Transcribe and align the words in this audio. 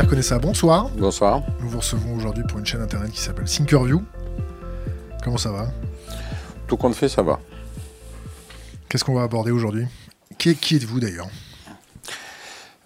Pierre 0.00 0.08
Connaissa, 0.08 0.38
bonsoir. 0.38 0.88
Bonsoir. 0.96 1.42
Nous 1.60 1.68
vous 1.68 1.76
recevons 1.76 2.16
aujourd'hui 2.16 2.42
pour 2.48 2.58
une 2.58 2.64
chaîne 2.64 2.80
internet 2.80 3.10
qui 3.12 3.20
s'appelle 3.20 3.44
Thinkerview. 3.44 4.02
Comment 5.22 5.36
ça 5.36 5.52
va? 5.52 5.68
Tout 6.66 6.78
compte 6.78 6.94
fait, 6.94 7.10
ça 7.10 7.20
va. 7.20 7.38
Qu'est-ce 8.88 9.04
qu'on 9.04 9.12
va 9.12 9.24
aborder 9.24 9.50
aujourd'hui? 9.50 9.84
Qui, 10.38 10.56
qui 10.56 10.76
êtes-vous 10.76 11.00
d'ailleurs? 11.00 11.28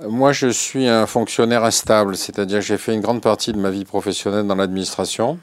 Moi, 0.09 0.33
je 0.33 0.49
suis 0.49 0.89
un 0.89 1.07
fonctionnaire 1.07 1.63
instable, 1.63 2.17
c'est-à-dire 2.17 2.59
que 2.59 2.65
j'ai 2.65 2.79
fait 2.79 2.95
une 2.95 3.01
grande 3.01 3.23
partie 3.23 3.53
de 3.53 3.61
ma 3.61 3.71
vie 3.71 3.85
professionnelle 3.85 4.49
dans 4.49 4.57
l'administration. 4.57 5.39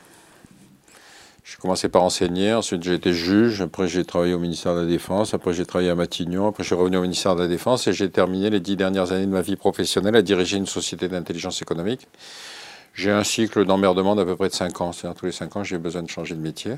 J'ai 1.52 1.58
commencé 1.58 1.90
par 1.90 2.04
enseigner, 2.04 2.54
ensuite 2.54 2.82
j'ai 2.82 2.94
été 2.94 3.12
juge, 3.12 3.60
après 3.60 3.86
j'ai 3.86 4.06
travaillé 4.06 4.34
au 4.34 4.40
ministère 4.40 4.74
de 4.74 4.80
la 4.80 4.86
Défense, 4.86 5.34
après 5.34 5.52
j'ai 5.52 5.66
travaillé 5.66 5.90
à 5.90 5.96
Matignon, 5.96 6.48
après 6.48 6.64
je 6.64 6.68
suis 6.68 6.76
revenu 6.76 6.96
au 6.96 7.02
ministère 7.02 7.36
de 7.36 7.42
la 7.42 7.50
Défense 7.50 7.88
et 7.88 7.94
j'ai 7.94 8.10
terminé 8.10 8.50
les 8.50 8.62
dix 8.62 8.78
dernières 8.78 9.12
années 9.12 9.26
de 9.26 9.32
ma 9.32 9.42
vie 9.42 9.58
professionnelle 9.58 10.16
à 10.16 10.22
diriger 10.22 10.56
une 10.56 10.66
société 10.66 11.10
d'intelligence 11.10 11.62
économique. 11.62 12.08
J'ai 12.94 13.12
un 13.12 13.26
cycle 13.26 13.66
d'emmerdement 13.66 14.16
d'à 14.16 14.24
peu 14.24 14.38
près 14.38 14.48
de 14.48 14.54
cinq 14.54 14.80
ans, 14.80 14.94
c'est-à-dire 14.94 15.20
tous 15.20 15.26
les 15.26 15.34
cinq 15.34 15.58
ans 15.58 15.66
j'ai 15.66 15.78
besoin 15.78 16.04
de 16.04 16.10
changer 16.10 16.36
de 16.36 16.40
métier. 16.40 16.78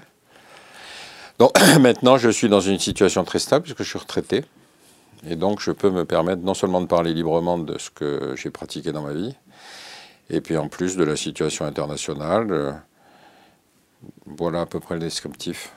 Donc 1.37 1.51
maintenant 1.79 2.17
je 2.17 2.29
suis 2.29 2.49
dans 2.49 2.59
une 2.59 2.79
situation 2.79 3.23
très 3.23 3.37
stable 3.37 3.65
puisque 3.65 3.83
je 3.83 3.89
suis 3.89 3.99
retraité 3.99 4.43
et 5.29 5.35
donc 5.35 5.61
je 5.61 5.69
peux 5.69 5.91
me 5.91 6.03
permettre 6.03 6.41
non 6.41 6.55
seulement 6.55 6.81
de 6.81 6.87
parler 6.87 7.13
librement 7.13 7.59
de 7.59 7.77
ce 7.77 7.91
que 7.91 8.33
j'ai 8.35 8.49
pratiqué 8.49 8.91
dans 8.91 9.03
ma 9.03 9.13
vie, 9.13 9.35
et 10.31 10.41
puis 10.41 10.57
en 10.57 10.67
plus 10.67 10.97
de 10.97 11.03
la 11.03 11.15
situation 11.15 11.63
internationale. 11.63 12.81
Voilà 14.25 14.61
à 14.61 14.65
peu 14.65 14.79
près 14.79 14.95
le 14.95 15.01
descriptif. 15.01 15.71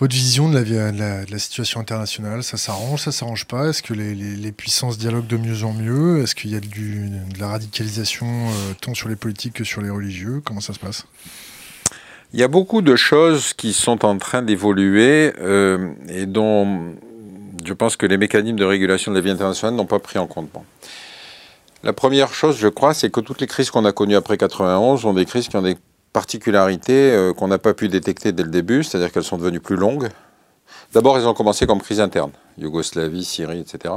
Votre 0.00 0.16
vision 0.16 0.48
de 0.48 0.58
la, 0.58 0.64
de 0.64 1.30
la, 1.30 1.38
situation 1.38 1.78
internationale, 1.78 2.42
ça 2.42 2.56
s'arrange, 2.56 3.02
ça 3.02 3.12
s'arrange 3.12 3.44
pas? 3.44 3.68
Est-ce 3.68 3.80
que 3.80 3.94
les, 3.94 4.52
puissances 4.52 4.98
dialoguent 4.98 5.28
de 5.28 5.36
mieux 5.36 5.62
en 5.62 5.72
mieux? 5.72 6.20
Est-ce 6.20 6.34
qu'il 6.34 6.50
y 6.50 6.56
a 6.56 6.60
du, 6.60 7.08
de 7.08 7.38
la 7.38 7.46
radicalisation 7.46 8.26
euh, 8.26 8.74
tant 8.80 8.92
sur 8.92 9.08
les 9.08 9.14
politiques 9.14 9.52
que 9.52 9.64
sur 9.64 9.82
les 9.82 9.90
religieux? 9.90 10.42
Comment 10.44 10.60
ça 10.60 10.72
se 10.72 10.80
passe? 10.80 11.06
Il 12.32 12.40
y 12.40 12.42
a 12.42 12.48
beaucoup 12.48 12.82
de 12.82 12.96
choses 12.96 13.52
qui 13.52 13.72
sont 13.72 14.04
en 14.04 14.18
train 14.18 14.42
d'évoluer 14.42 15.32
euh, 15.38 15.92
et 16.08 16.26
dont 16.26 16.96
je 17.64 17.72
pense 17.72 17.96
que 17.96 18.06
les 18.06 18.16
mécanismes 18.16 18.56
de 18.56 18.64
régulation 18.64 19.12
de 19.12 19.16
la 19.16 19.22
vie 19.22 19.30
internationale 19.30 19.76
n'ont 19.76 19.86
pas 19.86 20.00
pris 20.00 20.18
en 20.18 20.26
compte. 20.26 20.50
La 21.84 21.92
première 21.92 22.34
chose, 22.34 22.58
je 22.58 22.66
crois, 22.66 22.94
c'est 22.94 23.10
que 23.10 23.20
toutes 23.20 23.40
les 23.40 23.46
crises 23.46 23.70
qu'on 23.70 23.84
a 23.84 23.92
connues 23.92 24.16
après 24.16 24.36
91 24.36 25.02
sont 25.02 25.14
des 25.14 25.24
crises 25.24 25.46
qui 25.46 25.56
ont 25.56 25.62
des 25.62 25.76
particularités 26.14 27.10
euh, 27.10 27.34
qu'on 27.34 27.48
n'a 27.48 27.58
pas 27.58 27.74
pu 27.74 27.88
détecter 27.88 28.32
dès 28.32 28.44
le 28.44 28.48
début, 28.48 28.84
c'est-à-dire 28.84 29.12
qu'elles 29.12 29.24
sont 29.24 29.36
devenues 29.36 29.60
plus 29.60 29.76
longues. 29.76 30.08
D'abord, 30.94 31.18
elles 31.18 31.26
ont 31.26 31.34
commencé 31.34 31.66
comme 31.66 31.82
crise 31.82 32.00
interne, 32.00 32.30
Yougoslavie, 32.56 33.24
Syrie, 33.24 33.60
etc. 33.60 33.92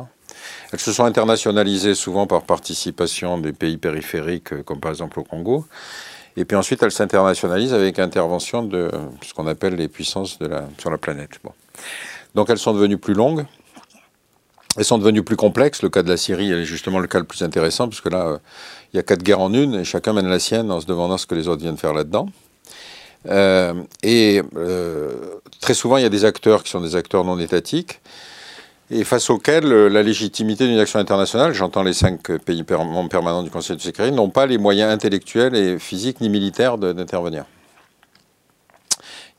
Elles 0.74 0.80
se 0.80 0.92
sont 0.92 1.06
internationalisées 1.06 1.94
souvent 1.94 2.26
par 2.26 2.42
participation 2.42 3.38
des 3.38 3.54
pays 3.54 3.78
périphériques, 3.78 4.52
euh, 4.52 4.64
comme 4.64 4.80
par 4.80 4.92
exemple 4.92 5.20
au 5.20 5.24
Congo. 5.24 5.66
Et 6.36 6.44
puis 6.44 6.58
ensuite, 6.58 6.82
elles 6.84 6.92
s'internationalisent 6.92 7.74
avec 7.74 8.00
intervention 8.00 8.64
de 8.64 8.92
ce 9.24 9.34
qu'on 9.34 9.48
appelle 9.48 9.76
les 9.76 9.88
puissances 9.88 10.38
sur 10.78 10.92
la 10.92 10.98
planète. 11.00 11.40
Donc 12.36 12.52
elles 12.52 12.60
sont 12.60 12.74
devenues 12.74 13.00
plus 13.00 13.16
longues. 13.16 13.48
Elles 14.78 14.86
sont 14.86 15.00
devenues 15.00 15.24
plus 15.24 15.36
complexes. 15.36 15.82
Le 15.82 15.90
cas 15.90 16.04
de 16.04 16.10
la 16.10 16.18
Syrie 16.18 16.52
est 16.52 16.64
justement 16.64 17.00
le 17.00 17.08
cas 17.08 17.18
le 17.18 17.26
plus 17.26 17.42
intéressant, 17.42 17.88
puisque 17.88 18.12
là, 18.12 18.28
euh, 18.28 18.38
il 18.94 18.98
y 18.98 19.00
a 19.00 19.04
quatre 19.04 19.24
guerres 19.24 19.42
en 19.42 19.54
une, 19.54 19.76
et 19.76 19.84
chacun 19.84 20.14
mène 20.14 20.28
la 20.28 20.40
sienne 20.40 20.72
en 20.72 20.80
se 20.80 20.86
demandant 20.86 21.18
ce 21.18 21.26
que 21.26 21.36
les 21.36 21.48
autres 21.48 21.62
viennent 21.62 21.78
faire 21.78 21.94
là-dedans. 21.94 22.30
Euh, 23.28 23.74
et 24.04 24.42
euh, 24.56 25.12
très 25.60 25.74
souvent, 25.74 25.98
il 25.98 26.04
y 26.04 26.06
a 26.06 26.10
des 26.10 26.26
acteurs 26.26 26.64
qui 26.64 26.72
sont 26.72 26.82
des 26.82 26.96
acteurs 26.96 27.24
non 27.24 27.40
étatiques, 27.40 28.00
et 28.90 29.04
face 29.04 29.30
auxquels 29.30 29.68
la 29.68 30.02
légitimité 30.02 30.66
d'une 30.66 30.80
action 30.80 31.00
internationale, 31.00 31.54
j'entends 31.54 31.84
les 31.84 31.92
cinq 31.92 32.32
pays 32.38 32.64
permanents 32.64 33.44
du 33.44 33.50
Conseil 33.50 33.76
de 33.76 33.82
sécurité, 33.82 34.16
n'ont 34.16 34.30
pas 34.30 34.46
les 34.46 34.58
moyens 34.58 34.92
intellectuels 34.92 35.56
et 35.56 35.78
physiques 35.78 36.22
ni 36.22 36.30
militaires 36.30 36.78
d'intervenir. 36.78 37.44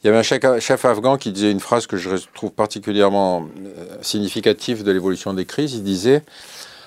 Il 0.03 0.07
y 0.07 0.11
avait 0.11 0.19
un 0.19 0.61
chef 0.61 0.85
afghan 0.85 1.17
qui 1.17 1.33
disait 1.33 1.51
une 1.51 1.59
phrase 1.59 1.89
que 1.89 1.97
je 1.97 2.11
trouve 2.35 2.53
particulièrement 2.53 3.49
euh, 3.59 3.97
significative 4.01 4.85
de 4.85 4.93
l'évolution 4.93 5.35
des 5.35 5.45
crises. 5.45 5.75
Il 5.75 5.83
disait 5.83 6.23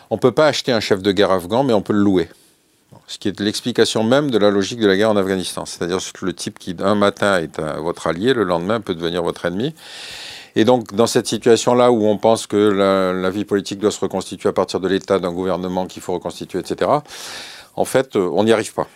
On 0.10 0.16
ne 0.16 0.20
peut 0.20 0.32
pas 0.32 0.48
acheter 0.48 0.72
un 0.72 0.80
chef 0.80 1.02
de 1.02 1.12
guerre 1.12 1.32
afghan, 1.32 1.64
mais 1.64 1.74
on 1.74 1.82
peut 1.82 1.92
le 1.92 2.00
louer. 2.00 2.30
Ce 3.08 3.18
qui 3.18 3.28
est 3.28 3.40
l'explication 3.40 4.04
même 4.04 4.32
de 4.32 4.38
la 4.38 4.50
logique 4.50 4.80
de 4.80 4.88
la 4.88 4.98
guerre 4.98 5.12
en 5.12 5.18
Afghanistan. 5.18 5.66
C'est-à-dire 5.66 6.00
le 6.22 6.34
type 6.34 6.60
qui, 6.60 6.76
un 6.80 6.96
matin, 6.96 7.40
est 7.40 7.60
votre 7.80 8.08
allié, 8.08 8.34
le 8.34 8.44
lendemain 8.44 8.82
peut 8.82 8.96
devenir 8.96 9.24
votre 9.24 9.46
ennemi. 9.46 9.74
Et 10.56 10.66
donc, 10.66 10.94
dans 10.94 11.08
cette 11.08 11.28
situation-là 11.28 11.92
où 11.92 12.06
on 12.06 12.18
pense 12.18 12.48
que 12.48 12.58
la, 12.58 13.14
la, 13.14 13.30
vie 13.30 13.46
politique 13.46 13.80
doit 13.80 13.92
se 13.92 14.00
reconstituer 14.00 14.50
à 14.50 14.54
partir 14.54 14.82
de 14.82 14.88
l'état 14.88 15.18
d'un 15.18 15.32
gouvernement 15.32 15.86
qu'il 15.86 16.02
faut 16.02 16.14
reconstituer, 16.14 16.60
etc., 16.60 16.92
en 17.76 17.86
fait, 17.86 18.16
euh, 18.16 18.30
on 18.34 18.44
n'y 18.44 18.52
arrive 18.52 18.74
pas. 18.74 18.88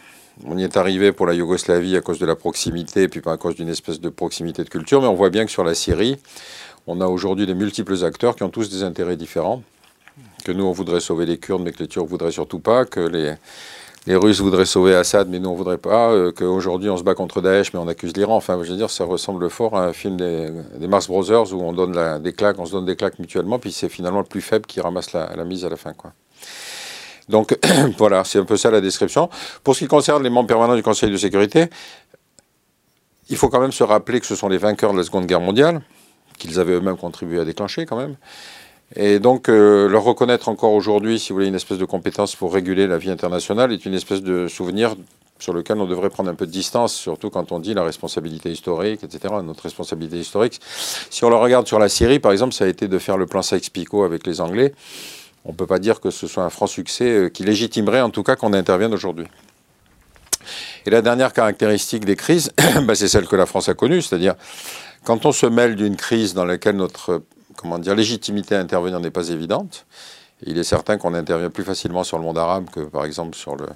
On 0.45 0.57
y 0.57 0.63
est 0.63 0.75
arrivé 0.75 1.13
pour 1.13 1.27
la 1.27 1.33
Yougoslavie 1.33 1.95
à 1.95 2.01
cause 2.01 2.19
de 2.19 2.25
la 2.25 2.35
proximité, 2.35 3.03
et 3.03 3.07
puis 3.07 3.21
pas 3.21 3.33
à 3.33 3.37
cause 3.37 3.55
d'une 3.55 3.69
espèce 3.69 4.01
de 4.01 4.09
proximité 4.09 4.65
de 4.65 4.69
culture, 4.69 5.01
mais 5.01 5.07
on 5.07 5.13
voit 5.13 5.29
bien 5.29 5.45
que 5.45 5.51
sur 5.51 5.63
la 5.63 5.73
Syrie, 5.73 6.17
on 6.87 6.99
a 6.99 7.07
aujourd'hui 7.07 7.45
des 7.45 7.53
multiples 7.53 8.03
acteurs 8.03 8.35
qui 8.35 8.43
ont 8.43 8.49
tous 8.49 8.69
des 8.69 8.83
intérêts 8.83 9.15
différents. 9.15 9.63
Que 10.43 10.51
nous, 10.51 10.65
on 10.65 10.71
voudrait 10.71 10.99
sauver 10.99 11.25
les 11.25 11.37
Kurdes, 11.37 11.63
mais 11.63 11.71
que 11.71 11.79
les 11.79 11.87
Turcs 11.87 12.05
voudraient 12.05 12.31
surtout 12.31 12.59
pas. 12.59 12.85
Que 12.85 12.99
les, 12.99 13.33
les 14.07 14.15
Russes 14.15 14.39
voudraient 14.39 14.65
sauver 14.65 14.95
Assad, 14.95 15.29
mais 15.29 15.39
nous, 15.39 15.49
on 15.49 15.55
voudrait 15.55 15.77
pas. 15.77 16.11
Euh, 16.11 16.31
Qu'aujourd'hui, 16.31 16.89
on 16.89 16.97
se 16.97 17.03
bat 17.03 17.15
contre 17.15 17.41
Daesh, 17.41 17.73
mais 17.73 17.79
on 17.79 17.87
accuse 17.87 18.15
l'Iran. 18.15 18.35
Enfin, 18.35 18.59
je 18.61 18.69
veux 18.69 18.77
dire, 18.77 18.89
ça 18.89 19.03
ressemble 19.03 19.49
fort 19.49 19.75
à 19.75 19.85
un 19.85 19.93
film 19.93 20.17
des, 20.17 20.49
des 20.77 20.87
Mars 20.87 21.07
Brothers 21.07 21.53
où 21.53 21.61
on 21.61 21.73
donne 21.73 22.21
des 22.21 22.33
claques, 22.33 22.59
on 22.59 22.65
se 22.65 22.71
donne 22.71 22.85
des 22.85 22.95
claques 22.95 23.19
mutuellement, 23.19 23.57
puis 23.57 23.71
c'est 23.71 23.89
finalement 23.89 24.19
le 24.19 24.25
plus 24.25 24.41
faible 24.41 24.65
qui 24.65 24.79
ramasse 24.79 25.13
la, 25.13 25.35
la 25.35 25.43
mise 25.43 25.65
à 25.65 25.69
la 25.69 25.75
fin, 25.75 25.93
quoi. 25.93 26.13
Donc 27.29 27.57
voilà, 27.97 28.23
c'est 28.23 28.39
un 28.39 28.45
peu 28.45 28.57
ça 28.57 28.69
la 28.69 28.81
description. 28.81 29.29
Pour 29.63 29.75
ce 29.75 29.79
qui 29.79 29.87
concerne 29.87 30.23
les 30.23 30.29
membres 30.29 30.47
permanents 30.47 30.75
du 30.75 30.83
Conseil 30.83 31.09
de 31.09 31.17
sécurité, 31.17 31.69
il 33.29 33.37
faut 33.37 33.49
quand 33.49 33.59
même 33.59 33.71
se 33.71 33.83
rappeler 33.83 34.19
que 34.19 34.27
ce 34.27 34.35
sont 34.35 34.47
les 34.47 34.59
vainqueurs 34.59 34.93
de 34.93 34.97
la 34.97 35.03
Seconde 35.03 35.25
Guerre 35.25 35.41
mondiale, 35.41 35.81
qu'ils 36.37 36.59
avaient 36.59 36.73
eux-mêmes 36.73 36.97
contribué 36.97 37.39
à 37.39 37.45
déclencher 37.45 37.85
quand 37.85 37.97
même. 37.97 38.15
Et 38.95 39.19
donc, 39.19 39.49
euh, 39.49 39.89
leur 39.89 40.03
reconnaître 40.03 40.47
encore 40.47 40.73
aujourd'hui, 40.73 41.19
si 41.19 41.29
vous 41.29 41.37
voulez, 41.37 41.47
une 41.47 41.55
espèce 41.55 41.77
de 41.77 41.85
compétence 41.85 42.35
pour 42.35 42.53
réguler 42.53 42.87
la 42.87 42.97
vie 42.97 43.09
internationale 43.09 43.71
est 43.71 43.85
une 43.85 43.93
espèce 43.93 44.21
de 44.21 44.47
souvenir 44.47 44.95
sur 45.39 45.53
lequel 45.53 45.79
on 45.79 45.85
devrait 45.85 46.09
prendre 46.09 46.29
un 46.29 46.35
peu 46.35 46.45
de 46.45 46.51
distance, 46.51 46.93
surtout 46.93 47.29
quand 47.29 47.51
on 47.51 47.59
dit 47.59 47.73
la 47.73 47.83
responsabilité 47.83 48.51
historique, 48.51 49.03
etc., 49.03 49.33
notre 49.43 49.63
responsabilité 49.63 50.17
historique. 50.17 50.61
Si 51.09 51.25
on 51.25 51.29
le 51.29 51.35
regarde 51.35 51.67
sur 51.67 51.79
la 51.79 51.89
Syrie, 51.89 52.19
par 52.19 52.31
exemple, 52.31 52.53
ça 52.53 52.65
a 52.65 52.67
été 52.67 52.87
de 52.87 52.99
faire 52.99 53.17
le 53.17 53.25
plan 53.25 53.41
Sykes-Picot 53.41 54.03
avec 54.03 54.25
les 54.25 54.39
Anglais 54.39 54.73
on 55.45 55.51
ne 55.51 55.55
peut 55.55 55.67
pas 55.67 55.79
dire 55.79 56.01
que 56.01 56.09
ce 56.09 56.27
soit 56.27 56.43
un 56.43 56.49
franc 56.49 56.67
succès 56.67 57.09
euh, 57.09 57.29
qui 57.29 57.43
légitimerait 57.43 58.01
en 58.01 58.09
tout 58.09 58.23
cas 58.23 58.35
qu'on 58.35 58.53
intervienne 58.53 58.93
aujourd'hui. 58.93 59.27
Et 60.85 60.89
la 60.89 61.01
dernière 61.01 61.33
caractéristique 61.33 62.03
des 62.03 62.15
crises, 62.15 62.51
bah, 62.83 62.95
c'est 62.95 63.07
celle 63.07 63.27
que 63.27 63.35
la 63.35 63.45
France 63.45 63.69
a 63.69 63.75
connue, 63.75 64.01
c'est-à-dire 64.01 64.35
quand 65.03 65.25
on 65.25 65.31
se 65.31 65.45
mêle 65.45 65.75
d'une 65.75 65.95
crise 65.95 66.33
dans 66.33 66.45
laquelle 66.45 66.75
notre 66.75 67.21
comment 67.55 67.79
dire, 67.79 67.95
légitimité 67.95 68.55
à 68.55 68.59
intervenir 68.59 68.99
n'est 68.99 69.11
pas 69.11 69.29
évidente, 69.29 69.85
il 70.45 70.57
est 70.57 70.63
certain 70.63 70.97
qu'on 70.97 71.13
intervient 71.13 71.49
plus 71.49 71.63
facilement 71.63 72.03
sur 72.03 72.17
le 72.17 72.23
monde 72.23 72.37
arabe 72.37 72.69
que 72.69 72.81
par 72.81 73.05
exemple 73.05 73.35
sur 73.35 73.55
le, 73.55 73.67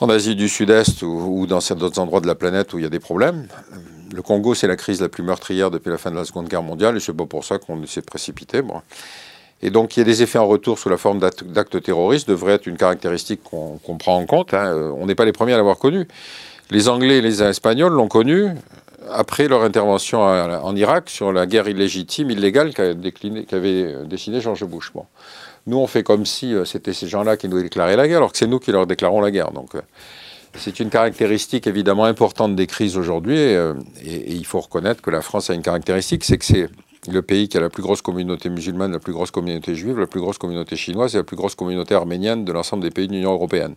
en 0.00 0.08
Asie 0.08 0.34
du 0.34 0.48
Sud-Est 0.48 1.02
ou, 1.02 1.46
dans 1.46 1.58
d'autres 1.58 1.98
endroits 1.98 2.20
de 2.20 2.26
la 2.26 2.34
planète 2.34 2.72
où 2.72 2.78
il 2.78 2.82
y 2.82 2.86
a 2.86 2.90
des 2.90 3.00
problèmes. 3.00 3.46
Le 4.14 4.22
Congo, 4.22 4.54
c'est 4.54 4.66
la 4.66 4.76
crise 4.76 5.00
la 5.00 5.08
plus 5.08 5.22
meurtrière 5.22 5.70
depuis 5.70 5.90
la 5.90 5.98
fin 5.98 6.10
de 6.10 6.16
la 6.16 6.24
Seconde 6.24 6.48
Guerre 6.48 6.62
mondiale, 6.62 6.96
et 6.96 7.00
c'est 7.00 7.12
pas 7.12 7.26
pour 7.26 7.44
ça 7.44 7.58
qu'on 7.58 7.86
s'est 7.86 8.02
précipité. 8.02 8.62
Bon. 8.62 8.80
Et 9.62 9.70
donc, 9.70 9.96
il 9.96 10.00
y 10.00 10.02
a 10.02 10.04
des 10.04 10.22
effets 10.22 10.38
en 10.38 10.46
retour 10.46 10.78
sous 10.78 10.88
la 10.88 10.96
forme 10.96 11.20
d'actes 11.20 11.82
terroristes 11.82 12.28
devrait 12.28 12.54
être 12.54 12.66
une 12.66 12.78
caractéristique 12.78 13.42
qu'on 13.44 13.96
prend 13.98 14.16
en 14.16 14.24
compte. 14.24 14.54
Hein. 14.54 14.74
On 14.96 15.06
n'est 15.06 15.14
pas 15.14 15.26
les 15.26 15.32
premiers 15.32 15.52
à 15.52 15.58
l'avoir 15.58 15.78
connu. 15.78 16.08
Les 16.70 16.88
Anglais 16.88 17.18
et 17.18 17.20
les 17.20 17.42
Espagnols 17.42 17.92
l'ont 17.92 18.08
connu 18.08 18.48
après 19.12 19.48
leur 19.48 19.62
intervention 19.62 20.22
en 20.22 20.76
Irak 20.76 21.10
sur 21.10 21.32
la 21.32 21.46
guerre 21.46 21.68
illégitime, 21.68 22.30
illégale 22.30 22.72
qu'avait 22.74 24.04
dessiné 24.06 24.40
George 24.40 24.64
Bush. 24.64 24.92
Bon. 24.94 25.06
Nous, 25.66 25.76
on 25.76 25.86
fait 25.86 26.02
comme 26.02 26.26
si 26.26 26.54
euh, 26.54 26.64
c'était 26.64 26.92
ces 26.92 27.06
gens-là 27.06 27.36
qui 27.36 27.48
nous 27.48 27.62
déclaraient 27.62 27.96
la 27.96 28.08
guerre, 28.08 28.18
alors 28.18 28.32
que 28.32 28.38
c'est 28.38 28.46
nous 28.46 28.58
qui 28.58 28.72
leur 28.72 28.86
déclarons 28.86 29.20
la 29.20 29.30
guerre. 29.30 29.52
Donc, 29.52 29.74
euh, 29.74 29.80
c'est 30.54 30.80
une 30.80 30.90
caractéristique 30.90 31.66
évidemment 31.66 32.04
importante 32.04 32.56
des 32.56 32.66
crises 32.66 32.96
aujourd'hui, 32.96 33.38
euh, 33.38 33.74
et, 34.02 34.32
il 34.32 34.46
faut 34.46 34.60
reconnaître 34.60 35.02
que 35.02 35.10
la 35.10 35.20
France 35.20 35.50
a 35.50 35.54
une 35.54 35.62
caractéristique, 35.62 36.24
c'est 36.24 36.38
que 36.38 36.44
c'est 36.44 36.68
le 37.08 37.22
pays 37.22 37.48
qui 37.48 37.56
a 37.56 37.60
la 37.60 37.68
plus 37.68 37.82
grosse 37.82 38.02
communauté 38.02 38.48
musulmane, 38.48 38.92
la 38.92 38.98
plus 38.98 39.12
grosse 39.12 39.30
communauté 39.30 39.74
juive, 39.74 39.98
la 39.98 40.06
plus 40.06 40.20
grosse 40.20 40.38
communauté 40.38 40.76
chinoise 40.76 41.14
et 41.14 41.18
la 41.18 41.24
plus 41.24 41.36
grosse 41.36 41.54
communauté 41.54 41.94
arménienne 41.94 42.44
de 42.44 42.52
l'ensemble 42.52 42.82
des 42.82 42.90
pays 42.90 43.06
de 43.06 43.12
l'Union 43.12 43.32
européenne. 43.32 43.74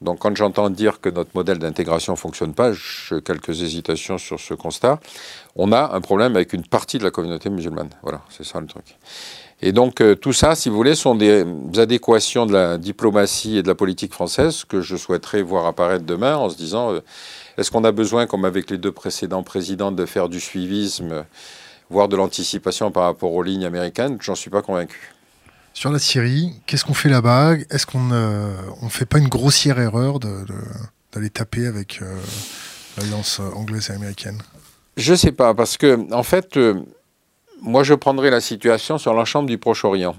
Donc 0.00 0.20
quand 0.20 0.36
j'entends 0.36 0.70
dire 0.70 1.00
que 1.00 1.08
notre 1.08 1.30
modèle 1.34 1.58
d'intégration 1.58 2.12
ne 2.12 2.18
fonctionne 2.18 2.54
pas, 2.54 2.72
j'ai 2.72 3.20
quelques 3.20 3.62
hésitations 3.62 4.16
sur 4.18 4.38
ce 4.38 4.54
constat. 4.54 5.00
On 5.56 5.72
a 5.72 5.94
un 5.94 6.00
problème 6.00 6.36
avec 6.36 6.52
une 6.52 6.64
partie 6.64 6.98
de 6.98 7.04
la 7.04 7.10
communauté 7.10 7.50
musulmane. 7.50 7.90
Voilà, 8.02 8.20
c'est 8.30 8.44
ça 8.44 8.60
le 8.60 8.66
truc. 8.66 8.96
Et 9.60 9.72
donc 9.72 10.00
euh, 10.00 10.14
tout 10.14 10.32
ça, 10.32 10.54
si 10.54 10.68
vous 10.68 10.76
voulez, 10.76 10.94
sont 10.94 11.16
des 11.16 11.44
adéquations 11.76 12.46
de 12.46 12.52
la 12.52 12.78
diplomatie 12.78 13.58
et 13.58 13.62
de 13.62 13.68
la 13.68 13.74
politique 13.74 14.12
française 14.12 14.64
que 14.64 14.80
je 14.80 14.96
souhaiterais 14.96 15.42
voir 15.42 15.66
apparaître 15.66 16.04
demain 16.04 16.36
en 16.36 16.48
se 16.48 16.56
disant, 16.56 16.92
euh, 16.92 17.00
est-ce 17.56 17.72
qu'on 17.72 17.82
a 17.82 17.90
besoin, 17.90 18.26
comme 18.26 18.44
avec 18.44 18.70
les 18.70 18.78
deux 18.78 18.92
précédents 18.92 19.42
présidents, 19.42 19.90
de 19.90 20.06
faire 20.06 20.28
du 20.28 20.38
suivisme 20.38 21.24
voire 21.90 22.08
de 22.08 22.16
l'anticipation 22.16 22.90
par 22.90 23.04
rapport 23.04 23.32
aux 23.32 23.42
lignes 23.42 23.64
américaines, 23.64 24.18
j'en 24.20 24.34
suis 24.34 24.50
pas 24.50 24.62
convaincu. 24.62 25.14
Sur 25.74 25.92
la 25.92 25.98
Syrie, 25.98 26.52
qu'est-ce 26.66 26.84
qu'on 26.84 26.94
fait 26.94 27.08
là-bas? 27.08 27.54
Est-ce 27.70 27.86
qu'on 27.86 28.00
ne 28.02 28.88
fait 28.88 29.06
pas 29.06 29.18
une 29.18 29.28
grossière 29.28 29.78
erreur 29.78 30.18
d'aller 30.18 31.30
taper 31.30 31.66
avec 31.66 32.00
l'alliance 32.96 33.40
anglaise 33.54 33.90
et 33.90 33.92
américaine? 33.92 34.42
Je 34.96 35.12
ne 35.12 35.16
sais 35.16 35.32
pas, 35.32 35.54
parce 35.54 35.76
que, 35.76 36.12
en 36.12 36.24
fait, 36.24 36.58
moi 37.62 37.84
je 37.84 37.94
prendrais 37.94 38.30
la 38.30 38.40
situation 38.40 38.98
sur 38.98 39.14
l'ensemble 39.14 39.48
du 39.48 39.58
Proche-Orient. 39.58 40.16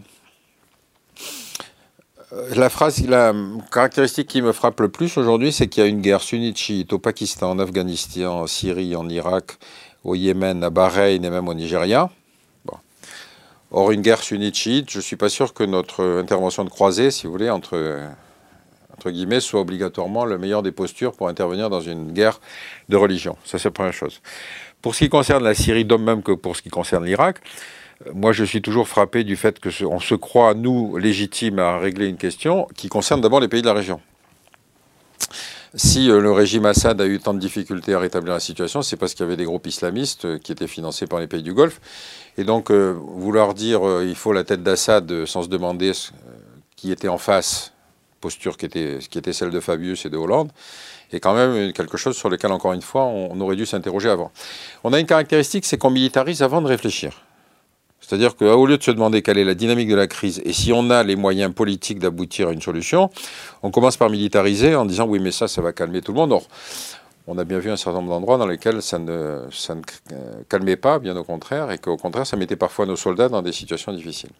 Euh, 2.31 2.54
la 2.56 2.69
phrase, 2.69 3.06
la 3.07 3.34
caractéristique 3.72 4.28
qui 4.28 4.42
me 4.42 4.52
frappe 4.52 4.80
le 4.81 4.90
plus 4.90 5.18
aujourd'hui, 5.18 5.52
c'est 5.52 5.68
qu'il 5.68 5.84
y 5.84 5.86
a 5.86 5.90
une 5.90 6.02
guerre 6.02 6.22
sunnite-chiite 6.22 6.94
au 6.94 7.00
Pakistan, 7.00 7.52
en 7.52 7.60
Afghanistan, 7.60 8.42
en 8.42 8.48
Syrie, 8.48 8.95
en 8.95 9.10
Irak, 9.10 9.57
au 10.04 10.16
Yémen, 10.16 10.63
à 10.63 10.69
Bahreïn 10.69 11.24
et 11.24 11.30
même 11.30 11.48
au 11.48 11.54
Nigeria. 11.54 12.10
Or, 13.71 13.92
une 13.92 14.01
guerre 14.01 14.24
sunnite-chiite, 14.24 14.89
je 14.89 14.98
ne 14.98 15.01
suis 15.01 15.16
pas 15.16 15.30
sûr 15.30 15.54
que 15.54 15.63
notre 15.63 16.04
intervention 16.19 16.63
de 16.63 16.69
croisée, 16.69 17.12
si 17.12 17.27
vous 17.27 17.31
voulez, 17.31 17.51
entre, 17.51 18.00
guillemets, 19.06 19.39
soit 19.39 19.62
obligatoirement 19.62 20.25
le 20.25 20.39
meilleur 20.39 20.63
des 20.63 20.71
postures 20.71 21.13
pour 21.13 21.27
intervenir 21.27 21.69
dans 21.69 21.81
une 21.81 22.12
guerre 22.12 22.39
de 22.89 22.98
religion. 22.98 23.38
Ça, 23.45 23.60
c'est 23.60 23.68
la 23.68 23.74
première 23.74 23.94
chose. 23.94 24.21
Pour 24.81 24.95
ce 24.95 25.00
qui 25.00 25.10
concerne 25.10 25.44
la 25.44 25.54
Syrie, 25.54 25.86
d'homme 25.86 26.04
même 26.04 26.24
que 26.24 26.31
pour 26.31 26.56
ce 26.56 26.63
qui 26.63 26.69
concerne 26.69 27.06
l'Irak, 27.06 27.42
moi, 28.13 28.31
je 28.31 28.44
suis 28.44 28.62
toujours 28.62 28.88
frappé 28.88 29.24
du 29.24 29.36
fait 29.36 29.60
que 29.60 29.69
on 29.83 30.00
se 30.00 30.16
croit, 30.16 30.54
nous, 30.54 30.98
légitimes 30.98 31.60
à 31.60 31.77
régler 31.77 32.07
une 32.07 32.18
question 32.18 32.68
qui 32.75 32.88
concerne 32.88 33.21
d'abord 33.21 33.39
les 33.39 33.50
pays 33.50 33.62
de 33.62 33.68
la 33.68 33.74
région. 33.74 34.01
Si 35.75 36.10
euh, 36.10 36.19
le 36.19 36.31
régime 36.31 36.66
Assad 36.66 37.00
a 37.00 37.06
eu 37.06 37.19
tant 37.19 37.33
de 37.33 37.39
difficultés 37.39 37.94
à 37.94 38.00
rétablir 38.00 38.33
la 38.33 38.39
situation, 38.39 38.81
c'est 38.81 38.98
parce 38.98 39.13
qu'il 39.13 39.24
y 39.24 39.27
avait 39.27 39.38
des 39.38 39.45
groupes 39.45 39.68
islamistes 39.68 40.25
euh, 40.25 40.38
qui 40.39 40.51
étaient 40.51 40.68
financés 40.68 41.06
par 41.06 41.19
les 41.19 41.27
pays 41.27 41.44
du 41.44 41.54
Golfe. 41.54 41.80
Et 42.38 42.44
donc, 42.44 42.71
euh, 42.71 42.98
vouloir 43.00 43.54
dire 43.54 43.81
il 44.01 44.16
faut 44.16 44.33
la 44.33 44.44
tête 44.44 44.63
d'Assad 44.63 45.25
sans 45.25 45.44
se 45.44 45.48
demander 45.48 45.92
qui 46.75 46.92
était 46.92 47.07
en 47.07 47.19
face, 47.19 47.71
posture 48.19 48.57
qui 48.57 48.66
était, 48.66 48.98
qui 49.10 49.19
était 49.19 49.33
celle 49.33 49.51
de 49.51 49.60
Fabius 49.60 50.06
et 50.06 50.10
de 50.10 50.18
Hollande, 50.18 50.51
est 51.12 51.19
quand 51.19 51.36
même 51.36 51.71
quelque 51.74 51.98
chose 51.98 52.16
sur 52.16 52.30
lequel, 52.30 52.51
encore 52.51 52.74
une 52.74 52.81
fois, 52.81 53.04
on 53.04 53.39
aurait 53.42 53.56
dû 53.56 53.66
s'interroger 53.66 54.10
avant. 54.10 54.31
On 54.83 54.94
a 54.94 55.00
une 55.00 55.07
caractéristique, 55.07 55.66
c'est 55.66 55.77
qu'on 55.77 55.89
militarise 55.89 56.42
avant 56.42 56.62
de 56.62 56.68
réfléchir. 56.68 57.21
C'est-à-dire 58.10 58.36
qu'au 58.36 58.66
lieu 58.66 58.80
de 58.80 58.82
se 58.82 58.90
demander 58.90 59.22
quelle 59.22 59.38
est 59.38 59.44
la 59.44 59.54
dynamique 59.54 59.88
de 59.88 59.96
la 59.96 60.08
crise 60.08 60.42
et 60.44 60.52
si 60.52 60.74
on 60.74 60.90
a 60.90 61.04
les 61.04 61.16
moyens 61.16 61.54
politiques 61.54 62.00
d'aboutir 62.00 62.48
à 62.48 62.54
une 62.54 62.62
solution, 62.62 63.12
on 63.62 63.70
commence 63.70 63.98
par 63.98 64.10
militariser 64.10 64.74
en 64.74 64.86
disant 64.86 65.06
oui 65.06 65.20
mais 65.20 65.30
ça, 65.30 65.48
ça 65.48 65.62
va 65.62 65.74
calmer 65.74 66.02
tout 66.02 66.12
le 66.14 66.18
monde. 66.18 66.32
Or, 66.32 66.42
on 67.28 67.38
a 67.38 67.44
bien 67.44 67.60
vu 67.60 67.70
un 67.70 67.78
certain 67.78 68.00
nombre 68.00 68.10
d'endroits 68.10 68.40
dans 68.40 68.48
lesquels 68.48 68.82
ça 68.82 68.98
ne, 68.98 69.42
ça 69.52 69.76
ne 69.76 69.82
euh, 70.14 70.42
calmait 70.50 70.76
pas, 70.76 70.98
bien 70.98 71.16
au 71.18 71.24
contraire, 71.24 71.70
et 71.70 71.78
qu'au 71.78 71.98
contraire, 71.98 72.26
ça 72.26 72.36
mettait 72.36 72.56
parfois 72.56 72.88
nos 72.88 72.96
soldats 72.96 73.30
dans 73.30 73.44
des 73.44 73.52
situations 73.52 73.94
difficiles. 73.94 74.32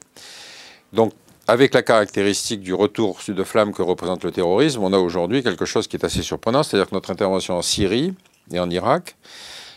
Donc, 0.92 1.14
avec 1.48 1.76
la 1.76 1.84
caractéristique 1.84 2.62
du 2.62 2.74
retour 2.74 3.20
de 3.28 3.44
flamme 3.44 3.72
que 3.72 3.84
représente 3.84 4.24
le 4.24 4.32
terrorisme, 4.32 4.82
on 4.82 4.94
a 4.94 4.98
aujourd'hui 4.98 5.44
quelque 5.44 5.66
chose 5.66 5.88
qui 5.88 5.96
est 5.96 6.04
assez 6.04 6.24
surprenant, 6.24 6.64
c'est-à-dire 6.64 6.90
que 6.90 6.96
notre 6.96 7.12
intervention 7.12 7.56
en 7.56 7.62
Syrie 7.62 8.16
et 8.52 8.60
en 8.60 8.72
Irak, 8.72 9.16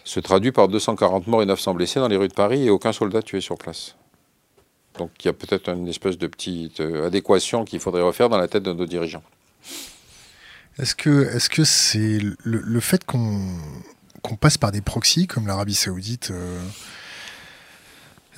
se 0.04 0.20
traduit 0.20 0.52
par 0.52 0.69
240 0.69 1.26
morts 1.26 1.43
et 1.43 1.46
900 1.46 1.75
blessés 1.75 2.00
dans 2.00 2.08
les 2.08 2.16
rues 2.16 2.28
de 2.28 2.34
Paris 2.34 2.64
et 2.66 2.70
aucun 2.70 2.93
soldat 2.93 3.22
tué 3.22 3.40
sur 3.40 3.56
place. 3.56 3.94
Donc 4.99 5.10
il 5.20 5.26
y 5.26 5.28
a 5.28 5.32
peut-être 5.32 5.69
une 5.70 5.88
espèce 5.88 6.19
de 6.19 6.26
petite 6.26 6.81
euh, 6.81 7.06
adéquation 7.06 7.64
qu'il 7.64 7.81
faudrait 7.81 8.02
refaire 8.02 8.28
dans 8.28 8.38
la 8.38 8.49
tête 8.49 8.62
de 8.62 8.72
nos 8.72 8.87
dirigeants. 8.87 9.22
Est-ce 10.78 10.94
que 10.94 11.38
c'est 11.38 11.62
-ce 11.62 11.64
c'est 11.64 12.19
le, 12.44 12.81
fait 12.81 13.04
qu'on 13.04 14.37
passe 14.40 14.58
par 14.58 14.72
des 14.72 14.81
proxys 14.81 15.26
comme 15.26 15.46
l'Arabie 15.46 15.75
saoudite 15.75 16.31
euh, 16.31 16.60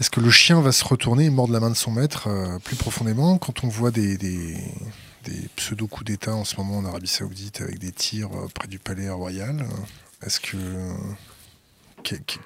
Est-ce 0.00 0.10
que 0.10 0.20
le 0.20 0.30
chien 0.30 0.60
va 0.60 0.72
se 0.72 0.84
retourner 0.84 1.26
et 1.26 1.30
mordre 1.30 1.52
la 1.52 1.60
main 1.60 1.70
de 1.70 1.76
son 1.76 1.92
maître 1.92 2.28
euh, 2.28 2.58
plus 2.58 2.76
profondément 2.76 3.38
quand 3.38 3.62
on 3.64 3.68
voit 3.68 3.92
des, 3.92 4.16
des, 4.16 4.56
des 5.24 5.48
pseudo-coups 5.56 6.04
d'État 6.04 6.34
en 6.34 6.44
ce 6.44 6.56
moment 6.56 6.78
en 6.78 6.84
Arabie 6.84 7.06
saoudite 7.06 7.60
avec 7.60 7.78
des 7.78 7.92
tirs 7.92 8.30
près 8.54 8.68
du 8.68 8.78
palais 8.80 9.08
royal 9.08 9.64
Est-ce 10.22 10.40
que 10.40 10.56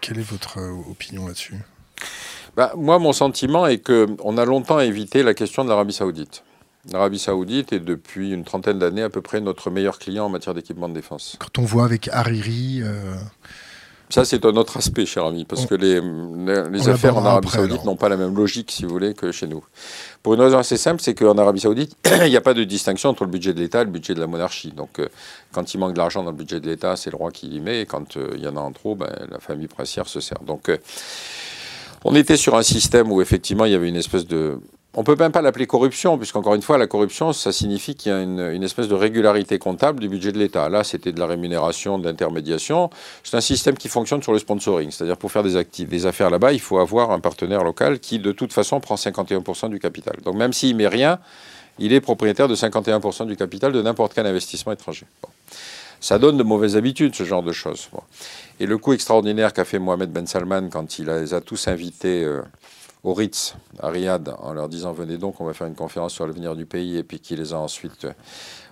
quelle 0.00 0.18
est 0.18 0.30
votre 0.30 0.58
euh, 0.58 0.90
opinion 0.90 1.26
là-dessus? 1.26 1.56
Bah, 2.56 2.72
Moi, 2.76 2.98
mon 2.98 3.12
sentiment 3.12 3.66
est 3.66 3.78
qu'on 3.78 4.38
a 4.38 4.44
longtemps 4.44 4.80
évité 4.80 5.22
la 5.22 5.34
question 5.34 5.64
de 5.64 5.68
l'Arabie 5.68 5.92
saoudite. 5.92 6.44
L'Arabie 6.90 7.18
saoudite 7.18 7.72
est 7.72 7.80
depuis 7.80 8.32
une 8.32 8.44
trentaine 8.44 8.78
d'années 8.78 9.02
à 9.02 9.10
peu 9.10 9.20
près 9.20 9.40
notre 9.40 9.70
meilleur 9.70 9.98
client 9.98 10.26
en 10.26 10.28
matière 10.28 10.54
d'équipement 10.54 10.88
de 10.88 10.94
défense. 10.94 11.36
Quand 11.38 11.58
on 11.58 11.64
voit 11.64 11.84
avec 11.84 12.08
Hariri... 12.08 12.80
Euh, 12.82 13.14
ça, 14.10 14.24
c'est 14.24 14.44
un 14.46 14.56
autre 14.56 14.78
aspect, 14.78 15.04
cher 15.04 15.24
ami, 15.26 15.44
parce 15.44 15.66
que 15.66 15.74
les, 15.74 16.00
les, 16.70 16.88
affaires 16.88 17.16
en 17.18 17.24
Arabie 17.26 17.48
Saoudite 17.48 17.84
n'ont 17.84 17.96
pas 17.96 18.08
la 18.08 18.16
même 18.16 18.34
logique, 18.34 18.70
si 18.70 18.84
vous 18.84 18.90
voulez, 18.90 19.12
que 19.12 19.32
chez 19.32 19.46
nous. 19.46 19.62
Pour 20.22 20.32
une 20.34 20.40
raison 20.40 20.56
assez 20.58 20.78
simple, 20.78 21.02
c'est 21.02 21.14
qu'en 21.14 21.36
Arabie 21.36 21.60
Saoudite, 21.60 21.94
il 22.24 22.30
n'y 22.30 22.36
a 22.36 22.40
pas 22.40 22.54
de 22.54 22.64
distinction 22.64 23.10
entre 23.10 23.24
le 23.24 23.30
budget 23.30 23.52
de 23.52 23.60
l'État 23.60 23.82
et 23.82 23.84
le 23.84 23.90
budget 23.90 24.14
de 24.14 24.20
la 24.20 24.26
monarchie. 24.26 24.72
Donc, 24.72 24.98
euh, 24.98 25.08
quand 25.52 25.74
il 25.74 25.78
manque 25.78 25.92
de 25.92 25.98
l'argent 25.98 26.22
dans 26.22 26.30
le 26.30 26.36
budget 26.36 26.58
de 26.58 26.66
l'État, 26.66 26.96
c'est 26.96 27.10
le 27.10 27.16
roi 27.16 27.30
qui 27.30 27.46
l'y 27.48 27.60
met, 27.60 27.82
et 27.82 27.86
quand 27.86 28.16
euh, 28.16 28.30
il 28.34 28.42
y 28.42 28.48
en 28.48 28.56
a 28.56 28.60
en 28.60 28.72
trop, 28.72 28.94
ben, 28.94 29.10
la 29.30 29.40
famille 29.40 29.68
princière 29.68 30.08
se 30.08 30.20
sert. 30.20 30.40
Donc, 30.40 30.70
euh, 30.70 30.78
on 32.04 32.14
était 32.14 32.38
sur 32.38 32.56
un 32.56 32.62
système 32.62 33.12
où, 33.12 33.20
effectivement, 33.20 33.66
il 33.66 33.72
y 33.72 33.74
avait 33.74 33.88
une 33.88 33.96
espèce 33.96 34.26
de 34.26 34.58
on 34.98 35.04
peut 35.04 35.14
même 35.14 35.30
pas 35.30 35.42
l'appeler 35.42 35.68
corruption, 35.68 36.18
puisqu'encore 36.18 36.56
une 36.56 36.62
fois, 36.62 36.76
la 36.76 36.88
corruption, 36.88 37.32
ça 37.32 37.52
signifie 37.52 37.94
qu'il 37.94 38.10
y 38.10 38.14
a 38.16 38.20
une, 38.20 38.64
espèce 38.64 38.88
de 38.88 38.96
régularité 38.96 39.60
comptable 39.60 40.00
du 40.00 40.08
budget 40.08 40.32
de 40.32 40.40
l'État. 40.40 40.68
Là, 40.68 40.82
c'était 40.82 41.12
de 41.12 41.20
la 41.20 41.26
rémunération, 41.28 42.00
de 42.00 42.04
l'intermédiation. 42.04 42.90
C'est 43.22 43.36
un 43.36 43.40
système 43.40 43.76
qui 43.76 43.88
fonctionne 43.88 44.24
sur 44.24 44.32
le 44.32 44.40
sponsoring. 44.40 44.90
C'est-à-dire, 44.90 45.16
pour 45.16 45.30
faire 45.30 45.44
des, 45.44 46.06
affaires 46.06 46.30
là-bas, 46.30 46.52
il 46.52 46.58
faut 46.58 46.78
avoir 46.78 47.12
un 47.12 47.20
partenaire 47.20 47.62
local 47.62 48.00
qui, 48.00 48.18
de 48.18 48.32
toute 48.32 48.52
façon, 48.52 48.80
prend 48.80 48.96
51% 48.96 49.70
du 49.70 49.78
capital. 49.78 50.16
Donc, 50.24 50.34
même 50.34 50.52
s'il 50.52 50.74
met 50.74 50.88
rien, 50.88 51.20
il 51.78 51.92
est 51.92 52.00
propriétaire 52.00 52.48
de 52.48 52.56
51% 52.56 53.28
du 53.28 53.36
capital 53.36 53.70
de 53.70 53.80
n'importe 53.80 54.14
quel 54.14 54.26
investissement 54.26 54.72
étranger. 54.72 55.06
Ça 56.00 56.18
donne 56.18 56.36
de 56.36 56.42
mauvaises 56.42 56.76
habitudes, 56.76 57.14
ce 57.14 57.22
genre 57.22 57.44
de 57.44 57.52
choses. 57.52 57.88
Et 58.58 58.66
le 58.66 58.76
coup 58.78 58.94
extraordinaire 58.94 59.52
qu'a 59.52 59.64
fait 59.64 59.78
Mohamed 59.78 60.10
Ben 60.10 60.26
Salman 60.26 60.70
quand 60.72 60.98
il 60.98 61.06
les 61.06 61.34
a 61.34 61.40
tous 61.40 61.68
invités... 61.68 62.24
Euh, 62.24 62.42
au 63.04 63.14
Ritz, 63.14 63.54
à 63.80 63.88
Riyad, 63.90 64.34
en 64.40 64.52
leur 64.52 64.68
disant 64.68 64.92
venez 64.92 65.18
donc, 65.18 65.40
on 65.40 65.44
va 65.44 65.52
faire 65.52 65.66
une 65.66 65.74
conférence 65.74 66.12
sur 66.12 66.26
l'avenir 66.26 66.56
du 66.56 66.66
pays, 66.66 66.96
et 66.96 67.02
puis 67.02 67.20
qui 67.20 67.36
les 67.36 67.52
a 67.52 67.58
ensuite 67.58 68.04
euh, 68.04 68.12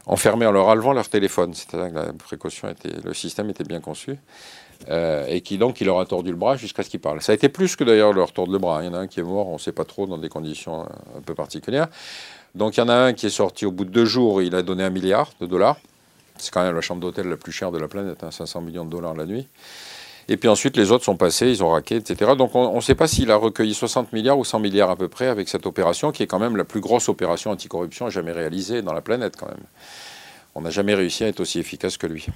enfermés 0.07 0.47
en 0.47 0.53
leur 0.53 0.67
enlevant 0.67 0.93
leur 0.93 1.09
téléphone. 1.09 1.55
C'est-à-dire 1.55 1.91
que 1.91 2.07
la 2.07 2.13
précaution 2.13 2.69
était, 2.69 2.93
le 3.05 3.15
système 3.15 3.51
était 3.51 3.65
bien 3.65 3.81
conçu. 3.81 4.19
Euh, 4.91 5.25
et 5.27 5.41
qui 5.41 5.57
donc 5.57 5.81
il 5.81 5.87
leur 5.87 5.99
a 5.99 6.05
tordu 6.05 6.31
le 6.31 6.37
bras 6.37 6.57
jusqu'à 6.57 6.83
ce 6.83 6.91
qu'ils 6.91 7.01
parlent. 7.01 7.23
Ça 7.23 7.33
a 7.33 7.35
été 7.35 7.49
plus 7.49 7.77
que 7.77 7.85
d'ailleurs 7.85 8.13
leur 8.13 8.33
tordre 8.33 8.53
le 8.53 8.59
bras. 8.59 8.83
Il 8.83 8.87
y 8.87 8.89
en 8.89 8.95
a 8.95 8.99
un 8.99 9.07
qui 9.07 9.21
est 9.21 9.23
mort, 9.23 9.49
on 9.49 9.55
ne 9.55 9.59
sait 9.59 9.73
pas 9.73 9.85
trop, 9.85 10.07
dans 10.07 10.19
des 10.19 10.29
conditions 10.29 10.83
euh, 10.83 11.19
un 11.19 11.21
peu 11.23 11.35
particulières. 11.35 11.89
Donc 12.55 12.77
il 12.77 12.81
y 12.81 12.83
en 12.83 12.89
a 12.89 12.95
un 12.95 13.13
qui 13.13 13.27
est 13.27 13.31
sorti 13.31 13.65
au 13.65 13.73
bout 13.73 13.85
de 13.85 13.91
deux 13.91 14.05
jours, 14.05 14.43
il 14.43 14.55
a 14.55 14.63
donné 14.63 14.85
un 14.85 14.91
milliard 14.91 15.31
de 15.41 15.47
dollars. 15.47 15.79
C'est 16.37 16.53
quand 16.53 16.63
même 16.63 16.75
la 16.75 16.83
chambre 16.83 17.01
d'hôtel 17.01 17.29
la 17.29 17.37
plus 17.37 17.53
chère 17.53 17.73
de 17.73 17.79
la 17.79 17.89
planète, 17.89 18.19
500 18.31 18.59
hein, 18.59 18.63
millions 18.63 18.85
de 18.85 18.91
dollars 18.91 19.15
la 19.15 19.25
nuit. 19.25 19.49
Et 20.29 20.37
puis 20.37 20.49
ensuite, 20.49 20.77
les 20.77 20.91
autres 20.91 21.05
sont 21.05 21.17
passés, 21.17 21.49
ils 21.49 21.63
ont 21.63 21.71
raqué, 21.71 21.97
etc. 21.97 22.33
Donc 22.37 22.55
on 22.55 22.75
ne 22.75 22.81
sait 22.81 22.97
pas 22.97 23.07
s'il 23.07 23.31
a 23.31 23.37
recueilli 23.37 23.75
60 23.75 24.13
milliards 24.13 24.39
ou 24.39 24.45
100 24.45 24.59
milliards 24.59 24.91
à 24.91 24.97
peu 24.97 25.09
près 25.09 25.29
avec 25.29 25.49
cette 25.49 25.67
opération, 25.67 26.11
qui 26.11 26.25
est 26.25 26.27
quand 26.27 26.41
même 26.41 26.57
la 26.57 26.65
plus 26.65 26.81
grosse 26.81 27.09
opération 27.09 27.53
anticorruption 27.53 28.11
jamais 28.11 28.33
réalisée 28.33 28.83
dans 28.83 28.93
la 28.93 29.03
planète 29.03 29.37
quand 29.37 29.47
même. 29.47 29.65
On 30.57 30.63
n'a 30.63 30.71
jamais 30.71 30.95
réussi 30.95 31.23
à 31.23 31.29
être 31.29 31.41
aussi 31.41 31.61
efficace 31.61 31.97
que 31.97 32.07
lui. 32.07 32.27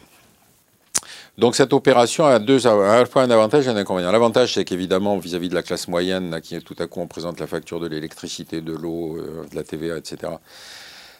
Donc 1.38 1.56
cette 1.56 1.72
opération 1.72 2.26
a, 2.26 2.38
deux, 2.38 2.66
à 2.66 2.98
la 2.98 3.06
fois 3.06 3.22
un 3.22 3.30
avantage 3.30 3.66
et 3.66 3.70
un 3.70 3.76
inconvénient. 3.76 4.12
L'avantage, 4.12 4.54
c'est 4.54 4.64
qu'évidemment, 4.64 5.16
vis-à-vis 5.18 5.48
de 5.48 5.54
la 5.54 5.62
classe 5.62 5.88
moyenne, 5.88 6.38
qui 6.42 6.58
tout 6.60 6.76
à 6.78 6.86
coup 6.86 7.00
on 7.00 7.06
présente 7.06 7.40
la 7.40 7.46
facture 7.46 7.80
de 7.80 7.86
l'électricité, 7.86 8.60
de 8.60 8.72
l'eau, 8.72 9.16
euh, 9.16 9.46
de 9.50 9.56
la 9.56 9.62
TVA, 9.62 9.96
etc., 9.96 10.32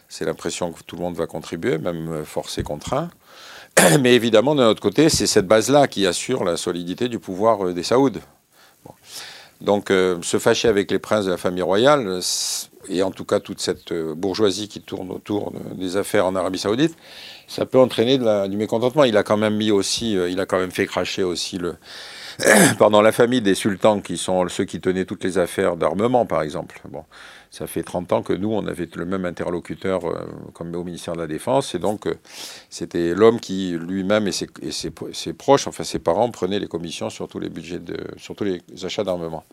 c'est 0.09 0.25
l'impression 0.25 0.73
que 0.73 0.83
tout 0.83 0.97
le 0.97 1.01
monde 1.01 1.15
va 1.15 1.25
contribuer, 1.25 1.77
même 1.77 2.25
forcé, 2.25 2.63
contraint. 2.63 3.09
Mais 4.01 4.13
évidemment, 4.15 4.55
de 4.55 4.61
notre 4.61 4.81
côté, 4.81 5.09
c'est 5.09 5.27
cette 5.27 5.47
base-là 5.47 5.87
qui 5.87 6.05
assure 6.05 6.43
la 6.43 6.57
solidité 6.57 7.09
du 7.09 7.19
pouvoir 7.19 7.65
euh, 7.65 7.73
des 7.73 7.83
Saouds. 7.83 8.19
Donc, 9.59 9.91
euh, 9.91 10.17
se 10.23 10.39
fâcher 10.39 10.67
avec 10.67 10.89
les 10.89 10.97
princes 10.97 11.25
de 11.25 11.31
la 11.31 11.37
famille 11.37 11.61
royale, 11.61 12.19
et 12.89 13.03
en 13.03 13.11
tout 13.11 13.25
cas 13.25 13.39
toute 13.39 13.59
cette 13.59 13.91
euh, 13.91 14.15
bourgeoisie 14.15 14.67
qui 14.67 14.81
tourne 14.81 15.11
autour 15.11 15.53
des 15.75 15.97
affaires 15.97 16.25
en 16.25 16.35
Arabie 16.35 16.57
Saoudite, 16.57 16.95
ça 17.47 17.67
peut 17.67 17.79
entraîner 17.79 18.17
du 18.17 18.57
mécontentement. 18.57 19.03
Il 19.03 19.17
a 19.17 19.23
quand 19.23 19.37
même 19.37 19.57
mis 19.57 19.71
aussi, 19.71 20.13
il 20.13 20.39
a 20.39 20.45
quand 20.45 20.57
même 20.57 20.71
fait 20.71 20.87
cracher 20.87 21.21
aussi 21.21 21.57
le, 21.57 21.75
pendant 22.79 23.01
la 23.01 23.11
famille 23.11 23.41
des 23.41 23.55
sultans 23.55 23.99
qui 23.99 24.17
sont 24.17 24.47
ceux 24.47 24.65
qui 24.65 24.79
tenaient 24.79 25.05
toutes 25.05 25.23
les 25.23 25.37
affaires 25.37 25.75
d'armement, 25.75 26.25
par 26.25 26.41
exemple. 26.41 26.81
Ça 27.51 27.67
fait 27.67 27.83
30 27.83 28.13
ans 28.13 28.23
que 28.23 28.33
nous, 28.33 28.51
on 28.51 28.65
avait 28.65 28.87
le 28.95 29.05
même 29.05 29.25
interlocuteur 29.25 30.05
euh, 30.05 30.25
comme 30.53 30.73
au 30.73 30.83
ministère 30.83 31.13
de 31.15 31.19
la 31.19 31.27
Défense, 31.27 31.75
et 31.75 31.79
donc 31.79 32.07
euh, 32.07 32.15
c'était 32.69 33.13
l'homme 33.13 33.39
qui 33.39 33.77
lui-même 33.77 34.27
et, 34.27 34.31
ses, 34.31 35.33
proches, 35.33 35.67
enfin 35.67 35.83
ses 35.83 35.99
parents, 35.99 36.31
prenaient 36.31 36.59
les 36.59 36.67
commissions 36.67 37.09
sur 37.09 37.27
tous 37.27 37.39
les 37.39 37.49
budgets, 37.49 37.79
de, 37.79 37.97
sur 38.17 38.35
tous 38.35 38.45
les 38.45 38.61
achats 38.83 39.03
d'armement. 39.03 39.43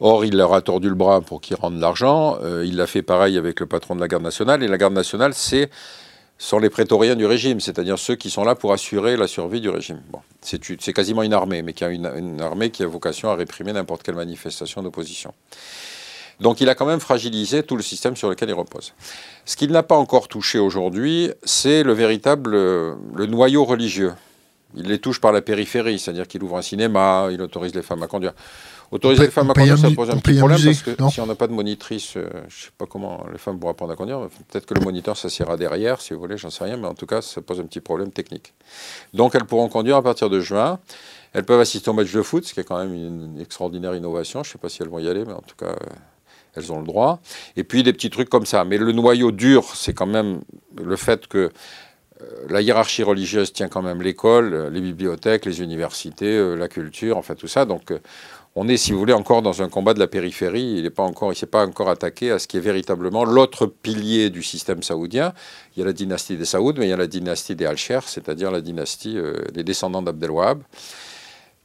Or, 0.00 0.24
il 0.24 0.36
leur 0.36 0.52
a 0.54 0.60
tordu 0.60 0.88
le 0.88 0.94
bras 0.94 1.20
pour 1.20 1.40
qu'ils 1.40 1.56
rendent 1.56 1.80
l'argent. 1.80 2.36
Euh, 2.42 2.64
il 2.66 2.76
l'a 2.76 2.86
fait 2.86 3.02
pareil 3.02 3.38
avec 3.38 3.60
le 3.60 3.66
patron 3.66 3.96
de 3.96 4.00
la 4.00 4.08
garde 4.08 4.22
nationale. 4.22 4.62
Et 4.62 4.68
la 4.68 4.76
garde 4.76 4.92
nationale, 4.92 5.32
c'est 5.32 5.70
sont 6.38 6.58
les 6.58 6.68
prétoriens 6.68 7.16
du 7.16 7.24
régime, 7.24 7.60
c'est-à-dire 7.60 7.98
ceux 7.98 8.14
qui 8.14 8.28
sont 8.28 8.44
là 8.44 8.54
pour 8.54 8.72
assurer 8.72 9.16
la 9.16 9.26
survie 9.26 9.62
du 9.62 9.70
régime. 9.70 10.02
Bon, 10.10 10.20
c'est 10.42 10.92
quasiment 10.92 11.22
une 11.22 11.32
armée, 11.32 11.62
mais 11.62 11.72
qui 11.72 11.82
a 11.82 11.88
une, 11.88 12.40
armée 12.42 12.70
qui 12.70 12.82
a 12.82 12.86
vocation 12.86 13.30
à 13.30 13.36
réprimer 13.36 13.72
n'importe 13.72 14.02
quelle 14.02 14.16
manifestation 14.16 14.82
d'opposition. 14.82 15.32
Donc 16.40 16.60
il 16.60 16.68
a 16.68 16.74
quand 16.74 16.86
même 16.86 17.00
fragilisé 17.00 17.62
tout 17.62 17.76
le 17.76 17.82
système 17.82 18.16
sur 18.16 18.28
lequel 18.28 18.48
il 18.48 18.54
repose. 18.54 18.92
Ce 19.44 19.56
qu'il 19.56 19.70
n'a 19.70 19.82
pas 19.82 19.96
encore 19.96 20.28
touché 20.28 20.58
aujourd'hui, 20.58 21.30
c'est 21.44 21.82
le 21.82 21.92
véritable 21.92 22.52
le 22.52 23.26
noyau 23.26 23.64
religieux. 23.64 24.12
Il 24.74 24.88
les 24.88 24.98
touche 24.98 25.20
par 25.20 25.32
la 25.32 25.40
périphérie, 25.40 25.98
c'est-à-dire 25.98 26.28
qu'il 26.28 26.42
ouvre 26.42 26.58
un 26.58 26.62
cinéma, 26.62 27.28
il 27.30 27.40
autorise 27.40 27.74
les 27.74 27.82
femmes 27.82 28.02
à 28.02 28.06
conduire. 28.06 28.34
Autoriser 28.90 29.24
les 29.24 29.30
femmes 29.30 29.50
à 29.50 29.54
conduire, 29.54 29.78
ça 29.78 29.90
pose 29.90 30.10
un 30.10 30.18
petit 30.18 30.38
problème 30.38 30.62
parce 30.62 30.82
que 30.82 31.10
si 31.10 31.20
on 31.20 31.26
n'a 31.26 31.34
pas 31.34 31.46
de 31.48 31.52
monitrice, 31.52 32.16
euh, 32.16 32.28
je 32.32 32.36
ne 32.36 32.50
sais 32.50 32.70
pas 32.76 32.86
comment 32.86 33.24
les 33.32 33.38
femmes 33.38 33.58
pourront 33.58 33.72
apprendre 33.72 33.92
à 33.92 33.96
conduire. 33.96 34.28
Peut-être 34.48 34.66
que 34.66 34.74
le 34.74 34.80
moniteur 34.82 35.16
s'assiera 35.16 35.56
derrière, 35.56 36.00
si 36.00 36.14
vous 36.14 36.20
voulez, 36.20 36.36
j'en 36.36 36.50
sais 36.50 36.64
rien, 36.64 36.76
mais 36.76 36.86
en 36.86 36.94
tout 36.94 37.06
cas, 37.06 37.20
ça 37.20 37.40
pose 37.40 37.58
un 37.58 37.64
petit 37.64 37.80
problème 37.80 38.12
technique. 38.12 38.52
Donc, 39.12 39.34
elles 39.34 39.44
pourront 39.44 39.68
conduire 39.68 39.96
à 39.96 40.02
partir 40.02 40.30
de 40.30 40.38
juin. 40.40 40.78
Elles 41.32 41.44
peuvent 41.44 41.60
assister 41.60 41.90
au 41.90 41.94
match 41.94 42.12
de 42.12 42.22
foot, 42.22 42.46
ce 42.46 42.54
qui 42.54 42.60
est 42.60 42.64
quand 42.64 42.78
même 42.78 42.94
une 42.94 43.40
extraordinaire 43.40 43.94
innovation. 43.94 44.44
Je 44.44 44.50
ne 44.50 44.52
sais 44.52 44.58
pas 44.58 44.68
si 44.68 44.82
elles 44.82 44.88
vont 44.88 45.00
y 45.00 45.08
aller, 45.08 45.24
mais 45.24 45.34
en 45.34 45.42
tout 45.42 45.56
cas, 45.56 45.66
euh, 45.66 45.76
elles 46.56 46.72
ont 46.72 46.78
le 46.78 46.86
droit. 46.86 47.20
Et 47.56 47.64
puis 47.64 47.82
des 47.82 47.92
petits 47.92 48.10
trucs 48.10 48.28
comme 48.28 48.46
ça. 48.46 48.64
Mais 48.64 48.78
le 48.78 48.92
noyau 48.92 49.30
dur, 49.30 49.64
c'est 49.74 49.94
quand 49.94 50.06
même 50.06 50.40
le 50.82 50.96
fait 50.96 51.26
que 51.26 51.50
euh, 52.20 52.24
la 52.48 52.60
hiérarchie 52.62 53.02
religieuse 53.02 53.52
tient 53.52 53.68
quand 53.68 53.82
même 53.82 54.02
l'école, 54.02 54.70
les 54.72 54.80
bibliothèques, 54.80 55.44
les 55.44 55.60
universités, 55.60 56.56
la 56.56 56.68
culture, 56.68 57.16
enfin 57.18 57.34
tout 57.34 57.48
ça. 57.48 57.64
Donc 57.64 57.92
on 58.58 58.68
est, 58.68 58.78
si 58.78 58.92
vous 58.92 58.98
voulez, 58.98 59.12
encore 59.12 59.42
dans 59.42 59.60
un 59.62 59.68
combat 59.68 59.92
de 59.92 59.98
la 59.98 60.06
périphérie. 60.06 60.76
Il 60.78 60.84
n'est 60.84 60.90
pas 60.90 61.02
encore, 61.02 61.30
il 61.30 61.36
s'est 61.36 61.44
pas 61.44 61.66
encore 61.66 61.90
attaqué 61.90 62.30
à 62.30 62.38
ce 62.38 62.48
qui 62.48 62.56
est 62.56 62.60
véritablement 62.60 63.26
l'autre 63.26 63.66
pilier 63.66 64.30
du 64.30 64.42
système 64.42 64.82
saoudien. 64.82 65.34
Il 65.76 65.80
y 65.80 65.82
a 65.82 65.86
la 65.86 65.92
dynastie 65.92 66.38
des 66.38 66.46
Saouds, 66.46 66.72
mais 66.78 66.86
il 66.86 66.88
y 66.88 66.92
a 66.94 66.96
la 66.96 67.06
dynastie 67.06 67.54
des 67.54 67.66
Al-Sher, 67.66 68.08
c'est-à-dire 68.08 68.50
la 68.50 68.62
dynastie 68.62 69.18
euh, 69.18 69.44
des 69.52 69.62
descendants 69.62 70.00
d'Abdelwahab, 70.00 70.62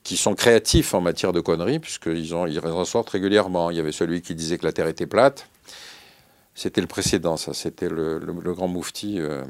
qui 0.04 0.18
sont 0.18 0.34
créatifs 0.34 0.94
en 0.94 1.02
matière 1.02 1.32
de 1.34 1.42
conneries, 1.42 1.80
puisqu'ils 1.80 2.26
ils 2.26 2.60
en 2.60 2.86
sortent 2.86 3.10
régulièrement. 3.10 3.70
Il 3.70 3.78
y 3.78 3.80
avait 3.80 3.92
celui 3.92 4.22
qui 4.22 4.36
disait 4.36 4.58
que 4.58 4.66
la 4.66 4.72
Terre 4.72 4.88
était 4.88 5.08
plate. 5.08 5.48
C'était 6.56 6.82
le 6.82 6.88
précédent, 6.88 7.38
ça. 7.38 7.54
C'était 7.54 7.90
le, 7.90 8.20
grand 8.54 8.68
moufti. 8.68 9.20
Euh, 9.20 9.44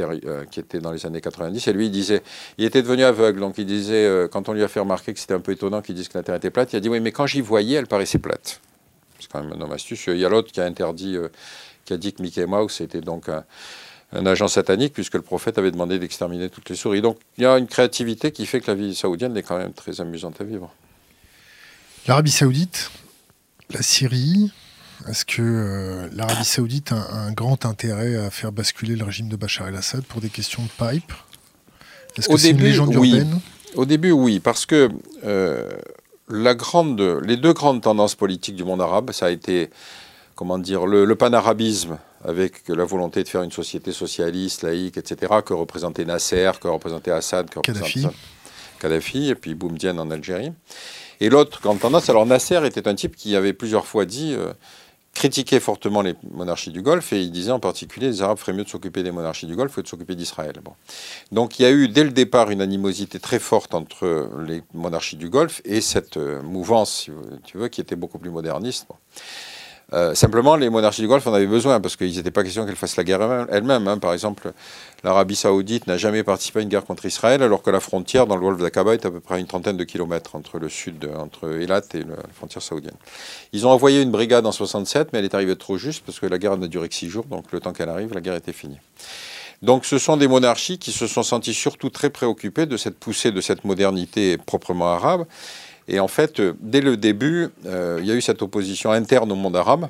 euh, 0.00 0.44
qui 0.44 0.60
était 0.60 0.80
dans 0.80 0.92
les 0.92 1.06
années 1.06 1.20
90, 1.20 1.66
et 1.66 1.72
lui, 1.72 1.86
il 1.86 1.90
disait, 1.90 2.22
il 2.58 2.64
était 2.64 2.82
devenu 2.82 3.04
aveugle, 3.04 3.40
donc 3.40 3.58
il 3.58 3.66
disait, 3.66 4.06
euh, 4.06 4.28
quand 4.28 4.48
on 4.48 4.52
lui 4.52 4.62
a 4.62 4.68
fait 4.68 4.80
remarquer 4.80 5.14
que 5.14 5.20
c'était 5.20 5.34
un 5.34 5.40
peu 5.40 5.52
étonnant 5.52 5.82
qu'il 5.82 5.94
dise 5.94 6.08
que 6.08 6.18
la 6.18 6.24
Terre 6.24 6.34
était 6.34 6.50
plate, 6.50 6.72
il 6.72 6.76
a 6.76 6.80
dit, 6.80 6.88
oui, 6.88 7.00
mais 7.00 7.12
quand 7.12 7.26
j'y 7.26 7.40
voyais, 7.40 7.76
elle 7.76 7.86
paraissait 7.86 8.18
plate. 8.18 8.60
C'est 9.18 9.30
quand 9.30 9.42
même 9.42 9.52
un 9.52 9.60
homme 9.60 9.72
astucieux. 9.72 10.14
Il 10.14 10.20
y 10.20 10.24
a 10.24 10.28
l'autre 10.28 10.52
qui 10.52 10.60
a 10.60 10.64
interdit, 10.64 11.16
euh, 11.16 11.28
qui 11.84 11.92
a 11.92 11.96
dit 11.96 12.12
que 12.12 12.22
Mickey 12.22 12.44
Mouse 12.46 12.80
était 12.80 13.00
donc 13.00 13.28
un, 13.28 13.44
agent 14.12 14.48
satanique, 14.48 14.92
puisque 14.92 15.14
le 15.14 15.22
prophète 15.22 15.58
avait 15.58 15.70
demandé 15.70 15.98
d'exterminer 15.98 16.48
toutes 16.48 16.68
les 16.70 16.76
souris. 16.76 17.02
Donc 17.02 17.18
il 17.36 17.44
y 17.44 17.46
a 17.46 17.58
une 17.58 17.66
créativité 17.66 18.32
qui 18.32 18.46
fait 18.46 18.60
que 18.60 18.70
la 18.70 18.74
vie 18.74 18.94
saoudienne 18.94 19.36
est 19.36 19.42
quand 19.42 19.58
même 19.58 19.72
très 19.72 20.00
amusante 20.00 20.40
à 20.40 20.44
vivre. 20.44 20.72
L'Arabie 22.06 22.30
saoudite, 22.30 22.90
la 23.70 23.82
Syrie, 23.82 24.50
est-ce 25.08 25.24
que 25.24 25.42
euh, 25.42 26.08
l'Arabie 26.12 26.44
saoudite 26.44 26.92
a 26.92 26.96
un, 26.96 27.32
grand 27.32 27.66
intérêt 27.66 28.16
à 28.16 28.30
faire 28.30 28.50
basculer 28.50 28.96
le 28.96 29.04
régime 29.04 29.28
de 29.28 29.36
Bachar 29.36 29.68
el-Assad 29.68 30.02
pour 30.04 30.20
des 30.20 30.30
questions 30.30 30.62
de 30.62 30.68
pipe? 30.68 31.12
Est-ce 32.16 32.28
que 32.28 32.36
c'est 32.36 32.50
une 32.50 32.62
légende 32.62 32.94
urbaine? 32.94 33.40
Au 33.74 33.84
début, 33.84 34.10
oui, 34.10 34.40
parce 34.40 34.66
que 34.66 34.88
euh, 35.24 35.68
la 36.28 36.54
grande, 36.54 37.00
les 37.22 37.36
deux 37.36 37.52
grandes 37.52 37.82
tendances 37.82 38.14
politiques 38.14 38.56
du 38.56 38.64
monde 38.64 38.80
arabe, 38.80 39.12
ça 39.12 39.26
a 39.26 39.30
été, 39.30 39.70
comment 40.34 40.58
dire, 40.58 40.86
le, 40.86 41.14
panarabisme 41.14 41.98
avec 42.24 42.68
la 42.68 42.84
volonté 42.84 43.22
de 43.22 43.28
faire 43.28 43.42
une 43.42 43.52
société 43.52 43.92
socialiste, 43.92 44.62
laïque, 44.62 44.96
etc., 44.96 45.34
que 45.44 45.54
représentait 45.54 46.04
Nasser, 46.04 46.52
que 46.60 46.68
représentait 46.68 47.10
Assad, 47.10 47.48
que 47.48 47.60
Kadhafi. 47.60 48.06
Kadhafi, 48.80 49.30
et 49.30 49.34
puis 49.34 49.54
Boumediene 49.54 49.98
en 49.98 50.10
Algérie. 50.10 50.52
Et 51.20 51.30
l'autre 51.30 51.60
grande 51.60 51.80
tendance, 51.80 52.08
alors 52.10 52.26
Nasser 52.26 52.64
était 52.64 52.86
un 52.88 52.94
type 52.94 53.16
qui 53.16 53.34
avait 53.34 53.52
plusieurs 53.52 53.86
fois 53.86 54.04
dit 54.04 54.34
euh, 54.34 54.52
critiquait 55.14 55.58
fortement 55.58 56.00
les 56.00 56.14
monarchies 56.30 56.70
du 56.70 56.80
Golfe 56.80 57.12
et 57.12 57.20
il 57.20 57.32
disait 57.32 57.50
en 57.50 57.58
particulier 57.58 58.06
les 58.06 58.22
Arabes 58.22 58.38
feraient 58.38 58.52
mieux 58.52 58.62
de 58.62 58.68
s'occuper 58.68 59.02
des 59.02 59.10
monarchies 59.10 59.46
du 59.46 59.56
Golfe 59.56 59.74
que 59.74 59.80
de 59.80 59.88
s'occuper 59.88 60.14
d'Israël. 60.14 60.54
Bon. 60.62 60.72
Donc 61.32 61.58
il 61.58 61.62
y 61.62 61.64
a 61.64 61.72
eu 61.72 61.88
dès 61.88 62.04
le 62.04 62.10
départ 62.10 62.50
une 62.50 62.60
animosité 62.60 63.18
très 63.18 63.40
forte 63.40 63.74
entre 63.74 64.30
les 64.46 64.62
monarchies 64.74 65.16
du 65.16 65.28
Golfe 65.28 65.60
et 65.64 65.80
cette 65.80 66.18
euh, 66.18 66.40
mouvance, 66.42 67.06
si 67.06 67.10
tu 67.44 67.58
veux, 67.58 67.68
qui 67.68 67.80
était 67.80 67.96
beaucoup 67.96 68.18
plus 68.18 68.30
moderniste. 68.30 68.86
Euh, 69.94 70.14
simplement, 70.14 70.56
les 70.56 70.68
monarchies 70.68 71.00
du 71.00 71.08
Golfe 71.08 71.26
en 71.26 71.32
avaient 71.32 71.46
besoin 71.46 71.80
parce 71.80 71.96
qu'il 71.96 72.14
n'était 72.14 72.30
pas 72.30 72.44
question 72.44 72.66
qu'elles 72.66 72.76
fassent 72.76 72.96
la 72.96 73.04
guerre 73.04 73.46
elles-mêmes. 73.50 73.88
Hein. 73.88 73.98
Par 73.98 74.12
exemple, 74.12 74.52
l'Arabie 75.02 75.36
Saoudite 75.36 75.86
n'a 75.86 75.96
jamais 75.96 76.22
participé 76.22 76.58
à 76.58 76.62
une 76.62 76.68
guerre 76.68 76.84
contre 76.84 77.06
Israël, 77.06 77.42
alors 77.42 77.62
que 77.62 77.70
la 77.70 77.80
frontière 77.80 78.26
dans 78.26 78.36
le 78.36 78.42
golfe 78.42 78.58
d'Aqaba 78.58 78.94
est 78.94 79.06
à 79.06 79.10
peu 79.10 79.20
près 79.20 79.40
une 79.40 79.46
trentaine 79.46 79.78
de 79.78 79.84
kilomètres 79.84 80.34
entre 80.34 80.58
le 80.58 80.68
sud, 80.68 81.08
entre 81.16 81.60
Eilat 81.60 81.82
et 81.94 82.00
la 82.00 82.16
frontière 82.34 82.62
saoudienne. 82.62 82.96
Ils 83.52 83.66
ont 83.66 83.70
envoyé 83.70 84.02
une 84.02 84.10
brigade 84.10 84.44
en 84.44 84.52
67, 84.52 85.12
mais 85.12 85.20
elle 85.20 85.24
est 85.24 85.34
arrivée 85.34 85.56
trop 85.56 85.78
juste 85.78 86.04
parce 86.04 86.20
que 86.20 86.26
la 86.26 86.38
guerre 86.38 86.58
n'a 86.58 86.68
duré 86.68 86.88
que 86.88 86.94
six 86.94 87.08
jours, 87.08 87.24
donc 87.24 87.50
le 87.52 87.60
temps 87.60 87.72
qu'elle 87.72 87.88
arrive, 87.88 88.12
la 88.12 88.20
guerre 88.20 88.36
était 88.36 88.52
finie. 88.52 88.78
Donc 89.62 89.86
ce 89.86 89.98
sont 89.98 90.16
des 90.16 90.28
monarchies 90.28 90.78
qui 90.78 90.92
se 90.92 91.06
sont 91.06 91.22
senties 91.22 91.54
surtout 91.54 91.90
très 91.90 92.10
préoccupées 92.10 92.66
de 92.66 92.76
cette 92.76 92.96
poussée 92.96 93.32
de 93.32 93.40
cette 93.40 93.64
modernité 93.64 94.36
proprement 94.36 94.92
arabe 94.92 95.26
et 95.88 96.00
en 96.00 96.08
fait, 96.08 96.38
euh, 96.38 96.54
dès 96.60 96.82
le 96.82 96.96
début, 96.96 97.48
euh, 97.66 97.98
il 98.00 98.06
y 98.06 98.12
a 98.12 98.14
eu 98.14 98.20
cette 98.20 98.42
opposition 98.42 98.92
interne 98.92 99.32
au 99.32 99.34
monde 99.34 99.56
arabe 99.56 99.88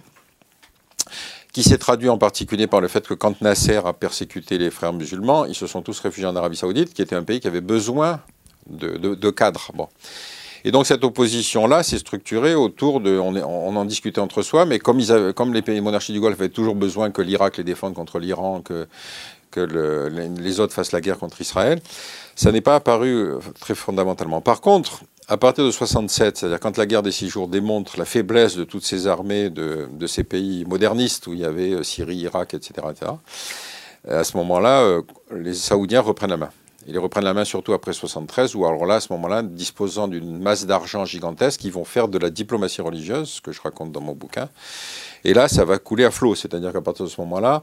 qui 1.52 1.64
s'est 1.64 1.78
traduit 1.78 2.08
en 2.08 2.18
particulier 2.18 2.68
par 2.68 2.80
le 2.80 2.88
fait 2.88 3.06
que 3.06 3.14
quand 3.14 3.40
Nasser 3.40 3.80
a 3.84 3.92
persécuté 3.92 4.58
les 4.58 4.70
frères 4.70 4.92
musulmans, 4.92 5.44
ils 5.44 5.56
se 5.56 5.66
sont 5.66 5.82
tous 5.82 5.98
réfugiés 5.98 6.28
en 6.28 6.36
Arabie 6.36 6.56
saoudite, 6.56 6.94
qui 6.94 7.02
était 7.02 7.16
un 7.16 7.24
pays 7.24 7.40
qui 7.40 7.48
avait 7.48 7.62
besoin 7.62 8.20
de, 8.68 9.30
cadres. 9.30 9.72
Bon. 9.74 9.88
Et 10.64 10.70
donc 10.70 10.86
cette 10.86 11.02
opposition-là 11.02 11.82
s'est 11.82 11.98
structurée 11.98 12.54
autour 12.54 13.00
de... 13.00 13.18
On, 13.18 13.74
en 13.74 13.84
discutait 13.86 14.20
entre 14.20 14.42
soi, 14.42 14.66
mais 14.66 14.78
comme, 14.78 14.98
les 15.52 15.62
pays 15.62 15.80
monarchies 15.80 16.12
du 16.12 16.20
Golfe 16.20 16.38
avaient 16.38 16.48
toujours 16.50 16.74
besoin 16.76 17.10
que 17.10 17.22
l'Irak 17.22 17.56
les 17.56 17.64
défende 17.64 17.94
contre 17.94 18.18
l'Iran, 18.18 18.60
que, 18.60 18.86
que 19.50 19.60
les 20.38 20.60
autres 20.60 20.74
fassent 20.74 20.92
la 20.92 21.00
guerre 21.00 21.18
contre 21.18 21.40
Israël, 21.40 21.80
ça 22.36 22.52
n'est 22.52 22.60
pas 22.60 22.76
apparu 22.76 23.30
très 23.58 23.74
fondamentalement. 23.74 24.42
Par 24.42 24.60
contre, 24.60 25.02
à 25.28 25.36
partir 25.36 25.64
de 25.64 25.70
67, 25.70 26.38
c'est-à-dire 26.38 26.58
quand 26.58 26.78
la 26.78 26.86
guerre 26.86 27.02
des 27.02 27.12
six 27.12 27.28
jours 27.28 27.48
démontre 27.48 27.98
la 27.98 28.06
faiblesse 28.06 28.56
de 28.56 28.64
toutes 28.64 28.84
ces 28.84 29.06
armées 29.06 29.50
de, 29.50 30.06
ces 30.06 30.24
pays 30.24 30.64
modernistes 30.64 31.26
où 31.26 31.34
il 31.34 31.40
y 31.40 31.44
avait 31.44 31.72
euh, 31.72 31.82
Syrie, 31.82 32.16
Irak, 32.16 32.54
etc., 32.54 32.86
à 34.08 34.24
ce 34.24 34.36
moment-là, 34.38 34.82
euh, 34.82 35.02
les 35.34 35.52
Saoudiens 35.52 36.00
reprennent 36.00 36.30
la 36.30 36.38
main. 36.38 36.50
Ils 36.86 36.98
reprennent 36.98 37.24
la 37.24 37.34
main 37.34 37.44
surtout 37.44 37.74
après 37.74 37.92
73, 37.92 38.54
où 38.54 38.64
alors 38.64 38.86
là, 38.86 38.94
à 38.94 39.00
ce 39.00 39.12
moment-là, 39.12 39.42
disposant 39.42 40.08
d'une 40.08 40.38
masse 40.38 40.64
d'argent 40.64 41.04
gigantesque, 41.04 41.62
ils 41.64 41.72
vont 41.72 41.84
faire 41.84 42.08
de 42.08 42.16
la 42.16 42.30
diplomatie 42.30 42.80
religieuse, 42.80 43.28
ce 43.28 43.40
que 43.42 43.52
je 43.52 43.60
raconte 43.60 43.92
dans 43.92 44.00
mon 44.00 44.14
bouquin. 44.14 44.48
Et 45.24 45.34
là, 45.34 45.48
ça 45.48 45.66
va 45.66 45.78
couler 45.78 46.06
à 46.06 46.10
flot, 46.10 46.34
c'est-à-dire 46.34 46.72
qu'à 46.72 46.80
partir 46.80 47.04
de 47.04 47.10
ce 47.10 47.20
moment-là, 47.20 47.62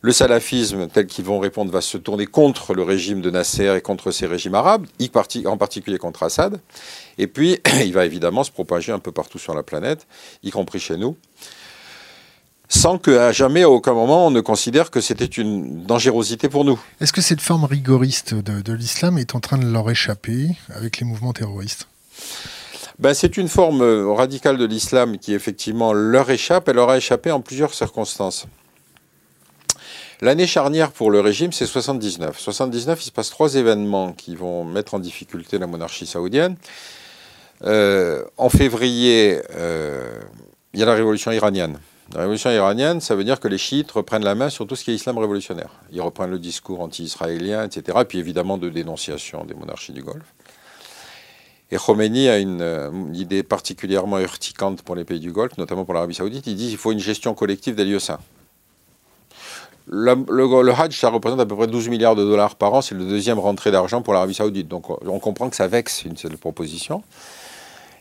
le 0.00 0.12
salafisme, 0.12 0.88
tel 0.88 1.06
qu'ils 1.06 1.24
vont 1.24 1.38
répondre, 1.38 1.70
va 1.70 1.80
se 1.80 1.96
tourner 1.96 2.26
contre 2.26 2.74
le 2.74 2.82
régime 2.82 3.20
de 3.20 3.30
Nasser 3.30 3.72
et 3.76 3.80
contre 3.80 4.10
ces 4.10 4.26
régimes 4.26 4.56
arabes, 4.56 4.86
en 5.46 5.56
particulier 5.56 5.98
contre 5.98 6.24
Assad. 6.24 6.60
Et 7.18 7.26
puis, 7.26 7.58
il 7.84 7.92
va 7.92 8.04
évidemment 8.04 8.44
se 8.44 8.50
propager 8.50 8.92
un 8.92 8.98
peu 8.98 9.12
partout 9.12 9.38
sur 9.38 9.54
la 9.54 9.62
planète, 9.62 10.06
y 10.42 10.50
compris 10.50 10.80
chez 10.80 10.96
nous, 10.96 11.16
sans 12.68 12.98
qu'à 12.98 13.32
jamais, 13.32 13.62
à 13.62 13.70
aucun 13.70 13.92
moment, 13.92 14.26
on 14.26 14.30
ne 14.30 14.40
considère 14.40 14.90
que 14.90 15.00
c'était 15.00 15.24
une 15.24 15.84
dangerosité 15.84 16.48
pour 16.48 16.64
nous. 16.64 16.80
Est-ce 17.00 17.12
que 17.12 17.20
cette 17.20 17.40
forme 17.40 17.64
rigoriste 17.64 18.34
de, 18.34 18.72
l'islam 18.72 19.18
est 19.18 19.34
en 19.34 19.40
train 19.40 19.58
de 19.58 19.66
leur 19.66 19.90
échapper 19.90 20.48
avec 20.74 20.98
les 20.98 21.06
mouvements 21.06 21.32
terroristes? 21.32 21.88
Ben, 22.98 23.12
c'est 23.12 23.36
une 23.36 23.48
forme 23.48 23.82
radicale 24.14 24.56
de 24.56 24.64
l'islam 24.64 25.18
qui 25.18 25.34
effectivement 25.34 25.92
leur 25.92 26.30
échappe. 26.30 26.68
Elle 26.68 26.76
leur 26.76 26.90
a 26.90 26.96
échappé 26.96 27.30
en 27.30 27.40
plusieurs 27.40 27.74
circonstances. 27.74 28.46
L'année 30.20 30.46
charnière 30.46 30.92
pour 30.92 31.10
le 31.10 31.20
régime, 31.20 31.52
c'est 31.52 31.66
79. 31.66 32.38
79, 32.38 33.02
il 33.02 33.04
se 33.04 33.10
passe 33.10 33.30
trois 33.30 33.56
événements 33.56 34.12
qui 34.12 34.36
vont 34.36 34.64
mettre 34.64 34.94
en 34.94 35.00
difficulté 35.00 35.58
la 35.58 35.66
monarchie 35.66 36.06
saoudienne. 36.06 36.56
Euh, 37.62 38.24
en 38.36 38.48
février, 38.48 39.40
euh, 39.54 40.20
il 40.72 40.80
y 40.80 40.82
a 40.82 40.86
la 40.86 40.94
révolution 40.94 41.30
iranienne. 41.30 41.78
La 42.12 42.20
révolution 42.20 42.50
iranienne, 42.50 43.00
ça 43.00 43.14
veut 43.14 43.24
dire 43.24 43.40
que 43.40 43.48
les 43.48 43.58
chiites 43.58 43.90
reprennent 43.90 44.24
la 44.24 44.34
main 44.34 44.50
sur 44.50 44.66
tout 44.66 44.76
ce 44.76 44.84
qui 44.84 44.90
est 44.90 44.94
islam 44.94 45.16
révolutionnaire. 45.18 45.70
Ils 45.90 46.02
reprennent 46.02 46.30
le 46.30 46.38
discours 46.38 46.80
anti-israélien, 46.80 47.64
etc. 47.64 47.98
Et 48.02 48.04
puis 48.04 48.18
évidemment 48.18 48.58
de 48.58 48.68
dénonciation 48.68 49.44
des 49.44 49.54
monarchies 49.54 49.92
du 49.92 50.02
Golfe. 50.02 50.34
Et 51.70 51.76
Khomeini 51.76 52.28
a 52.28 52.38
une, 52.38 52.60
euh, 52.60 52.90
une, 52.90 53.16
idée 53.16 53.42
particulièrement 53.42 54.18
urticante 54.18 54.82
pour 54.82 54.94
les 54.94 55.04
pays 55.04 55.18
du 55.18 55.32
Golfe, 55.32 55.56
notamment 55.56 55.84
pour 55.84 55.94
l'Arabie 55.94 56.14
saoudite. 56.14 56.46
Il 56.46 56.56
dit 56.56 56.68
qu'il 56.68 56.76
faut 56.76 56.92
une 56.92 56.98
gestion 56.98 57.34
collective 57.34 57.74
des 57.74 57.84
lieux 57.84 57.98
saints. 57.98 58.20
Le, 59.86 60.14
le, 60.28 60.72
Hajj, 60.72 60.98
ça 60.98 61.10
représente 61.10 61.40
à 61.40 61.46
peu 61.46 61.56
près 61.56 61.66
12 61.66 61.88
milliards 61.88 62.16
de 62.16 62.24
dollars 62.24 62.56
par 62.56 62.72
an. 62.74 62.82
C'est 62.82 62.94
le 62.94 63.04
deuxième 63.04 63.38
rentrée 63.38 63.70
d'argent 63.70 64.02
pour 64.02 64.14
l'Arabie 64.14 64.34
Saoudite. 64.34 64.68
Donc 64.68 64.90
on 64.90 65.18
comprend 65.18 65.50
que 65.50 65.56
ça 65.56 65.68
vexe 65.68 66.04
une 66.04 66.16
seule 66.16 66.36
proposition. 66.36 67.02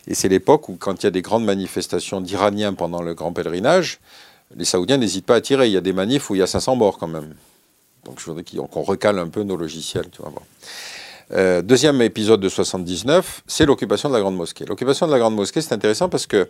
Et 0.08 0.16
c'est 0.16 0.30
l'époque 0.30 0.70
où, 0.70 0.76
quand 0.76 1.02
il 1.02 1.06
y 1.06 1.08
a 1.08 1.12
des 1.12 1.22
grandes 1.22 1.46
manifestations 1.46 2.22
d'Iraniens 2.22 2.74
pendant 2.74 3.02
le 3.02 3.14
grand 3.14 3.32
pèlerinage, 3.32 4.00
les 4.56 4.66
Saoudiens 4.66 4.98
n'hésitent 4.98 5.26
pas 5.26 5.36
à 5.36 5.42
tirer. 5.42 5.68
Il 5.68 5.74
y 5.74 5.78
a 5.78 5.82
des 5.82 5.94
manifs 5.94 6.30
où 6.30 6.36
il 6.36 6.40
y 6.40 6.42
a 6.42 6.48
500 6.48 6.76
morts 6.76 6.98
quand 6.98 7.08
même. 7.08 7.34
Donc 8.06 8.20
je 8.20 8.26
voudrais 8.26 8.44
qu'on 8.44 8.82
recale 8.82 9.18
un 9.18 9.30
peu 9.30 9.44
nos 9.44 9.56
logiciels. 9.56 10.06
Euh, 11.32 11.62
deuxième 11.62 12.02
épisode 12.02 12.42
de 12.42 12.50
79, 12.50 13.44
c'est 13.48 13.66
l'occupation 13.66 14.10
de 14.10 14.14
la 14.14 14.20
Grande 14.20 14.36
Mosquée. 14.36 14.66
L'occupation 14.66 15.08
de 15.08 15.12
la 15.12 15.20
Grande 15.20 15.36
Mosquée, 15.36 15.62
c'est 15.62 15.74
intéressant 15.74 16.10
parce 16.10 16.28
que 16.28 16.48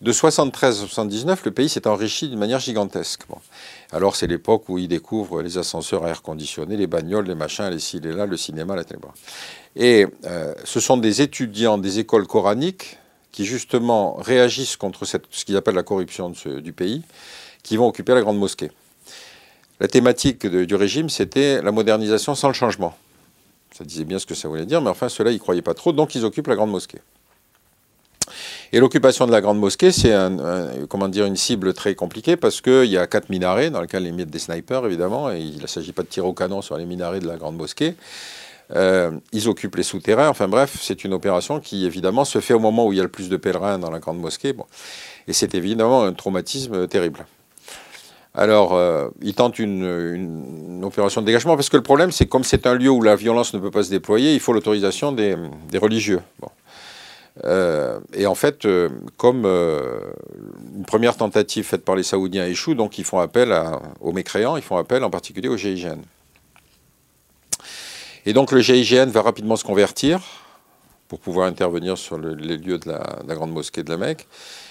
De 0.00 0.12
73 0.12 0.84
à 0.84 0.86
79, 0.86 1.44
le 1.44 1.50
pays 1.50 1.68
s'est 1.68 1.88
enrichi 1.88 2.28
d'une 2.28 2.38
manière 2.38 2.60
gigantesque. 2.60 3.22
Alors 3.90 4.14
c'est 4.14 4.28
l'époque 4.28 4.68
où 4.68 4.78
ils 4.78 4.86
découvrent 4.86 5.42
les 5.42 5.58
ascenseurs 5.58 6.04
à 6.04 6.10
air 6.10 6.22
conditionné, 6.22 6.76
les 6.76 6.86
bagnoles, 6.86 7.26
les 7.26 7.34
machins, 7.34 7.68
les 7.68 7.80
ci, 7.80 7.98
les 7.98 8.12
là, 8.12 8.24
le 8.24 8.36
cinéma, 8.36 8.76
la 8.76 8.84
télé. 8.84 9.00
Et 9.78 10.06
euh, 10.24 10.52
ce 10.64 10.80
sont 10.80 10.96
des 10.96 11.22
étudiants 11.22 11.78
des 11.78 12.00
écoles 12.00 12.26
coraniques 12.26 12.98
qui 13.30 13.44
justement 13.44 14.14
réagissent 14.14 14.76
contre 14.76 15.04
ce 15.06 15.44
qu'ils 15.44 15.56
appellent 15.56 15.76
la 15.76 15.84
corruption 15.84 16.32
du 16.60 16.72
pays, 16.72 17.02
qui 17.62 17.76
vont 17.76 17.86
occuper 17.86 18.12
la 18.12 18.20
grande 18.20 18.38
mosquée. 18.38 18.72
La 19.78 19.86
thématique 19.86 20.44
du 20.44 20.74
régime, 20.74 21.08
c'était 21.08 21.62
la 21.62 21.70
modernisation 21.70 22.34
sans 22.34 22.48
le 22.48 22.54
changement. 22.54 22.96
Ça 23.72 23.84
disait 23.84 24.04
bien 24.04 24.18
ce 24.18 24.26
que 24.26 24.34
ça 24.34 24.48
voulait 24.48 24.66
dire, 24.66 24.82
mais 24.82 24.90
enfin, 24.90 25.08
ceux-là, 25.08 25.30
ils 25.30 25.34
ne 25.34 25.38
croyaient 25.38 25.62
pas 25.62 25.74
trop, 25.74 25.92
donc 25.92 26.16
ils 26.16 26.24
occupent 26.24 26.48
la 26.48 26.56
grande 26.56 26.72
mosquée. 26.72 26.98
Et 28.72 28.80
l'occupation 28.80 29.26
de 29.26 29.30
la 29.30 29.40
grande 29.40 29.60
mosquée, 29.60 29.92
c'est 29.92 30.12
comment 30.88 31.08
dire, 31.08 31.24
une 31.24 31.36
cible 31.36 31.72
très 31.74 31.94
compliquée 31.94 32.36
parce 32.36 32.60
qu'il 32.60 32.86
y 32.86 32.98
a 32.98 33.06
quatre 33.06 33.30
minarets 33.30 33.70
dans 33.70 33.80
lesquels 33.80 34.04
ils 34.04 34.12
mettent 34.12 34.30
des 34.30 34.40
snipers, 34.40 34.84
évidemment, 34.84 35.30
et 35.30 35.40
il 35.40 35.62
ne 35.62 35.66
s'agit 35.68 35.92
pas 35.92 36.02
de 36.02 36.08
tirer 36.08 36.26
au 36.26 36.32
canon 36.32 36.60
sur 36.60 36.76
les 36.76 36.84
minarets 36.84 37.20
de 37.20 37.28
la 37.28 37.36
grande 37.36 37.56
mosquée. 37.56 37.94
Euh, 38.76 39.12
ils 39.32 39.48
occupent 39.48 39.76
les 39.76 39.82
souterrains. 39.82 40.28
Enfin 40.28 40.48
bref, 40.48 40.76
c'est 40.80 41.04
une 41.04 41.14
opération 41.14 41.60
qui, 41.60 41.86
évidemment, 41.86 42.24
se 42.24 42.40
fait 42.40 42.54
au 42.54 42.58
moment 42.58 42.86
où 42.86 42.92
il 42.92 42.96
y 42.96 43.00
a 43.00 43.04
le 43.04 43.08
plus 43.08 43.28
de 43.28 43.36
pèlerins 43.36 43.78
dans 43.78 43.90
la 43.90 43.98
grande 43.98 44.18
mosquée. 44.18 44.52
Bon. 44.52 44.66
Et 45.26 45.32
c'est 45.32 45.54
évidemment 45.54 46.04
un 46.04 46.12
traumatisme 46.12 46.86
terrible. 46.86 47.26
Alors, 48.34 48.74
euh, 48.74 49.08
ils 49.22 49.34
tentent 49.34 49.58
une, 49.58 50.84
opération 50.84 51.22
de 51.22 51.26
dégagement, 51.26 51.56
parce 51.56 51.70
que 51.70 51.76
le 51.76 51.82
problème, 51.82 52.12
c'est 52.12 52.26
comme 52.26 52.44
c'est 52.44 52.66
un 52.66 52.74
lieu 52.74 52.90
où 52.90 53.02
la 53.02 53.16
violence 53.16 53.52
ne 53.52 53.58
peut 53.58 53.70
pas 53.70 53.82
se 53.82 53.90
déployer, 53.90 54.34
il 54.34 54.40
faut 54.40 54.52
l'autorisation 54.52 55.12
des, 55.12 55.34
religieux. 55.74 56.20
Euh, 57.44 57.98
et 58.14 58.26
en 58.26 58.34
fait, 58.34 58.66
comme 59.16 59.44
une 59.44 60.84
première 60.86 61.16
tentative 61.16 61.64
faite 61.64 61.84
par 61.84 61.96
les 61.96 62.04
Saoudiens 62.04 62.46
échoue, 62.46 62.74
donc 62.74 62.98
ils 62.98 63.04
font 63.04 63.18
appel 63.18 63.52
aux 64.00 64.12
mécréants, 64.12 64.56
ils 64.56 64.62
font 64.62 64.76
appel 64.76 65.02
en 65.02 65.10
particulier 65.10 65.48
au 65.48 65.56
GIGN. 65.56 65.98
Et 68.28 68.34
donc 68.34 68.52
le 68.52 68.60
GIGN 68.60 69.06
va 69.06 69.22
rapidement 69.22 69.56
se 69.56 69.64
convertir 69.64 70.20
pour 71.08 71.18
pouvoir 71.18 71.46
intervenir 71.46 71.96
sur 71.96 72.18
les 72.18 72.58
lieux 72.58 72.76
de 72.76 72.86
la, 72.86 72.98
de 73.22 73.26
la 73.26 73.34
grande 73.34 73.52
mosquée 73.52 73.82
de 73.82 73.88
la 73.88 73.96
Mecque. 73.96 74.26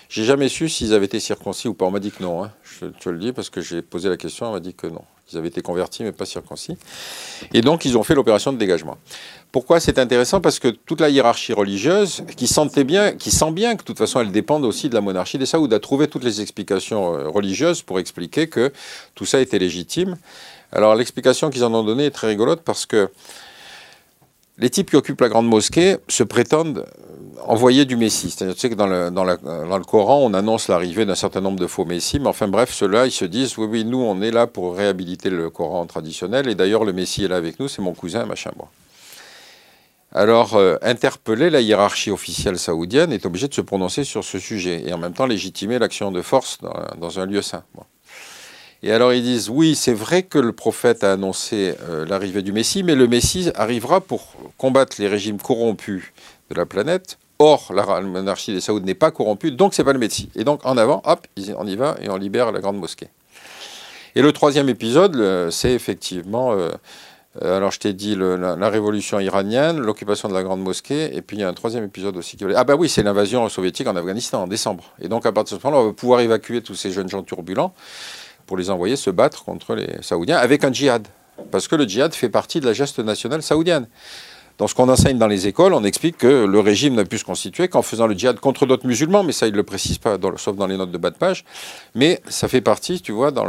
J'ai 0.10 0.26
jamais 0.26 0.48
su 0.48 0.70
s'ils 0.70 0.94
avaient 0.94 1.08
été 1.08 1.20
circoncis 1.20 1.68
ou 1.68 1.74
pas. 1.74 1.86
On 1.86 1.90
m'a 1.90 2.00
dit 2.00 2.12
que 2.12 2.22
non. 2.22 2.44
Hein. 2.44 2.52
Je 2.62 2.86
te 2.86 3.10
le 3.10 3.18
dis 3.18 3.34
parce 3.34 3.50
que 3.50 3.60
j'ai 3.60 3.82
posé 3.82 4.10
la 4.10 4.18
question. 4.18 4.46
On 4.46 4.52
m'a 4.52 4.60
dit 4.60 4.76
que 4.76 4.86
non. 4.86 5.02
Ils 5.32 5.40
avaient 5.40 5.48
été 5.48 5.62
convertis 5.64 6.04
mais 6.04 6.12
pas 6.12 6.28
circoncis. 6.28 6.78
Et 7.52 7.62
donc 7.62 7.84
ils 7.84 7.98
ont 7.98 8.04
fait 8.04 8.14
l'opération 8.14 8.54
de 8.54 8.60
dégagement. 8.60 9.00
Pourquoi 9.52 9.80
c'est 9.80 9.98
intéressant? 9.98 10.40
Parce 10.40 10.60
que 10.60 10.68
toute 10.68 11.02
la 11.02 11.10
hiérarchie 11.10 11.54
religieuse, 11.54 12.26
qui 12.36 12.46
sentait 12.46 12.84
bien, 12.84 13.14
qui 13.14 13.32
sent 13.32 13.52
bien 13.54 13.74
que 13.74 13.82
de 13.82 13.86
toute 13.88 13.98
façon 13.98 14.22
elle 14.22 14.32
dépend 14.32 14.62
aussi 14.62 14.88
de 14.88 14.94
la 14.94 15.02
monarchie 15.02 15.40
des 15.40 15.48
Saouds, 15.48 15.74
a 15.74 15.80
trouvé 15.80 16.08
toutes 16.08 16.24
les 16.24 16.42
explications 16.42 17.16
euh, 17.16 17.28
religieuses 17.28 17.82
pour 17.82 17.98
expliquer 17.98 18.50
que 18.50 18.72
tout 19.16 19.26
ça 19.26 19.42
était 19.42 19.58
légitime. 19.58 20.16
Alors 20.72 20.94
l'explication 20.94 21.50
qu'ils 21.50 21.64
en 21.64 21.74
ont 21.74 21.84
donnée 21.84 22.06
est 22.06 22.12
très 22.12 22.28
rigolote 22.28 22.62
parce 22.62 22.86
que 22.86 23.10
les 24.58 24.70
types 24.70 24.90
qui 24.90 24.96
occupent 24.96 25.22
la 25.22 25.30
grande 25.30 25.48
mosquée 25.48 25.98
se 26.08 26.24
prétendent 26.24 26.86
envoyer 27.46 27.86
du 27.86 27.96
Messie. 27.96 28.32
C'est-à-dire 28.32 28.70
que 28.70 28.76
dans 28.76 28.88
le, 28.88 29.12
dans, 29.12 29.24
le, 29.24 29.84
Coran, 29.84 30.20
on 30.24 30.34
annonce 30.34 30.68
l'arrivée 30.68 31.06
d'un 31.06 31.16
certain 31.16 31.42
nombre 31.42 31.60
de 31.60 31.68
faux 31.68 31.86
Messies, 31.86 32.20
mais 32.20 32.28
enfin 32.28 32.48
bref, 32.48 32.74
ceux-là, 32.74 33.06
ils 33.06 33.12
se 33.12 33.26
disent, 33.26 33.58
oui, 33.58 33.68
oui, 33.70 33.86
nous, 33.86 34.00
on 34.00 34.22
est 34.22 34.32
là 34.32 34.48
pour 34.48 34.76
réhabiliter 34.76 35.30
le 35.30 35.50
Coran 35.50 35.86
traditionnel, 35.86 36.48
et 36.50 36.56
d'ailleurs, 36.56 36.84
le 36.84 36.94
Messie 36.94 37.26
est 37.26 37.28
là 37.28 37.38
avec 37.38 37.60
nous, 37.60 37.68
c'est 37.68 37.82
mon 37.82 37.94
cousin, 37.94 38.26
machin, 38.26 38.52
bon. 38.58 38.66
Alors, 40.14 40.56
euh, 40.56 40.78
interpeller 40.82 41.50
la 41.50 41.62
hiérarchie 41.62 42.12
officielle 42.12 42.58
saoudienne 42.58 43.12
est 43.12 43.26
obligé 43.26 43.48
de 43.48 43.54
se 43.54 43.62
prononcer 43.62 44.04
sur 44.04 44.24
ce 44.24 44.40
sujet, 44.40 44.84
et 44.88 44.94
en 44.94 44.98
même 44.98 45.14
temps 45.14 45.26
légitimer 45.26 45.80
l'action 45.80 46.12
de 46.12 46.22
force 46.22 46.58
dans, 46.98 47.20
un 47.20 47.26
lieu 47.26 47.42
saint. 47.42 47.64
Et 48.84 48.92
alors 48.92 49.14
ils 49.14 49.24
disent, 49.24 49.50
oui, 49.50 49.76
c'est 49.76 49.94
vrai 49.94 50.24
que 50.24 50.38
le 50.38 50.52
prophète 50.52 51.04
a 51.04 51.14
annoncé 51.14 51.76
euh, 51.90 52.06
l'arrivée 52.06 52.42
du 52.42 52.52
Messie, 52.52 52.84
mais 52.84 52.96
le 52.96 53.08
Messie 53.08 53.50
arrivera 53.56 54.02
pour 54.02 54.34
combattre 54.58 54.98
les 55.00 55.08
régimes 55.08 55.40
corrompus 55.40 56.14
de 56.50 56.56
la 56.56 56.66
planète 56.66 57.18
Or, 57.40 57.72
la 57.72 58.02
monarchie 58.02 58.52
des 58.52 58.62
Saouds 58.62 58.80
n'est 58.80 58.96
pas 58.96 59.12
corrompue, 59.12 59.52
donc 59.52 59.76
c'est 59.76 59.84
pas 59.84 59.94
le 59.94 60.00
Messie. 60.00 60.30
Et 60.36 60.44
donc, 60.44 60.66
en 60.66 60.76
avant, 60.76 61.04
hop, 61.06 61.28
on 61.58 61.68
y 61.68 61.76
va 61.76 61.96
et 62.02 62.10
on 62.10 62.18
libère 62.18 62.52
la 62.52 62.60
grande 62.60 62.78
mosquée. 62.78 63.10
Et 64.16 64.24
le 64.24 64.32
troisième 64.32 64.70
épisode, 64.70 65.52
c'est 65.52 65.72
effectivement, 65.72 66.54
euh, 66.54 66.72
euh, 67.44 67.58
alors 67.58 67.70
je 67.72 67.80
t'ai 67.80 67.94
dit 67.94 68.16
la, 68.18 68.70
révolution 68.70 69.20
iranienne, 69.20 69.78
l'occupation 69.78 70.28
de 70.28 70.34
la 70.34 70.42
grande 70.42 70.62
mosquée, 70.62 71.16
et 71.16 71.22
puis 71.22 71.38
il 71.38 71.42
y 71.42 71.44
a 71.44 71.48
un 71.48 71.54
troisième 71.54 71.84
épisode 71.84 72.18
aussi 72.18 72.38
qui 72.38 72.46
Ah 72.56 72.64
bah 72.64 72.74
oui, 72.76 72.90
c'est 72.90 73.04
l'invasion 73.04 73.48
soviétique 73.50 73.86
en 73.86 73.96
Afghanistan 73.96 74.42
en 74.42 74.48
décembre. 74.48 74.86
Et 75.00 75.08
donc 75.08 75.28
à 75.28 75.32
partir 75.32 75.58
de 75.58 75.62
ce 75.62 75.68
moment-là, 75.68 75.84
on 75.84 75.88
va 75.90 75.94
pouvoir 75.94 76.22
évacuer 76.22 76.64
tous 76.64 76.74
ces 76.74 76.92
jeunes 76.92 77.10
gens 77.10 77.22
turbulents 77.22 77.76
pour 78.48 78.58
les 78.58 78.72
envoyer 78.72 78.96
se 78.96 79.12
battre 79.12 79.44
contre 79.44 79.76
les 79.76 80.02
Saoudiens 80.02 80.38
avec 80.38 80.64
un 80.64 80.74
djihad. 80.74 81.08
Parce 81.52 81.68
que 81.68 81.76
le 81.76 81.88
djihad 81.88 82.14
fait 82.16 82.30
partie 82.30 82.60
de 82.60 82.66
la 82.66 82.74
geste 82.74 83.00
nationale 83.00 83.44
saoudienne. 83.44 83.88
Dans 84.58 84.66
ce 84.66 84.74
qu'on 84.74 84.90
enseigne 84.90 85.20
dans 85.20 85.28
les 85.28 85.46
écoles, 85.46 85.76
on 85.76 85.84
explique 85.84 86.18
que 86.18 86.46
le 86.46 86.60
régime 86.60 86.96
n'a 86.96 87.06
pu 87.06 87.20
se 87.20 87.24
constituer 87.24 87.68
qu'en 87.68 87.84
faisant 87.84 88.08
le 88.08 88.16
djihad 88.16 88.40
contre 88.40 88.66
d'autres 88.66 88.88
musulmans, 88.88 89.22
mais 89.22 89.32
ça, 89.32 89.46
il 89.46 89.52
ne 89.52 89.58
le 89.58 89.64
précise 89.64 90.00
pas, 90.00 90.18
sauf 90.38 90.56
dans 90.56 90.66
les 90.66 90.78
notes 90.78 90.90
de 90.90 90.98
bas 90.98 91.12
de 91.12 91.16
page. 91.16 91.46
Mais 91.94 92.22
ça 92.28 92.48
fait 92.48 92.62
partie, 92.62 93.00
tu 93.00 93.12
vois, 93.12 93.30
dans 93.30 93.46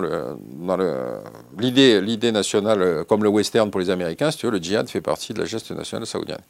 l'idée 1.58 2.32
nationale, 2.32 2.82
euh, 2.82 3.04
comme 3.04 3.22
le 3.22 3.30
western 3.30 3.70
pour 3.70 3.80
les 3.80 3.88
Américains, 3.88 4.30
si 4.30 4.36
tu 4.36 4.46
veux, 4.46 4.52
le 4.52 4.58
djihad 4.58 4.86
fait 4.86 5.00
partie 5.00 5.32
de 5.32 5.38
la 5.38 5.46
geste 5.46 5.70
nationale 5.70 6.06
saoudienne. 6.06 6.42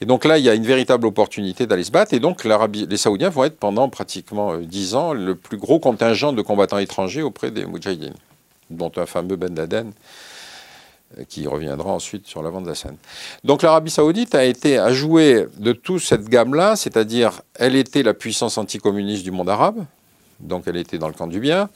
Et 0.00 0.04
donc 0.04 0.24
là, 0.24 0.36
il 0.36 0.44
y 0.44 0.50
a 0.50 0.54
une 0.54 0.66
véritable 0.66 1.06
opportunité 1.06 1.66
d'aller 1.66 1.84
se 1.84 1.92
battre. 1.92 2.12
Et 2.12 2.18
donc, 2.18 2.44
les 2.44 2.96
Saoudiens 2.96 3.28
vont 3.28 3.44
être 3.44 3.56
pendant 3.56 3.88
pratiquement 3.88 4.54
euh, 4.54 4.62
dix 4.62 4.96
ans 4.96 5.12
le 5.12 5.36
plus 5.36 5.58
gros 5.58 5.78
contingent 5.78 6.32
de 6.32 6.42
combattants 6.42 6.78
étrangers 6.78 7.22
auprès 7.22 7.52
des 7.52 7.66
Moudjahidines, 7.66 8.16
dont 8.68 8.90
un 8.96 9.06
fameux 9.06 9.36
Ben 9.36 9.54
Laden 9.54 9.92
qui 11.28 11.46
reviendra 11.46 11.90
ensuite 11.90 12.26
sur 12.26 12.42
l'avant 12.42 12.60
de 12.60 12.68
la 12.68 12.74
scène. 12.74 12.96
Donc 13.44 13.62
l'Arabie 13.62 13.90
saoudite 13.90 14.34
a, 14.34 14.44
été, 14.44 14.78
à 14.78 14.92
joué 14.92 15.46
de 15.58 15.72
toute 15.72 16.02
cette 16.02 16.28
gamme-là, 16.28 16.76
c'est-à-dire 16.76 17.42
elle 17.54 17.76
était 17.76 18.02
la 18.02 18.14
puissance 18.14 18.58
anticommuniste 18.58 19.24
du 19.24 19.30
monde 19.30 19.48
arabe, 19.48 19.84
donc 20.40 20.64
elle 20.66 20.76
était 20.76 20.98
dans 20.98 21.08
le 21.08 21.14
camp 21.14 21.26
du 21.26 21.40
bien, 21.40 21.68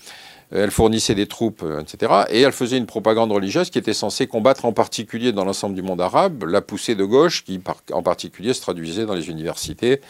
elle 0.53 0.71
fournissait 0.71 1.15
des 1.15 1.27
troupes, 1.27 1.63
euh, 1.65 1.81
etc. 1.81 2.13
Et 2.31 2.41
elle 2.43 2.53
faisait 2.53 2.79
une 2.79 2.87
propagande 2.87 3.33
religieuse 3.33 3.71
qui 3.71 3.79
était 3.79 3.95
censée 3.95 4.27
combattre 4.27 4.65
en 4.65 4.73
particulier 4.73 5.33
dans 5.33 5.45
l'ensemble 5.45 5.75
du 5.75 5.83
monde 5.83 6.01
arabe 6.01 6.45
la 6.45 6.61
poussée 6.61 6.95
de 6.95 7.05
gauche 7.05 7.45
qui 7.45 7.61
en 7.93 8.03
particulier 8.03 8.55
se 8.55 8.61
traduisait 8.61 9.07
dans 9.07 9.15
les 9.15 9.29
universités 9.29 10.01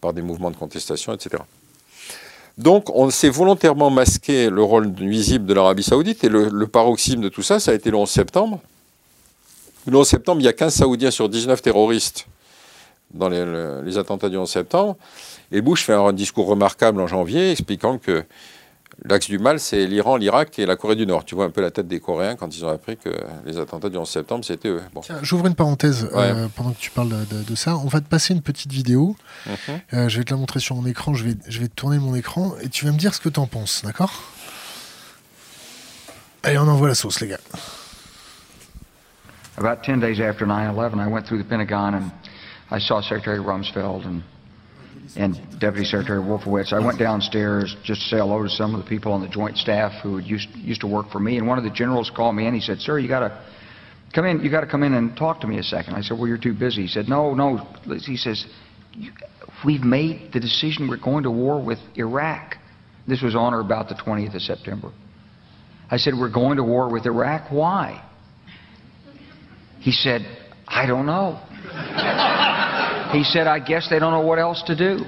par 0.00 0.12
des 0.12 0.22
mouvements 0.22 0.50
de 0.50 0.56
contestation, 0.56 1.12
etc. 1.12 1.42
Donc 2.58 2.90
on 2.92 3.08
s'est 3.08 3.28
volontairement 3.30 3.88
masqué 3.88 4.50
le 4.50 4.62
rôle 4.62 4.88
nuisible 4.98 5.46
de 5.46 5.54
l'Arabie 5.54 5.84
saoudite 5.84 6.24
et 6.24 6.28
le, 6.28 6.66
paroxysme 6.66 7.20
de 7.20 7.28
tout 7.28 7.42
ça, 7.42 7.60
ça 7.60 7.70
a 7.70 7.74
été 7.74 7.90
le 7.90 7.96
11 7.96 8.10
septembre. 8.10 8.60
Le 9.86 9.96
11 9.96 10.06
septembre, 10.06 10.40
il 10.40 10.44
y 10.44 10.48
a 10.48 10.52
15 10.52 10.74
Saoudiens 10.74 11.12
sur 11.12 11.28
19 11.28 11.62
terroristes 11.62 12.26
dans 13.14 13.28
les, 13.28 13.44
les 13.84 13.96
attentats 13.96 14.28
du 14.28 14.36
11 14.36 14.50
septembre. 14.50 14.96
Et 15.52 15.60
Bush 15.60 15.84
fait 15.84 15.94
un 15.94 16.12
discours 16.12 16.48
remarquable 16.48 17.00
en 17.00 17.06
janvier 17.06 17.52
expliquant 17.52 17.96
que 17.96 18.24
L'axe 19.08 19.28
du 19.28 19.38
mal, 19.38 19.58
c'est 19.58 19.86
l'Iran, 19.86 20.16
l'Irak 20.16 20.58
et 20.58 20.66
la 20.66 20.76
Corée 20.76 20.94
du 20.94 21.06
Nord. 21.06 21.24
Tu 21.24 21.34
vois 21.34 21.46
un 21.46 21.50
peu 21.50 21.62
la 21.62 21.70
tête 21.70 21.88
des 21.88 21.98
Coréens 21.98 22.36
quand 22.36 22.54
ils 22.54 22.62
ont 22.64 22.68
appris 22.68 22.98
que 22.98 23.08
les 23.46 23.58
attentats 23.58 23.88
du 23.88 23.96
11 23.96 24.06
septembre, 24.06 24.44
c'était 24.44 24.68
eux. 24.68 24.82
j'ouvre 25.22 25.46
une 25.46 25.54
parenthèse 25.54 26.10
euh, 26.14 26.46
pendant 26.54 26.72
que 26.72 26.78
tu 26.78 26.90
parles 26.90 27.08
de, 27.08 27.54
ça. 27.54 27.78
On 27.78 27.88
va 27.88 28.02
te 28.02 28.08
passer 28.08 28.34
une 28.34 28.42
petite 28.42 28.70
vidéo. 28.70 29.16
Mhm. 29.46 29.54
Euh, 29.94 30.08
je 30.10 30.18
vais 30.18 30.24
te 30.24 30.30
la 30.30 30.36
montrer 30.36 30.60
sur 30.60 30.76
mon 30.76 30.86
écran. 30.86 31.14
Je 31.14 31.24
vais, 31.24 31.36
je 31.48 31.60
vais 31.60 31.68
tourner 31.68 31.98
mon 31.98 32.14
écran 32.14 32.52
et 32.60 32.68
tu 32.68 32.84
vas 32.84 32.92
me 32.92 32.98
dire 32.98 33.14
ce 33.14 33.20
que 33.20 33.30
tu 33.30 33.40
en 33.40 33.46
penses, 33.46 33.82
d'accord? 33.82 34.12
Allez, 36.42 36.58
on 36.58 36.68
envoie 36.68 36.88
la 36.88 36.94
sauce, 36.94 37.20
les 37.20 37.28
gars. 37.28 37.38
About 39.56 39.82
10 39.82 40.00
days 40.00 40.20
after 40.20 40.44
9-11, 40.44 41.00
I 41.00 41.10
went 41.10 41.22
through 41.22 41.42
the 41.42 41.48
Pentagon 41.48 41.94
and 41.94 42.10
I 42.70 42.78
saw 42.78 43.00
Secretary 43.00 43.38
Rumsfeld 43.38 44.04
and 44.04 44.20
and 45.16 45.34
Deputy 45.58 45.84
Secretary 45.84 46.20
Wolfowitz. 46.20 46.72
I 46.72 46.84
went 46.84 46.98
downstairs 46.98 47.76
just 47.82 48.02
to 48.02 48.08
say 48.08 48.16
hello 48.18 48.42
to 48.42 48.48
some 48.48 48.74
of 48.74 48.82
the 48.82 48.88
people 48.88 49.12
on 49.12 49.20
the 49.20 49.28
Joint 49.28 49.56
Staff 49.56 50.02
who 50.02 50.18
used 50.18 50.48
used 50.54 50.80
to 50.82 50.86
work 50.86 51.10
for 51.10 51.20
me. 51.20 51.38
And 51.38 51.46
one 51.46 51.58
of 51.58 51.64
the 51.64 51.70
generals 51.70 52.10
called 52.14 52.34
me 52.34 52.46
and 52.46 52.54
He 52.54 52.60
said, 52.60 52.80
"Sir, 52.80 52.98
you 52.98 53.08
got 53.08 53.20
to 53.20 53.42
come 54.14 54.26
in. 54.26 54.42
You 54.42 54.50
got 54.50 54.60
to 54.60 54.66
come 54.66 54.82
in 54.82 54.94
and 54.94 55.16
talk 55.16 55.40
to 55.40 55.46
me 55.46 55.58
a 55.58 55.62
second. 55.62 55.94
I 55.94 56.02
said, 56.02 56.18
"Well, 56.18 56.28
you're 56.28 56.38
too 56.38 56.54
busy." 56.54 56.82
He 56.82 56.88
said, 56.88 57.08
"No, 57.08 57.34
no." 57.34 57.66
He 58.04 58.16
says, 58.16 58.46
"We've 59.64 59.84
made 59.84 60.32
the 60.32 60.40
decision. 60.40 60.88
We're 60.88 60.96
going 60.96 61.24
to 61.24 61.30
war 61.30 61.62
with 61.62 61.78
Iraq." 61.96 62.56
This 63.06 63.22
was 63.22 63.34
on 63.34 63.54
or 63.54 63.60
about 63.60 63.88
the 63.88 63.94
20th 63.94 64.34
of 64.34 64.42
September. 64.42 64.92
I 65.90 65.96
said, 65.96 66.14
"We're 66.14 66.32
going 66.32 66.56
to 66.56 66.64
war 66.64 66.90
with 66.90 67.06
Iraq. 67.06 67.50
Why?" 67.50 68.04
He 69.80 69.92
said, 69.92 70.26
"I 70.66 70.86
don't 70.86 71.06
know." 71.06 71.40
He 73.12 73.24
said, 73.24 73.46
I 73.46 73.58
guess 73.58 73.88
they 73.88 73.98
don't 73.98 74.12
know 74.12 74.26
what 74.26 74.38
else 74.38 74.62
to 74.66 74.76
do. 74.76 75.04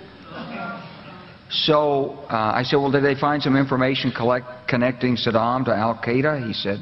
So 1.50 2.24
uh, 2.30 2.52
I 2.54 2.62
said, 2.62 2.76
well, 2.76 2.90
did 2.90 3.04
they 3.04 3.14
find 3.14 3.42
some 3.42 3.56
information 3.56 4.12
collect, 4.12 4.46
connecting 4.68 5.16
Saddam 5.16 5.64
to 5.64 5.74
Al 5.74 5.96
Qaeda? 5.96 6.46
He 6.46 6.52
said, 6.52 6.78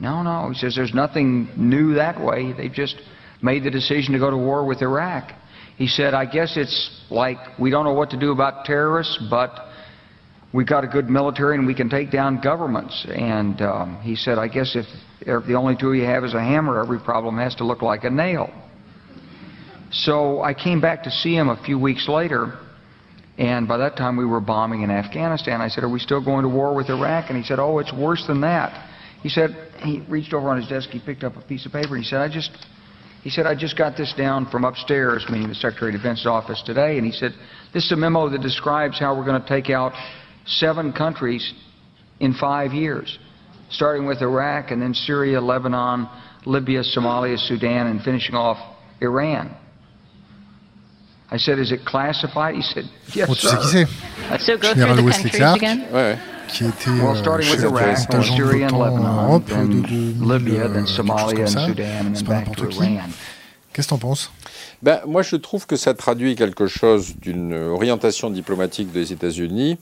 no, 0.00 0.22
no. 0.22 0.50
He 0.50 0.58
says, 0.58 0.74
there's 0.74 0.92
nothing 0.92 1.48
new 1.56 1.94
that 1.94 2.20
way. 2.20 2.52
They've 2.52 2.72
just 2.72 2.96
made 3.42 3.64
the 3.64 3.70
decision 3.70 4.12
to 4.12 4.18
go 4.18 4.30
to 4.30 4.36
war 4.36 4.66
with 4.66 4.82
Iraq. 4.82 5.32
He 5.76 5.86
said, 5.86 6.12
I 6.12 6.26
guess 6.26 6.56
it's 6.56 6.90
like 7.08 7.38
we 7.58 7.70
don't 7.70 7.84
know 7.84 7.92
what 7.92 8.10
to 8.10 8.18
do 8.18 8.32
about 8.32 8.64
terrorists, 8.64 9.18
but 9.30 9.68
we've 10.52 10.66
got 10.66 10.82
a 10.82 10.88
good 10.88 11.08
military 11.08 11.56
and 11.56 11.66
we 11.66 11.74
can 11.74 11.88
take 11.88 12.10
down 12.10 12.40
governments. 12.42 13.06
And 13.08 13.62
um, 13.62 14.00
he 14.02 14.16
said, 14.16 14.38
I 14.38 14.48
guess 14.48 14.74
if, 14.74 14.86
if 15.20 15.46
the 15.46 15.54
only 15.54 15.76
tool 15.76 15.94
you 15.94 16.04
have 16.04 16.24
is 16.24 16.34
a 16.34 16.40
hammer, 16.40 16.82
every 16.82 16.98
problem 16.98 17.38
has 17.38 17.54
to 17.56 17.64
look 17.64 17.80
like 17.80 18.02
a 18.02 18.10
nail. 18.10 18.50
So 19.90 20.42
I 20.42 20.54
came 20.54 20.80
back 20.80 21.04
to 21.04 21.10
see 21.10 21.34
him 21.34 21.48
a 21.48 21.62
few 21.64 21.78
weeks 21.78 22.08
later, 22.08 22.58
and 23.38 23.66
by 23.66 23.78
that 23.78 23.96
time 23.96 24.16
we 24.16 24.26
were 24.26 24.40
bombing 24.40 24.82
in 24.82 24.90
Afghanistan. 24.90 25.60
I 25.60 25.68
said, 25.68 25.84
Are 25.84 25.88
we 25.88 26.00
still 26.00 26.22
going 26.22 26.42
to 26.42 26.48
war 26.48 26.74
with 26.74 26.90
Iraq? 26.90 27.30
And 27.30 27.38
he 27.38 27.44
said, 27.44 27.58
Oh, 27.58 27.78
it's 27.78 27.92
worse 27.92 28.24
than 28.26 28.40
that. 28.42 28.88
He 29.22 29.28
said, 29.28 29.56
he 29.78 30.00
reached 30.08 30.32
over 30.32 30.48
on 30.48 30.58
his 30.60 30.68
desk, 30.68 30.90
he 30.90 31.00
picked 31.00 31.24
up 31.24 31.36
a 31.36 31.40
piece 31.42 31.66
of 31.66 31.72
paper, 31.72 31.94
and 31.94 32.04
he 32.04 32.08
said, 32.08 32.20
I 32.20 32.28
just, 32.28 32.50
he 33.22 33.30
said, 33.30 33.46
I 33.46 33.54
just 33.54 33.76
got 33.76 33.96
this 33.96 34.14
down 34.16 34.46
from 34.46 34.64
upstairs, 34.64 35.26
meaning 35.28 35.48
the 35.48 35.54
Secretary 35.54 35.94
of 35.94 36.00
Defense's 36.00 36.26
office 36.26 36.62
today, 36.64 36.98
and 36.98 37.06
he 37.06 37.12
said, 37.12 37.32
This 37.74 37.84
is 37.84 37.92
a 37.92 37.96
memo 37.96 38.28
that 38.28 38.40
describes 38.40 38.98
how 38.98 39.16
we're 39.16 39.24
going 39.24 39.40
to 39.40 39.48
take 39.48 39.70
out 39.70 39.92
seven 40.46 40.92
countries 40.92 41.52
in 42.20 42.34
five 42.34 42.72
years, 42.72 43.18
starting 43.70 44.06
with 44.06 44.22
Iraq 44.22 44.70
and 44.70 44.80
then 44.80 44.94
Syria, 44.94 45.40
Lebanon, 45.40 46.08
Libya, 46.46 46.82
Somalia, 46.82 47.38
Sudan, 47.38 47.88
and 47.88 48.02
finishing 48.02 48.34
off 48.34 48.58
Iran. 49.00 49.56
I 51.30 51.38
said, 51.38 51.58
is 51.58 51.72
it 51.72 51.84
classified? 51.84 52.54
He 52.56 52.62
said, 52.62 52.86
yes, 53.14 53.26
Bon, 53.28 53.34
tu 53.34 53.46
sais 53.46 53.56
qui 53.58 53.66
c'est? 53.68 54.62
Général 54.74 55.00
Wesley 55.00 55.30
Clark. 55.30 55.60
Ouais. 55.92 56.16
Qui 56.48 56.64
était 56.64 56.88
Well, 56.90 57.08
euh, 57.08 57.14
starting 57.16 57.50
with 57.50 57.60
chef 57.60 58.08
de 58.08 58.22
Syria 58.22 58.68
and 58.68 58.78
l'OTAN 58.78 58.80
en 58.80 58.84
Lebanon, 58.84 59.28
Europe 59.28 59.50
de 59.50 59.80
2000, 59.86 60.32
Libya, 60.32 60.62
euh, 60.62 60.86
Somalia 60.86 61.24
comme 61.34 61.40
and 61.42 61.46
ça. 61.48 61.66
Sudan, 61.66 61.84
and 61.84 62.14
C'est 62.14 62.24
then 62.24 62.26
pas 62.26 62.32
back 62.32 62.44
to 62.44 62.50
n'importe 62.64 62.68
qui. 62.70 62.94
Iran. 62.94 63.02
Qu'est-ce 63.74 63.86
que 63.88 63.90
t'en 63.90 63.98
penses? 63.98 64.32
Ben, 64.82 65.00
moi, 65.06 65.20
je 65.22 65.36
trouve 65.36 65.66
que 65.66 65.76
ça 65.76 65.92
traduit 65.92 66.34
quelque 66.34 66.66
chose 66.66 67.14
d'une 67.20 67.52
orientation 67.54 68.30
diplomatique 68.30 68.90
des 68.92 69.12
États-Unis 69.12 69.76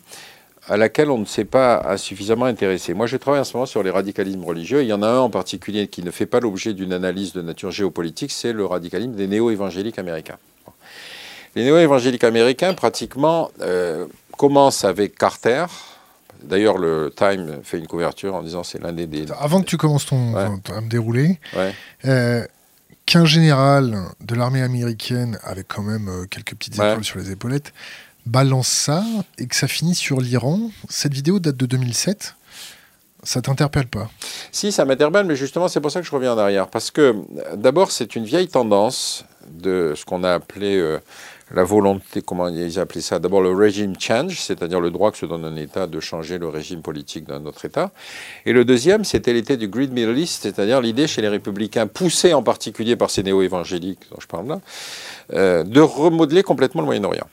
à 0.69 0.77
laquelle 0.77 1.11
on 1.11 1.19
ne 1.19 1.25
s'est 1.25 1.45
pas 1.45 1.97
suffisamment 1.97 2.47
intéressé. 2.47 2.93
Moi, 2.93 3.07
je 3.07 3.17
travaille 3.17 3.41
en 3.41 3.45
ce 3.45 3.53
moment 3.55 3.67
sur 3.67 3.85
les 3.85 3.91
radicalismes 3.91 4.43
religieux. 4.45 4.83
Il 4.83 4.89
y 4.89 4.93
en 4.93 5.03
a 5.03 5.07
un 5.07 5.19
en 5.19 5.31
particulier 5.31 5.87
qui 5.87 6.03
ne 6.03 6.11
fait 6.11 6.27
pas 6.27 6.41
l'objet 6.41 6.75
d'une 6.75 6.93
analyse 6.93 7.33
de 7.33 7.41
nature 7.41 7.71
géopolitique, 7.71 8.33
c'est 8.33 8.53
le 8.53 8.67
radicalisme 8.67 9.13
des 9.13 9.29
néo-évangéliques 9.29 10.01
américains. 10.01 10.39
Les 11.57 11.65
néo-évangéliques 11.65 12.23
américains, 12.25 12.75
pratiquement, 12.75 13.51
euh, 13.63 14.07
commencent 14.37 14.85
avec 14.85 15.17
Carter. 15.17 15.65
D'ailleurs, 16.43 16.77
le 16.77 17.11
Time 17.17 17.61
fait 17.65 17.79
une 17.79 17.87
couverture 17.87 18.35
en 18.35 18.43
disant 18.43 18.63
c'est 18.63 18.81
l'un 18.81 18.93
des, 18.93 19.07
des- 19.07 19.25
Avant 19.41 19.61
que 19.63 19.67
tu 19.67 19.79
commences 19.79 20.05
ton, 20.07 20.35
Ouais. 20.35 20.43
à 20.75 20.81
me 20.83 20.89
dérouler, 20.89 21.41
Ouais. 21.57 21.75
euh, 22.05 22.45
qu'un 23.07 23.25
général 23.25 23.97
de 24.21 24.35
l'armée 24.35 24.61
américaine, 24.63 25.39
avec 25.45 25.67
quand 25.69 25.83
même 25.83 26.09
euh, 26.09 26.27
quelques 26.27 26.55
petites 26.55 26.77
Ouais. 26.79 26.91
étoiles 26.91 27.05
sur 27.05 27.19
les 27.19 27.31
épaulettes, 27.31 27.73
balance 28.27 28.69
ça 28.69 29.03
et 29.39 29.47
que 29.47 29.57
ça 29.57 29.67
finit 29.67 29.95
sur 29.95 30.21
l'Iran, 30.21 30.61
cette 30.91 31.15
vidéo 31.15 31.39
date 31.39 31.57
de 31.57 31.65
2007. 31.67 32.35
Ça 33.23 33.41
t'interpelle 33.41 33.87
pas? 33.87 34.11
Si, 34.53 34.71
ça 34.73 34.85
m'interpelle, 34.85 35.25
mais 35.27 35.37
justement, 35.37 35.69
c'est 35.69 35.81
pour 35.81 35.91
ça 35.91 36.01
que 36.01 36.07
je 36.07 36.13
reviens 36.13 36.35
en 36.35 36.39
arrière. 36.39 36.69
Parce 36.69 36.91
que, 36.91 37.15
d'abord, 37.57 37.91
c'est 37.91 38.15
une 38.15 38.25
vieille 38.25 38.47
tendance 38.47 39.25
de 39.51 39.95
ce 39.97 40.05
qu'on 40.05 40.23
a 40.23 40.33
appelé 40.35 40.77
euh, 40.77 40.99
la 41.53 41.63
volonté, 41.63 42.23
comment 42.23 42.49
ils 42.49 42.81
appelaient 42.81 43.01
ça? 43.01 43.21
D'abord, 43.21 43.41
le 43.41 43.53
régime 43.55 43.95
change, 43.99 44.41
c'est-à-dire 44.41 44.81
le 44.81 44.91
droit 44.91 45.13
que 45.13 45.19
se 45.19 45.27
donne 45.27 45.45
un 45.45 45.55
État 45.55 45.87
de 45.87 46.01
changer 46.01 46.39
le 46.39 46.49
régime 46.49 46.83
politique 46.83 47.25
d'un 47.25 47.47
autre 47.47 47.65
État. 47.65 47.93
Et 48.47 48.53
le 48.53 48.65
deuxième, 48.65 49.05
c'était 49.05 49.33
l'idée 49.33 49.57
du 49.57 49.69
Great 49.69 49.93
Middle 49.93 50.19
East, 50.19 50.43
c'est-à-dire 50.43 50.81
l'idée 50.81 51.07
chez 51.07 51.23
les 51.23 51.29
républicains, 51.29 51.87
poussée 51.87 52.35
en 52.35 52.43
particulier 52.43 52.97
par 52.97 53.11
ces 53.11 53.23
néo-évangéliques 53.23 54.01
dont 54.11 54.19
je 54.21 54.27
parle 54.27 54.49
là, 54.49 54.61
euh, 55.35 55.63
de 55.63 55.81
remodeler 55.81 56.43
complètement 56.43 56.81
le 56.81 56.87
Moyen-Orient. 56.87 57.29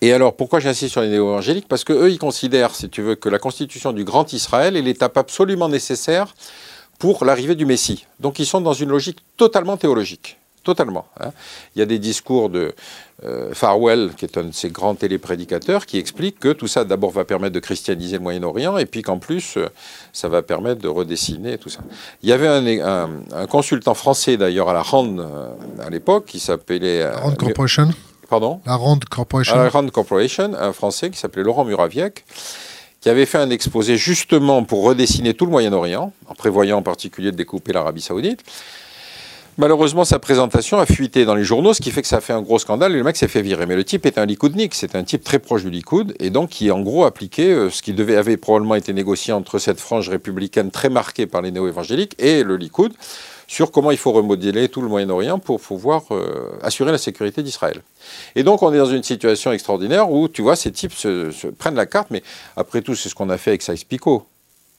Et 0.00 0.12
alors, 0.12 0.36
pourquoi 0.36 0.60
j'insiste 0.60 0.92
sur 0.92 1.00
les 1.00 1.08
néo-évangéliques? 1.08 1.66
Parce 1.66 1.82
qu'eux, 1.82 2.10
ils 2.10 2.18
considèrent, 2.18 2.74
si 2.74 2.88
tu 2.88 3.02
veux, 3.02 3.16
que 3.16 3.28
la 3.28 3.40
constitution 3.40 3.92
du 3.92 4.04
Grand 4.04 4.32
Israël 4.32 4.76
est 4.76 4.82
l'étape 4.82 5.16
absolument 5.16 5.68
nécessaire 5.68 6.34
pour 7.00 7.24
l'arrivée 7.24 7.56
du 7.56 7.66
Messie. 7.66 8.06
Donc, 8.20 8.38
ils 8.38 8.46
sont 8.46 8.60
dans 8.60 8.74
une 8.74 8.90
logique 8.90 9.18
totalement 9.36 9.76
théologique. 9.76 10.38
Totalement. 10.66 11.06
hein. 11.20 11.30
Il 11.74 11.78
y 11.78 11.82
a 11.82 11.86
des 11.86 12.00
discours 12.00 12.50
de 12.50 12.74
euh, 13.24 13.54
Farwell, 13.54 14.10
qui 14.16 14.24
est 14.24 14.36
un 14.36 14.42
de 14.42 14.52
ces 14.52 14.68
grands 14.68 14.96
téléprédicateurs, 14.96 15.86
qui 15.86 15.96
explique 15.96 16.40
que 16.40 16.52
tout 16.52 16.66
ça, 16.66 16.84
d'abord, 16.84 17.12
va 17.12 17.24
permettre 17.24 17.54
de 17.54 17.60
christianiser 17.60 18.16
le 18.16 18.22
Moyen-Orient, 18.24 18.76
et 18.76 18.84
puis 18.84 19.02
qu'en 19.02 19.18
plus, 19.18 19.56
euh, 19.56 19.68
ça 20.12 20.28
va 20.28 20.42
permettre 20.42 20.80
de 20.82 20.88
redessiner 20.88 21.56
tout 21.56 21.68
ça. 21.68 21.78
Il 22.24 22.28
y 22.28 22.32
avait 22.32 22.48
un, 22.48 22.66
un- 22.66 23.10
un 23.32 23.46
consultant 23.46 23.94
français, 23.94 24.36
d'ailleurs, 24.36 24.68
à 24.68 24.72
la 24.74 24.82
RAND, 24.82 25.20
euh, 25.20 25.48
à 25.86 25.88
l'époque, 25.88 26.24
qui 26.26 26.40
s'appelait... 26.40 27.02
euh, 27.02 27.16
Rand 27.16 27.30
Corporation 27.36 27.90
Pardon? 28.28 28.60
La 28.66 28.74
Rand 28.76 28.98
Corporation 29.08 29.54
à 29.54 29.62
la 29.62 29.68
Rand 29.70 29.88
Corporation, 29.88 30.50
un 30.58 30.72
Français 30.72 31.10
qui 31.10 31.18
s'appelait 31.18 31.44
Laurent 31.44 31.64
Muraviec, 31.64 32.24
qui 33.00 33.08
avait 33.08 33.24
fait 33.26 33.38
un 33.38 33.50
exposé 33.50 33.96
justement 33.96 34.64
pour 34.64 34.82
redessiner 34.82 35.32
tout 35.32 35.44
le 35.46 35.52
Moyen-Orient, 35.52 36.12
en 36.26 36.34
prévoyant 36.34 36.78
en 36.78 36.82
particulier 36.82 37.30
de 37.30 37.36
découper 37.36 37.72
l'Arabie 37.72 38.00
Saoudite. 38.02 38.40
Malheureusement, 39.58 40.04
sa 40.04 40.18
présentation 40.18 40.78
a 40.78 40.84
fuité 40.84 41.24
dans 41.24 41.34
les 41.34 41.42
journaux, 41.42 41.72
ce 41.72 41.80
qui 41.80 41.90
fait 41.90 42.02
que 42.02 42.08
ça 42.08 42.18
a 42.18 42.20
fait 42.20 42.34
un 42.34 42.42
gros 42.42 42.58
scandale 42.58 42.92
et 42.92 42.98
le 42.98 43.02
mec 43.02 43.16
s'est 43.16 43.26
fait 43.26 43.40
virer. 43.40 43.64
Mais 43.64 43.74
le 43.74 43.84
type 43.84 44.04
est 44.04 44.18
un 44.18 44.26
Likoudnik, 44.26 44.74
c'est 44.74 44.94
un 44.94 45.02
type 45.02 45.24
très 45.24 45.38
proche 45.38 45.62
du 45.62 45.70
Likoud 45.70 46.14
et 46.20 46.28
donc 46.28 46.50
qui 46.50 46.70
en 46.70 46.80
gros 46.80 47.06
appliquait 47.06 47.52
euh, 47.52 47.70
ce 47.70 47.80
qui 47.80 47.94
devait, 47.94 48.16
avait 48.16 48.36
probablement 48.36 48.74
été 48.74 48.92
négocié 48.92 49.32
entre 49.32 49.58
cette 49.58 49.80
frange 49.80 50.10
républicaine 50.10 50.70
très 50.70 50.90
marquée 50.90 51.26
par 51.26 51.40
les 51.40 51.52
néo-évangéliques 51.52 52.14
et 52.18 52.42
le 52.42 52.58
Likoud 52.58 52.92
sur 53.46 53.70
comment 53.70 53.90
il 53.90 53.96
faut 53.96 54.12
remodeler 54.12 54.68
tout 54.68 54.82
le 54.82 54.88
Moyen-Orient 54.88 55.38
pour 55.38 55.58
pouvoir 55.58 56.02
euh, 56.10 56.58
assurer 56.62 56.92
la 56.92 56.98
sécurité 56.98 57.42
d'Israël. 57.42 57.80
Et 58.34 58.42
donc 58.42 58.62
on 58.62 58.74
est 58.74 58.78
dans 58.78 58.84
une 58.84 59.04
situation 59.04 59.52
extraordinaire 59.52 60.10
où 60.10 60.28
tu 60.28 60.42
vois 60.42 60.56
ces 60.56 60.70
types 60.70 60.92
se, 60.92 61.46
prennent 61.52 61.76
la 61.76 61.86
carte, 61.86 62.08
mais 62.10 62.22
après 62.58 62.82
tout 62.82 62.94
c'est 62.94 63.08
ce 63.08 63.14
qu'on 63.14 63.30
a 63.30 63.38
fait 63.38 63.52
avec 63.52 63.62
Sykes-Picot. 63.62 64.26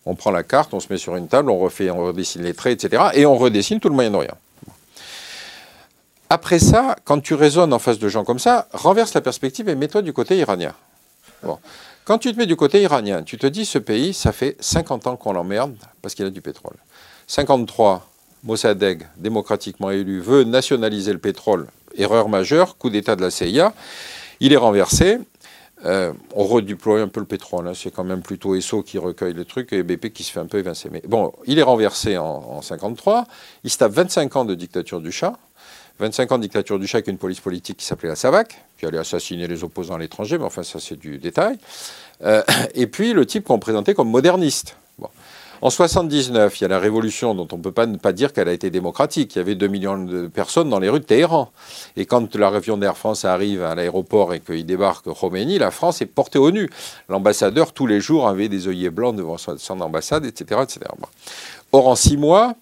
On 0.06 0.14
prend 0.14 0.30
la 0.30 0.44
carte, 0.44 0.76
on 0.76 0.80
se 0.80 0.88
met 0.92 1.00
sur 1.00 1.16
une 1.16 1.28
table, 1.28 1.50
on 1.50 1.58
refait, 1.58 1.90
on 1.90 2.06
redessine 2.06 2.44
les 2.44 2.54
traits, 2.54 2.84
etc. 2.84 3.06
Et 3.16 3.26
on 3.26 3.36
redessine 3.38 3.80
tout 3.80 3.90
le 3.90 3.96
Moyen-Orient. 3.96 4.38
Après 6.30 6.60
ça, 6.60 6.96
quand 7.06 7.22
tu 7.22 7.34
raisonnes 7.36 7.74
en 7.74 7.80
face 7.80 8.00
de 8.00 8.10
gens 8.10 8.24
comme 8.26 8.40
ça, 8.40 8.68
renverse 8.74 9.14
la 9.14 9.22
perspective 9.22 9.70
et 9.70 9.76
mets-toi 9.76 10.02
du 10.02 10.12
côté 10.14 10.38
iranien. 10.38 10.74
Quand 12.04 12.18
tu 12.18 12.34
te 12.34 12.38
mets 12.38 12.46
du 12.46 12.56
côté 12.56 12.82
iranien, 12.82 13.24
tu 13.24 13.38
te 13.38 13.48
dis 13.48 13.66
ce 13.66 13.78
pays, 13.80 14.14
ça 14.14 14.32
fait 14.32 14.58
50 14.60 15.08
ans 15.08 15.16
qu'on 15.16 15.34
l'emmerde 15.34 15.76
parce 16.02 16.16
qu'il 16.16 16.26
a 16.26 16.30
du 16.30 16.42
pétrole. 16.42 16.76
53, 17.28 18.08
Mossadegh, 18.44 19.04
démocratiquement 19.18 19.92
élu, 19.92 20.20
veut 20.20 20.44
nationaliser 20.44 21.14
le 21.14 21.20
pétrole. 21.20 21.68
Erreur 21.96 22.30
majeure, 22.30 22.78
coup 22.78 22.90
d'État 22.90 23.16
de 23.16 23.22
la 23.22 23.32
CIA. 23.32 23.74
Il 24.40 24.54
est 24.54 24.58
renversé. 24.58 25.20
Euh, 25.86 26.12
on 26.36 26.44
redéploie 26.44 27.02
un 27.02 27.08
peu 27.08 27.20
le 27.20 27.26
pétrole. 27.26 27.68
hein. 27.68 27.74
C'est 27.76 27.92
quand 27.92 28.04
même 28.04 28.22
plutôt 28.22 28.56
ESSO 28.56 28.82
qui 28.84 28.98
recueille 28.98 29.34
le 29.34 29.46
truc 29.46 29.74
et 29.74 29.84
BP 29.84 30.12
qui 30.12 30.24
se 30.24 30.32
fait 30.32 30.40
un 30.40 30.48
peu 30.48 30.58
évincer. 30.58 30.90
Mais 30.92 31.04
bon, 31.08 31.34
il 31.46 31.60
est 31.60 31.64
renversé 31.64 32.18
en, 32.18 32.26
en 32.26 32.62
53. 32.62 33.26
Il 33.64 33.70
se 33.70 33.78
tape 33.78 33.92
25 33.92 34.36
ans 34.38 34.46
de 34.46 34.56
dictature 34.56 35.02
du 35.02 35.12
Shah. 35.12 35.34
25 36.00 36.32
ans 36.32 36.38
de 36.38 36.44
dictature 36.44 36.80
du 36.80 36.88
Shah 36.88 36.98
avec 36.98 37.08
une 37.08 37.18
police 37.18 37.40
politique 37.40 37.78
qui 37.78 37.86
s'appelait 37.86 38.10
la 38.10 38.16
SAVAK, 38.16 38.56
qui 38.80 38.86
allait 38.86 38.98
assassiner 38.98 39.48
les 39.48 39.64
opposants 39.64 39.96
à 39.96 40.00
l'étranger, 40.00 40.38
mais 40.38 40.46
enfin 40.46 40.64
ça 40.64 40.80
c'est 40.80 40.98
du 40.98 41.18
détail. 41.18 41.58
Euh, 42.24 42.44
et 42.76 42.88
puis 42.88 43.14
le 43.14 43.26
type 43.26 43.46
qu'on 43.46 43.60
présentait 43.60 43.94
comme 43.94 44.10
moderniste. 44.10 44.76
En 45.62 45.72
79, 45.72 46.60
il 46.60 46.62
y 46.62 46.66
a 46.66 46.68
la 46.68 46.78
révolution 46.78 47.34
dont 47.34 47.48
on 47.52 47.58
ne 47.58 47.64
peut 47.64 47.72
pas 47.72 47.88
ne 47.88 47.98
pas 47.98 48.14
dire 48.14 48.32
qu'elle 48.32 48.48
a 48.48 48.54
été 48.54 48.70
démocratique. 48.70 49.36
Il 49.36 49.40
y 49.40 49.42
avait 49.42 49.56
2 49.56 49.68
millions 49.68 49.98
de 49.98 50.28
personnes 50.28 50.70
dans 50.70 50.78
les 50.78 50.88
rues 50.88 51.00
de 51.00 51.06
Téhéran. 51.06 51.52
Et 51.96 52.06
quand 52.06 52.36
l'avion 52.36 52.78
d'Air 52.78 52.96
France 52.96 53.26
arrive 53.26 53.64
à 53.64 53.74
l'aéroport 53.74 54.36
et 54.36 54.40
qu'il 54.40 54.68
débarque 54.68 55.08
Khomeini, 55.12 55.58
la 55.58 55.72
France 55.72 56.00
est 56.02 56.06
portée 56.06 56.38
au 56.38 56.52
nu. 56.52 56.70
L'ambassadeur, 57.10 57.74
tous 57.74 57.88
les 57.88 58.00
jours, 58.00 58.28
avait 58.28 58.50
des 58.50 58.68
œillets 58.68 58.92
blancs 58.92 59.16
devant 59.16 59.38
son 59.38 59.82
ambassade, 59.82 60.26
etc. 60.26 60.62
etc. 60.62 60.82
Or, 61.72 61.88
en 61.88 61.96
six 61.96 62.18
mois, 62.18 62.54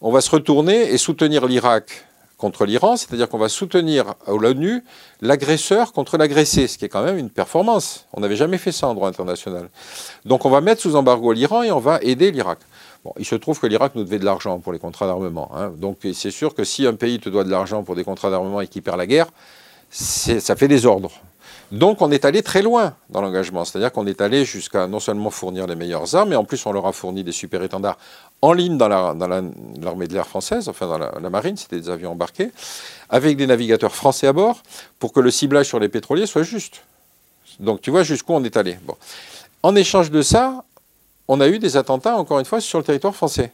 on 0.00 0.10
va 0.10 0.20
se 0.20 0.30
retourner 0.30 0.92
et 0.92 0.98
soutenir 0.98 1.46
l'Irak 1.46 2.04
contre 2.42 2.66
l'Iran, 2.66 2.96
c'est-à-dire 2.96 3.28
qu'on 3.28 3.38
va 3.38 3.48
soutenir 3.48 4.14
à 4.26 4.32
l'ONU 4.32 4.82
l'agresseur 5.20 5.92
contre 5.92 6.18
l'agressé, 6.18 6.66
ce 6.66 6.76
qui 6.76 6.84
est 6.84 6.88
quand 6.88 7.04
même 7.04 7.16
une 7.16 7.30
performance. 7.30 8.06
On 8.12 8.20
n'avait 8.20 8.34
jamais 8.34 8.58
fait 8.58 8.72
ça 8.72 8.88
en 8.88 8.94
droit 8.94 9.08
international. 9.08 9.68
Donc 10.24 10.44
on 10.44 10.50
va 10.50 10.60
mettre 10.60 10.82
sous 10.82 10.96
embargo 10.96 11.32
l'Iran 11.32 11.62
et 11.62 11.70
on 11.70 11.78
va 11.78 12.00
aider 12.02 12.32
l'Irak. 12.32 12.58
Il 13.16 13.24
se 13.24 13.36
trouve 13.36 13.60
que 13.60 13.68
l'Irak 13.68 13.94
nous 13.94 14.02
devait 14.02 14.18
de 14.18 14.24
l'argent 14.24 14.58
pour 14.58 14.72
les 14.72 14.80
contrats 14.80 15.06
d'armement. 15.06 15.52
hein. 15.54 15.72
Donc 15.76 15.98
c'est 16.12 16.32
sûr 16.32 16.52
que 16.56 16.64
si 16.64 16.84
un 16.84 16.94
pays 16.94 17.20
te 17.20 17.28
doit 17.28 17.44
de 17.44 17.50
l'argent 17.50 17.84
pour 17.84 17.94
des 17.94 18.02
contrats 18.02 18.30
d'armement 18.30 18.60
et 18.60 18.66
qu'il 18.66 18.82
perd 18.82 18.98
la 18.98 19.06
guerre, 19.06 19.28
ça 19.90 20.56
fait 20.56 20.68
des 20.68 20.84
ordres. 20.84 21.12
Donc 21.72 22.02
on 22.02 22.10
est 22.10 22.26
allé 22.26 22.42
très 22.42 22.60
loin 22.60 22.94
dans 23.08 23.22
l'engagement, 23.22 23.64
c'est-à-dire 23.64 23.90
qu'on 23.90 24.06
est 24.06 24.20
allé 24.20 24.44
jusqu'à 24.44 24.86
non 24.86 25.00
seulement 25.00 25.30
fournir 25.30 25.66
les 25.66 25.74
meilleures 25.74 26.14
armes, 26.14 26.28
mais 26.28 26.36
en 26.36 26.44
plus 26.44 26.64
on 26.66 26.72
leur 26.72 26.86
a 26.86 26.92
fourni 26.92 27.24
des 27.24 27.32
super-étendards 27.32 27.96
en 28.42 28.52
ligne 28.52 28.76
dans 28.76 28.88
l'armée 28.88 30.06
de 30.06 30.12
l'air 30.12 30.26
française, 30.26 30.68
enfin 30.68 30.86
dans 30.86 30.98
la, 30.98 31.30
marine, 31.30 31.56
c'était 31.56 31.80
des 31.80 31.88
avions 31.88 32.12
embarqués, 32.12 32.50
avec 33.08 33.38
des 33.38 33.46
navigateurs 33.46 33.94
français 33.94 34.26
à 34.26 34.34
bord, 34.34 34.62
pour 34.98 35.14
que 35.14 35.20
le 35.20 35.30
ciblage 35.30 35.66
sur 35.66 35.80
les 35.80 35.88
pétroliers 35.88 36.26
soit 36.26 36.42
juste. 36.42 36.82
Donc 37.58 37.80
tu 37.80 37.90
vois 37.90 38.02
jusqu'où 38.02 38.34
on 38.34 38.44
est 38.44 38.58
allé. 38.58 38.78
En 39.62 39.74
échange 39.74 40.10
de 40.10 40.20
ça, 40.20 40.64
on 41.26 41.40
a 41.40 41.48
eu 41.48 41.58
des 41.58 41.78
attentats, 41.78 42.18
encore 42.18 42.38
une 42.38 42.44
fois, 42.44 42.60
sur 42.60 42.78
le 42.80 42.84
territoire 42.84 43.14
français. 43.14 43.50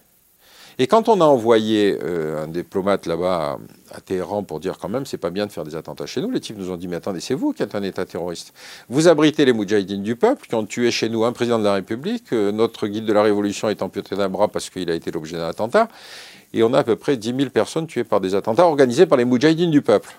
Et 0.80 0.86
quand 0.86 1.08
on 1.08 1.20
a 1.20 1.24
envoyé 1.24 1.98
euh, 2.04 2.44
un 2.44 2.46
diplomate 2.46 3.06
là-bas 3.06 3.58
à, 3.90 4.00
Téhéran 4.00 4.44
pour 4.44 4.60
dire 4.60 4.78
quand 4.78 4.88
même, 4.88 5.06
c'est 5.06 5.18
pas 5.18 5.30
bien 5.30 5.46
de 5.46 5.50
faire 5.50 5.64
des 5.64 5.74
attentats 5.74 6.06
chez 6.06 6.20
nous, 6.20 6.30
les 6.30 6.38
types 6.38 6.56
nous 6.56 6.70
ont 6.70 6.76
dit, 6.76 6.86
mais 6.86 6.94
attendez, 6.94 7.18
c'est 7.18 7.34
vous 7.34 7.52
qui 7.52 7.64
êtes 7.64 7.74
un 7.74 7.82
État 7.82 8.04
terroriste. 8.04 8.54
Vous 8.88 9.08
abritez 9.08 9.44
les 9.44 9.52
moudjahidines 9.52 10.04
du 10.04 10.14
peuple 10.14 10.46
qui 10.46 10.54
ont 10.54 10.64
tué 10.64 10.92
chez 10.92 11.08
nous 11.08 11.24
un 11.24 11.32
président 11.32 11.58
de 11.58 11.64
la 11.64 11.74
République, 11.74 12.32
euh, 12.32 12.52
notre 12.52 12.86
guide 12.86 13.06
de 13.06 13.12
la 13.12 13.22
Révolution 13.22 13.68
est 13.68 13.82
amputé 13.82 14.14
d'un 14.14 14.28
bras 14.28 14.46
parce 14.46 14.70
qu'il 14.70 14.88
a 14.88 14.94
été 14.94 15.10
l'objet 15.10 15.36
d'un 15.36 15.48
attentat, 15.48 15.88
et 16.52 16.62
on 16.62 16.72
a 16.72 16.78
à 16.78 16.84
peu 16.84 16.94
près 16.94 17.16
10 17.16 17.34
000 17.36 17.50
personnes 17.50 17.88
tuées 17.88 18.04
par 18.04 18.20
des 18.20 18.36
attentats 18.36 18.66
organisés 18.66 19.06
par 19.06 19.18
les 19.18 19.24
moudjahidines 19.24 19.72
du 19.72 19.82
peuple. 19.82 20.14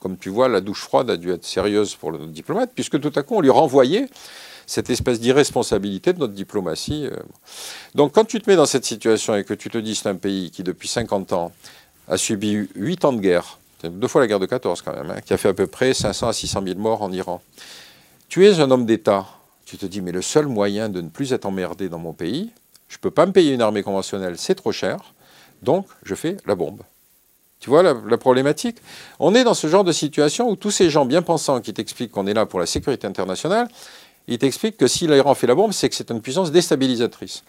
Comme 0.00 0.16
tu 0.16 0.30
vois, 0.30 0.48
la 0.48 0.62
douche 0.62 0.80
froide 0.80 1.10
a 1.10 1.18
dû 1.18 1.30
être 1.30 1.44
sérieuse 1.44 1.96
pour 1.96 2.12
le 2.12 2.18
diplomate, 2.26 2.70
puisque 2.74 2.98
tout 2.98 3.12
à 3.14 3.22
coup, 3.22 3.36
on 3.36 3.40
lui 3.40 3.50
renvoyait 3.50 4.08
cette 4.66 4.90
espèce 4.90 5.20
d'irresponsabilité 5.20 6.12
de 6.12 6.18
notre 6.18 6.32
diplomatie. 6.32 7.06
Euh. 7.06 7.16
Donc 7.94 8.12
quand 8.12 8.24
tu 8.24 8.40
te 8.40 8.48
mets 8.48 8.56
dans 8.56 8.66
cette 8.66 8.84
situation 8.84 9.34
et 9.34 9.44
que 9.44 9.54
tu 9.54 9.70
te 9.70 9.78
dis 9.78 9.94
c'est 9.94 10.08
un 10.08 10.16
pays 10.16 10.50
qui 10.50 10.62
depuis 10.62 10.88
50 10.88 11.32
ans 11.32 11.52
a 12.08 12.16
subi 12.16 12.68
8 12.74 13.04
ans 13.04 13.12
de 13.12 13.20
guerre, 13.20 13.58
deux 13.84 14.08
fois 14.08 14.20
la 14.20 14.26
guerre 14.26 14.40
de 14.40 14.46
14 14.46 14.82
quand 14.82 14.94
même, 14.94 15.10
hein, 15.10 15.20
qui 15.24 15.32
a 15.32 15.36
fait 15.36 15.48
à 15.48 15.54
peu 15.54 15.66
près 15.66 15.94
500 15.94 16.28
à 16.28 16.32
600 16.32 16.62
000 16.64 16.78
morts 16.78 17.02
en 17.02 17.12
Iran, 17.12 17.42
tu 18.28 18.46
es 18.46 18.60
un 18.60 18.70
homme 18.70 18.86
d'État, 18.86 19.26
tu 19.64 19.76
te 19.76 19.86
dis 19.86 20.00
mais 20.00 20.12
le 20.12 20.22
seul 20.22 20.46
moyen 20.46 20.88
de 20.88 21.00
ne 21.00 21.08
plus 21.08 21.32
être 21.32 21.46
emmerdé 21.46 21.88
dans 21.88 21.98
mon 21.98 22.12
pays, 22.12 22.50
je 22.88 22.96
ne 22.96 23.00
peux 23.00 23.10
pas 23.10 23.26
me 23.26 23.32
payer 23.32 23.54
une 23.54 23.62
armée 23.62 23.82
conventionnelle, 23.82 24.34
c'est 24.38 24.54
trop 24.54 24.72
cher, 24.72 25.14
donc 25.62 25.86
je 26.02 26.14
fais 26.14 26.36
la 26.46 26.54
bombe. 26.54 26.82
Tu 27.60 27.70
vois 27.70 27.84
la, 27.84 27.94
la, 28.08 28.18
problématique? 28.18 28.78
On 29.20 29.36
est 29.36 29.44
dans 29.44 29.54
ce 29.54 29.68
genre 29.68 29.84
de 29.84 29.92
situation 29.92 30.50
où 30.50 30.56
tous 30.56 30.72
ces 30.72 30.90
gens 30.90 31.06
bien 31.06 31.22
pensants 31.22 31.60
qui 31.60 31.72
t'expliquent 31.72 32.10
qu'on 32.10 32.26
est 32.26 32.34
là 32.34 32.44
pour 32.44 32.58
la 32.58 32.66
sécurité 32.66 33.06
internationale, 33.06 33.68
il 34.28 34.38
t'explique 34.38 34.76
que 34.76 34.86
si 34.86 35.06
l'Iran 35.06 35.34
fait 35.34 35.46
la 35.46 35.54
bombe, 35.54 35.72
c'est 35.72 35.88
que 35.88 35.94
c'est 35.94 36.10
une 36.10 36.20
puissance 36.20 36.52
déstabilisatrice. 36.52 37.42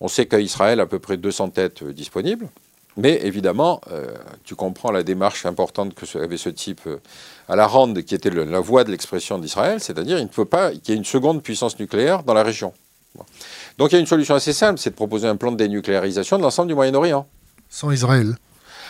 On 0.00 0.08
sait 0.08 0.26
qu'Israël 0.26 0.80
a 0.80 0.84
à 0.84 0.86
peu 0.86 0.98
près 0.98 1.16
200 1.16 1.50
têtes 1.50 1.82
euh, 1.82 1.92
disponibles, 1.92 2.48
mais 2.96 3.20
évidemment, 3.22 3.80
euh, 3.90 4.14
tu 4.44 4.54
comprends 4.54 4.90
la 4.90 5.02
démarche 5.02 5.46
importante 5.46 5.94
que 5.94 6.18
avait 6.18 6.36
ce 6.36 6.50
type 6.50 6.82
euh, 6.86 6.98
à 7.48 7.56
la 7.56 7.66
Rande, 7.66 8.02
qui 8.02 8.14
était 8.14 8.30
la 8.30 8.60
voix 8.60 8.84
de 8.84 8.90
l'expression 8.90 9.38
d'Israël, 9.38 9.80
c'est-à-dire 9.80 10.18
il 10.18 10.26
ne 10.26 10.30
faut 10.32 10.44
pas 10.44 10.72
qu'il 10.72 10.88
y 10.88 10.92
ait 10.92 10.96
une 10.96 11.04
seconde 11.04 11.42
puissance 11.42 11.78
nucléaire 11.78 12.22
dans 12.22 12.34
la 12.34 12.42
région. 12.42 12.72
Donc 13.78 13.92
il 13.92 13.94
y 13.94 13.98
a 13.98 14.00
une 14.00 14.06
solution 14.06 14.34
assez 14.34 14.52
simple, 14.52 14.78
c'est 14.78 14.90
de 14.90 14.94
proposer 14.94 15.28
un 15.28 15.36
plan 15.36 15.52
de 15.52 15.56
dénucléarisation 15.56 16.36
de 16.38 16.42
l'ensemble 16.42 16.68
du 16.68 16.74
Moyen-Orient. 16.74 17.26
Sans 17.68 17.90
Israël? 17.90 18.36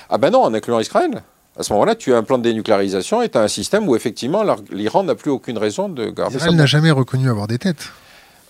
Ah 0.09 0.19
ben 0.19 0.31
non, 0.31 0.43
en 0.43 0.55
incluant 0.55 0.81
Israël. 0.81 1.23
À 1.59 1.63
ce 1.63 1.73
moment-là, 1.75 1.95
tu 1.95 2.15
as 2.15 2.17
un 2.17 2.23
plan 2.23 2.39
de 2.39 2.45
dénucléarisation 2.45 3.23
et 3.23 3.29
tu 3.29 3.37
as 3.37 3.43
un 3.43 3.49
système 3.49 3.89
où 3.89 3.95
effectivement 3.95 4.43
l'Iran 4.71 5.05
n'a 5.05 5.15
plus 5.15 5.31
aucune 5.31 5.59
raison 5.59 5.89
de 5.89 6.09
garder 6.11 6.37
Israël 6.37 6.57
n'a 6.57 6.67
jamais 6.67 6.91
reconnu 6.91 7.29
avoir 7.29 7.47
des 7.47 7.59
têtes. 7.59 7.91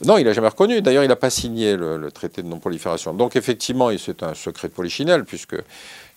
Non, 0.05 0.19
il 0.19 0.25
n'a 0.25 0.33
jamais 0.33 0.49
reconnu. 0.49 0.83
D'ailleurs, 0.83 1.05
il 1.05 1.09
n'a 1.09 1.17
pas 1.17 1.31
signé 1.31 1.77
le, 1.77 2.11
traité 2.13 2.43
de 2.43 2.49
non-prolifération. 2.49 3.15
Donc 3.15 3.37
effectivement, 3.37 3.91
c'est 3.99 4.23
un 4.23 4.35
secret 4.35 4.69
de 4.69 4.73
polichinelle, 4.73 5.25
puisque 5.25 5.57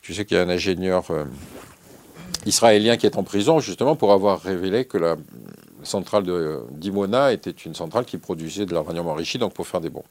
tu 0.02 0.14
sais 0.14 0.26
qu'il 0.26 0.38
y 0.38 0.40
a 0.40 0.44
un 0.44 0.50
ingénieur 0.50 1.06
euh, 1.10 1.24
israélien 2.46 2.98
qui 2.98 3.06
est 3.06 3.18
en 3.18 3.24
prison 3.24 3.60
justement 3.60 3.96
pour 3.96 4.12
avoir 4.12 4.42
révélé 4.42 4.86
que 4.86 4.98
la 4.98 5.16
centrale 5.84 6.24
d'Imona 6.72 7.32
était 7.32 7.52
une 7.52 7.76
centrale 7.76 8.06
qui 8.06 8.18
produisait 8.18 8.66
de 8.66 8.72
l'uranium 8.72 9.08
enrichi, 9.08 9.38
donc 9.38 9.54
pour 9.54 9.68
faire 9.68 9.82
des 9.82 9.90
bombes. 9.90 10.04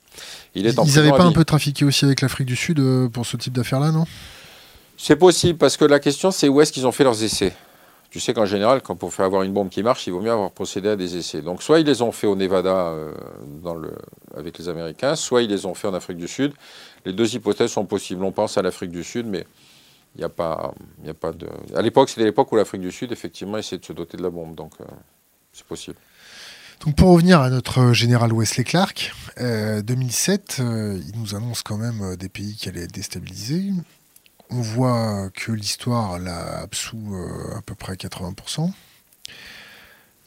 Il 0.54 0.66
est 0.66 0.76
Ils 0.84 0.94
n'avaient 0.94 1.10
pas 1.10 1.24
un 1.24 1.32
peu 1.32 1.44
trafiqué 1.44 1.84
aussi 1.84 2.04
avec 2.04 2.20
l'Afrique 2.20 2.46
du 2.46 2.56
Sud 2.56 2.78
euh, 2.78 3.08
pour 3.08 3.26
ce 3.26 3.37
type 3.37 3.52
d'affaires-là, 3.52 3.90
non? 3.90 4.04
C'est 4.96 5.16
possible, 5.16 5.59
parce 5.59 5.76
que 5.76 5.85
la 5.85 6.00
question, 6.00 6.30
c'est 6.30 6.48
où 6.48 6.61
est-ce 6.61 6.72
qu'ils 6.72 6.87
ont 6.87 6.92
fait 6.92 7.04
leurs 7.04 7.22
essais. 7.22 7.52
Tu 8.11 8.20
sais 8.20 8.33
qu'en 8.33 8.46
général, 8.46 8.80
quand 8.80 8.94
pour 8.94 9.12
faire 9.12 9.26
avoir 9.26 9.42
une 9.42 9.52
bombe 9.52 9.70
qui 9.70 9.83
marche, 9.83 10.07
il 10.07 10.12
vaut 10.12 10.20
mieux 10.20 10.30
avoir 10.30 10.52
procédé 10.52 10.88
à 10.88 10.94
des 10.94 11.16
essais. 11.16 11.42
Donc, 11.42 11.64
soit 11.64 11.80
ils 11.80 11.87
les 11.87 12.00
ont 12.00 12.12
fait 12.12 12.28
au 12.28 12.37
Nevada 12.37 12.92
euh, 12.92 13.12
avec 14.37 14.57
les 14.57 14.68
Américains, 14.68 15.16
soit 15.16 15.42
ils 15.42 15.50
les 15.50 15.66
ont 15.66 15.74
fait 15.74 15.88
en 15.88 15.94
Afrique 15.94 16.18
du 16.18 16.28
Sud. 16.28 16.52
Les 17.04 17.12
deux 17.12 17.35
hypothèses 17.35 17.72
sont 17.72 17.87
possibles. 17.87 18.22
On 18.22 18.30
pense 18.30 18.57
à 18.57 18.62
l'Afrique 18.62 18.92
du 18.92 19.02
Sud, 19.02 19.26
mais 19.26 19.44
il 20.14 20.18
n'y 20.18 20.24
a, 20.24 20.28
pas, 20.28 20.72
a 21.09 21.14
pas 21.14 21.33
de. 21.33 21.48
À 21.74 21.83
l'époque, 21.83 22.09
c'était 22.09 22.22
l'époque 22.22 22.52
où 22.52 22.57
l'Afrique 22.57 22.83
du 22.83 22.92
Sud, 22.92 23.11
effectivement, 23.11 23.59
essayait 23.59 23.80
de 23.80 23.85
se 23.85 23.92
doter 23.92 24.16
de 24.16 24.22
la 24.22 24.30
bombe. 24.30 24.54
Donc, 24.54 24.74
euh, 24.80 24.85
c'est 25.52 25.66
possible. 25.66 25.96
Donc 26.85 26.96
pour 26.96 27.11
revenir 27.11 27.40
à 27.40 27.50
notre 27.50 27.92
général 27.92 28.33
Wesley 28.33 28.62
Clark, 28.62 29.12
2007, 29.38 30.59
euh, 30.61 31.00
il 31.09 31.18
nous 31.18 31.35
annonce 31.35 31.62
quand 31.62 31.78
même 31.78 32.14
des 32.16 32.28
pays 32.28 32.54
qui 32.54 32.68
allaient 32.68 32.83
être 32.83 32.92
déstabilisés 32.92 33.72
on 34.50 34.61
voit 34.61 35.30
que 35.30 35.52
l'histoire 35.52 36.18
l'a 36.18 36.61
absous 36.61 37.14
euh, 37.14 37.57
à 37.57 37.62
peu 37.62 37.74
près 37.74 37.92
à 37.92 37.96
80%. 37.96 38.70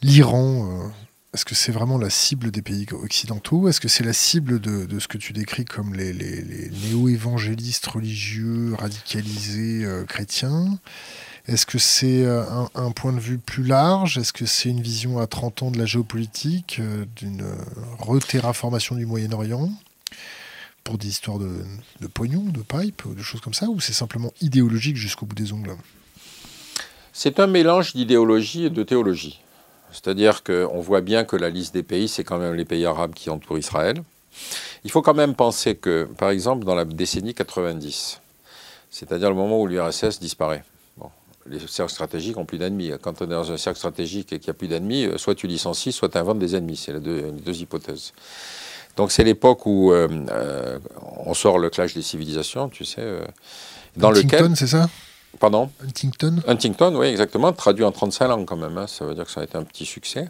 L'Iran, 0.02 0.84
euh, 0.84 0.88
est-ce 1.34 1.44
que 1.44 1.54
c'est 1.54 1.72
vraiment 1.72 1.98
la 1.98 2.10
cible 2.10 2.50
des 2.50 2.62
pays 2.62 2.86
occidentaux? 2.92 3.68
Est-ce 3.68 3.80
que 3.80 3.88
c'est 3.88 4.04
la 4.04 4.12
cible 4.12 4.60
de, 4.60 4.98
ce 4.98 5.08
que 5.08 5.18
tu 5.18 5.32
décris 5.32 5.64
comme 5.64 5.94
les, 5.94 6.12
néo-évangélistes 6.84 7.86
religieux, 7.86 8.74
radicalisés, 8.78 9.84
euh, 9.84 10.04
chrétiens? 10.04 10.78
Est-ce 11.46 11.64
que 11.64 11.78
c'est 11.78 12.26
un, 12.26 12.90
point 12.90 13.14
de 13.14 13.20
vue 13.20 13.38
plus 13.38 13.64
large? 13.64 14.18
Est-ce 14.18 14.34
que 14.34 14.44
c'est 14.44 14.68
une 14.68 14.82
vision 14.82 15.18
à 15.18 15.26
30 15.26 15.62
ans 15.62 15.70
de 15.70 15.78
la 15.78 15.86
géopolitique, 15.86 16.78
d'une 17.16 17.42
reterraformation 17.98 18.96
du 18.96 19.06
Moyen-Orient? 19.06 19.70
Des 20.96 21.08
histoires 21.08 21.38
de, 21.38 21.50
de 22.00 22.06
pognon, 22.06 22.44
de 22.44 22.60
pipe, 22.60 23.02
de 23.14 23.22
choses 23.22 23.40
comme 23.40 23.54
ça, 23.54 23.66
ou 23.66 23.80
c'est 23.80 23.92
simplement 23.92 24.32
idéologique 24.40 24.96
jusqu'au 24.96 25.26
bout 25.26 25.34
des 25.34 25.52
ongles? 25.52 25.76
C'est 27.12 27.40
un 27.40 27.46
mélange 27.46 27.94
d'idéologie 27.94 28.66
et 28.66 28.70
de 28.70 28.82
théologie. 28.84 29.40
C'est-à-dire 29.92 30.44
qu'on 30.44 30.80
voit 30.80 31.00
bien 31.00 31.24
que 31.24 31.36
la 31.36 31.50
liste 31.50 31.74
des 31.74 31.82
pays, 31.82 32.08
c'est 32.08 32.24
quand 32.24 32.38
même 32.38 32.54
les 32.54 32.64
pays 32.64 32.86
arabes 32.86 33.14
qui 33.14 33.28
entourent 33.28 33.58
Israël. 33.58 34.02
Il 34.84 34.90
faut 34.90 35.02
quand 35.02 35.14
même 35.14 35.34
penser 35.34 35.74
que, 35.74 36.08
par 36.16 36.30
exemple, 36.30 36.64
dans 36.64 36.74
la 36.74 36.84
décennie 36.84 37.34
90, 37.34 38.20
c'est-à-dire 38.90 39.30
le 39.30 39.36
moment 39.36 39.60
où 39.60 39.66
l'URSS 39.66 40.20
disparaît, 40.20 40.62
les 41.46 41.58
cercles 41.66 41.92
stratégiques 41.92 42.36
ont 42.36 42.44
plus 42.44 42.58
d'ennemis. 42.58 42.92
Quand 43.00 43.22
on 43.22 43.24
est 43.24 43.28
dans 43.28 43.50
un 43.50 43.56
cercle 43.56 43.78
stratégique 43.78 44.32
et 44.32 44.38
qu'il 44.38 44.48
n'y 44.48 44.50
a 44.50 44.54
plus 44.54 44.68
d'ennemis, 44.68 45.06
euh, 45.06 45.18
soit 45.18 45.34
tu 45.34 45.46
licencies, 45.46 45.92
soit 45.92 46.10
tu 46.10 46.18
inventes 46.18 46.38
des 46.38 46.54
ennemis. 46.54 46.76
C'est 46.76 46.92
les 46.92 47.00
deux 47.00 47.56
hypothèses. 47.60 48.12
Donc 48.98 49.12
c'est 49.12 49.22
l'époque 49.22 49.64
où 49.64 49.92
euh, 49.92 50.08
euh, 50.32 50.78
on 51.24 51.32
sort 51.32 51.60
le 51.60 51.70
clash 51.70 51.94
des 51.94 52.02
civilisations, 52.02 52.68
tu 52.68 52.84
sais. 52.84 53.00
Euh, 53.00 53.20
dans 53.96 54.10
Huntington, 54.10 54.54
c'est 54.56 54.66
ça? 54.66 54.90
Pardon? 55.38 55.70
Huntington? 55.84 56.42
Huntington, 56.48 56.96
oui, 56.96 57.06
exactement, 57.06 57.52
traduit 57.52 57.84
en 57.84 57.92
35 57.92 58.26
langues 58.26 58.44
quand 58.44 58.56
même, 58.56 58.76
hein, 58.76 58.88
ça 58.88 59.04
veut 59.04 59.14
dire 59.14 59.24
que 59.24 59.30
ça 59.30 59.40
a 59.40 59.44
été 59.44 59.56
un 59.56 59.62
petit 59.62 59.86
succès. 59.86 60.28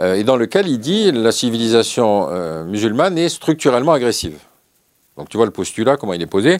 et 0.00 0.24
dans 0.24 0.36
lequel 0.36 0.66
il 0.66 0.80
dit 0.80 1.12
la 1.12 1.30
civilisation 1.30 2.28
musulmane 2.64 3.16
est 3.16 3.28
structurellement 3.28 3.92
agressive. 3.92 4.38
Donc 5.16 5.28
tu 5.28 5.36
vois 5.36 5.46
le 5.46 5.52
postulat, 5.52 5.96
comment 5.96 6.14
il 6.14 6.22
est 6.22 6.26
posé 6.26 6.58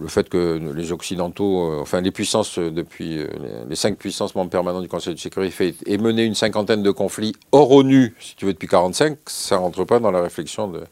le 0.00 0.08
fait 0.08 0.28
que 0.28 0.60
les 0.74 0.92
Occidentaux, 0.92 1.70
euh, 1.70 1.80
enfin 1.80 2.00
les 2.00 2.10
puissances 2.10 2.58
euh, 2.58 2.70
depuis 2.70 3.18
euh, 3.18 3.28
les 3.68 3.76
cinq 3.76 3.96
puissances 3.96 4.34
membres 4.34 4.50
permanents 4.50 4.80
du 4.80 4.88
Conseil 4.88 5.14
de 5.14 5.18
sécurité 5.18 5.74
aient 5.86 5.98
mené 5.98 6.24
une 6.24 6.34
cinquantaine 6.34 6.82
de 6.82 6.90
conflits 6.90 7.34
hors 7.52 7.70
ONU, 7.70 8.14
si 8.20 8.36
tu 8.36 8.44
veux, 8.44 8.52
depuis 8.52 8.66
1945, 8.66 9.18
ça 9.26 9.56
rentre 9.58 9.84
pas 9.84 9.98
dans 9.98 10.10
la 10.10 10.22
réflexion 10.22 10.68
de 10.68 10.84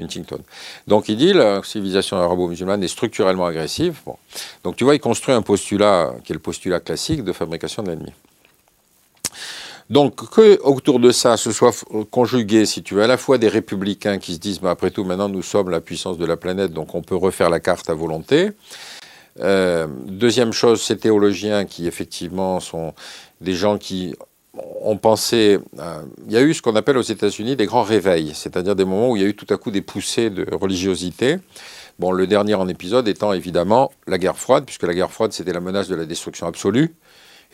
Huntington. 0.00 0.40
Donc 0.86 1.08
il 1.08 1.16
dit 1.16 1.32
la 1.32 1.62
civilisation 1.62 2.16
arabo-musulmane 2.16 2.82
est 2.82 2.88
structurellement 2.88 3.46
agressive. 3.46 4.00
Bon. 4.06 4.16
Donc 4.62 4.76
tu 4.76 4.84
vois, 4.84 4.94
il 4.94 5.00
construit 5.00 5.34
un 5.34 5.42
postulat 5.42 6.14
qui 6.24 6.32
est 6.32 6.34
le 6.34 6.40
postulat 6.40 6.80
classique 6.80 7.24
de 7.24 7.32
fabrication 7.32 7.82
de 7.82 7.90
l'ennemi. 7.90 8.12
Donc, 9.90 10.30
que 10.30 10.60
autour 10.62 10.98
de 10.98 11.10
ça 11.10 11.36
se 11.36 11.52
soit 11.52 11.84
conjugué, 12.10 12.64
si 12.64 12.82
tu 12.82 12.94
veux, 12.94 13.02
à 13.02 13.06
la 13.06 13.18
fois 13.18 13.38
des 13.38 13.48
républicains 13.48 14.18
qui 14.18 14.34
se 14.34 14.38
disent, 14.38 14.62
mais 14.62 14.70
après 14.70 14.90
tout, 14.90 15.04
maintenant 15.04 15.28
nous 15.28 15.42
sommes 15.42 15.70
la 15.70 15.80
puissance 15.80 16.16
de 16.16 16.24
la 16.24 16.36
planète, 16.36 16.72
donc 16.72 16.94
on 16.94 17.02
peut 17.02 17.16
refaire 17.16 17.50
la 17.50 17.60
carte 17.60 17.90
à 17.90 17.94
volonté. 17.94 18.52
Euh, 19.40 19.86
deuxième 20.06 20.52
chose, 20.52 20.80
ces 20.80 20.96
théologiens 20.96 21.64
qui, 21.64 21.86
effectivement, 21.86 22.60
sont 22.60 22.94
des 23.40 23.54
gens 23.54 23.78
qui 23.78 24.14
ont 24.82 24.96
pensé. 24.96 25.58
Euh, 25.78 26.02
il 26.26 26.32
y 26.32 26.36
a 26.36 26.42
eu 26.42 26.54
ce 26.54 26.62
qu'on 26.62 26.76
appelle 26.76 26.96
aux 26.96 27.02
États-Unis 27.02 27.56
des 27.56 27.66
grands 27.66 27.82
réveils, 27.82 28.32
c'est-à-dire 28.34 28.76
des 28.76 28.84
moments 28.84 29.10
où 29.10 29.16
il 29.16 29.22
y 29.22 29.24
a 29.26 29.28
eu 29.28 29.34
tout 29.34 29.52
à 29.52 29.56
coup 29.56 29.70
des 29.70 29.82
poussées 29.82 30.30
de 30.30 30.46
religiosité. 30.54 31.38
Bon, 31.98 32.10
le 32.10 32.26
dernier 32.26 32.54
en 32.54 32.68
épisode 32.68 33.06
étant 33.06 33.32
évidemment 33.32 33.92
la 34.06 34.18
guerre 34.18 34.38
froide, 34.38 34.64
puisque 34.64 34.82
la 34.84 34.94
guerre 34.94 35.12
froide, 35.12 35.32
c'était 35.32 35.52
la 35.52 35.60
menace 35.60 35.88
de 35.88 35.94
la 35.94 36.04
destruction 36.04 36.46
absolue. 36.46 36.94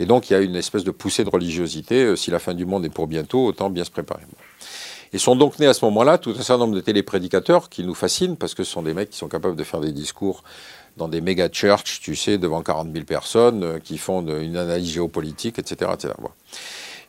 Et 0.00 0.06
donc 0.06 0.30
il 0.30 0.32
y 0.32 0.36
a 0.36 0.40
une 0.40 0.56
espèce 0.56 0.82
de 0.82 0.90
poussée 0.90 1.24
de 1.24 1.30
religiosité. 1.30 2.02
Euh, 2.02 2.16
si 2.16 2.32
la 2.32 2.40
fin 2.40 2.54
du 2.54 2.64
monde 2.64 2.84
est 2.84 2.90
pour 2.90 3.06
bientôt, 3.06 3.46
autant 3.46 3.70
bien 3.70 3.84
se 3.84 3.90
préparer. 3.90 4.22
Et 5.12 5.18
sont 5.18 5.36
donc 5.36 5.58
nés 5.58 5.66
à 5.66 5.74
ce 5.74 5.84
moment-là 5.84 6.18
tout 6.18 6.30
un 6.30 6.42
certain 6.42 6.58
nombre 6.58 6.74
de 6.74 6.80
téléprédicateurs 6.80 7.68
qui 7.68 7.84
nous 7.84 7.94
fascinent 7.94 8.36
parce 8.36 8.54
que 8.54 8.64
ce 8.64 8.72
sont 8.72 8.82
des 8.82 8.94
mecs 8.94 9.10
qui 9.10 9.18
sont 9.18 9.28
capables 9.28 9.56
de 9.56 9.64
faire 9.64 9.80
des 9.80 9.92
discours 9.92 10.42
dans 10.96 11.08
des 11.08 11.20
méga 11.20 11.48
churches, 11.48 12.00
tu 12.00 12.16
sais, 12.16 12.38
devant 12.38 12.62
40 12.62 12.92
000 12.92 13.04
personnes, 13.04 13.62
euh, 13.62 13.78
qui 13.78 13.98
font 13.98 14.26
une 14.26 14.56
analyse 14.56 14.92
géopolitique, 14.92 15.58
etc. 15.58 15.90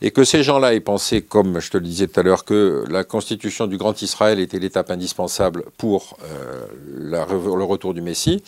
Et 0.01 0.12
que 0.12 0.23
ces 0.23 0.43
gens-là 0.43 0.73
aient 0.73 0.80
pensé, 0.80 1.21
comme 1.21 1.60
je 1.60 1.69
te 1.69 1.77
le 1.77 1.84
disais 1.84 2.08
tout 2.08 2.19
à 2.19 2.23
l'heure, 2.23 2.45
que 2.45 2.84
la 2.89 3.04
constitution 3.04 3.67
du 3.67 3.77
Grand 3.77 3.99
Israël 4.01 4.39
était 4.39 4.60
l'étape 4.60 4.91
indispensable 4.91 5.65
pour 5.77 6.17
euh, 6.23 6.65
le 6.97 7.63
retour 7.63 7.93
du 7.93 8.01
Messie, 8.01 8.43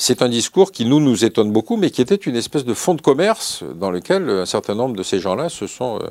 c'est 0.00 0.22
un 0.22 0.30
discours 0.30 0.72
qui 0.72 0.86
nous, 0.86 0.98
nous 0.98 1.26
étonne 1.26 1.52
beaucoup, 1.52 1.76
mais 1.76 1.90
qui 1.90 2.00
était 2.00 2.14
une 2.14 2.34
espèce 2.34 2.64
de 2.64 2.72
fonds 2.72 2.94
de 2.94 3.02
commerce 3.02 3.62
dans 3.74 3.90
lequel 3.90 4.30
un 4.30 4.46
certain 4.46 4.74
nombre 4.74 4.96
de 4.96 5.02
ces 5.02 5.20
gens-là 5.20 5.48
se 5.48 5.66
sont... 5.66 6.00
Euh, 6.02 6.08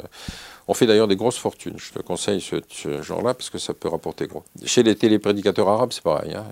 ont 0.67 0.75
fait 0.75 0.85
d'ailleurs 0.85 1.07
des 1.07 1.15
grosses 1.15 1.39
fortunes. 1.39 1.73
Je 1.77 1.91
te 1.91 1.99
conseille 1.99 2.39
ce, 2.39 3.01
genre-là 3.01 3.33
parce 3.33 3.49
que 3.49 3.57
ça 3.57 3.73
peut 3.73 3.87
rapporter 3.87 4.27
gros. 4.27 4.43
Chez 4.65 4.83
les 4.83 4.95
téléprédicateurs 4.95 5.67
arabes, 5.67 5.89
c'est 5.91 6.03
pareil. 6.03 6.35
Hein. 6.35 6.45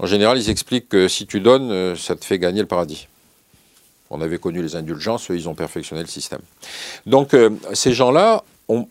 En 0.00 0.06
général, 0.06 0.36
ils 0.36 0.50
expliquent 0.50 0.88
que 0.88 1.06
si 1.06 1.24
tu 1.24 1.38
donnes, 1.38 1.70
euh, 1.70 1.94
ça 1.94 2.16
te 2.16 2.24
fait 2.24 2.40
gagner 2.40 2.62
le 2.62 2.66
paradis. 2.66 3.06
On 4.10 4.20
avait 4.20 4.38
connu 4.38 4.60
les 4.60 4.74
indulgences, 4.74 5.30
eux, 5.30 5.36
ils 5.36 5.48
ont 5.48 5.54
perfectionné 5.54 6.02
le 6.02 6.08
système. 6.08 6.40
Donc, 7.06 7.34
euh, 7.34 7.50
ces 7.74 7.92
gens-là 7.92 8.42
ont 8.66 8.88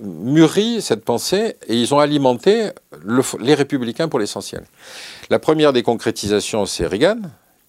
mûri 0.00 0.82
cette 0.82 1.04
pensée 1.04 1.56
et 1.66 1.76
ils 1.76 1.94
ont 1.94 1.98
alimenté 1.98 2.70
les 3.40 3.54
républicains 3.54 4.08
pour 4.08 4.18
l'essentiel. 4.18 4.64
La 5.30 5.38
première 5.38 5.72
des 5.72 5.82
concrétisations, 5.82 6.66
c'est 6.66 6.86
Reagan, 6.86 7.20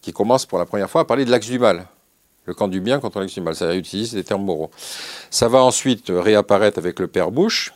qui 0.01 0.11
commence 0.11 0.45
pour 0.45 0.59
la 0.59 0.65
première 0.65 0.89
fois 0.89 1.01
à 1.01 1.05
parler 1.05 1.25
de 1.25 1.31
l'axe 1.31 1.47
du 1.47 1.59
mal. 1.59 1.87
Le 2.45 2.53
camp 2.53 2.67
du 2.67 2.79
bien 2.79 2.99
contre 2.99 3.19
l'axe 3.19 3.33
du 3.33 3.41
mal. 3.41 3.55
Ça 3.55 3.75
utilise 3.75 4.13
des 4.13 4.23
termes 4.23 4.43
moraux. 4.43 4.71
Ça 5.29 5.47
va 5.49 5.61
ensuite 5.63 6.05
réapparaître 6.09 6.77
avec 6.77 6.99
le 6.99 7.07
père 7.07 7.31
Bush, 7.31 7.73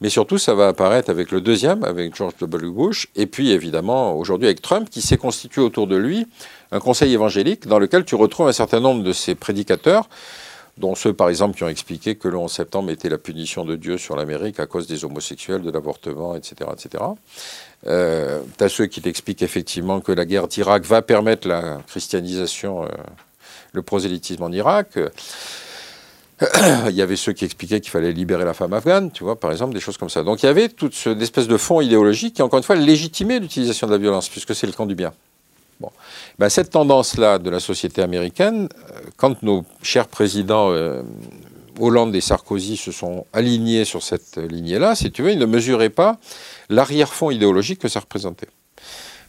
mais 0.00 0.08
surtout 0.08 0.38
ça 0.38 0.54
va 0.54 0.68
apparaître 0.68 1.10
avec 1.10 1.30
le 1.30 1.40
deuxième, 1.40 1.84
avec 1.84 2.14
George 2.14 2.34
W. 2.40 2.70
Bush, 2.70 3.08
et 3.16 3.26
puis 3.26 3.50
évidemment 3.50 4.14
aujourd'hui 4.14 4.46
avec 4.46 4.62
Trump, 4.62 4.88
qui 4.90 5.02
s'est 5.02 5.16
constitué 5.16 5.60
autour 5.60 5.86
de 5.86 5.96
lui 5.96 6.26
un 6.72 6.80
conseil 6.80 7.12
évangélique 7.12 7.66
dans 7.66 7.78
lequel 7.78 8.04
tu 8.04 8.14
retrouves 8.14 8.48
un 8.48 8.52
certain 8.52 8.80
nombre 8.80 9.02
de 9.02 9.12
ces 9.12 9.34
prédicateurs 9.34 10.08
dont 10.78 10.94
ceux 10.94 11.12
par 11.12 11.28
exemple 11.28 11.56
qui 11.56 11.64
ont 11.64 11.68
expliqué 11.68 12.16
que 12.16 12.28
le 12.28 12.36
11 12.36 12.50
septembre 12.50 12.90
était 12.90 13.08
la 13.08 13.18
punition 13.18 13.64
de 13.64 13.76
Dieu 13.76 13.96
sur 13.98 14.16
l'Amérique 14.16 14.58
à 14.60 14.66
cause 14.66 14.86
des 14.86 15.04
homosexuels, 15.04 15.62
de 15.62 15.70
l'avortement, 15.70 16.34
etc. 16.34 16.70
etc. 16.72 17.04
Euh, 17.86 18.40
tu 18.58 18.64
as 18.64 18.68
ceux 18.68 18.86
qui 18.86 19.00
t'expliquent 19.00 19.42
effectivement 19.42 20.00
que 20.00 20.12
la 20.12 20.24
guerre 20.24 20.48
d'Irak 20.48 20.84
va 20.84 21.02
permettre 21.02 21.46
la 21.46 21.78
christianisation, 21.86 22.84
euh, 22.84 22.88
le 23.72 23.82
prosélytisme 23.82 24.42
en 24.42 24.50
Irak. 24.50 24.98
il 26.88 26.94
y 26.94 27.02
avait 27.02 27.16
ceux 27.16 27.32
qui 27.32 27.44
expliquaient 27.44 27.80
qu'il 27.80 27.90
fallait 27.90 28.12
libérer 28.12 28.44
la 28.44 28.54
femme 28.54 28.72
afghane, 28.72 29.10
tu 29.10 29.22
vois, 29.22 29.38
par 29.38 29.52
exemple, 29.52 29.74
des 29.74 29.80
choses 29.80 29.96
comme 29.96 30.10
ça. 30.10 30.22
Donc 30.22 30.42
il 30.42 30.46
y 30.46 30.48
avait 30.48 30.68
toute 30.68 30.94
cette 30.94 31.22
espèce 31.22 31.46
de 31.46 31.56
fond 31.56 31.80
idéologique 31.80 32.34
qui, 32.34 32.42
encore 32.42 32.58
une 32.58 32.64
fois, 32.64 32.76
légitimait 32.76 33.38
l'utilisation 33.38 33.86
de 33.86 33.92
la 33.92 33.98
violence, 33.98 34.28
puisque 34.28 34.54
c'est 34.54 34.66
le 34.66 34.72
camp 34.72 34.86
du 34.86 34.94
bien. 34.94 35.12
Bon. 35.80 35.90
Ben, 36.38 36.48
cette 36.48 36.70
tendance-là 36.70 37.38
de 37.38 37.50
la 37.50 37.60
société 37.60 38.02
américaine, 38.02 38.68
euh, 38.72 39.00
quand 39.16 39.42
nos 39.42 39.64
chers 39.82 40.08
présidents 40.08 40.70
euh, 40.70 41.02
Hollande 41.80 42.14
et 42.14 42.20
Sarkozy 42.20 42.76
se 42.76 42.92
sont 42.92 43.26
alignés 43.32 43.84
sur 43.84 44.02
cette 44.02 44.36
lignée-là, 44.36 44.94
si 44.94 45.10
tu 45.10 45.22
veux, 45.22 45.32
ils 45.32 45.38
ne 45.38 45.46
mesuraient 45.46 45.90
pas 45.90 46.18
l'arrière-fond 46.68 47.30
idéologique 47.30 47.80
que 47.80 47.88
ça 47.88 48.00
représentait. 48.00 48.48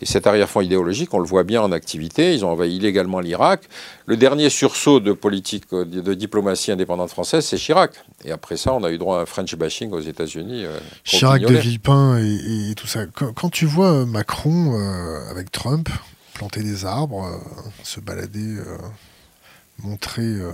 Et 0.01 0.05
cet 0.05 0.27
arrière-fond 0.27 0.61
idéologique, 0.61 1.13
on 1.13 1.19
le 1.19 1.25
voit 1.25 1.43
bien 1.43 1.61
en 1.61 1.71
activité. 1.71 2.33
Ils 2.33 2.43
ont 2.43 2.51
envahi 2.51 2.75
illégalement 2.75 3.19
l'Irak. 3.21 3.61
Le 4.05 4.17
dernier 4.17 4.49
sursaut 4.49 4.99
de 4.99 5.13
politique 5.13 5.73
de 5.73 6.13
diplomatie 6.13 6.71
indépendante 6.71 7.09
française, 7.09 7.45
c'est 7.45 7.57
Chirac. 7.57 7.91
Et 8.25 8.31
après 8.31 8.57
ça, 8.57 8.73
on 8.73 8.83
a 8.83 8.91
eu 8.91 8.97
droit 8.97 9.19
à 9.19 9.21
un 9.21 9.25
French 9.25 9.55
bashing 9.55 9.91
aux 9.91 10.01
États-Unis. 10.01 10.65
Euh, 10.65 10.77
Chirac 11.05 11.41
de 11.41 11.55
Villepin 11.55 12.17
et, 12.17 12.75
tout 12.75 12.87
ça. 12.87 13.05
Quand, 13.05 13.49
tu 13.49 13.65
vois 13.65 14.05
Macron 14.05 14.77
avec 15.31 15.51
Trump, 15.51 15.87
planter 16.35 16.61
des 16.61 16.85
arbres, 16.85 17.25
euh, 17.25 17.37
se 17.83 17.99
balader, 17.99 18.57
euh, 18.57 18.77
montrer 19.79 20.21
euh, 20.21 20.51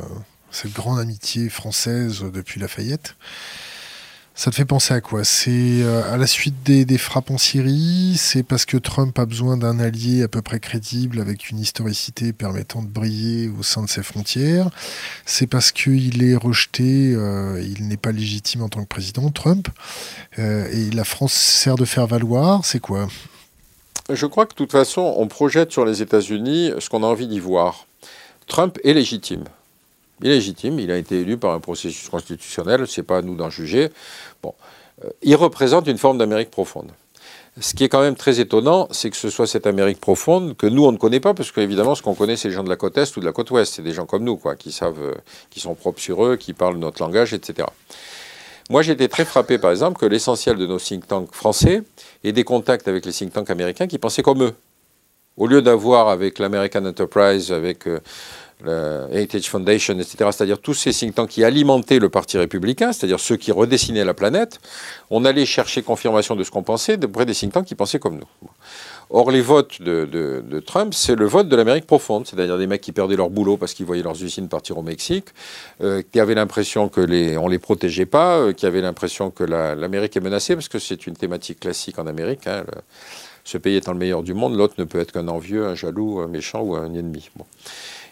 cette 0.51 0.73
grande 0.73 0.99
amitié 0.99 1.49
française 1.49 2.23
depuis 2.33 2.59
Lafayette. 2.59 3.15
Ça 4.33 4.49
te 4.49 4.55
fait 4.55 4.65
penser 4.65 4.93
à 4.93 5.01
quoi? 5.01 5.25
C'est 5.25 5.83
à 6.09 6.15
la 6.15 6.25
suite 6.25 6.63
des, 6.63 6.97
frappes 6.97 7.29
en 7.31 7.37
Syrie? 7.37 8.15
C'est 8.17 8.43
parce 8.43 8.65
que 8.65 8.77
Trump 8.77 9.19
a 9.19 9.25
besoin 9.25 9.57
d'un 9.57 9.77
allié 9.77 10.23
à 10.23 10.29
peu 10.29 10.41
près 10.41 10.59
crédible 10.59 11.19
avec 11.19 11.49
une 11.49 11.59
historicité 11.59 12.31
permettant 12.31 12.81
de 12.81 12.87
briller 12.87 13.49
au 13.49 13.61
sein 13.61 13.83
de 13.83 13.89
ses 13.89 14.03
frontières? 14.03 14.69
C'est 15.25 15.47
parce 15.47 15.73
qu'il 15.73 16.23
est 16.23 16.37
rejeté, 16.37 17.11
il 17.11 17.87
n'est 17.87 17.97
pas 17.97 18.13
légitime 18.13 18.61
en 18.61 18.69
tant 18.69 18.81
que 18.81 18.87
président, 18.87 19.29
Trump, 19.31 19.67
et 20.37 20.89
la 20.91 21.03
France 21.03 21.33
sert 21.33 21.75
de 21.75 21.85
faire 21.85 22.07
valoir? 22.07 22.63
C'est 22.63 22.79
quoi? 22.79 23.09
Je 24.09 24.25
crois 24.25 24.45
que 24.45 24.51
de 24.51 24.57
toute 24.57 24.71
façon, 24.71 25.13
on 25.17 25.27
projette 25.27 25.71
sur 25.71 25.85
les 25.85 26.01
États-Unis 26.01 26.71
ce 26.79 26.89
qu'on 26.89 27.03
a 27.03 27.07
envie 27.07 27.27
d'y 27.27 27.39
voir. 27.39 27.85
Trump 28.47 28.77
est 28.83 28.93
légitime. 28.93 29.45
Il 30.21 30.27
est 30.27 30.33
légitime, 30.35 30.79
il 30.79 30.91
a 30.91 30.97
été 30.97 31.21
élu 31.21 31.37
par 31.37 31.53
un 31.53 31.59
processus 31.59 32.09
constitutionnel, 32.09 32.85
ce 32.87 33.01
n'est 33.01 33.05
pas 33.05 33.17
à 33.17 33.21
nous 33.21 33.35
d'en 33.35 33.49
juger. 33.49 33.89
Bon. 34.43 34.53
Euh, 35.03 35.09
il 35.21 35.35
représente 35.35 35.87
une 35.87 35.97
forme 35.97 36.17
d'Amérique 36.17 36.51
profonde. 36.51 36.91
Ce 37.59 37.73
qui 37.73 37.83
est 37.83 37.89
quand 37.89 38.01
même 38.01 38.15
très 38.15 38.39
étonnant, 38.39 38.87
c'est 38.91 39.09
que 39.09 39.17
ce 39.17 39.29
soit 39.29 39.45
cette 39.45 39.67
Amérique 39.67 39.99
profonde 39.99 40.55
que 40.55 40.67
nous, 40.67 40.85
on 40.85 40.91
ne 40.93 40.97
connaît 40.97 41.19
pas, 41.19 41.33
parce 41.33 41.51
qu'évidemment, 41.51 41.95
ce 41.95 42.01
qu'on 42.01 42.13
connaît, 42.13 42.37
c'est 42.37 42.47
les 42.47 42.53
gens 42.53 42.63
de 42.63 42.69
la 42.69 42.77
côte 42.77 42.97
Est 42.97 43.17
ou 43.17 43.19
de 43.19 43.25
la 43.25 43.33
côte 43.33 43.51
Ouest. 43.51 43.73
C'est 43.73 43.81
des 43.81 43.91
gens 43.93 44.05
comme 44.05 44.23
nous, 44.23 44.37
quoi, 44.37 44.55
qui 44.55 44.71
savent, 44.71 45.01
euh, 45.01 45.15
qui 45.49 45.59
sont 45.59 45.75
propres 45.75 45.99
sur 45.99 46.23
eux, 46.23 46.37
qui 46.37 46.53
parlent 46.53 46.77
notre 46.77 47.01
langage, 47.01 47.33
etc. 47.33 47.67
Moi, 48.71 48.87
été 48.87 49.09
très 49.09 49.25
frappé, 49.25 49.57
par 49.57 49.71
exemple, 49.71 49.99
que 49.99 50.05
l'essentiel 50.05 50.55
de 50.55 50.65
nos 50.65 50.79
think 50.79 51.05
tanks 51.05 51.33
français 51.33 51.83
ait 52.23 52.31
des 52.31 52.45
contacts 52.45 52.87
avec 52.87 53.05
les 53.05 53.11
think 53.11 53.33
tanks 53.33 53.49
américains 53.49 53.85
qui 53.85 53.97
pensaient 53.97 54.21
comme 54.21 54.43
eux. 54.43 54.53
Au 55.35 55.45
lieu 55.45 55.61
d'avoir 55.61 56.07
avec 56.07 56.39
l'American 56.39 56.85
Enterprise, 56.85 57.51
avec 57.51 57.85
euh, 57.85 57.99
la 58.63 59.09
Heritage 59.11 59.49
Foundation, 59.49 59.99
etc., 59.99 60.15
c'est-à-dire 60.31 60.57
tous 60.57 60.73
ces 60.73 60.93
think 60.93 61.15
tanks 61.15 61.31
qui 61.31 61.43
alimentaient 61.43 61.99
le 61.99 62.07
Parti 62.07 62.37
républicain, 62.37 62.93
c'est-à-dire 62.93 63.19
ceux 63.19 63.35
qui 63.35 63.51
redessinaient 63.51 64.05
la 64.05 64.13
planète, 64.13 64.61
on 65.09 65.25
allait 65.25 65.45
chercher 65.45 65.81
confirmation 65.81 66.37
de 66.37 66.45
ce 66.45 66.49
qu'on 66.49 66.63
pensait 66.63 66.97
auprès 67.03 67.25
des 67.25 67.33
think 67.33 67.51
tanks 67.51 67.65
qui 67.65 67.75
pensaient 67.75 67.99
comme 67.99 68.19
nous. 68.19 68.49
Or, 69.13 69.29
les 69.29 69.41
votes 69.41 69.81
de, 69.81 70.59
Trump, 70.65 70.93
c'est 70.93 71.15
le 71.15 71.25
vote 71.25 71.49
de 71.49 71.55
l'Amérique 71.57 71.85
profonde, 71.85 72.25
c'est-à-dire 72.25 72.57
des 72.57 72.65
mecs 72.65 72.79
qui 72.79 72.93
perdaient 72.93 73.17
leur 73.17 73.29
boulot 73.29 73.57
parce 73.57 73.73
qu'ils 73.73 73.85
voyaient 73.85 74.03
leurs 74.03 74.23
usines 74.23 74.47
partir 74.47 74.77
au 74.77 74.83
Mexique, 74.83 75.27
euh, 75.81 76.01
qui 76.11 76.19
avaient 76.19 76.35
l'impression 76.35 76.87
que 76.87 77.01
les, 77.01 77.37
les 77.49 77.59
protégeait 77.59 78.05
pas, 78.05 78.37
euh, 78.37 78.53
qui 78.53 78.65
avaient 78.65 78.81
l'impression 78.81 79.29
que 79.29 79.43
l'Amérique 79.43 80.15
est 80.15 80.21
menacée, 80.21 80.55
parce 80.55 80.69
que 80.69 80.79
c'est 80.79 81.07
une 81.07 81.15
thématique 81.15 81.59
classique 81.59 81.99
en 81.99 82.07
Amérique. 82.07 82.47
Hein, 82.47 82.63
ce 83.43 83.57
pays 83.57 83.75
étant 83.75 83.91
le 83.91 83.97
meilleur 83.97 84.23
du 84.23 84.33
monde, 84.33 84.55
l'autre 84.55 84.75
ne 84.77 84.85
peut 84.85 84.99
être 84.99 85.11
qu'un 85.11 85.27
envieux, 85.27 85.65
un 85.65 85.75
jaloux, 85.75 86.19
un 86.19 86.27
méchant 86.27 86.61
ou 86.61 86.75
un 86.75 86.93
ennemi. 86.93 87.29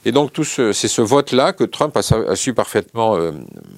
Et 0.05 0.11
donc, 0.11 0.31
c'est 0.43 0.73
ce 0.73 1.01
vote-là 1.01 1.53
que 1.53 1.63
Trump 1.63 1.95
a, 1.97 2.35
su 2.35 2.53
parfaitement 2.53 3.15
euh, 3.15 3.31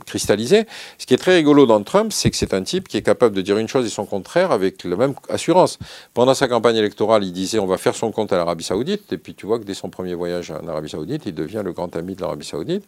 cristalliser. 0.06 0.66
Ce 0.98 1.06
qui 1.06 1.14
est 1.14 1.18
très 1.18 1.36
rigolo 1.36 1.66
dans 1.66 1.82
Trump, 1.84 2.12
c'est 2.12 2.30
que 2.30 2.38
c'est 2.38 2.54
un 2.54 2.64
type 2.64 2.88
qui 2.88 2.98
est 2.98 3.02
capable 3.02 3.36
de 3.36 3.42
dire 3.42 3.58
une 3.58 3.68
chose 3.68 3.86
et 3.86 3.90
son 3.90 4.06
contraire 4.06 4.52
avec 4.52 4.84
la 4.84 4.96
même 4.96 5.14
assurance. 5.30 5.80
Pendant 6.14 6.34
sa 6.34 6.48
campagne 6.48 6.76
électorale, 6.76 7.24
il 7.24 7.32
disait 7.32 7.60
on 7.60 7.66
va 7.66 7.78
faire 7.78 7.96
son 7.96 8.12
compte 8.12 8.32
à 8.34 8.38
l'Arabie 8.38 8.64
Saoudite. 8.64 9.12
Et 9.14 9.18
puis, 9.18 9.34
tu 9.34 9.46
vois 9.46 9.60
que 9.60 9.64
dès 9.64 9.74
son 9.74 9.90
premier 9.90 10.14
voyage 10.14 10.52
en 10.52 10.68
Arabie 10.68 10.90
Saoudite, 10.90 11.24
il 11.26 11.34
devient 11.34 11.62
le 11.64 11.74
grand 11.74 11.96
ami 11.96 12.16
de 12.16 12.22
l'Arabie 12.22 12.46
Saoudite. 12.46 12.86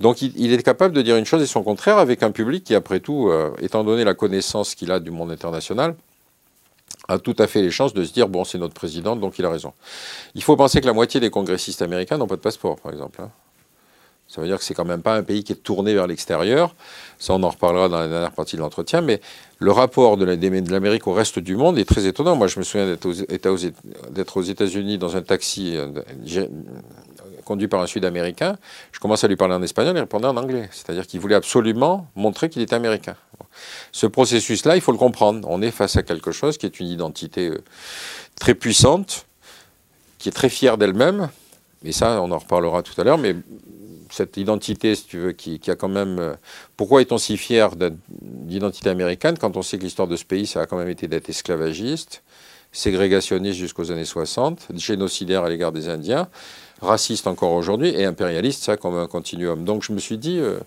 Donc, 0.00 0.22
il, 0.22 0.52
est 0.52 0.62
capable 0.62 0.94
de 0.94 1.02
dire 1.02 1.16
une 1.16 1.26
chose 1.26 1.42
et 1.42 1.46
son 1.46 1.62
contraire 1.62 1.98
avec 1.98 2.22
un 2.22 2.30
public 2.30 2.64
qui, 2.64 2.74
après 2.74 3.00
tout, 3.00 3.28
euh, 3.28 3.50
étant 3.60 3.84
donné 3.84 4.04
la 4.04 4.14
connaissance 4.14 4.74
qu'il 4.74 4.92
a 4.92 5.00
du 5.00 5.10
monde 5.10 5.30
international, 5.30 5.94
a 7.08 7.18
tout 7.18 7.36
à 7.38 7.46
fait 7.46 7.62
les 7.62 7.70
chances 7.70 7.94
de 7.94 8.04
se 8.04 8.12
dire 8.12 8.28
bon, 8.28 8.44
c'est 8.44 8.58
notre 8.58 8.74
président, 8.74 9.16
donc 9.16 9.38
il 9.38 9.44
a 9.44 9.50
raison. 9.50 9.72
Il 10.34 10.42
faut 10.42 10.56
penser 10.56 10.80
que 10.80 10.86
la 10.86 10.92
moitié 10.92 11.20
des 11.20 11.30
congressistes 11.30 11.82
américains 11.82 12.18
n'ont 12.18 12.26
pas 12.26 12.36
de 12.36 12.40
passeport, 12.40 12.76
par 12.80 12.92
exemple. 12.92 13.22
Hein. 13.22 13.30
Ça 14.28 14.40
veut 14.40 14.48
dire 14.48 14.58
que 14.58 14.64
c'est 14.64 14.74
quand 14.74 14.84
même 14.84 15.02
pas 15.02 15.14
un 15.14 15.22
pays 15.22 15.44
qui 15.44 15.52
est 15.52 15.62
tourné 15.62 15.94
vers 15.94 16.08
l'extérieur. 16.08 16.74
Ça, 17.18 17.34
on 17.34 17.42
en 17.44 17.48
reparlera 17.48 17.88
dans 17.88 18.00
la 18.00 18.08
dernière 18.08 18.32
partie 18.32 18.56
de 18.56 18.60
l'entretien. 18.60 19.00
Mais 19.00 19.20
le 19.60 19.70
rapport 19.70 20.16
de 20.16 20.24
l'Amérique 20.24 21.06
au 21.06 21.12
reste 21.12 21.38
du 21.38 21.54
monde 21.54 21.78
est 21.78 21.84
très 21.84 22.06
étonnant. 22.06 22.34
Moi, 22.34 22.48
je 22.48 22.58
me 22.58 22.64
souviens 22.64 22.86
d'être 22.86 24.36
aux 24.36 24.42
États-Unis 24.42 24.98
dans 24.98 25.16
un 25.16 25.22
taxi 25.22 25.76
euh, 25.76 25.88
conduit 27.46 27.68
par 27.68 27.80
un 27.80 27.86
Sud-Américain. 27.86 28.58
Je 28.92 29.00
commence 29.00 29.24
à 29.24 29.28
lui 29.28 29.36
parler 29.36 29.54
en 29.54 29.62
espagnol, 29.62 29.96
il 29.96 30.00
répondait 30.00 30.26
en 30.26 30.36
anglais. 30.36 30.68
C'est-à-dire 30.72 31.06
qu'il 31.06 31.20
voulait 31.20 31.34
absolument 31.34 32.08
montrer 32.14 32.50
qu'il 32.50 32.60
était 32.60 32.74
américain. 32.74 33.16
Ce 33.92 34.06
processus-là, 34.06 34.76
il 34.76 34.82
faut 34.82 34.92
le 34.92 34.98
comprendre. 34.98 35.48
On 35.50 35.62
est 35.62 35.70
face 35.70 35.96
à 35.96 36.02
quelque 36.02 36.32
chose 36.32 36.58
qui 36.58 36.66
est 36.66 36.78
une 36.80 36.88
identité 36.88 37.48
euh, 37.48 37.64
très 38.38 38.54
puissante, 38.54 39.26
qui 40.18 40.28
est 40.28 40.32
très 40.32 40.50
fière 40.50 40.76
d'elle-même. 40.76 41.30
Et 41.84 41.92
ça, 41.92 42.20
on 42.20 42.30
en 42.32 42.38
reparlera 42.38 42.82
tout 42.82 43.00
à 43.00 43.04
l'heure. 43.04 43.18
Mais 43.18 43.36
cette 44.10 44.36
identité, 44.36 44.94
si 44.94 45.06
tu 45.06 45.18
veux, 45.18 45.32
qui, 45.32 45.60
a 45.68 45.76
quand 45.76 45.88
même. 45.88 46.18
Euh, 46.18 46.34
pourquoi 46.76 47.00
est-on 47.00 47.18
si 47.18 47.36
fier 47.36 47.70
d'identité 48.20 48.90
américaine 48.90 49.38
quand 49.38 49.56
on 49.56 49.62
sait 49.62 49.78
que 49.78 49.84
l'histoire 49.84 50.08
de 50.08 50.16
ce 50.16 50.24
pays, 50.24 50.46
ça 50.46 50.62
a 50.62 50.66
quand 50.66 50.76
même 50.76 50.88
été 50.88 51.08
d'être 51.08 51.28
esclavagiste, 51.28 52.22
ségrégationniste 52.72 53.58
jusqu'aux 53.58 53.90
années 53.92 54.04
60, 54.04 54.68
génocidaire 54.74 55.44
à 55.44 55.48
l'égard 55.48 55.72
des 55.72 55.88
Indiens, 55.88 56.28
raciste 56.80 57.26
encore 57.26 57.52
aujourd'hui 57.52 57.88
et 57.88 58.04
impérialiste, 58.04 58.62
ça 58.62 58.76
comme 58.76 58.96
un 58.96 59.06
continuum. 59.06 59.64
Donc 59.64 59.82
je 59.82 59.92
me 59.92 59.98
suis 59.98 60.18
dit. 60.18 60.38
Euh, 60.38 60.58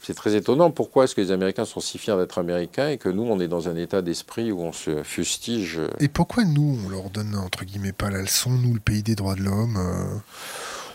c'est 0.00 0.14
très 0.14 0.36
étonnant. 0.36 0.70
Pourquoi 0.70 1.04
est-ce 1.04 1.14
que 1.14 1.20
les 1.20 1.32
Américains 1.32 1.64
sont 1.64 1.80
si 1.80 1.98
fiers 1.98 2.16
d'être 2.16 2.38
Américains 2.38 2.88
et 2.88 2.98
que 2.98 3.08
nous, 3.08 3.24
on 3.24 3.40
est 3.40 3.48
dans 3.48 3.68
un 3.68 3.76
état 3.76 4.00
d'esprit 4.00 4.52
où 4.52 4.62
on 4.62 4.72
se 4.72 5.02
fustige 5.02 5.80
Et 5.98 6.08
pourquoi 6.08 6.44
nous, 6.44 6.78
on 6.86 6.88
leur 6.88 7.10
donne, 7.10 7.34
entre 7.34 7.64
guillemets, 7.64 7.92
pas 7.92 8.08
la 8.08 8.22
leçon, 8.22 8.50
nous, 8.50 8.72
le 8.72 8.80
pays 8.80 9.02
des 9.02 9.16
droits 9.16 9.34
de 9.34 9.42
l'homme 9.42 9.76
euh? 9.76 10.18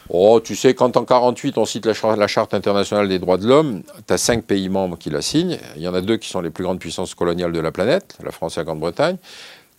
Oh, 0.10 0.42
tu 0.44 0.56
sais, 0.56 0.74
quand 0.74 0.98
en 0.98 1.06
48 1.06 1.58
on 1.58 1.66
cite 1.66 1.86
la, 1.86 2.28
Charte 2.28 2.54
internationale 2.54 3.08
des 3.08 3.20
droits 3.20 3.38
de 3.38 3.48
l'homme, 3.48 3.84
tu 4.06 4.14
as 4.14 4.18
cinq 4.18 4.44
pays 4.44 4.68
membres 4.68 4.98
qui 4.98 5.10
la 5.10 5.22
signent. 5.22 5.58
Il 5.78 5.82
y 5.82 5.88
en 5.88 5.94
a 5.94 6.02
deux 6.02 6.18
qui 6.18 6.30
sont 6.30 6.42
les 6.42 6.50
plus 6.50 6.64
grandes 6.64 6.80
puissances 6.80 7.16
coloniales 7.16 7.54
de 7.54 7.60
la 7.60 7.72
planète, 7.72 8.18
la 8.22 8.32
France 8.32 8.58
et 8.58 8.60
la 8.60 8.66
Grande-Bretagne. 8.66 9.18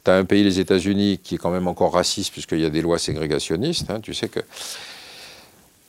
Tu 0.05 0.11
as 0.11 0.17
un 0.17 0.25
pays, 0.25 0.45
les 0.45 0.61
États-Unis, 0.61 1.19
qui 1.23 1.37
est 1.37 1.39
quand 1.39 1.51
même 1.51 1.69
encore 1.69 1.95
raciste 1.95 2.33
puisqu'il 2.33 2.61
y 2.61 2.67
a 2.67 2.71
des 2.71 2.83
lois 2.83 2.99
ségrégationnistes. 2.99 3.91
Hein. 3.91 4.01
Tu 4.01 4.15
sais 4.15 4.29
que 4.29 4.41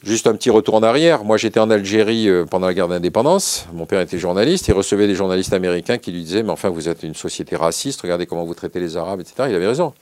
Juste 0.05 0.27
un 0.27 0.35
petit 0.35 0.51
retour 0.51 0.75
en 0.75 0.83
arrière. 0.83 1.23
Moi, 1.23 1.37
j'étais 1.37 1.59
en 1.59 1.71
Algérie 1.71 2.29
euh, 2.29 2.45
pendant 2.45 2.67
la 2.67 2.75
guerre 2.75 2.87
d'indépendance. 2.87 3.65
Mon 3.73 3.87
père 3.87 3.99
était 4.01 4.19
journaliste. 4.19 4.67
Il 4.67 4.73
recevait 4.73 5.07
des 5.07 5.15
journalistes 5.15 5.51
américains 5.51 5.97
qui 5.97 6.11
lui 6.11 6.21
disaient 6.23 6.43
Mais 6.43 6.51
enfin, 6.51 6.69
vous 6.69 6.87
êtes 6.87 7.01
une 7.01 7.15
société 7.15 7.55
raciste, 7.55 8.01
regardez 8.01 8.27
comment 8.27 8.45
vous 8.45 8.53
traitez 8.53 8.79
les 8.79 8.97
Arabes, 8.97 9.21
etc. 9.21 9.47
Il 9.49 9.55
avait 9.55 9.65
raison. 9.65 9.93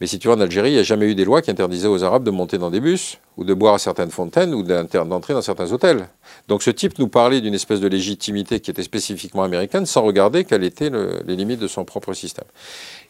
Mais 0.00 0.06
si 0.06 0.18
tu 0.18 0.28
vas 0.28 0.34
en 0.34 0.40
Algérie, 0.40 0.70
il 0.70 0.74
n'y 0.74 0.80
a 0.80 0.84
jamais 0.84 1.06
eu 1.06 1.14
des 1.14 1.24
lois 1.24 1.42
qui 1.42 1.50
interdisaient 1.50 1.88
aux 1.88 2.04
Arabes 2.04 2.22
de 2.22 2.30
monter 2.30 2.56
dans 2.58 2.70
des 2.70 2.80
bus, 2.80 3.18
ou 3.36 3.44
de 3.44 3.52
boire 3.52 3.74
à 3.74 3.78
certaines 3.78 4.10
fontaines, 4.10 4.54
ou 4.54 4.62
d'entrer 4.62 5.34
dans 5.34 5.42
certains 5.42 5.72
hôtels. 5.72 6.08
Donc 6.46 6.62
ce 6.62 6.70
type 6.70 6.98
nous 6.98 7.08
parlait 7.08 7.40
d'une 7.40 7.54
espèce 7.54 7.80
de 7.80 7.88
légitimité 7.88 8.60
qui 8.60 8.70
était 8.70 8.82
spécifiquement 8.82 9.42
américaine, 9.42 9.86
sans 9.86 10.02
regarder 10.02 10.44
quelles 10.44 10.64
étaient 10.64 10.90
les 10.90 11.36
limites 11.36 11.60
de 11.60 11.66
son 11.66 11.84
propre 11.84 12.12
système. 12.12 12.46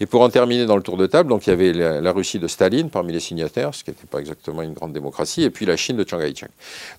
Et 0.01 0.07
pour 0.07 0.23
en 0.23 0.31
terminer 0.31 0.67
dans 0.67 0.77
le 0.77 0.83
tour 0.83 0.97
de 0.97 1.07
table, 1.07 1.29
donc 1.29 1.47
il 1.47 1.51
y 1.51 1.53
avait 1.53 1.73
la, 1.73 2.13
Russie 2.13 2.39
de 2.39 2.47
Staline 2.47 2.89
parmi 2.89 3.13
les 3.13 3.21
signataires, 3.21 3.75
ce 3.75 3.85
qui 3.85 3.91
n'était 3.91 4.07
pas 4.07 4.19
exactement 4.19 4.63
une 4.63 4.73
grande 4.73 4.93
démocratie, 4.93 5.43
et 5.43 5.51
puis 5.51 5.67
la 5.67 5.77
Chine 5.77 5.97
de 5.97 6.09
Chiang 6.09 6.19
Kai-shek. 6.19 6.51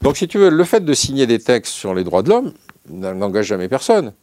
Donc 0.01 0.17
si 0.17 0.27
tu 0.27 0.37
veux, 0.37 0.49
le 0.49 0.63
fait 0.63 0.85
de 0.85 0.93
signer 0.93 1.25
des 1.25 1.39
textes 1.39 1.73
sur 1.73 1.93
les 1.93 2.03
droits 2.03 2.21
de 2.21 2.29
l'homme 2.29 2.53
n'engage 2.89 3.47
jamais 3.47 3.67
personne. 3.67 4.13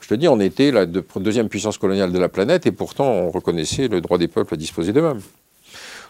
Je 0.00 0.08
te 0.08 0.14
dis, 0.14 0.28
on 0.28 0.38
était 0.40 0.70
la 0.70 0.86
deuxième 0.86 1.48
puissance 1.48 1.78
coloniale 1.78 2.12
de 2.12 2.18
la 2.18 2.28
planète 2.28 2.66
et 2.66 2.72
pourtant 2.72 3.10
on 3.10 3.30
reconnaissait 3.30 3.88
le 3.88 4.00
droit 4.00 4.18
des 4.18 4.28
peuples 4.28 4.54
à 4.54 4.56
disposer 4.56 4.92
d'eux-mêmes. 4.92 5.20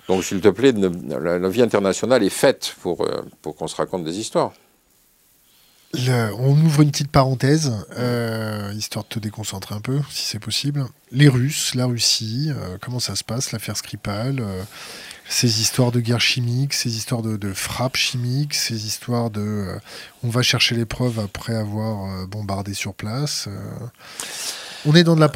Donc, 0.09 0.23
s'il 0.23 0.41
te 0.41 0.49
plaît, 0.49 0.73
la, 0.73 1.49
vie 1.49 1.63
internationale 1.63 2.23
est 2.23 2.31
faite 2.31 2.77
pour, 2.81 3.05
euh, 3.05 3.23
qu'on 3.43 3.67
se 3.67 3.75
raconte 3.75 4.05
des 4.05 4.19
histoires. 4.19 4.53
on 5.95 6.51
ouvre 6.65 6.83
une 6.83 6.91
petite 6.91 7.11
parenthèse, 7.11 7.73
euh, 7.99 8.73
histoire 8.77 9.05
de 9.05 9.09
te 9.09 9.19
déconcentrer 9.19 9.75
un 9.75 9.81
peu, 9.81 9.99
si 10.11 10.27
c'est 10.27 10.39
possible. 10.39 10.85
Les 11.11 11.29
Russes, 11.29 11.75
la 11.75 11.87
Russie, 11.87 12.51
euh, 12.51 12.77
comment 12.81 13.01
ça 13.01 13.17
se 13.17 13.25
passe, 13.25 13.51
l'affaire 13.51 13.77
Skripal 13.77 14.45
ces 15.29 15.61
histoires 15.61 15.93
de 15.93 16.01
guerre 16.01 16.21
chimique, 16.21 16.73
ces 16.73 16.97
histoires 16.97 17.23
de, 17.23 17.53
frappe 17.53 17.97
chimique, 17.97 18.55
ces 18.55 18.87
histoires 18.87 19.31
de 19.31 19.41
euh, 19.41 19.79
on 20.23 20.29
va 20.29 20.43
chercher 20.43 20.77
les 20.77 20.85
preuves 20.85 21.19
après 21.19 21.55
avoir 21.55 22.05
euh, 22.05 22.27
bombardé 22.27 22.75
sur 22.75 22.95
place. 22.95 23.49
Euh. 23.49 23.87
on 24.87 24.95
est 24.95 25.05
dans 25.05 25.17
de 25.17 25.21
la, 25.21 25.29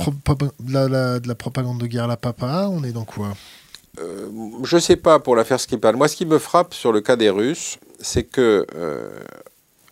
de 1.18 1.28
la, 1.28 1.34
propagande 1.34 1.80
de 1.80 1.86
guerre 1.86 2.05
à 2.05 2.09
la 2.09 2.16
papa, 2.16 2.68
on 2.70 2.84
est 2.84 2.93
dans 2.93 3.05
quoi? 3.05 3.32
Je 3.99 4.76
ne 4.76 4.80
sais 4.80 4.97
pas 4.97 5.18
pour 5.18 5.36
l'affaire 5.36 5.61
Skripal. 5.61 5.97
Moi, 5.97 6.09
ce 6.09 6.16
qui 6.16 6.24
me 6.24 6.38
frappe 6.38 6.72
sur 6.72 6.93
le 6.93 7.01
cas 7.01 7.16
des 7.16 7.28
Russes, 7.28 7.78
c'est 7.99 8.22
que 8.24 8.66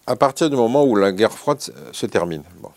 à 0.06 0.16
partir 0.16 0.48
du 0.48 0.56
moment 0.56 0.84
où 0.84 0.96
la 0.96 1.12
guerre 1.12 1.32
froide 1.32 1.60
se 1.92 2.06
termine, 2.06 2.42
bon, 2.62 2.70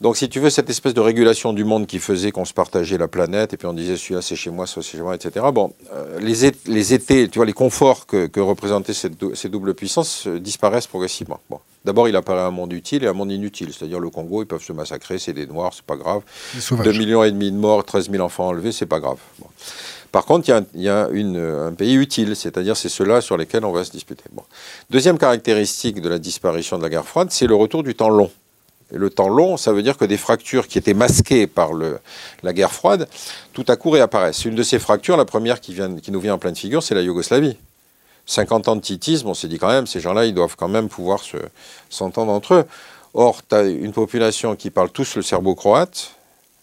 donc, 0.00 0.18
si 0.18 0.28
tu 0.28 0.40
veux, 0.40 0.50
cette 0.50 0.68
espèce 0.68 0.92
de 0.92 1.00
régulation 1.00 1.54
du 1.54 1.64
monde 1.64 1.86
qui 1.86 2.00
faisait 2.00 2.30
qu'on 2.30 2.44
se 2.44 2.52
partageait 2.52 2.98
la 2.98 3.08
planète, 3.08 3.54
et 3.54 3.56
puis 3.56 3.66
on 3.66 3.72
disait 3.72 3.96
celui-là 3.96 4.20
c'est 4.20 4.36
chez 4.36 4.50
moi, 4.50 4.66
soit 4.66 4.82
c'est 4.82 4.98
chez 4.98 5.02
moi, 5.02 5.14
etc. 5.14 5.46
Bon, 5.54 5.72
euh, 5.92 6.20
les, 6.20 6.52
les, 6.66 6.94
étés, 6.94 7.28
tu 7.28 7.38
vois, 7.38 7.46
les 7.46 7.54
conforts 7.54 8.06
que, 8.06 8.26
que 8.26 8.40
représentaient 8.40 8.92
ces 8.92 9.48
doubles 9.48 9.74
puissances 9.74 10.26
euh, 10.26 10.38
disparaissent 10.38 10.86
progressivement. 10.86 11.40
Bon. 11.48 11.60
D'abord, 11.86 12.08
il 12.08 12.16
apparaît 12.16 12.42
un 12.42 12.50
monde 12.50 12.72
utile 12.72 13.04
et 13.04 13.06
un 13.06 13.12
monde 13.12 13.30
inutile. 13.30 13.72
C'est-à-dire, 13.72 14.00
le 14.00 14.10
Congo, 14.10 14.42
ils 14.42 14.46
peuvent 14.46 14.62
se 14.62 14.72
massacrer, 14.72 15.18
c'est 15.18 15.32
des 15.32 15.46
Noirs, 15.46 15.72
c'est 15.72 15.84
pas 15.84 15.96
grave. 15.96 16.22
2 16.70 16.92
millions 16.92 17.22
et 17.22 17.30
demi 17.30 17.50
de 17.50 17.56
morts, 17.56 17.84
13 17.84 18.10
000 18.10 18.22
enfants 18.22 18.48
enlevés, 18.48 18.72
c'est 18.72 18.86
pas 18.86 19.00
grave. 19.00 19.18
Par 20.12 20.24
contre, 20.24 20.48
il 20.74 20.82
y 20.82 20.88
a, 20.88 21.08
une, 21.12 21.36
un 21.36 21.72
pays 21.72 21.94
utile, 21.94 22.36
c'est-à-dire 22.36 22.76
c'est 22.76 22.88
ceux-là 22.88 23.20
sur 23.20 23.36
lesquels 23.36 23.64
on 23.64 23.72
va 23.72 23.84
se 23.84 23.92
disputer. 23.92 24.24
Bon. 24.32 24.42
Deuxième 24.90 25.16
caractéristique 25.16 26.00
de 26.00 26.08
la 26.08 26.18
disparition 26.18 26.76
de 26.76 26.82
la 26.82 26.88
guerre 26.88 27.06
froide, 27.06 27.28
c'est 27.30 27.46
le 27.46 27.54
retour 27.54 27.82
du 27.82 27.94
temps 27.94 28.10
long. 28.10 28.30
Le 28.92 29.10
temps 29.10 29.28
long, 29.28 29.56
ça 29.56 29.72
veut 29.72 29.82
dire 29.82 29.96
que 29.96 30.04
des 30.04 30.16
fractures 30.16 30.68
qui 30.68 30.78
étaient 30.78 30.94
masquées 30.94 31.46
par 31.46 31.70
la 31.74 32.52
guerre 32.52 32.72
froide, 32.72 33.08
tout 33.52 33.64
à 33.66 33.76
coup 33.76 33.90
réapparaissent. 33.90 34.44
Une 34.44 34.54
de 34.54 34.62
ces 34.62 34.78
fractures, 34.78 35.16
la 35.16 35.24
première 35.24 35.60
qui, 35.60 35.74
vient, 35.74 35.88
nous 35.88 36.20
vient 36.20 36.34
en 36.34 36.38
pleine 36.38 36.54
figure, 36.54 36.82
c'est 36.82 36.94
la 36.94 37.02
Yougoslavie. 37.02 37.56
50 38.26 38.68
ans 38.68 38.76
de 38.76 38.80
titisme, 38.80 39.28
on 39.28 39.34
s'est 39.34 39.48
dit 39.48 39.58
quand 39.58 39.68
même, 39.68 39.86
ces 39.86 40.00
gens-là, 40.00 40.26
ils 40.26 40.34
doivent 40.34 40.56
quand 40.56 40.68
même 40.68 40.88
pouvoir 40.88 41.20
s'entendre 41.90 42.32
entre 42.32 42.54
eux. 42.54 42.64
Or, 43.14 43.40
tu 43.48 43.54
as 43.54 43.62
une 43.62 43.92
population 43.92 44.56
qui 44.56 44.70
parle 44.70 44.90
tous 44.90 45.16
le 45.16 45.22
serbo-croate, 45.22 46.12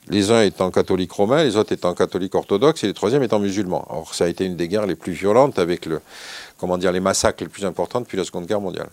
les 0.09 0.31
uns 0.31 0.41
étant 0.41 0.71
catholiques 0.71 1.13
romains, 1.13 1.43
les 1.43 1.55
autres 1.55 1.71
étant 1.71 1.93
catholiques 1.93 2.35
orthodoxes 2.35 2.83
et 2.83 2.87
les 2.87 2.93
troisièmes 2.93 3.23
étant 3.23 3.39
musulmans. 3.39 3.85
Or, 3.89 4.13
ça 4.13 4.25
a 4.25 4.27
été 4.27 4.45
une 4.45 4.55
des 4.55 4.67
guerres 4.67 4.85
les 4.85 4.95
plus 4.95 5.13
violentes 5.13 5.59
avec 5.59 5.87
les 5.87 6.99
massacres 6.99 7.43
les 7.43 7.49
plus 7.49 7.65
importants 7.65 8.01
depuis 8.01 8.17
la 8.17 8.23
Seconde 8.23 8.45
Guerre 8.45 8.61
mondiale. 8.61 8.89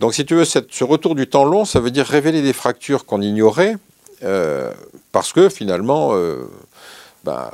Donc, 0.00 0.14
si 0.14 0.24
tu 0.24 0.34
veux, 0.34 0.46
ce 0.46 0.82
retour 0.82 1.14
du 1.14 1.26
temps 1.28 1.44
long, 1.44 1.66
ça 1.66 1.78
veut 1.78 1.90
dire 1.90 2.06
révéler 2.06 2.40
des 2.40 2.54
fractures 2.54 3.04
qu'on 3.04 3.20
ignorait, 3.20 3.76
euh, 4.22 4.72
parce 5.12 5.34
que 5.34 5.50
finalement, 5.50 6.14
euh, 6.14 6.48
bah, 7.22 7.52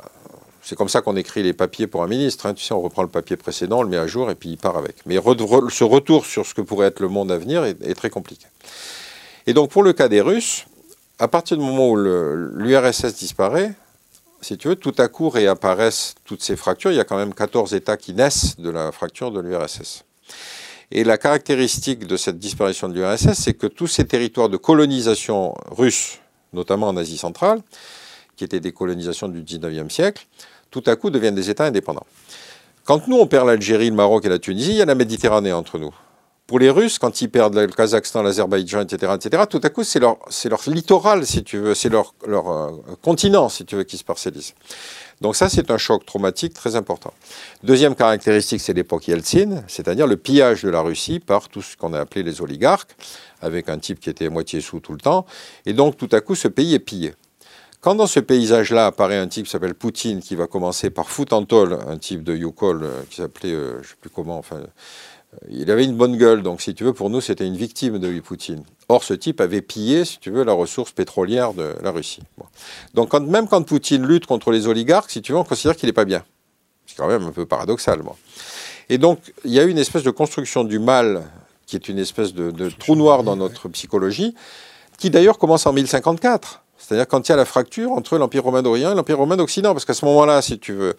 c'est 0.63 0.77
comme 0.77 0.87
ça 0.87 1.01
qu'on 1.01 1.17
écrit 1.17 1.43
les 1.43 1.51
papiers 1.51 1.87
pour 1.87 2.03
un 2.03 2.07
ministre. 2.07 2.45
Hein. 2.45 2.53
Tu 2.53 2.63
sais, 2.63 2.73
on 2.73 2.79
reprend 2.79 3.01
le 3.01 3.09
papier 3.09 3.35
précédent, 3.35 3.79
on 3.79 3.83
le 3.83 3.89
met 3.89 3.97
à 3.97 4.07
jour 4.07 4.31
et 4.31 4.35
puis 4.35 4.49
il 4.49 4.57
part 4.57 4.77
avec. 4.77 4.95
Mais 5.05 5.15
ce 5.15 5.83
retour 5.83 6.25
sur 6.25 6.45
ce 6.45 6.53
que 6.53 6.61
pourrait 6.61 6.87
être 6.87 7.01
le 7.01 7.09
monde 7.09 7.33
à 7.33 7.37
venir 7.37 7.65
est, 7.65 7.95
très 7.95 8.09
compliqué. 8.09 8.47
Et 9.45 9.53
donc, 9.53 9.69
pour 9.69 9.83
le 9.83 9.91
cas 9.91 10.07
des 10.07 10.21
Russes, 10.21 10.67
à 11.19 11.27
partir 11.27 11.57
du 11.57 11.63
moment 11.63 11.89
où 11.89 11.97
l'URSS 11.97 13.13
disparaît, 13.15 13.73
si 14.39 14.57
tu 14.57 14.69
veux, 14.69 14.75
tout 14.77 14.95
à 14.99 15.09
coup 15.09 15.29
réapparaissent 15.29 16.15
toutes 16.23 16.43
ces 16.43 16.55
fractures. 16.55 16.91
Il 16.91 16.97
y 16.97 17.01
a 17.01 17.03
quand 17.05 17.17
même 17.17 17.33
14 17.33 17.73
États 17.73 17.97
qui 17.97 18.13
naissent 18.13 18.57
de 18.57 18.69
la 18.69 18.93
fracture 18.93 19.31
de 19.31 19.41
l'URSS. 19.41 20.05
Et 20.91 21.03
la 21.03 21.17
caractéristique 21.17 22.07
de 22.07 22.15
cette 22.15 22.39
disparition 22.39 22.87
de 22.87 22.93
l'URSS, 22.93 23.33
c'est 23.33 23.53
que 23.53 23.67
tous 23.67 23.87
ces 23.87 24.05
territoires 24.05 24.47
de 24.47 24.55
colonisation 24.55 25.53
russe, 25.69 26.19
notamment 26.53 26.87
en 26.87 26.95
Asie 26.95 27.17
centrale, 27.17 27.61
qui 28.37 28.45
étaient 28.45 28.61
des 28.61 28.71
colonisations 28.71 29.27
du 29.27 29.43
19e 29.43 29.89
siècle, 29.89 30.25
tout 30.71 30.83
à 30.85 30.95
coup 30.95 31.09
deviennent 31.09 31.35
des 31.35 31.49
États 31.49 31.65
indépendants. 31.65 32.05
Quand 32.85 33.05
nous, 33.09 33.17
on 33.17 33.27
perd 33.27 33.47
l'Algérie, 33.47 33.89
le 33.89 33.95
Maroc 33.95 34.23
et 34.25 34.29
la 34.29 34.39
Tunisie, 34.39 34.71
il 34.71 34.77
y 34.77 34.81
a 34.81 34.85
la 34.85 34.95
Méditerranée 34.95 35.51
entre 35.51 35.77
nous. 35.77 35.93
Pour 36.45 36.59
les 36.59 36.69
Russes, 36.69 36.99
quand 36.99 37.19
ils 37.19 37.29
perdent 37.29 37.57
le 37.57 37.67
Kazakhstan, 37.67 38.23
l'Azerbaïdjan, 38.23 38.79
etc., 38.79 39.11
etc., 39.15 39.43
tout 39.49 39.59
à 39.61 39.69
coup, 39.69 39.83
c'est 39.83 39.99
leur, 39.99 40.17
leur, 40.45 40.61
littoral, 40.67 41.25
si 41.25 41.43
tu 41.43 41.57
veux, 41.57 41.75
c'est 41.75 41.89
leur, 41.89 42.13
leur 42.25 42.49
euh, 42.49 42.71
continent, 43.01 43.49
si 43.49 43.65
tu 43.65 43.75
veux, 43.75 43.83
qui 43.83 43.97
se 43.97 44.05
parcellise. 44.05 44.53
Donc 45.21 45.35
ça, 45.35 45.49
c'est 45.49 45.71
un 45.71 45.77
choc 45.77 46.05
traumatique 46.05 46.53
très 46.53 46.75
important. 46.75 47.13
Deuxième 47.63 47.95
caractéristique, 47.95 48.61
c'est 48.61 48.73
l'époque 48.73 49.07
Yeltsin, 49.07 49.63
c'est-à-dire 49.67 50.05
le 50.05 50.15
pillage 50.17 50.63
de 50.63 50.69
la 50.69 50.81
Russie 50.81 51.19
par 51.19 51.49
tout 51.49 51.61
ce 51.61 51.75
qu'on 51.75 51.93
a 51.93 51.99
appelé 51.99 52.21
les 52.21 52.41
oligarques, 52.41 52.95
avec 53.41 53.67
un 53.69 53.79
type 53.79 53.99
qui 53.99 54.09
était 54.09 54.27
à 54.27 54.29
moitié 54.29 54.61
sous 54.61 54.79
tout 54.79 54.93
le 54.93 54.99
temps. 54.99 55.25
Et 55.65 55.73
donc, 55.73 55.97
tout 55.97 56.09
à 56.11 56.21
coup, 56.21 56.35
ce 56.35 56.47
pays 56.47 56.75
est 56.75 56.79
pillé. 56.79 57.15
Quand 57.81 57.95
dans 57.95 58.07
ce 58.07 58.19
paysage-là 58.19 58.87
apparaît 58.87 59.17
un 59.17 59.27
type 59.27 59.45
qui 59.45 59.51
s'appelle 59.51 59.75
Poutine, 59.75 60.19
qui 60.19 60.35
va 60.35 60.47
commencer 60.47 60.89
par 60.89 61.09
foutre 61.09 61.33
en 61.35 61.45
un 61.51 61.97
type 61.97 62.23
de 62.23 62.35
Yukol 62.35 62.83
euh, 62.83 63.03
qui 63.09 63.17
s'appelait, 63.17 63.53
euh, 63.53 63.73
je 63.75 63.77
ne 63.77 63.83
sais 63.83 63.95
plus 64.01 64.09
comment, 64.09 64.37
enfin, 64.37 64.61
il 65.49 65.69
avait 65.69 65.83
une 65.83 65.95
bonne 65.95 66.17
gueule, 66.17 66.41
donc 66.41 66.61
si 66.61 66.73
tu 66.73 66.83
veux, 66.83 66.93
pour 66.93 67.09
nous, 67.09 67.21
c'était 67.21 67.45
une 67.45 67.57
victime 67.57 67.99
de 67.99 68.19
Poutine. 68.19 68.63
Or, 68.89 69.03
ce 69.03 69.13
type 69.13 69.41
avait 69.41 69.61
pillé, 69.61 70.05
si 70.05 70.19
tu 70.19 70.31
veux, 70.31 70.43
la 70.43 70.53
ressource 70.53 70.91
pétrolière 70.91 71.53
de 71.53 71.75
la 71.81 71.91
Russie. 71.91 72.23
Donc, 72.93 73.13
même 73.13 73.47
quand 73.47 73.61
Poutine 73.63 74.05
lutte 74.05 74.25
contre 74.25 74.51
les 74.51 74.67
oligarques, 74.67 75.11
si 75.11 75.21
tu 75.21 75.33
veux, 75.33 75.37
on 75.37 75.43
considère 75.43 75.75
qu'il 75.75 75.87
n'est 75.87 75.93
pas 75.93 76.05
bien. 76.05 76.23
C'est 76.85 76.95
quand 76.95 77.07
même 77.07 77.23
un 77.23 77.31
peu 77.31 77.45
paradoxal, 77.45 78.01
moi. 78.01 78.15
Et 78.89 78.97
donc, 78.97 79.19
il 79.43 79.51
y 79.51 79.59
a 79.59 79.63
une 79.63 79.77
espèce 79.77 80.03
de 80.03 80.11
construction 80.11 80.63
du 80.63 80.79
mal, 80.79 81.23
qui 81.65 81.75
est 81.75 81.89
une 81.89 81.99
espèce 81.99 82.33
de 82.33 82.69
trou 82.69 82.95
noir 82.95 83.23
dans 83.23 83.35
notre 83.35 83.67
psychologie, 83.67 84.33
qui 84.97 85.09
d'ailleurs 85.09 85.37
commence 85.37 85.65
en 85.65 85.73
1054. 85.73 86.63
C'est-à-dire 86.87 87.07
quand 87.07 87.27
il 87.27 87.31
y 87.31 87.33
a 87.33 87.35
la 87.35 87.43
fracture 87.43 87.91
entre 87.91 88.17
l'Empire 88.17 88.43
romain 88.43 88.61
d'Orient 88.61 88.93
et 88.93 88.95
l'Empire 88.95 89.17
romain 89.17 89.35
d'Occident. 89.35 89.73
Parce 89.73 89.83
qu'à 89.83 89.93
ce 89.93 90.05
moment-là, 90.05 90.41
si 90.41 90.57
tu 90.57 90.71
veux, 90.71 90.95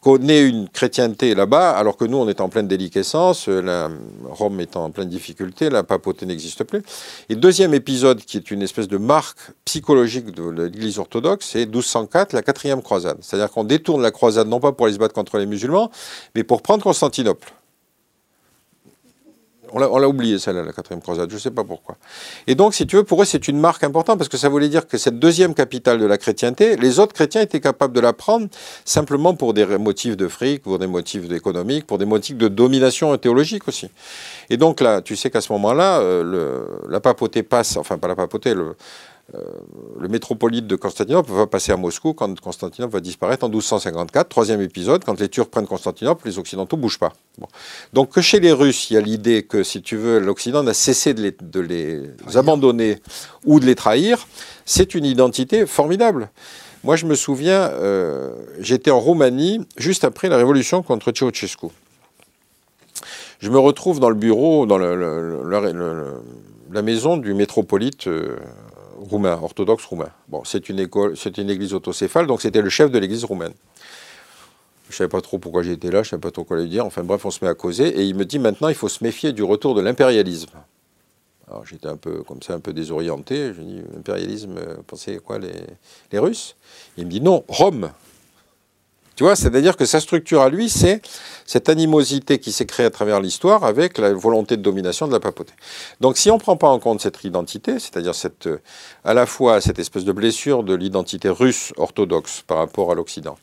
connaît 0.00 0.40
une 0.40 0.70
chrétienté 0.70 1.34
là-bas, 1.34 1.72
alors 1.72 1.98
que 1.98 2.06
nous, 2.06 2.16
on 2.16 2.26
est 2.28 2.40
en 2.40 2.48
pleine 2.48 2.66
déliquescence, 2.66 3.48
la, 3.48 3.90
Rome 4.24 4.60
est 4.60 4.74
en 4.74 4.90
pleine 4.90 5.10
difficulté, 5.10 5.68
la 5.68 5.82
papauté 5.82 6.24
n'existe 6.24 6.64
plus. 6.64 6.82
Et 7.28 7.34
deuxième 7.34 7.74
épisode, 7.74 8.20
qui 8.20 8.38
est 8.38 8.50
une 8.50 8.62
espèce 8.62 8.88
de 8.88 8.96
marque 8.96 9.38
psychologique 9.66 10.30
de 10.30 10.48
l'Église 10.48 10.98
orthodoxe, 10.98 11.50
c'est 11.52 11.66
1204, 11.66 12.32
la 12.32 12.40
quatrième 12.40 12.80
croisade. 12.80 13.18
C'est-à-dire 13.20 13.50
qu'on 13.50 13.64
détourne 13.64 14.00
la 14.00 14.10
croisade 14.10 14.48
non 14.48 14.60
pas 14.60 14.72
pour 14.72 14.86
aller 14.86 14.94
se 14.94 14.98
battre 14.98 15.14
contre 15.14 15.36
les 15.36 15.46
musulmans, 15.46 15.90
mais 16.34 16.42
pour 16.42 16.62
prendre 16.62 16.82
Constantinople. 16.82 17.52
On 19.72 19.98
l'a 19.98 20.08
oublié, 20.08 20.38
celle-là, 20.38 20.62
la 20.62 20.72
quatrième 20.72 21.02
croisade, 21.02 21.30
je 21.30 21.34
ne 21.34 21.40
sais 21.40 21.50
pas 21.50 21.64
pourquoi. 21.64 21.96
Et 22.46 22.54
donc, 22.54 22.74
si 22.74 22.86
tu 22.86 22.96
veux, 22.96 23.04
pour 23.04 23.22
eux, 23.22 23.24
c'est 23.24 23.48
une 23.48 23.58
marque 23.58 23.84
importante 23.84 24.18
parce 24.18 24.28
que 24.28 24.36
ça 24.36 24.48
voulait 24.48 24.68
dire 24.68 24.86
que 24.86 24.98
cette 24.98 25.18
deuxième 25.18 25.54
capitale 25.54 25.98
de 25.98 26.06
la 26.06 26.18
chrétienté, 26.18 26.76
les 26.76 26.98
autres 26.98 27.12
chrétiens 27.12 27.42
étaient 27.42 27.60
capables 27.60 27.94
de 27.94 28.00
la 28.00 28.12
prendre 28.12 28.48
simplement 28.84 29.34
pour 29.34 29.54
des 29.54 29.66
motifs 29.78 30.16
de 30.16 30.28
fric, 30.28 30.62
pour 30.62 30.78
des 30.78 30.86
motifs 30.86 31.30
économiques, 31.30 31.86
pour 31.86 31.98
des 31.98 32.06
motifs 32.06 32.36
de 32.36 32.48
domination 32.48 33.16
théologique 33.16 33.68
aussi. 33.68 33.90
Et 34.50 34.56
donc 34.56 34.80
là, 34.80 35.02
tu 35.02 35.16
sais 35.16 35.30
qu'à 35.30 35.40
ce 35.40 35.52
moment-là, 35.52 36.00
euh, 36.00 36.64
la 36.88 37.00
papauté 37.00 37.42
passe, 37.42 37.76
enfin 37.76 37.98
pas 37.98 38.08
la 38.08 38.16
papauté, 38.16 38.54
le, 38.54 38.76
euh, 39.34 39.40
le 40.00 40.08
métropolite 40.08 40.66
de 40.66 40.74
Constantinople 40.74 41.30
va 41.30 41.46
passer 41.46 41.70
à 41.70 41.76
Moscou 41.76 42.14
quand 42.14 42.40
Constantinople 42.40 42.94
va 42.94 43.00
disparaître 43.00 43.44
en 43.44 43.48
1254. 43.48 44.26
Troisième 44.26 44.62
épisode, 44.62 45.04
quand 45.04 45.20
les 45.20 45.28
Turcs 45.28 45.50
prennent 45.50 45.66
Constantinople, 45.66 46.26
les 46.26 46.38
Occidentaux 46.38 46.76
ne 46.76 46.82
bougent 46.82 46.98
pas. 46.98 47.12
Donc 47.92 48.10
que 48.10 48.22
chez 48.22 48.40
les 48.40 48.52
Russes, 48.52 48.90
il 48.90 48.94
y 48.94 48.96
a 48.96 49.02
l'idée 49.02 49.42
que, 49.42 49.62
si 49.62 49.82
tu 49.82 49.96
veux, 49.96 50.18
l'Occident 50.18 50.62
n'a 50.62 50.72
cessé 50.72 51.12
de 51.12 51.60
les, 51.60 52.04
abandonner 52.34 53.00
ou 53.44 53.60
de 53.60 53.66
les 53.66 53.74
trahir, 53.74 54.26
c'est 54.64 54.94
une 54.94 55.04
identité 55.04 55.66
formidable. 55.66 56.30
Moi, 56.82 56.96
je 56.96 57.04
me 57.04 57.14
souviens, 57.14 57.68
euh, 57.72 58.30
j'étais 58.60 58.90
en 58.90 59.00
Roumanie 59.00 59.60
juste 59.76 60.04
après 60.04 60.30
la 60.30 60.38
révolution 60.38 60.82
contre 60.82 61.12
Ceausescu. 61.14 61.66
Je 63.40 63.50
me 63.50 63.58
retrouve 63.58 64.00
dans 64.00 64.08
le 64.08 64.14
bureau, 64.14 64.64
dans 64.64 64.78
la 64.78 66.82
maison 66.82 67.18
du 67.18 67.34
métropolite 67.34 68.06
euh, 68.06 68.36
roumain, 69.08 69.38
orthodoxe 69.42 69.84
roumain. 69.84 70.10
Bon, 70.28 70.42
c'est 70.44 70.68
une 70.68 70.78
église 70.78 71.74
autocéphale, 71.74 72.26
donc 72.26 72.42
c'était 72.42 72.62
le 72.62 72.70
chef 72.70 72.90
de 72.90 72.98
l'église 72.98 73.24
roumaine. 73.24 73.54
Je 74.90 74.96
savais 74.96 75.08
pas 75.08 75.20
trop 75.20 75.38
pourquoi 75.38 75.62
j'étais 75.62 75.90
là, 75.90 76.02
je 76.02 76.10
savais 76.10 76.20
pas 76.20 76.30
trop 76.30 76.44
quoi 76.44 76.58
lui 76.58 76.68
dire. 76.68 76.86
Enfin 76.86 77.02
bref, 77.02 77.24
on 77.24 77.30
se 77.30 77.44
met 77.44 77.50
à 77.50 77.54
causer 77.54 77.88
et 77.88 78.04
il 78.04 78.14
me 78.14 78.24
dit 78.24 78.38
maintenant 78.38 78.68
il 78.68 78.74
faut 78.74 78.88
se 78.88 79.04
méfier 79.04 79.32
du 79.32 79.42
retour 79.42 79.74
de 79.74 79.82
l'impérialisme. 79.82 80.50
Alors 81.46 81.66
j'étais 81.66 81.88
un 81.88 81.96
peu 81.96 82.22
comme 82.22 82.42
ça, 82.42 82.54
un 82.54 82.60
peu 82.60 82.72
désorienté. 82.72 83.52
Je 83.54 83.60
dis 83.60 83.82
impérialisme, 83.96 84.56
euh, 84.58 84.76
pensez 84.86 85.18
quoi 85.18 85.38
les 85.38 86.18
Russes? 86.18 86.56
Il 86.96 87.06
me 87.06 87.10
dit 87.10 87.20
non, 87.20 87.44
Rome. 87.48 87.90
Tu 89.18 89.24
vois, 89.24 89.34
c'est-à-dire 89.34 89.76
que 89.76 89.84
sa 89.84 89.98
structure 89.98 90.42
à 90.42 90.48
lui, 90.48 90.68
c'est 90.68 91.02
cette 91.44 91.68
animosité 91.68 92.38
qui 92.38 92.52
s'est 92.52 92.66
créée 92.66 92.86
à 92.86 92.90
travers 92.90 93.20
l'histoire 93.20 93.64
avec 93.64 93.98
la 93.98 94.12
volonté 94.12 94.56
de 94.56 94.62
domination 94.62 95.08
de 95.08 95.12
la 95.12 95.18
papauté. 95.18 95.52
Donc 96.00 96.16
si 96.16 96.30
on 96.30 96.36
ne 96.36 96.40
prend 96.40 96.56
pas 96.56 96.68
en 96.68 96.78
compte 96.78 97.00
cette 97.00 97.24
identité, 97.24 97.80
c'est-à-dire 97.80 98.14
cette, 98.14 98.46
euh, 98.46 98.60
à 99.02 99.14
la 99.14 99.26
fois 99.26 99.60
cette 99.60 99.80
espèce 99.80 100.04
de 100.04 100.12
blessure 100.12 100.62
de 100.62 100.72
l'identité 100.72 101.30
russe 101.30 101.72
orthodoxe 101.78 102.44
par 102.46 102.58
rapport 102.58 102.92
à 102.92 102.94
l'Occident, 102.94 103.36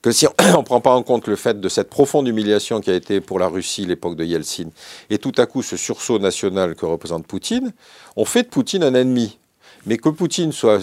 que 0.00 0.12
si 0.12 0.28
on 0.28 0.32
ne 0.58 0.62
prend 0.62 0.80
pas 0.80 0.94
en 0.94 1.02
compte 1.02 1.26
le 1.26 1.34
fait 1.34 1.60
de 1.60 1.68
cette 1.68 1.90
profonde 1.90 2.28
humiliation 2.28 2.80
qui 2.80 2.92
a 2.92 2.94
été 2.94 3.20
pour 3.20 3.40
la 3.40 3.48
Russie 3.48 3.84
l'époque 3.84 4.14
de 4.14 4.24
Yeltsin, 4.24 4.68
et 5.10 5.18
tout 5.18 5.34
à 5.38 5.46
coup 5.46 5.64
ce 5.64 5.76
sursaut 5.76 6.20
national 6.20 6.76
que 6.76 6.86
représente 6.86 7.26
Poutine, 7.26 7.72
on 8.14 8.24
fait 8.24 8.44
de 8.44 8.48
Poutine 8.48 8.84
un 8.84 8.94
ennemi. 8.94 9.38
Mais 9.86 9.96
que 9.96 10.08
Poutine 10.08 10.52
soit, 10.52 10.78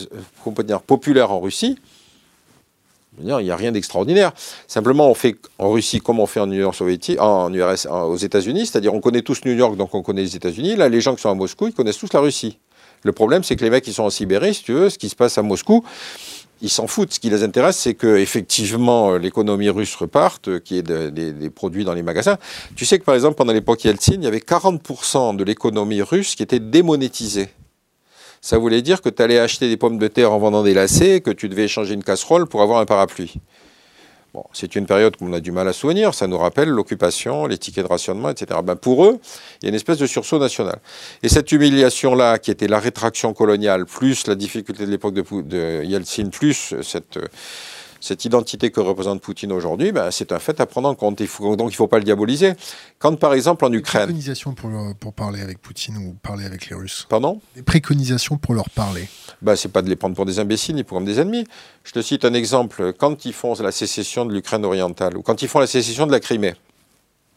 dire, 0.65 0.81
populaire 0.81 1.31
en 1.31 1.39
Russie, 1.39 1.77
il 3.19 3.25
n'y 3.25 3.51
a 3.51 3.55
rien 3.55 3.71
d'extraordinaire. 3.71 4.31
Simplement, 4.67 5.09
on 5.09 5.13
fait 5.13 5.35
en 5.59 5.69
Russie 5.71 5.99
comme 5.99 6.19
on 6.19 6.25
fait 6.25 6.39
en 6.39 6.49
Union 6.51 6.71
soviétique, 6.71 7.19
en 7.21 7.53
URS, 7.53 7.85
aux 7.89 8.17
États-Unis, 8.17 8.65
c'est-à-dire 8.67 8.93
on 8.93 9.01
connaît 9.01 9.21
tous 9.21 9.45
New 9.45 9.53
York, 9.53 9.77
donc 9.77 9.93
on 9.93 10.01
connaît 10.01 10.23
les 10.23 10.35
États-Unis. 10.35 10.75
Là, 10.75 10.89
les 10.89 11.01
gens 11.01 11.15
qui 11.15 11.21
sont 11.21 11.29
à 11.29 11.35
Moscou, 11.35 11.67
ils 11.67 11.73
connaissent 11.73 11.97
tous 11.99 12.11
la 12.13 12.19
Russie. 12.19 12.57
Le 13.03 13.11
problème, 13.11 13.43
c'est 13.43 13.55
que 13.55 13.63
les 13.63 13.69
mecs 13.69 13.83
qui 13.83 13.93
sont 13.93 14.03
en 14.03 14.09
Sibérie, 14.09 14.53
si 14.53 14.63
tu 14.63 14.73
veux, 14.73 14.89
ce 14.89 14.97
qui 14.97 15.09
se 15.09 15.15
passe 15.15 15.37
à 15.37 15.41
Moscou, 15.41 15.83
ils 16.61 16.69
s'en 16.69 16.87
foutent. 16.87 17.11
Ce 17.13 17.19
qui 17.19 17.29
les 17.29 17.43
intéresse, 17.43 17.77
c'est 17.77 17.93
que 17.93 18.15
effectivement 18.15 19.17
l'économie 19.17 19.69
russe 19.69 19.93
reparte, 19.95 20.61
qu'il 20.61 20.77
y 20.77 20.79
ait 20.79 21.11
des 21.11 21.49
produits 21.49 21.83
dans 21.83 21.93
les 21.93 22.03
magasins. 22.03 22.37
Tu 22.75 22.85
sais 22.85 22.97
que 22.97 23.03
par 23.03 23.15
exemple, 23.15 23.35
pendant 23.35 23.51
l'époque 23.51 23.83
Yeltsin, 23.83 24.13
il 24.13 24.23
y 24.23 24.27
avait 24.27 24.39
40% 24.39 25.35
de 25.35 25.43
l'économie 25.43 26.01
russe 26.01 26.35
qui 26.35 26.43
était 26.43 26.61
démonétisée 26.61 27.49
ça 28.43 28.57
voulait 28.57 28.81
dire 28.81 29.01
que 29.01 29.07
tu 29.07 29.23
allais 29.23 29.39
acheter 29.39 29.69
des 29.69 29.77
pommes 29.77 29.97
de 29.97 30.07
terre 30.09 30.33
en 30.33 30.37
vendant 30.37 30.63
des 30.63 30.73
lacets, 30.73 31.21
que 31.21 31.31
tu 31.31 31.47
devais 31.47 31.63
échanger 31.63 31.93
une 31.93 32.03
casserole 32.03 32.45
pour 32.45 32.61
avoir 32.61 32.79
un 32.81 32.85
parapluie. 32.85 33.35
Bon, 34.33 34.43
c'est 34.51 34.75
une 34.75 34.85
période 34.85 35.15
qu'on 35.15 35.31
a 35.31 35.39
du 35.39 35.53
mal 35.53 35.65
à 35.69 35.71
souvenir, 35.71 36.13
ça 36.13 36.27
nous 36.27 36.37
rappelle 36.37 36.67
l'occupation, 36.67 37.45
les 37.45 37.57
tickets 37.57 37.85
de 37.85 37.89
rationnement, 37.89 38.31
etc. 38.31 38.59
Ben 38.61 38.75
pour 38.75 39.05
eux, 39.05 39.17
il 39.61 39.65
y 39.65 39.67
a 39.67 39.69
une 39.69 39.75
espèce 39.75 39.97
de 39.97 40.07
sursaut 40.07 40.39
national. 40.39 40.79
Et 41.21 41.29
cette 41.29 41.53
humiliation-là, 41.53 42.37
qui 42.37 42.51
était 42.51 42.67
la 42.67 42.79
rétraction 42.79 43.33
coloniale, 43.33 43.85
plus 43.85 44.27
la 44.27 44.35
difficulté 44.35 44.85
de 44.85 44.91
l'époque 44.91 45.13
de, 45.13 45.23
de 45.41 45.83
Yeltsin, 45.85 46.27
plus 46.27 46.75
cette 46.81 47.19
cette 48.03 48.25
identité 48.25 48.69
que 48.69 48.81
représente 48.81 49.21
Poutine 49.21 49.53
aujourd'hui, 49.53 49.93
ben, 49.93 50.11
c'est 50.11 50.33
un 50.33 50.39
fait 50.39 50.59
à 50.59 50.65
prendre 50.65 50.89
en 50.89 50.95
compte. 50.95 51.19
donc 51.19 51.25
il 51.59 51.65
ne 51.65 51.71
faut 51.71 51.87
pas 51.87 51.99
le 51.99 52.03
diaboliser. 52.03 52.51
Quand 52.99 53.17
par 53.17 53.33
exemple 53.33 53.63
en 53.63 53.71
Ukraine... 53.71 54.07
Préconisations 54.07 54.53
pour, 54.53 54.71
pour 54.99 55.13
parler 55.13 55.39
avec 55.41 55.61
Poutine 55.61 55.95
ou 55.95 56.13
parler 56.21 56.45
avec 56.45 56.67
les 56.69 56.75
Russes 56.75 57.07
Pardon? 57.07 57.39
Des 57.55 57.63
préconisations 57.63 58.37
pour 58.37 58.55
leur 58.55 58.69
parler 58.71 59.07
ben, 59.41 59.55
Ce 59.55 59.67
n'est 59.67 59.71
pas 59.71 59.81
de 59.81 59.87
les 59.87 59.95
prendre 59.95 60.17
pour 60.17 60.25
des 60.25 60.39
imbéciles 60.39 60.75
ni 60.75 60.83
pour 60.83 60.99
des 60.99 61.21
ennemis. 61.21 61.47
Je 61.85 61.93
te 61.93 62.01
cite 62.01 62.25
un 62.25 62.33
exemple. 62.33 62.91
Quand 62.91 63.23
ils 63.23 63.33
font 63.33 63.53
la 63.53 63.71
sécession 63.71 64.25
de 64.25 64.33
l'Ukraine 64.33 64.65
orientale 64.65 65.15
ou 65.15 65.21
quand 65.21 65.41
ils 65.41 65.47
font 65.47 65.59
la 65.59 65.67
sécession 65.67 66.05
de 66.05 66.11
la 66.11 66.19
Crimée, 66.19 66.55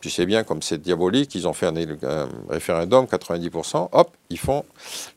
tu 0.01 0.11
sais 0.11 0.27
bien, 0.27 0.43
comme 0.43 0.63
c'est 0.63 0.83
diabolique, 0.83 1.37
ils 1.37 1.47
ont 1.47 1.53
fait 1.53 1.67
un, 1.67 1.77
un 1.77 2.29
référendum, 2.51 3.05
90%, 3.05 3.89
hop, 3.93 4.17
ils 4.31 4.39
font 4.39 4.65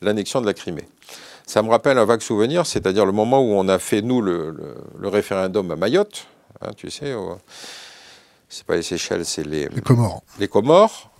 l'annexion 0.00 0.40
de 0.40 0.46
la 0.46 0.54
Crimée 0.54 0.86
ça 1.50 1.62
me 1.62 1.68
rappelle 1.68 1.98
un 1.98 2.04
vague 2.04 2.20
souvenir, 2.20 2.64
c'est-à-dire 2.64 3.04
le 3.04 3.12
moment 3.12 3.40
où 3.40 3.52
on 3.54 3.66
a 3.66 3.80
fait, 3.80 4.02
nous, 4.02 4.22
le, 4.22 4.54
référendum 5.02 5.70
à 5.72 5.76
Mayotte, 5.76 6.26
hein, 6.60 6.70
tu 6.76 6.90
sais, 6.90 7.12
c'est 8.48 8.64
pas 8.64 8.76
les 8.76 8.82
Seychelles, 8.82 9.24
c'est 9.24 9.44
les, 9.44 9.68
les 9.68 9.80
Comores. 9.80 10.22
Les 10.38 10.46
Comores. 10.46 11.10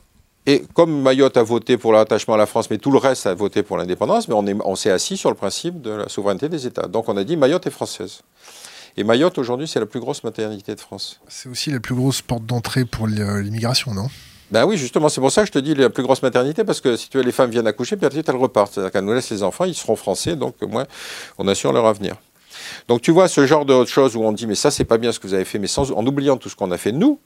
Et 0.47 0.62
comme 0.72 1.03
Mayotte 1.03 1.37
a 1.37 1.43
voté 1.43 1.76
pour 1.76 1.93
l'attachement 1.93 2.35
à 2.35 2.37
la 2.37 2.47
France, 2.47 2.70
mais 2.70 2.78
tout 2.78 2.93
le 2.93 2.99
reste 2.99 3.26
a 3.26 3.35
voté 3.35 3.64
pour 3.64 3.76
l'indépendance, 3.76 4.28
mais 4.28 4.35
on, 4.35 4.45
on 4.64 4.76
s'est 4.76 4.91
assis 4.91 5.16
sur 5.16 5.31
le 5.31 5.37
principe 5.37 5.83
de 5.83 5.91
la 5.91 6.09
souveraineté 6.09 6.49
des 6.49 6.64
États. 6.66 6.87
Donc 6.87 7.09
on 7.09 7.16
a 7.16 7.24
dit 7.24 7.37
Mayotte 7.37 7.66
est 7.66 7.70
française. 7.70 8.22
Et 8.97 9.05
Mayotte, 9.05 9.37
aujourd'hui, 9.39 9.66
c'est 9.66 9.81
la 9.81 9.87
plus 9.87 10.01
grosse 10.01 10.22
maternité 10.22 10.74
de 10.74 10.81
France. 10.81 11.20
C'est 11.28 11.49
aussi 11.49 11.70
la 11.70 11.81
plus 11.81 11.95
grosse 11.95 12.22
porte 12.22 12.47
d'entrée 12.47 12.85
pour 12.85 13.07
l'immigration, 13.07 13.95
non? 13.95 14.09
Ben 14.51 14.64
oui, 14.64 14.76
justement, 14.76 15.09
c'est 15.09 15.20
pour 15.20 15.30
ça 15.30 15.42
que 15.42 15.46
je 15.46 15.53
te 15.53 15.59
dis 15.59 15.74
la 15.74 15.90
plus 15.90 16.03
grosse 16.03 16.22
maternité, 16.22 16.64
parce 16.64 16.80
que 16.80 16.96
si 16.96 17.09
tu 17.09 17.18
veux, 17.18 17.22
les 17.22 17.32
femmes 17.32 17.51
viennent 17.51 17.66
accoucher, 17.66 17.96
puis 17.96 18.07
ensuite 18.07 18.28
elles 18.28 18.36
repartent. 18.36 18.74
C'est-à-dire 18.74 18.90
qu'elles 18.90 19.05
nous 19.05 19.14
laissent 19.14 19.30
les 19.30 19.42
enfants, 19.42 19.64
ils 19.64 19.74
seront 19.74 19.96
français, 19.96 20.36
donc 20.36 20.57
au 20.61 20.68
moins 20.68 20.86
on 21.38 21.46
assure 21.48 21.72
leur 21.72 21.86
avenir. 21.86 22.16
Donc 22.88 23.01
tu 23.01 23.11
vois, 23.11 23.28
ce 23.28 23.46
genre 23.46 23.64
de 23.64 23.84
choses 23.84 24.16
où 24.16 24.22
on 24.22 24.32
dit, 24.32 24.46
mais 24.46 24.55
ça, 24.55 24.70
c'est 24.70 24.84
pas 24.84 24.98
bien 24.98 25.12
ce 25.12 25.20
que 25.20 25.26
vous 25.26 25.34
avez 25.34 25.44
fait, 25.44 25.59
mais 25.59 25.68
sans, 25.68 25.92
en 25.92 26.05
oubliant 26.07 26.36
tout 26.36 26.48
ce 26.48 26.57
qu'on 26.57 26.70
a 26.72 26.78
fait 26.78 26.92
nous, 26.92 27.20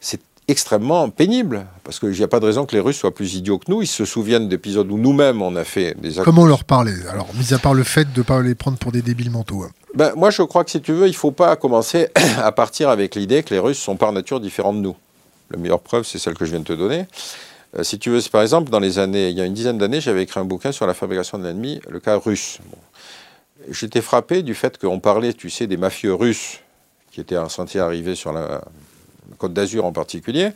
c'est 0.00 0.20
extrêmement 0.48 1.08
pénible, 1.10 1.66
parce 1.82 1.98
qu'il 1.98 2.10
n'y 2.10 2.22
a 2.22 2.28
pas 2.28 2.40
de 2.40 2.46
raison 2.46 2.66
que 2.66 2.74
les 2.74 2.80
Russes 2.80 2.98
soient 2.98 3.14
plus 3.14 3.34
idiots 3.34 3.58
que 3.58 3.70
nous. 3.70 3.82
Ils 3.82 3.88
se 3.88 4.04
souviennent 4.04 4.48
d'épisodes 4.48 4.90
où 4.90 4.96
nous-mêmes 4.96 5.42
on 5.42 5.56
a 5.56 5.64
fait 5.64 5.96
des. 6.00 6.14
Comment 6.22 6.46
leur 6.46 6.64
parler? 6.64 6.94
Alors, 7.10 7.28
mis 7.34 7.52
à 7.52 7.58
part 7.58 7.74
le 7.74 7.82
fait 7.82 8.12
de 8.12 8.18
ne 8.18 8.22
pas 8.22 8.40
les 8.42 8.54
prendre 8.54 8.78
pour 8.78 8.92
des 8.92 9.02
débiles 9.02 9.30
mentaux. 9.30 9.64
Hein. 9.64 9.70
Ben, 9.94 10.12
moi, 10.16 10.30
je 10.30 10.42
crois 10.42 10.64
que 10.64 10.70
si 10.70 10.80
tu 10.80 10.92
veux, 10.92 11.06
il 11.06 11.12
ne 11.12 11.16
faut 11.16 11.32
pas 11.32 11.56
commencer 11.56 12.08
à 12.38 12.52
partir 12.52 12.88
avec 12.88 13.14
l'idée 13.14 13.42
que 13.42 13.54
les 13.54 13.60
Russes 13.60 13.78
sont 13.78 13.96
par 13.96 14.12
nature 14.12 14.40
différents 14.40 14.72
de 14.72 14.80
nous. 14.80 14.96
La 15.50 15.58
meilleure 15.58 15.80
preuve, 15.80 16.04
c'est 16.04 16.18
celle 16.18 16.34
que 16.34 16.44
je 16.44 16.50
viens 16.50 16.60
de 16.60 16.64
te 16.64 16.72
donner. 16.72 17.06
Euh, 17.76 17.82
si 17.82 17.98
tu 17.98 18.10
veux, 18.10 18.20
par 18.30 18.42
exemple, 18.42 18.70
dans 18.70 18.80
les 18.80 18.98
années, 18.98 19.30
il 19.30 19.36
y 19.36 19.40
a 19.40 19.44
une 19.44 19.54
dizaine 19.54 19.78
d'années, 19.78 20.00
j'avais 20.00 20.22
écrit 20.22 20.40
un 20.40 20.44
bouquin 20.44 20.72
sur 20.72 20.86
la 20.86 20.94
fabrication 20.94 21.38
de 21.38 21.44
l'ennemi, 21.44 21.80
le 21.88 22.00
cas 22.00 22.16
russe. 22.16 22.58
J'étais 23.70 24.00
frappé 24.00 24.42
du 24.42 24.54
fait 24.54 24.78
qu'on 24.78 25.00
parlait, 25.00 25.32
tu 25.32 25.50
sais, 25.50 25.66
des 25.66 25.76
mafieux 25.76 26.14
russes 26.14 26.60
qui 27.10 27.20
étaient 27.20 27.38
en 27.38 27.48
sentier 27.48 27.80
arrivé 27.80 28.14
sur 28.14 28.32
la 28.32 28.62
Côte 29.38 29.52
d'Azur 29.52 29.84
en 29.84 29.92
particulier. 29.92 30.50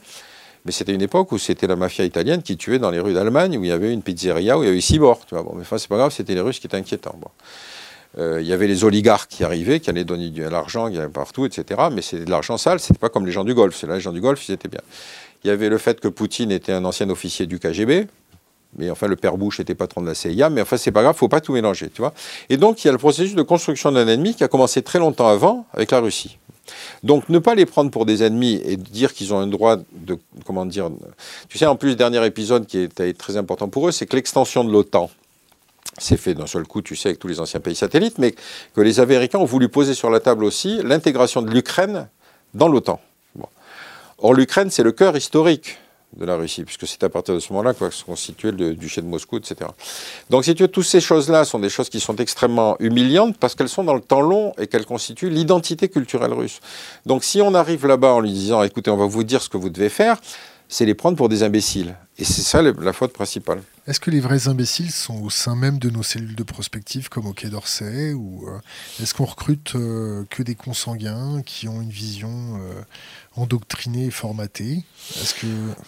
Mais 0.64 0.72
c'était 0.72 0.92
une 0.92 1.02
époque 1.02 1.32
où 1.32 1.38
c'était 1.38 1.66
la 1.66 1.76
mafia 1.76 2.04
italienne 2.04 2.42
qui 2.42 2.56
tuait 2.56 2.78
dans 2.78 2.90
les 2.90 3.00
rues 3.00 3.14
d'Allemagne, 3.14 3.56
où 3.56 3.64
il 3.64 3.68
y 3.68 3.72
avait 3.72 3.92
une 3.92 4.02
pizzeria, 4.02 4.58
où 4.58 4.62
il 4.62 4.66
y 4.66 4.68
avait 4.68 4.80
six 4.80 4.98
morts. 4.98 5.20
Bon, 5.30 5.52
mais 5.54 5.62
enfin, 5.62 5.78
c'est 5.78 5.88
pas 5.88 5.96
grave, 5.96 6.12
c'était 6.12 6.34
les 6.34 6.40
Russes 6.40 6.60
qui 6.60 6.66
étaient 6.66 6.76
inquiétants. 6.76 7.18
Euh, 8.18 8.40
il 8.40 8.46
y 8.46 8.52
avait 8.52 8.66
les 8.66 8.84
oligarques 8.84 9.30
qui 9.30 9.44
arrivaient, 9.44 9.80
qui 9.80 9.88
allaient 9.90 10.04
donner 10.04 10.30
de 10.30 10.42
l'argent, 10.42 10.90
partout, 11.12 11.46
etc. 11.46 11.80
Mais 11.92 12.02
c'est 12.02 12.24
de 12.24 12.30
l'argent 12.30 12.58
sale, 12.58 12.80
c'était 12.80 12.98
pas 12.98 13.08
comme 13.08 13.24
les 13.24 13.32
gens 13.32 13.44
du 13.44 13.54
Golfe. 13.54 13.76
C'est 13.78 13.86
là, 13.86 13.94
les 13.94 14.00
gens 14.00 14.12
du 14.12 14.20
Golfe, 14.20 14.48
ils 14.48 14.52
étaient 14.52 14.68
bien. 14.68 14.80
Il 15.44 15.48
y 15.48 15.50
avait 15.50 15.68
le 15.68 15.78
fait 15.78 16.00
que 16.00 16.08
Poutine 16.08 16.50
était 16.50 16.72
un 16.72 16.84
ancien 16.84 17.08
officier 17.08 17.46
du 17.46 17.58
KGB, 17.58 18.06
mais 18.76 18.90
enfin 18.90 19.06
le 19.06 19.16
père 19.16 19.36
Bush 19.36 19.60
était 19.60 19.74
patron 19.74 20.02
de 20.02 20.06
la 20.06 20.14
CIA, 20.14 20.50
mais 20.50 20.60
enfin 20.60 20.76
c'est 20.76 20.92
pas 20.92 21.02
grave, 21.02 21.16
faut 21.16 21.28
pas 21.28 21.40
tout 21.40 21.52
mélanger, 21.52 21.88
tu 21.88 22.02
vois. 22.02 22.12
Et 22.50 22.56
donc 22.56 22.84
il 22.84 22.88
y 22.88 22.90
a 22.90 22.92
le 22.92 22.98
processus 22.98 23.34
de 23.34 23.42
construction 23.42 23.90
d'un 23.90 24.06
ennemi 24.06 24.34
qui 24.34 24.44
a 24.44 24.48
commencé 24.48 24.82
très 24.82 24.98
longtemps 24.98 25.28
avant 25.28 25.66
avec 25.72 25.92
la 25.92 26.00
Russie. 26.00 26.38
Donc 27.02 27.28
ne 27.28 27.38
pas 27.38 27.54
les 27.54 27.66
prendre 27.66 27.90
pour 27.90 28.06
des 28.06 28.22
ennemis 28.22 28.60
et 28.64 28.76
dire 28.76 29.12
qu'ils 29.12 29.32
ont 29.32 29.38
un 29.38 29.46
droit 29.46 29.76
de 29.92 30.18
comment 30.44 30.66
dire. 30.66 30.90
Tu 31.48 31.58
sais 31.58 31.66
en 31.66 31.76
plus 31.76 31.90
le 31.90 31.96
dernier 31.96 32.24
épisode 32.26 32.66
qui 32.66 32.78
est 32.78 33.18
très 33.18 33.36
important 33.36 33.68
pour 33.68 33.88
eux, 33.88 33.92
c'est 33.92 34.06
que 34.06 34.16
l'extension 34.16 34.62
de 34.62 34.70
l'OTAN 34.70 35.10
c'est 35.98 36.16
fait 36.16 36.34
d'un 36.34 36.46
seul 36.46 36.66
coup, 36.66 36.82
tu 36.82 36.96
sais, 36.96 37.10
avec 37.10 37.18
tous 37.18 37.28
les 37.28 37.40
anciens 37.40 37.60
pays 37.60 37.74
satellites, 37.74 38.18
mais 38.18 38.34
que 38.74 38.80
les 38.80 39.00
Américains 39.00 39.38
ont 39.38 39.44
voulu 39.44 39.68
poser 39.68 39.94
sur 39.94 40.10
la 40.10 40.20
table 40.20 40.44
aussi 40.44 40.80
l'intégration 40.82 41.42
de 41.42 41.50
l'Ukraine 41.50 42.08
dans 42.54 42.68
l'OTAN. 42.68 43.00
Or, 44.22 44.34
l'Ukraine, 44.34 44.70
c'est 44.70 44.82
le 44.82 44.92
cœur 44.92 45.16
historique 45.16 45.78
de 46.16 46.24
la 46.24 46.36
Russie, 46.36 46.64
puisque 46.64 46.86
c'est 46.86 47.02
à 47.04 47.08
partir 47.08 47.34
de 47.34 47.40
ce 47.40 47.52
moment-là 47.52 47.72
que 47.72 47.88
se 47.88 48.04
constituait 48.04 48.50
le 48.50 48.74
duché 48.74 49.00
de 49.00 49.06
Moscou, 49.06 49.38
etc. 49.38 49.70
Donc, 50.28 50.44
si 50.44 50.54
tu 50.54 50.62
veux, 50.62 50.68
toutes 50.68 50.84
ces 50.84 51.00
choses-là 51.00 51.44
sont 51.44 51.58
des 51.58 51.68
choses 51.70 51.88
qui 51.88 52.00
sont 52.00 52.16
extrêmement 52.16 52.76
humiliantes 52.80 53.38
parce 53.38 53.54
qu'elles 53.54 53.68
sont 53.68 53.84
dans 53.84 53.94
le 53.94 54.00
temps 54.00 54.20
long 54.20 54.52
et 54.58 54.66
qu'elles 54.66 54.84
constituent 54.86 55.30
l'identité 55.30 55.88
culturelle 55.88 56.32
russe. 56.32 56.60
Donc, 57.06 57.24
si 57.24 57.40
on 57.40 57.54
arrive 57.54 57.86
là-bas 57.86 58.12
en 58.12 58.20
lui 58.20 58.32
disant, 58.32 58.62
écoutez, 58.62 58.90
on 58.90 58.96
va 58.96 59.06
vous 59.06 59.24
dire 59.24 59.40
ce 59.40 59.48
que 59.48 59.56
vous 59.56 59.70
devez 59.70 59.88
faire, 59.88 60.20
c'est 60.70 60.86
les 60.86 60.94
prendre 60.94 61.16
pour 61.16 61.28
des 61.28 61.42
imbéciles. 61.42 61.96
Et 62.16 62.24
c'est 62.24 62.42
ça 62.42 62.62
la 62.62 62.92
faute 62.92 63.12
principale. 63.12 63.60
Est-ce 63.86 63.98
que 63.98 64.10
les 64.10 64.20
vrais 64.20 64.46
imbéciles 64.46 64.92
sont 64.92 65.20
au 65.20 65.28
sein 65.28 65.56
même 65.56 65.78
de 65.78 65.90
nos 65.90 66.04
cellules 66.04 66.36
de 66.36 66.42
prospective 66.44 67.08
comme 67.08 67.26
au 67.26 67.32
Quai 67.32 67.48
d'Orsay 67.48 68.12
Ou 68.12 68.46
euh, 68.46 68.58
est-ce 69.02 69.12
qu'on 69.12 69.24
recrute 69.24 69.74
euh, 69.74 70.24
que 70.30 70.44
des 70.44 70.54
consanguins 70.54 71.42
qui 71.44 71.66
ont 71.66 71.80
une 71.80 71.90
vision 71.90 72.30
euh, 72.30 72.82
endoctrinée 73.36 74.06
et 74.06 74.10
formatée? 74.10 74.84
Est-ce 75.20 75.34
que... 75.34 75.46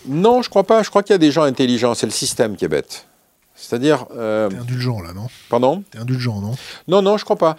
Non, 0.09 0.43
je 0.43 0.51
crois 0.51 0.65
pas. 0.65 0.83
Je 0.83 0.91
crois 0.91 1.05
qu'il 1.05 1.13
y 1.13 1.15
a 1.15 1.19
des 1.19 1.31
gens 1.31 1.45
intelligents. 1.45 1.95
C'est 1.95 2.07
le 2.07 2.13
système 2.13 2.57
qui 2.57 2.65
est 2.65 2.69
bête. 2.69 3.07
C'est-à-dire. 3.55 4.07
T'es 4.09 4.57
indulgent 4.57 5.01
là, 5.01 5.13
non? 5.13 5.29
Pardon? 5.49 5.85
T'es 5.93 5.99
indulgent, 5.99 6.41
non? 6.41 6.57
Non, 6.89 7.03
non, 7.03 7.19
je 7.19 7.25
crois 7.25 7.37
pas. 7.37 7.57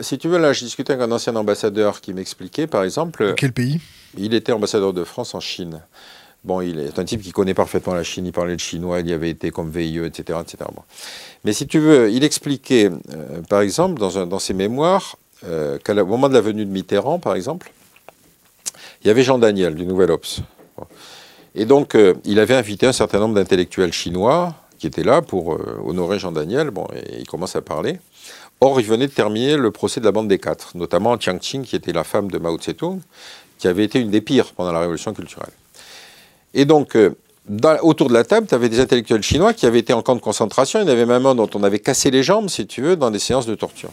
si 0.00 0.16
tu 0.16 0.28
veux, 0.28 0.38
là, 0.38 0.54
je 0.54 0.64
discutais 0.64 0.94
avec 0.94 1.06
un 1.06 1.12
ancien 1.12 1.36
ambassadeur 1.36 2.00
qui 2.00 2.14
m'expliquait, 2.14 2.66
par 2.66 2.84
exemple. 2.84 3.34
quel 3.36 3.52
pays? 3.52 3.80
Il 4.16 4.32
était 4.32 4.52
ambassadeur 4.52 4.94
de 4.94 5.04
France 5.04 5.34
en 5.34 5.40
Chine. 5.40 5.82
Bon, 6.44 6.60
il 6.60 6.78
est 6.78 6.98
un 6.98 7.04
type 7.04 7.22
qui 7.22 7.32
connaît 7.32 7.54
parfaitement 7.54 7.94
la 7.94 8.02
Chine, 8.02 8.26
il 8.26 8.32
parlait 8.32 8.52
le 8.52 8.58
chinois, 8.58 9.00
il 9.00 9.08
y 9.08 9.14
avait 9.14 9.30
été 9.30 9.50
comme 9.50 9.70
VIE, 9.70 10.04
etc. 10.04 10.38
etc. 10.42 10.68
Mais 11.44 11.54
si 11.54 11.66
tu 11.66 11.78
veux, 11.78 12.10
il 12.10 12.22
expliquait, 12.22 12.90
euh, 12.90 13.40
par 13.48 13.62
exemple, 13.62 13.98
dans, 13.98 14.38
ses 14.38 14.52
mémoires, 14.52 15.16
euh, 15.46 15.78
qu'au 15.82 15.94
moment 16.04 16.28
de 16.28 16.34
la 16.34 16.42
venue 16.42 16.66
de 16.66 16.70
Mitterrand, 16.70 17.18
par 17.18 17.34
exemple, 17.34 17.72
il 19.02 19.08
y 19.08 19.10
avait 19.10 19.22
Jean 19.22 19.38
Daniel 19.38 19.74
du 19.74 19.86
Nouvel 19.86 20.10
Ops. 20.10 20.40
Et 21.54 21.64
donc, 21.64 21.94
euh, 21.94 22.12
il 22.24 22.38
avait 22.38 22.54
invité 22.54 22.86
un 22.86 22.92
certain 22.92 23.20
nombre 23.20 23.34
d'intellectuels 23.36 23.92
chinois 23.92 24.54
qui 24.78 24.86
étaient 24.86 25.04
là 25.04 25.22
pour 25.22 25.58
honorer 25.86 26.18
Jean 26.18 26.32
Daniel. 26.32 26.70
Et 26.94 27.20
il 27.20 27.26
commence 27.26 27.56
à 27.56 27.62
parler. 27.62 28.00
Or, 28.60 28.80
il 28.80 28.86
venait 28.86 29.06
de 29.06 29.12
terminer 29.12 29.56
le 29.56 29.70
procès 29.70 30.00
de 30.00 30.04
la 30.04 30.12
bande 30.12 30.28
des 30.28 30.38
quatre, 30.38 30.76
notamment 30.76 31.18
Chiang 31.18 31.38
Ching, 31.40 31.62
qui 31.62 31.74
était 31.74 31.92
la 31.92 32.04
femme 32.04 32.30
de 32.30 32.38
Mao 32.38 32.58
Tse-tung, 32.58 33.00
qui 33.58 33.66
avait 33.66 33.84
été 33.84 33.98
une 33.98 34.10
des 34.10 34.20
pires 34.20 34.52
pendant 34.52 34.72
la 34.72 34.80
révolution 34.80 35.14
culturelle. 35.14 35.52
Et 36.54 36.64
donc, 36.64 36.96
euh, 36.96 37.14
autour 37.82 38.08
de 38.08 38.14
la 38.14 38.24
table, 38.24 38.46
tu 38.46 38.54
avais 38.54 38.68
des 38.68 38.80
intellectuels 38.80 39.22
chinois 39.22 39.52
qui 39.52 39.66
avaient 39.66 39.80
été 39.80 39.92
en 39.92 40.02
camp 40.02 40.14
de 40.14 40.20
concentration. 40.20 40.80
Il 40.80 40.86
y 40.86 40.88
en 40.88 40.92
avait 40.92 41.06
même 41.06 41.26
un 41.26 41.34
dont 41.34 41.50
on 41.54 41.62
avait 41.62 41.80
cassé 41.80 42.10
les 42.10 42.22
jambes, 42.22 42.48
si 42.48 42.66
tu 42.66 42.80
veux, 42.80 42.96
dans 42.96 43.10
des 43.10 43.18
séances 43.18 43.46
de 43.46 43.54
torture. 43.54 43.90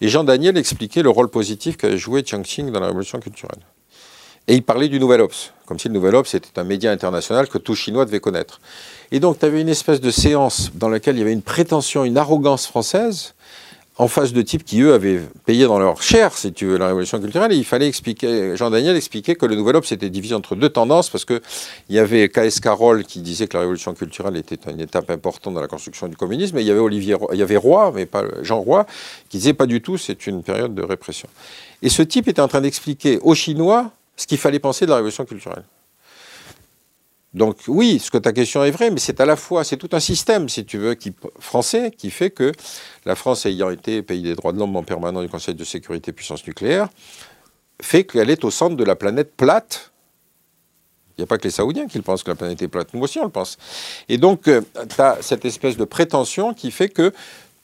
Et 0.00 0.08
Jean 0.08 0.24
Daniel 0.24 0.58
expliquait 0.58 1.02
le 1.02 1.10
rôle 1.10 1.28
positif 1.28 1.76
qu'avait 1.76 1.96
joué 1.96 2.22
Chiang 2.26 2.44
Ching 2.44 2.70
dans 2.70 2.80
la 2.80 2.88
révolution 2.88 3.20
culturelle. 3.20 3.60
Et 4.48 4.56
il 4.56 4.62
parlait 4.64 4.88
du 4.88 4.98
Nouvel 4.98 5.20
Ops, 5.20 5.52
comme 5.66 5.78
si 5.78 5.86
le 5.86 5.94
Nouvel 5.94 6.16
Ops 6.16 6.34
était 6.34 6.58
un 6.58 6.64
média 6.64 6.90
international 6.90 7.46
que 7.46 7.58
tout 7.58 7.76
Chinois 7.76 8.04
devait 8.04 8.20
connaître. 8.20 8.60
Et 9.12 9.20
donc, 9.20 9.38
tu 9.38 9.44
avais 9.46 9.60
une 9.60 9.68
espèce 9.68 10.00
de 10.00 10.10
séance 10.10 10.72
dans 10.74 10.88
laquelle 10.88 11.14
il 11.14 11.20
y 11.20 11.22
avait 11.22 11.32
une 11.32 11.42
prétention, 11.42 12.04
une 12.04 12.18
arrogance 12.18 12.66
française, 12.66 13.34
en 13.98 14.08
face 14.08 14.32
de 14.32 14.40
types 14.40 14.64
qui, 14.64 14.80
eux, 14.80 14.94
avaient 14.94 15.20
payé 15.44 15.66
dans 15.66 15.78
leur 15.78 16.02
chair, 16.02 16.36
si 16.36 16.52
tu 16.52 16.66
veux, 16.66 16.78
la 16.78 16.86
révolution 16.86 17.20
culturelle. 17.20 17.52
Et 17.52 17.56
il 17.56 17.64
fallait 17.64 17.88
expliquer, 17.88 18.56
Jean-Daniel 18.56 18.96
expliquait 18.96 19.34
que 19.34 19.44
le 19.44 19.54
Nouvel 19.54 19.76
Obs 19.76 19.92
était 19.92 20.08
divisé 20.08 20.34
entre 20.34 20.56
deux 20.56 20.70
tendances, 20.70 21.10
parce 21.10 21.24
qu'il 21.24 21.40
y 21.90 21.98
avait 21.98 22.28
K.S. 22.28 22.60
Carroll 22.60 23.04
qui 23.04 23.20
disait 23.20 23.46
que 23.46 23.54
la 23.54 23.60
révolution 23.60 23.92
culturelle 23.92 24.36
était 24.36 24.58
une 24.70 24.80
étape 24.80 25.10
importante 25.10 25.54
dans 25.54 25.60
la 25.60 25.68
construction 25.68 26.08
du 26.08 26.16
communisme, 26.16 26.56
et 26.56 26.62
il 26.62 26.66
y 26.66 26.70
avait, 26.70 26.80
Olivier, 26.80 27.16
il 27.32 27.38
y 27.38 27.42
avait 27.42 27.56
Roy, 27.58 27.92
mais 27.94 28.06
pas 28.06 28.24
Jean 28.42 28.60
Roy, 28.60 28.86
qui 29.28 29.36
disait 29.36 29.52
pas 29.52 29.66
du 29.66 29.82
tout, 29.82 29.98
c'est 29.98 30.26
une 30.26 30.42
période 30.42 30.74
de 30.74 30.82
répression. 30.82 31.28
Et 31.82 31.90
ce 31.90 32.02
type 32.02 32.28
était 32.28 32.40
en 32.40 32.48
train 32.48 32.62
d'expliquer 32.62 33.18
aux 33.22 33.34
Chinois 33.34 33.90
ce 34.16 34.26
qu'il 34.26 34.38
fallait 34.38 34.58
penser 34.58 34.86
de 34.86 34.90
la 34.90 34.96
révolution 34.96 35.24
culturelle. 35.24 35.64
Donc 37.34 37.56
oui, 37.66 37.98
ce 37.98 38.10
que 38.10 38.18
ta 38.18 38.32
question 38.32 38.62
est 38.62 38.70
vraie, 38.70 38.90
mais 38.90 39.00
c'est 39.00 39.20
à 39.20 39.24
la 39.24 39.36
fois, 39.36 39.64
c'est 39.64 39.78
tout 39.78 39.88
un 39.92 40.00
système, 40.00 40.48
si 40.48 40.66
tu 40.66 40.76
veux, 40.76 40.94
qui, 40.94 41.14
français, 41.38 41.90
qui 41.90 42.10
fait 42.10 42.30
que 42.30 42.52
la 43.06 43.14
France, 43.14 43.46
ayant 43.46 43.70
été 43.70 44.02
pays 44.02 44.22
des 44.22 44.34
droits 44.34 44.52
de 44.52 44.58
l'homme 44.58 44.76
en 44.76 44.82
permanent 44.82 45.22
du 45.22 45.28
Conseil 45.28 45.54
de 45.54 45.64
sécurité 45.64 46.12
puissance 46.12 46.46
nucléaire, 46.46 46.88
fait 47.80 48.04
qu'elle 48.04 48.28
est 48.28 48.44
au 48.44 48.50
centre 48.50 48.76
de 48.76 48.84
la 48.84 48.96
planète 48.96 49.34
plate. 49.34 49.92
Il 51.16 51.20
n'y 51.20 51.24
a 51.24 51.26
pas 51.26 51.38
que 51.38 51.44
les 51.44 51.50
Saoudiens 51.50 51.86
qui 51.86 51.98
le 51.98 52.02
pensent 52.02 52.22
que 52.22 52.30
la 52.30 52.36
planète 52.36 52.60
est 52.60 52.68
plate, 52.68 52.92
nous 52.92 53.00
aussi 53.00 53.18
on 53.18 53.24
le 53.24 53.30
pense. 53.30 53.56
Et 54.08 54.18
donc, 54.18 54.48
euh, 54.48 54.60
tu 54.88 55.00
as 55.00 55.18
cette 55.22 55.44
espèce 55.46 55.76
de 55.76 55.84
prétention 55.84 56.52
qui 56.52 56.70
fait 56.70 56.88
que 56.88 57.12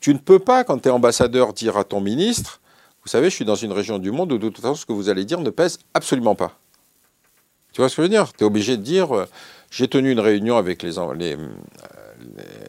tu 0.01 0.15
ne 0.15 0.19
peux 0.19 0.39
pas, 0.39 0.65
quand 0.65 0.79
tu 0.79 0.89
es 0.89 0.93
ambassadeur, 0.93 1.53
dire 1.53 1.77
à 1.77 1.85
ton 1.85 2.01
ministre, 2.01 2.61
vous 3.05 3.11
savez, 3.11 3.31
je 3.31 3.35
suis 3.35 3.45
dans 3.45 3.55
une 3.55 3.73
région 3.73 3.99
du 3.99 4.11
monde 4.13 4.33
où 4.33 4.39
de 4.39 4.49
toute 4.49 4.61
façon, 4.61 4.75
ce 4.75 4.87
que 4.87 4.93
vous 4.93 5.09
allez 5.09 5.25
dire 5.25 5.41
ne 5.41 5.51
pèse 5.51 5.79
absolument 5.95 6.35
pas. 6.35 6.59
Tu 7.73 7.81
vois 7.81 7.89
ce 7.89 7.97
que 7.97 8.03
je 8.03 8.05
veux 8.05 8.09
dire? 8.11 8.33
Tu 8.33 8.45
es 8.45 8.47
obligé 8.47 8.77
de 8.77 8.83
dire, 8.83 9.17
euh, 9.17 9.27
j'ai 9.71 9.89
tenu 9.89 10.13
une 10.13 10.21
réunion 10.21 10.57
avec 10.57 10.83
les, 10.83 10.95
les, 11.19 11.37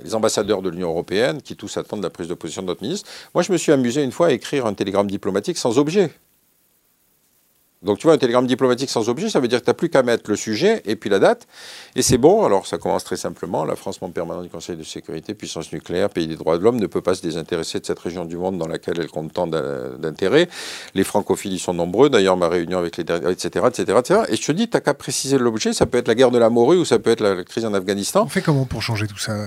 les 0.04 0.16
ambassadeurs 0.16 0.62
de 0.62 0.70
l'Union 0.70 0.90
européenne 0.90 1.42
qui 1.42 1.56
tous 1.56 1.78
attendent 1.78 2.04
la 2.04 2.10
prise 2.10 2.28
de 2.28 2.34
position 2.34 2.62
de 2.62 2.68
notre 2.68 2.84
ministre. 2.84 3.10
Moi, 3.34 3.44
je 3.44 3.52
me 3.52 3.58
suis 3.58 3.72
amusé 3.72 4.04
une 4.04 4.12
fois 4.12 4.28
à 4.28 4.32
écrire 4.32 4.66
un 4.66 4.74
télégramme 4.74 5.10
diplomatique 5.10 5.58
sans 5.58 5.78
objet. 5.78 6.12
Donc 7.82 7.98
tu 7.98 8.08
vois, 8.08 8.14
un 8.14 8.18
télégramme 8.18 8.46
diplomatique 8.46 8.90
sans 8.90 9.08
objet, 9.08 9.30
ça 9.30 9.40
veut 9.40 9.48
dire 9.48 9.60
que 9.60 9.64
tu 9.64 9.70
n'as 9.70 9.74
plus 9.74 9.90
qu'à 9.90 10.04
mettre 10.04 10.30
le 10.30 10.36
sujet 10.36 10.82
et 10.84 10.98
puis 10.98 11.10
la 11.10 11.20
date. 11.20 11.48
Et 11.96 12.02
c'est 12.02 12.18
bon, 12.18 12.44
alors 12.44 12.68
ça 12.68 12.78
commence 12.78 13.06
très 13.06 13.16
simplement. 13.16 13.64
La 13.64 13.78
France, 13.78 14.02
membre 14.02 14.14
permanent 14.14 14.42
du 14.42 14.50
Conseil 14.50 14.76
de 14.76 14.84
sécurité, 14.84 15.34
puissance 15.34 15.72
nucléaire, 15.72 16.10
pays 16.10 16.28
des 16.28 16.36
droits 16.36 16.58
de 16.58 16.64
l'homme, 16.64 16.78
ne 16.78 16.88
peut 16.88 17.00
pas 17.00 17.16
se 17.16 17.22
désintéresser 17.22 17.80
de 17.80 17.86
cette 17.86 18.00
région 18.00 18.26
du 18.26 18.36
monde 18.36 18.58
dans 18.58 18.68
laquelle 18.68 19.00
elle 19.00 19.08
compte 19.08 19.32
tant 19.32 19.48
d'intérêt. 19.48 20.50
Les 20.94 21.06
francophiles 21.06 21.54
y 21.54 21.60
sont 21.60 21.74
nombreux, 21.74 22.10
d'ailleurs 22.10 22.36
ma 22.36 22.50
réunion 22.50 22.80
avec 22.80 22.98
les... 22.98 23.04
etc. 23.04 23.66
etc., 23.70 23.98
etc. 23.98 24.20
Et 24.28 24.36
je 24.36 24.46
te 24.46 24.52
dis, 24.52 24.68
tu 24.68 24.76
n'as 24.76 24.82
qu'à 24.82 24.94
préciser 24.94 25.38
l'objet, 25.38 25.72
ça 25.72 25.86
peut 25.86 26.00
être 26.00 26.10
la 26.10 26.16
guerre 26.16 26.32
de 26.32 26.38
la 26.38 26.50
morue 26.50 26.80
ou 26.80 26.86
ça 26.86 27.00
peut 27.00 27.12
être 27.12 27.22
la 27.22 27.46
crise 27.46 27.64
en 27.64 27.74
Afghanistan. 27.74 28.24
On 28.26 28.30
fait 28.30 28.42
comment 28.42 28.66
pour 28.66 28.82
changer 28.82 29.08
tout 29.08 29.20
ça? 29.20 29.38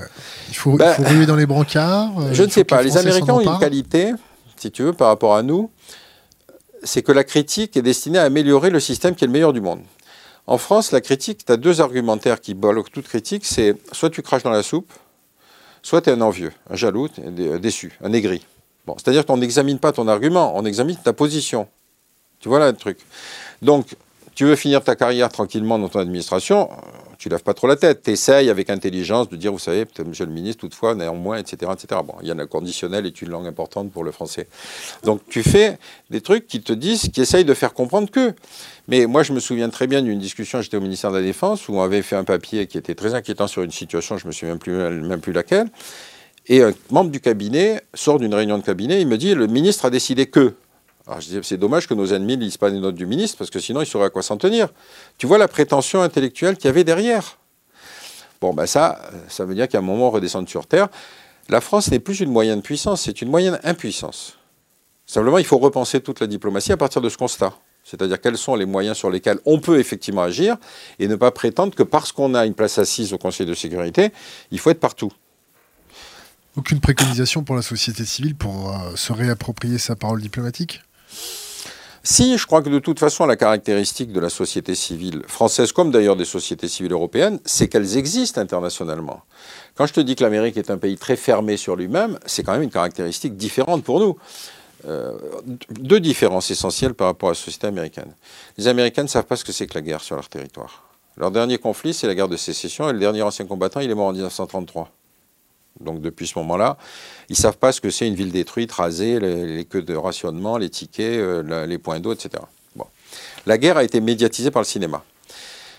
Il 0.48 0.56
faut, 0.56 0.78
ben, 0.78 0.94
ruer 1.00 1.26
dans 1.26 1.36
les 1.36 1.44
brancards 1.44 2.18
euh, 2.18 2.28
Je 2.32 2.44
ne 2.44 2.48
sais 2.48 2.64
pas. 2.64 2.82
Les 2.82 2.96
Américains 2.96 3.34
ont 3.34 3.40
une 3.42 3.58
qualité, 3.58 4.12
si 4.56 4.70
tu 4.70 4.84
veux, 4.84 4.94
par 4.94 5.08
rapport 5.08 5.34
à 5.34 5.42
nous 5.42 5.70
c'est 6.84 7.02
que 7.02 7.12
la 7.12 7.24
critique 7.24 7.76
est 7.76 7.82
destinée 7.82 8.18
à 8.18 8.24
améliorer 8.24 8.70
le 8.70 8.80
système 8.80 9.14
qui 9.14 9.24
est 9.24 9.26
le 9.26 9.32
meilleur 9.32 9.52
du 9.52 9.60
monde. 9.60 9.80
En 10.46 10.58
France, 10.58 10.90
la 10.92 11.00
critique, 11.00 11.44
tu 11.44 11.52
as 11.52 11.56
deux 11.56 11.80
argumentaires 11.80 12.40
qui 12.40 12.54
bloquent 12.54 12.90
toute 12.92 13.06
critique, 13.06 13.44
c'est 13.44 13.76
soit 13.92 14.10
tu 14.10 14.22
craches 14.22 14.42
dans 14.42 14.50
la 14.50 14.62
soupe, 14.62 14.92
soit 15.82 16.02
tu 16.02 16.10
es 16.10 16.12
un 16.12 16.20
envieux, 16.20 16.52
un 16.68 16.76
jaloux, 16.76 17.08
un 17.24 17.58
déçu, 17.58 17.92
un 18.02 18.12
aigri. 18.12 18.44
Bon, 18.86 18.96
C'est-à-dire 18.98 19.24
qu'on 19.24 19.36
n'examine 19.36 19.78
pas 19.78 19.92
ton 19.92 20.08
argument, 20.08 20.56
on 20.56 20.64
examine 20.64 20.96
ta 20.96 21.12
position. 21.12 21.68
Tu 22.40 22.48
vois 22.48 22.58
là 22.58 22.72
le 22.72 22.76
truc. 22.76 22.98
Donc, 23.62 23.94
tu 24.34 24.44
veux 24.44 24.56
finir 24.56 24.82
ta 24.82 24.96
carrière 24.96 25.28
tranquillement 25.28 25.78
dans 25.78 25.88
ton 25.88 26.00
administration, 26.00 26.68
tu 27.22 27.28
lèves 27.28 27.44
pas 27.44 27.54
trop 27.54 27.68
la 27.68 27.76
tête. 27.76 28.02
Tu 28.02 28.10
essayes 28.10 28.50
avec 28.50 28.68
intelligence 28.68 29.28
de 29.28 29.36
dire, 29.36 29.52
vous 29.52 29.60
savez, 29.60 29.86
monsieur 30.04 30.26
le 30.26 30.32
ministre, 30.32 30.60
toutefois, 30.60 30.96
néanmoins, 30.96 31.38
etc. 31.38 31.70
etc. 31.72 32.00
Bon, 32.04 32.14
il 32.20 32.26
y 32.26 32.32
en 32.32 32.38
a 32.40 32.46
conditionnel 32.46 33.06
est 33.06 33.22
une 33.22 33.28
langue 33.28 33.46
importante 33.46 33.92
pour 33.92 34.02
le 34.02 34.10
français. 34.10 34.48
Donc 35.04 35.20
tu 35.28 35.44
fais 35.44 35.78
des 36.10 36.20
trucs 36.20 36.48
qui 36.48 36.60
te 36.60 36.72
disent, 36.72 37.10
qui 37.10 37.20
essayent 37.20 37.44
de 37.44 37.54
faire 37.54 37.74
comprendre 37.74 38.10
que. 38.10 38.34
Mais 38.88 39.06
moi, 39.06 39.22
je 39.22 39.32
me 39.32 39.38
souviens 39.38 39.68
très 39.68 39.86
bien 39.86 40.02
d'une 40.02 40.18
discussion, 40.18 40.62
j'étais 40.62 40.76
au 40.76 40.80
ministère 40.80 41.12
de 41.12 41.18
la 41.18 41.22
Défense, 41.22 41.68
où 41.68 41.74
on 41.74 41.82
avait 41.82 42.02
fait 42.02 42.16
un 42.16 42.24
papier 42.24 42.66
qui 42.66 42.76
était 42.76 42.96
très 42.96 43.14
inquiétant 43.14 43.46
sur 43.46 43.62
une 43.62 43.70
situation, 43.70 44.18
je 44.18 44.26
me 44.26 44.32
souviens 44.32 44.58
même 44.66 45.20
plus 45.20 45.32
laquelle. 45.32 45.68
Et 46.48 46.60
un 46.60 46.72
membre 46.90 47.12
du 47.12 47.20
cabinet 47.20 47.82
sort 47.94 48.18
d'une 48.18 48.34
réunion 48.34 48.58
de 48.58 48.64
cabinet, 48.64 49.00
il 49.00 49.06
me 49.06 49.16
dit, 49.16 49.36
le 49.36 49.46
ministre 49.46 49.84
a 49.84 49.90
décidé 49.90 50.26
que. 50.26 50.54
Alors 51.06 51.20
je 51.20 51.28
dis, 51.28 51.38
c'est 51.42 51.56
dommage 51.56 51.88
que 51.88 51.94
nos 51.94 52.12
ennemis 52.12 52.36
ne 52.36 52.44
lisent 52.44 52.56
pas 52.56 52.68
les 52.68 52.78
notes 52.78 52.94
du 52.94 53.06
ministre, 53.06 53.38
parce 53.38 53.50
que 53.50 53.58
sinon 53.58 53.82
ils 53.82 53.86
sauraient 53.86 54.06
à 54.06 54.10
quoi 54.10 54.22
s'en 54.22 54.36
tenir. 54.36 54.68
Tu 55.18 55.26
vois 55.26 55.38
la 55.38 55.48
prétention 55.48 56.00
intellectuelle 56.00 56.56
qu'il 56.56 56.66
y 56.66 56.68
avait 56.68 56.84
derrière. 56.84 57.38
Bon, 58.40 58.52
ben 58.54 58.66
ça, 58.66 59.00
ça 59.28 59.44
veut 59.44 59.54
dire 59.54 59.68
qu'à 59.68 59.78
un 59.78 59.82
moment, 59.82 60.08
on 60.08 60.10
redescend 60.10 60.48
sur 60.48 60.66
Terre. 60.66 60.88
La 61.48 61.60
France 61.60 61.90
n'est 61.90 61.98
plus 61.98 62.20
une 62.20 62.30
moyenne 62.30 62.62
puissance, 62.62 63.02
c'est 63.02 63.22
une 63.22 63.28
moyenne 63.28 63.58
impuissance. 63.64 64.38
Simplement, 65.06 65.38
il 65.38 65.44
faut 65.44 65.58
repenser 65.58 66.00
toute 66.00 66.20
la 66.20 66.26
diplomatie 66.26 66.72
à 66.72 66.76
partir 66.76 67.02
de 67.02 67.08
ce 67.08 67.16
constat. 67.16 67.52
C'est-à-dire 67.84 68.20
quels 68.20 68.38
sont 68.38 68.54
les 68.54 68.64
moyens 68.64 68.96
sur 68.96 69.10
lesquels 69.10 69.40
on 69.44 69.58
peut 69.58 69.78
effectivement 69.80 70.22
agir 70.22 70.56
et 71.00 71.08
ne 71.08 71.16
pas 71.16 71.32
prétendre 71.32 71.74
que 71.74 71.82
parce 71.82 72.12
qu'on 72.12 72.34
a 72.34 72.46
une 72.46 72.54
place 72.54 72.78
assise 72.78 73.12
au 73.12 73.18
Conseil 73.18 73.44
de 73.44 73.54
sécurité, 73.54 74.12
il 74.52 74.58
faut 74.60 74.70
être 74.70 74.80
partout. 74.80 75.12
Aucune 76.56 76.80
préconisation 76.80 77.42
pour 77.42 77.56
la 77.56 77.62
société 77.62 78.04
civile 78.04 78.36
pour 78.36 78.70
euh, 78.70 78.94
se 78.94 79.12
réapproprier 79.12 79.78
sa 79.78 79.96
parole 79.96 80.20
diplomatique? 80.20 80.82
Si, 82.04 82.36
je 82.36 82.46
crois 82.46 82.62
que 82.62 82.68
de 82.68 82.80
toute 82.80 82.98
façon, 82.98 83.26
la 83.26 83.36
caractéristique 83.36 84.12
de 84.12 84.18
la 84.18 84.28
société 84.28 84.74
civile 84.74 85.22
française, 85.28 85.70
comme 85.70 85.92
d'ailleurs 85.92 86.16
des 86.16 86.24
sociétés 86.24 86.66
civiles 86.66 86.92
européennes, 86.92 87.38
c'est 87.44 87.68
qu'elles 87.68 87.96
existent 87.96 88.40
internationalement. 88.40 89.22
Quand 89.76 89.86
je 89.86 89.92
te 89.92 90.00
dis 90.00 90.16
que 90.16 90.24
l'Amérique 90.24 90.56
est 90.56 90.70
un 90.70 90.78
pays 90.78 90.96
très 90.96 91.14
fermé 91.14 91.56
sur 91.56 91.76
lui-même, 91.76 92.18
c'est 92.26 92.42
quand 92.42 92.52
même 92.52 92.62
une 92.62 92.70
caractéristique 92.70 93.36
différente 93.36 93.84
pour 93.84 94.00
nous. 94.00 94.18
Euh, 94.88 95.12
deux 95.70 96.00
différences 96.00 96.50
essentielles 96.50 96.94
par 96.94 97.06
rapport 97.06 97.28
à 97.28 97.32
la 97.32 97.36
société 97.36 97.68
américaine. 97.68 98.12
Les 98.58 98.66
Américains 98.66 99.04
ne 99.04 99.08
savent 99.08 99.26
pas 99.26 99.36
ce 99.36 99.44
que 99.44 99.52
c'est 99.52 99.68
que 99.68 99.74
la 99.74 99.82
guerre 99.82 100.00
sur 100.00 100.16
leur 100.16 100.28
territoire. 100.28 100.82
Leur 101.16 101.30
dernier 101.30 101.58
conflit, 101.58 101.94
c'est 101.94 102.08
la 102.08 102.16
guerre 102.16 102.28
de 102.28 102.36
sécession, 102.36 102.88
et 102.88 102.92
le 102.92 102.98
dernier 102.98 103.22
ancien 103.22 103.46
combattant, 103.46 103.78
il 103.78 103.88
est 103.88 103.94
mort 103.94 104.08
en 104.08 104.12
1933. 104.12 104.90
Donc 105.80 106.00
depuis 106.00 106.26
ce 106.26 106.38
moment-là, 106.38 106.76
ils 107.28 107.32
ne 107.32 107.36
savent 107.36 107.58
pas 107.58 107.72
ce 107.72 107.80
que 107.80 107.90
c'est 107.90 108.06
une 108.06 108.14
ville 108.14 108.32
détruite, 108.32 108.72
rasée, 108.72 109.18
les, 109.18 109.64
queues 109.64 109.82
de 109.82 109.94
rationnement, 109.94 110.58
les 110.58 110.70
tickets, 110.70 111.18
euh, 111.18 111.66
les 111.66 111.78
points 111.78 112.00
d'eau, 112.00 112.12
etc. 112.12 112.42
Bon. 112.76 112.86
La 113.46 113.58
guerre 113.58 113.76
a 113.76 113.84
été 113.84 114.00
médiatisée 114.00 114.50
par 114.50 114.62
le 114.62 114.66
cinéma. 114.66 115.02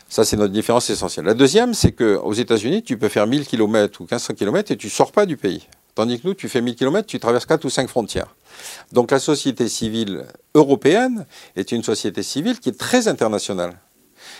Ça, 0.09 0.23
c'est 0.23 0.37
notre 0.37 0.53
différence 0.53 0.89
essentielle. 0.89 1.25
La 1.25 1.33
deuxième, 1.33 1.73
c'est 1.73 1.91
qu'aux 1.91 2.33
États-Unis, 2.33 2.83
tu 2.83 2.97
peux 2.97 3.09
faire 3.09 3.25
1000 3.25 3.47
km 3.47 4.01
ou 4.01 4.03
1500 4.03 4.35
km 4.35 4.71
et 4.71 4.77
tu 4.77 4.87
ne 4.87 4.91
sors 4.91 5.11
pas 5.11 5.25
du 5.25 5.37
pays. 5.37 5.67
Tandis 5.95 6.19
que 6.19 6.27
nous, 6.27 6.33
tu 6.33 6.49
fais 6.49 6.61
1000 6.61 6.75
km, 6.75 7.07
tu 7.07 7.19
traverses 7.19 7.45
4 7.45 7.65
ou 7.65 7.69
5 7.69 7.87
frontières. 7.87 8.35
Donc 8.91 9.11
la 9.11 9.19
société 9.19 9.67
civile 9.67 10.25
européenne 10.53 11.25
est 11.55 11.71
une 11.71 11.83
société 11.83 12.23
civile 12.23 12.59
qui 12.59 12.69
est 12.69 12.77
très 12.77 13.07
internationale. 13.07 13.73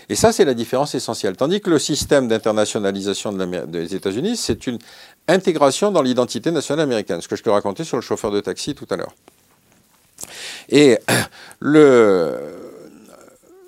Et 0.10 0.16
ça, 0.16 0.32
c'est 0.32 0.46
la 0.46 0.54
différence 0.54 0.96
essentielle. 0.96 1.36
Tandis 1.38 1.62
que 1.62 1.70
le 1.70 1.80
système 1.80 2.28
d'internationalisation 2.28 3.34
des 3.34 3.96
États-Unis, 3.96 4.38
c'est 4.38 4.68
une 4.68 4.80
intégration 5.28 5.92
dans 5.92 6.02
l'identité 6.02 6.52
nationale 6.52 6.84
américaine, 6.84 7.22
ce 7.22 7.28
que 7.28 7.36
je 7.36 7.44
te 7.44 7.50
racontais 7.50 7.84
sur 7.84 7.98
le 7.98 8.02
chauffeur 8.02 8.32
de 8.32 8.40
taxi 8.40 8.76
tout 8.76 8.88
à 8.90 8.98
l'heure. 8.98 9.14
Et 10.70 10.98
le, 11.60 12.38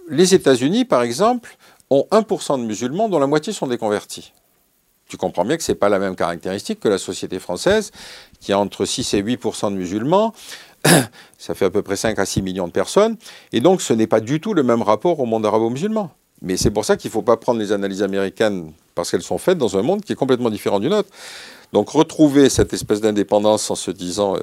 les 0.10 0.34
États-Unis, 0.34 0.86
par 0.86 1.04
exemple, 1.04 1.58
ont 1.90 2.08
1% 2.12 2.60
de 2.60 2.66
musulmans 2.66 3.10
dont 3.10 3.20
la 3.20 3.28
moitié 3.28 3.54
sont 3.54 3.68
des. 3.68 3.78
Tu 5.08 5.18
comprends 5.18 5.46
bien 5.46 5.58
que 5.58 5.64
ce 5.64 5.72
n'est 5.72 5.78
pas 5.78 5.90
la 5.90 6.00
même 6.00 6.16
caractéristique 6.16 6.80
que 6.80 6.90
la 6.90 6.98
société 6.98 7.40
française, 7.40 7.92
qui 8.40 8.54
a 8.54 8.60
entre 8.60 8.86
6 8.86 9.14
et 9.14 9.24
8% 9.24 9.72
de 9.72 9.78
musulmans. 9.78 10.34
Ça 11.38 11.54
fait 11.54 11.66
à 11.66 11.70
peu 11.70 11.82
près 11.82 11.96
5 11.96 12.18
à 12.18 12.26
6 12.26 12.42
millions 12.42 12.68
de 12.68 12.72
personnes. 12.72 13.18
Et 13.52 13.62
donc, 13.62 13.82
ce 13.82 13.94
n'est 13.94 14.08
pas 14.08 14.20
du 14.20 14.40
tout 14.40 14.54
le 14.54 14.64
même 14.64 14.82
rapport 14.82 15.20
au 15.20 15.26
monde 15.26 15.46
arabo-musulman. 15.46 16.12
Mais 16.46 16.58
c'est 16.58 16.70
pour 16.70 16.86
ça 16.86 16.96
qu'il 16.96 17.10
ne 17.10 17.14
faut 17.14 17.24
pas 17.24 17.38
prendre 17.38 17.60
les 17.60 17.72
analyses 17.72 18.04
américaines 18.04 18.72
parce 18.94 19.10
qu'elles 19.10 19.24
sont 19.24 19.40
faites 19.40 19.58
dans 19.58 19.78
un 19.78 19.82
monde 19.82 20.04
qui 20.04 20.14
est 20.14 20.16
complètement 20.16 20.52
différent 20.52 20.80
du 20.80 20.88
nôtre. 20.88 21.10
Donc 21.74 21.90
retrouver 21.90 22.50
cette 22.50 22.72
espèce 22.72 23.02
d'indépendance 23.02 23.72
en 23.72 23.76
se 23.76 23.90
disant 23.90 24.36
euh, 24.36 24.40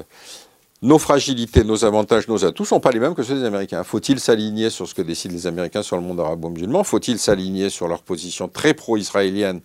nos 0.83 0.99
fragilités, 0.99 1.63
nos 1.63 1.85
avantages, 1.85 2.27
nos 2.27 2.45
atouts 2.45 2.65
ne 2.65 2.69
sont 2.69 2.81
pas 2.81 2.91
les 2.91 2.99
mêmes 2.99 3.15
que 3.15 3.23
ceux 3.23 3.37
des 3.37 3.45
Américains. 3.45 3.85
Faut-il 3.85 4.19
s'aligner 4.19 4.69
sur 4.69 4.89
ce 4.89 4.95
que 4.95 5.03
décident 5.03 5.33
les 5.33 5.47
Américains 5.47 5.83
sur 5.83 5.97
le 5.97 6.03
monde 6.03 6.19
arabo-musulman 6.19 6.83
Faut-il 6.83 7.21
s'aligner 7.21 7.71
sur 7.71 7.87
leur 7.87 8.03
position 8.03 8.49
très 8.49 8.75
pro-israélienne? 8.75 9.61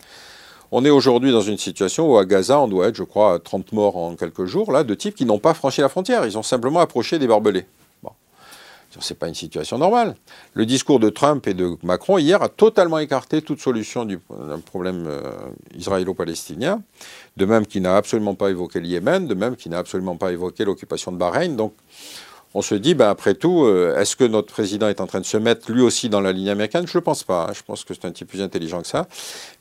On 0.69 0.85
est 0.85 0.91
aujourd'hui 0.91 1.31
dans 1.31 1.41
une 1.41 1.57
situation 1.57 2.11
où 2.11 2.17
à 2.17 2.25
Gaza, 2.25 2.59
on 2.59 2.67
doit 2.67 2.89
être, 2.89 2.95
je 2.95 3.03
crois, 3.03 3.33
à 3.33 3.39
30 3.39 3.71
morts 3.71 3.97
en 3.97 4.15
quelques 4.15 4.45
jours, 4.45 4.71
là, 4.71 4.83
de 4.83 4.93
types 4.93 5.15
qui 5.15 5.25
n'ont 5.25 5.39
pas 5.39 5.55
franchi 5.55 5.81
la 5.81 5.89
frontière. 5.89 6.25
Ils 6.25 6.37
ont 6.37 6.43
simplement 6.43 6.81
approché 6.81 7.17
des 7.17 7.25
barbelés. 7.25 7.65
Ce 8.99 9.13
n'est 9.13 9.17
pas 9.17 9.27
une 9.27 9.35
situation 9.35 9.77
normale. 9.77 10.15
Le 10.53 10.65
discours 10.65 10.99
de 10.99 11.09
Trump 11.09 11.45
et 11.47 11.53
de 11.53 11.77
Macron 11.83 12.17
hier 12.17 12.41
a 12.41 12.49
totalement 12.49 12.99
écarté 12.99 13.41
toute 13.41 13.59
solution 13.59 14.05
du 14.05 14.19
problème 14.65 15.05
euh, 15.07 15.31
israélo-palestinien, 15.75 16.81
de 17.35 17.45
même 17.45 17.65
qu'il 17.65 17.81
n'a 17.83 17.95
absolument 17.95 18.35
pas 18.35 18.49
évoqué 18.49 18.79
le 18.79 18.87
Yémen, 18.87 19.27
de 19.27 19.35
même 19.35 19.55
qu'il 19.55 19.71
n'a 19.71 19.77
absolument 19.77 20.15
pas 20.15 20.31
évoqué 20.31 20.65
l'occupation 20.65 21.11
de 21.11 21.17
Bahreïn. 21.17 21.55
Donc 21.55 21.73
on 22.53 22.61
se 22.61 22.75
dit, 22.75 22.95
ben, 22.95 23.09
après 23.09 23.35
tout, 23.35 23.65
euh, 23.65 23.99
est-ce 23.99 24.15
que 24.15 24.23
notre 24.23 24.51
président 24.51 24.87
est 24.87 25.01
en 25.01 25.05
train 25.05 25.19
de 25.19 25.25
se 25.25 25.37
mettre 25.37 25.71
lui 25.71 25.81
aussi 25.81 26.09
dans 26.09 26.21
la 26.21 26.31
ligne 26.31 26.49
américaine? 26.49 26.87
Je 26.87 26.97
ne 26.97 27.03
pense 27.03 27.23
pas. 27.23 27.47
Hein. 27.49 27.53
Je 27.53 27.61
pense 27.61 27.83
que 27.83 27.93
c'est 27.93 28.05
un 28.05 28.11
type 28.11 28.29
plus 28.29 28.41
intelligent 28.41 28.81
que 28.81 28.87
ça. 28.87 29.07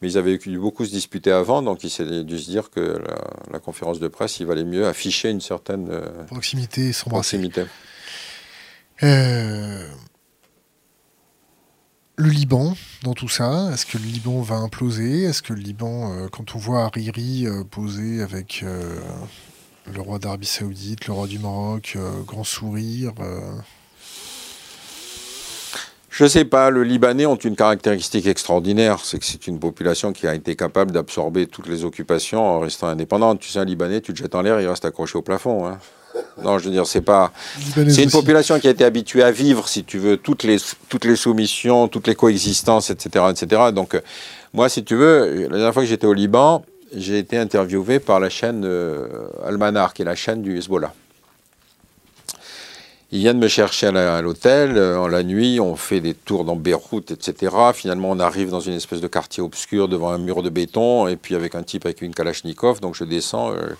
Mais 0.00 0.12
ils 0.12 0.18
avaient 0.18 0.38
dû 0.38 0.58
beaucoup 0.58 0.84
se 0.84 0.90
disputer 0.90 1.32
avant, 1.32 1.62
donc 1.62 1.84
il 1.84 1.90
s'est 1.90 2.24
dû 2.24 2.38
se 2.38 2.48
dire 2.48 2.70
que 2.70 2.98
la, 3.52 3.58
conférence 3.58 3.98
de 3.98 4.08
presse, 4.08 4.40
il 4.40 4.46
valait 4.46 4.64
mieux 4.64 4.86
afficher 4.86 5.30
une 5.30 5.40
certaine 5.40 5.88
euh, 5.90 6.24
proximité 6.24 6.92
sans 6.92 7.10
proximité. 7.10 7.64
Euh, 9.02 9.88
le 12.16 12.28
Liban, 12.28 12.74
dans 13.02 13.14
tout 13.14 13.28
ça, 13.28 13.70
est-ce 13.72 13.86
que 13.86 13.98
le 13.98 14.04
Liban 14.04 14.40
va 14.40 14.56
imploser? 14.56 15.24
Est-ce 15.24 15.42
que 15.42 15.52
le 15.52 15.60
Liban, 15.60 16.28
quand 16.32 16.54
on 16.54 16.58
voit 16.58 16.84
Hariri 16.84 17.46
poser 17.70 18.22
avec 18.22 18.64
le 19.92 20.00
roi 20.00 20.18
d'Arabie 20.18 20.46
Saoudite, 20.46 21.06
le 21.06 21.12
roi 21.12 21.26
du 21.26 21.38
Maroc, 21.38 21.94
euh, 21.96 22.22
grand 22.22 22.44
sourire. 22.44 23.12
Euh? 23.20 23.40
Je 26.10 26.24
ne 26.24 26.28
sais 26.28 26.44
pas, 26.44 26.70
le 26.70 26.82
Libanais 26.82 27.26
ont 27.26 27.36
une 27.36 27.56
caractéristique 27.56 28.26
extraordinaire, 28.26 29.00
c'est 29.04 29.18
que 29.18 29.24
c'est 29.24 29.46
une 29.46 29.58
population 29.58 30.12
qui 30.12 30.26
a 30.26 30.34
été 30.34 30.56
capable 30.56 30.90
d'absorber 30.90 31.46
toutes 31.46 31.68
les 31.68 31.84
occupations 31.84 32.42
en 32.42 32.60
restant 32.60 32.86
indépendante. 32.86 33.40
Tu 33.40 33.50
sais, 33.50 33.58
un 33.58 33.64
Libanais, 33.64 34.00
tu 34.00 34.14
te 34.14 34.18
jettes 34.18 34.34
en 34.34 34.42
l'air, 34.42 34.60
il 34.60 34.66
reste 34.66 34.84
accroché 34.86 35.18
au 35.18 35.22
plafond. 35.22 35.66
Hein. 35.66 35.78
Non, 36.42 36.58
je 36.58 36.64
veux 36.66 36.70
dire, 36.70 36.86
c'est 36.86 37.00
pas. 37.00 37.32
C'est 37.88 38.02
une 38.02 38.10
population 38.10 38.58
qui 38.60 38.68
a 38.68 38.70
été 38.70 38.84
habituée 38.84 39.22
à 39.22 39.30
vivre, 39.30 39.68
si 39.68 39.84
tu 39.84 39.98
veux, 39.98 40.16
toutes 40.16 40.42
les, 40.42 40.58
toutes 40.88 41.04
les 41.04 41.16
soumissions, 41.16 41.88
toutes 41.88 42.06
les 42.06 42.14
coexistences, 42.14 42.90
etc., 42.90 43.24
etc. 43.30 43.62
Donc, 43.72 43.94
euh, 43.94 44.00
moi, 44.52 44.68
si 44.68 44.84
tu 44.84 44.94
veux, 44.94 45.42
la 45.42 45.48
dernière 45.48 45.72
fois 45.72 45.82
que 45.82 45.88
j'étais 45.88 46.06
au 46.06 46.12
Liban, 46.12 46.64
j'ai 46.94 47.18
été 47.18 47.36
interviewé 47.36 47.98
par 48.00 48.20
la 48.20 48.28
chaîne 48.28 48.64
euh, 48.64 49.28
Almanar, 49.44 49.94
qui 49.94 50.02
est 50.02 50.04
la 50.04 50.14
chaîne 50.14 50.42
du 50.42 50.56
Hezbollah. 50.56 50.92
Ils 53.12 53.20
viennent 53.20 53.38
me 53.38 53.46
chercher 53.46 53.86
à 53.86 54.20
l'hôtel, 54.20 54.76
euh, 54.76 54.98
en 54.98 55.06
la 55.06 55.22
nuit, 55.22 55.60
on 55.60 55.76
fait 55.76 56.00
des 56.00 56.12
tours 56.12 56.44
dans 56.44 56.56
Beyrouth, 56.56 57.12
etc. 57.12 57.54
Finalement, 57.72 58.10
on 58.10 58.18
arrive 58.18 58.50
dans 58.50 58.60
une 58.60 58.74
espèce 58.74 59.00
de 59.00 59.06
quartier 59.06 59.42
obscur 59.42 59.86
devant 59.86 60.10
un 60.10 60.18
mur 60.18 60.42
de 60.42 60.50
béton, 60.50 61.06
et 61.06 61.14
puis 61.14 61.36
avec 61.36 61.54
un 61.54 61.62
type 61.62 61.86
avec 61.86 62.02
une 62.02 62.12
Kalachnikov, 62.12 62.80
donc 62.80 62.96
je 62.96 63.04
descends, 63.04 63.52
euh, 63.52 63.76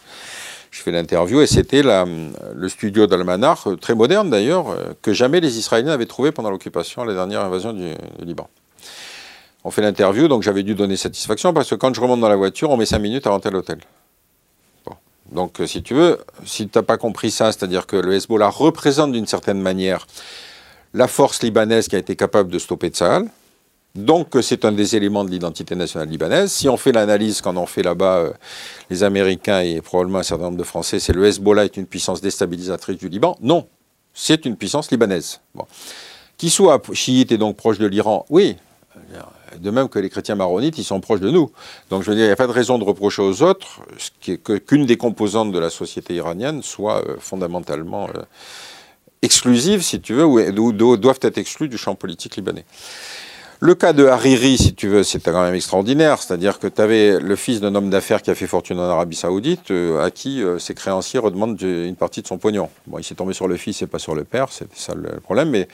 je 0.77 0.83
fais 0.83 0.93
l'interview, 0.93 1.41
et 1.41 1.47
c'était 1.47 1.83
le 1.83 2.69
studio 2.69 3.07
d'Almanar, 3.07 3.67
très 3.81 3.95
moderne 3.95 4.31
d'ailleurs, 4.31 4.67
que 5.03 5.13
jamais 5.13 5.41
les 5.41 5.59
Israéliens 5.59 5.93
avaient 5.93 6.07
trouvé 6.07 6.33
pendant 6.33 6.51
l'occupation, 6.51 7.05
la 7.05 7.15
dernière 7.15 7.41
invasion 7.41 7.73
du 7.73 7.95
Liban 8.23 8.49
on 9.67 9.73
fait 9.73 9.83
l'interview, 9.83 10.29
donc 10.29 10.45
j'avais 10.45 10.63
dû 10.63 10.77
donner 10.77 10.97
satisfaction 10.97 11.53
parce 11.53 11.69
que 11.69 11.75
quand 11.75 11.93
je 11.93 12.01
remonte 12.01 12.21
dans 12.21 12.29
la 12.29 12.37
voiture, 12.37 12.71
on 12.71 12.77
met 12.77 12.87
cinq 12.87 13.01
minutes 13.01 13.27
à 13.27 13.31
rentrer 13.31 13.49
à 13.49 13.53
l'hôtel. 13.53 13.81
Donc, 15.33 15.61
euh, 15.61 15.67
si 15.67 15.83
tu 15.83 15.93
veux, 15.93 16.19
si 16.45 16.69
tu 16.69 16.79
n'as 16.79 16.85
pas 16.85 16.97
compris 16.97 17.33
ça, 17.33 17.51
c'est-à-dire 17.51 17.89
que 17.89 17.97
le 17.97 18.15
Hezbollah 18.15 18.49
représente 18.49 19.11
d'une 19.11 19.27
certaine 19.27 19.61
manière 19.61 20.07
la 20.95 21.09
force 21.09 21.43
libanaise 21.43 21.89
qui 21.89 21.97
a 21.97 21.99
été 21.99 22.15
capable 22.15 22.49
de 22.49 22.61
stopper 22.61 22.91
Tsahal, 22.91 23.27
donc 23.97 24.37
euh, 24.37 24.43
c'est 24.43 24.65
un 24.65 24.73
des 24.73 24.97
éléments 24.97 25.25
de 25.25 25.31
l'identité 25.31 25.75
nationale 25.75 26.09
libanaise. 26.09 26.53
Si 26.53 26.69
on 26.69 26.77
fait 26.77 26.93
l'analyse 26.93 27.41
qu'en 27.41 27.57
ont 27.57 27.67
fait 27.67 27.83
là-bas 27.83 28.17
euh, 28.17 28.33
les 28.91 29.03
Américains 29.03 29.61
et 29.61 29.81
probablement 29.81 30.19
un 30.19 30.23
certain 30.23 30.45
nombre 30.45 30.59
de 30.59 30.65
Français, 30.65 30.99
c'est 31.01 31.13
le 31.13 31.25
Hezbollah 31.27 31.65
est 31.65 31.77
une 31.77 31.87
puissance 31.87 32.21
déstabilisatrice 32.21 32.99
du 32.99 33.09
Liban. 33.09 33.37
Non, 33.41 33.67
c'est 34.15 34.45
une 34.45 34.57
puissance 34.57 34.91
libanaise. 34.91 35.41
Bon. 35.55 35.67
Qui 36.37 36.51
soit 36.51 36.83
chiite 36.93 37.33
et 37.33 37.39
donc 37.39 37.57
proche 37.57 37.79
de 37.79 37.87
l'Iran, 37.87 38.27
oui, 38.29 38.57
de 39.59 39.71
même 39.71 39.89
que 39.89 39.99
les 39.99 40.11
chrétiens 40.11 40.35
maronites, 40.35 40.79
ils 40.79 40.85
sont 40.85 41.01
proches 41.01 41.21
de 41.21 41.31
nous. 41.31 41.51
Donc 41.91 42.03
je 42.03 42.11
veux 42.11 42.17
dire, 42.17 42.25
il 42.25 42.29
n'y 42.29 42.33
a 42.33 42.37
pas 42.37 42.47
de 42.47 42.53
raison 42.53 42.79
de 42.79 42.85
reprocher 42.85 43.23
aux 43.23 43.43
autres 43.43 43.81
qu'une 44.67 44.87
des 44.87 44.97
composantes 44.97 45.53
de 45.53 45.59
la 45.59 45.71
société 45.71 46.15
iranienne 46.15 46.63
soit 46.63 47.07
euh, 47.09 47.17
fondamentalement 47.19 48.09
exclusive, 49.23 49.83
si 49.83 50.01
tu 50.01 50.15
veux, 50.15 50.25
ou, 50.25 50.73
doivent 50.73 51.19
être 51.23 51.39
exclues 51.39 51.69
du 51.69 51.79
champ 51.79 51.95
politique 51.95 52.37
libanais. 52.37 52.65
Le 53.61 53.75
cas 53.75 53.93
de 53.93 54.05
Hariri, 54.05 54.59
si 54.59 54.75
tu 54.75 54.89
veux, 54.89 55.03
c'était 55.03 55.31
quand 55.31 55.43
même 55.43 55.55
extraordinaire. 55.55 56.21
C'est-à-dire 56.21 56.59
que 56.59 56.67
tu 56.67 56.81
avais 56.81 57.19
le 57.19 57.37
fils 57.37 57.61
d'un 57.61 57.75
homme 57.75 57.89
d'affaires 57.89 58.21
qui 58.21 58.31
a 58.31 58.35
fait 58.35 58.47
fortune 58.47 58.79
en 58.79 58.89
Arabie 58.89 59.17
Saoudite, 59.17 59.71
euh, 59.71 60.05
à 60.05 60.11
qui 60.11 60.43
ses 60.59 60.75
créanciers 60.75 61.19
redemandent 61.19 61.61
une 61.61 61.97
partie 61.97 62.23
de 62.23 62.27
son 62.27 62.39
pognon. 62.39 62.69
Bon, 62.87 62.99
il 62.99 63.05
s'est 63.05 63.15
tombé 63.15 63.33
sur 63.33 63.49
le 63.49 63.57
fils 63.57 63.81
et 63.83 63.87
pas 63.87 63.99
sur 63.99 64.15
le 64.15 64.25
père, 64.25 64.49
c'est 64.51 64.69
ça 64.75 64.95
le 64.95 65.21
problème, 65.21 65.51
mais 65.51 65.69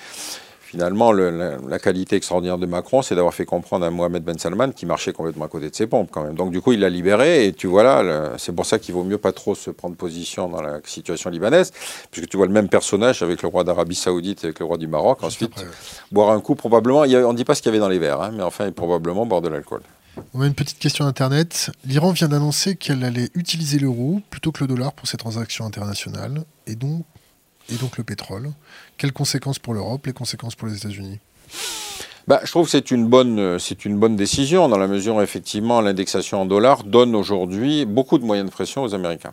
finalement, 0.72 1.12
la, 1.12 1.78
qualité 1.78 2.16
extraordinaire 2.16 2.56
de 2.56 2.64
Macron, 2.64 3.02
c'est 3.02 3.14
d'avoir 3.14 3.34
fait 3.34 3.44
comprendre 3.44 3.84
à 3.84 3.90
Mohamed 3.90 4.24
Ben 4.24 4.38
Salman 4.38 4.70
qui 4.70 4.86
marchait 4.86 5.12
complètement 5.12 5.44
à 5.44 5.48
côté 5.48 5.68
de 5.68 5.74
ses 5.74 5.86
pompes 5.86 6.08
quand 6.10 6.24
même. 6.24 6.34
Donc 6.34 6.50
du 6.50 6.62
coup, 6.62 6.72
il 6.72 6.80
l'a 6.80 6.88
libéré 6.88 7.46
et 7.46 7.52
tu 7.52 7.66
vois 7.66 7.82
là, 7.82 8.32
c'est 8.38 8.54
pour 8.54 8.64
ça 8.64 8.78
qu'il 8.78 8.94
vaut 8.94 9.04
mieux 9.04 9.18
pas 9.18 9.32
trop 9.32 9.54
se 9.54 9.68
prendre 9.68 9.96
position 9.96 10.48
dans 10.48 10.62
la 10.62 10.80
situation 10.86 11.28
libanaise, 11.28 11.72
puisque 12.10 12.30
tu 12.30 12.38
vois 12.38 12.46
le 12.46 12.54
même 12.54 12.70
personnage 12.70 13.22
avec 13.22 13.42
le 13.42 13.48
roi 13.48 13.64
d'Arabie 13.64 13.94
Saoudite 13.94 14.44
et 14.44 14.46
avec 14.46 14.60
le 14.60 14.64
roi 14.64 14.78
du 14.78 14.86
Maroc. 14.86 15.22
Ensuite, 15.22 15.52
boire 16.10 16.30
un 16.30 16.40
coup, 16.40 16.54
probablement, 16.54 17.00
on 17.00 17.32
ne 17.32 17.36
dit 17.36 17.44
pas 17.44 17.54
ce 17.54 17.60
qu'il 17.60 17.68
y 17.68 17.72
avait 17.74 17.78
dans 17.78 17.90
les 17.90 17.98
verres, 17.98 18.22
hein, 18.22 18.30
mais 18.34 18.42
enfin, 18.42 18.72
probablement 18.72 19.26
boire 19.26 19.42
de 19.42 19.50
l'alcool. 19.50 19.82
On 20.32 20.40
a 20.40 20.46
une 20.46 20.54
petite 20.54 20.78
question 20.78 21.04
Internet. 21.04 21.70
L'Iran 21.84 22.12
vient 22.12 22.28
d'annoncer 22.28 22.76
qu'elle 22.76 23.04
allait 23.04 23.28
utiliser 23.34 23.78
l'euro 23.78 24.22
plutôt 24.30 24.52
que 24.52 24.64
le 24.64 24.68
dollar 24.68 24.94
pour 24.94 25.06
ses 25.06 25.18
transactions 25.18 25.66
internationales 25.66 26.44
et 26.66 26.76
donc 26.76 27.04
et 27.70 27.76
donc 27.76 27.98
le 27.98 28.04
pétrole. 28.04 28.50
Quelles 28.98 29.12
conséquences 29.12 29.58
pour 29.58 29.74
l'Europe, 29.74 30.06
les 30.06 30.12
conséquences 30.12 30.54
pour 30.54 30.68
les 30.68 30.76
États-Unis? 30.76 31.18
Bah, 32.28 32.40
je 32.44 32.50
trouve 32.50 32.66
que 32.66 32.70
c'est 32.70 32.92
une, 32.92 33.08
bonne, 33.08 34.16
décision, 34.16 34.68
dans 34.68 34.78
la 34.78 34.86
mesure 34.86 35.16
où 35.16 35.22
effectivement 35.22 35.80
l'indexation 35.80 36.42
en 36.42 36.46
dollars 36.46 36.84
donne 36.84 37.16
aujourd'hui 37.16 37.84
beaucoup 37.84 38.18
de 38.18 38.24
moyens 38.24 38.48
de 38.48 38.54
pression 38.54 38.82
aux 38.82 38.94
Américains. 38.94 39.32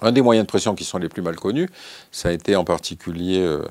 Un 0.00 0.12
des 0.12 0.22
moyens 0.22 0.46
de 0.46 0.48
pression 0.48 0.74
qui 0.74 0.84
sont 0.84 0.98
les 0.98 1.08
plus 1.08 1.22
mal 1.22 1.36
connus, 1.36 1.68
ça 2.10 2.30
a 2.30 2.32
été 2.32 2.56
en 2.56 2.64
particulier 2.64 3.38
euh, 3.38 3.62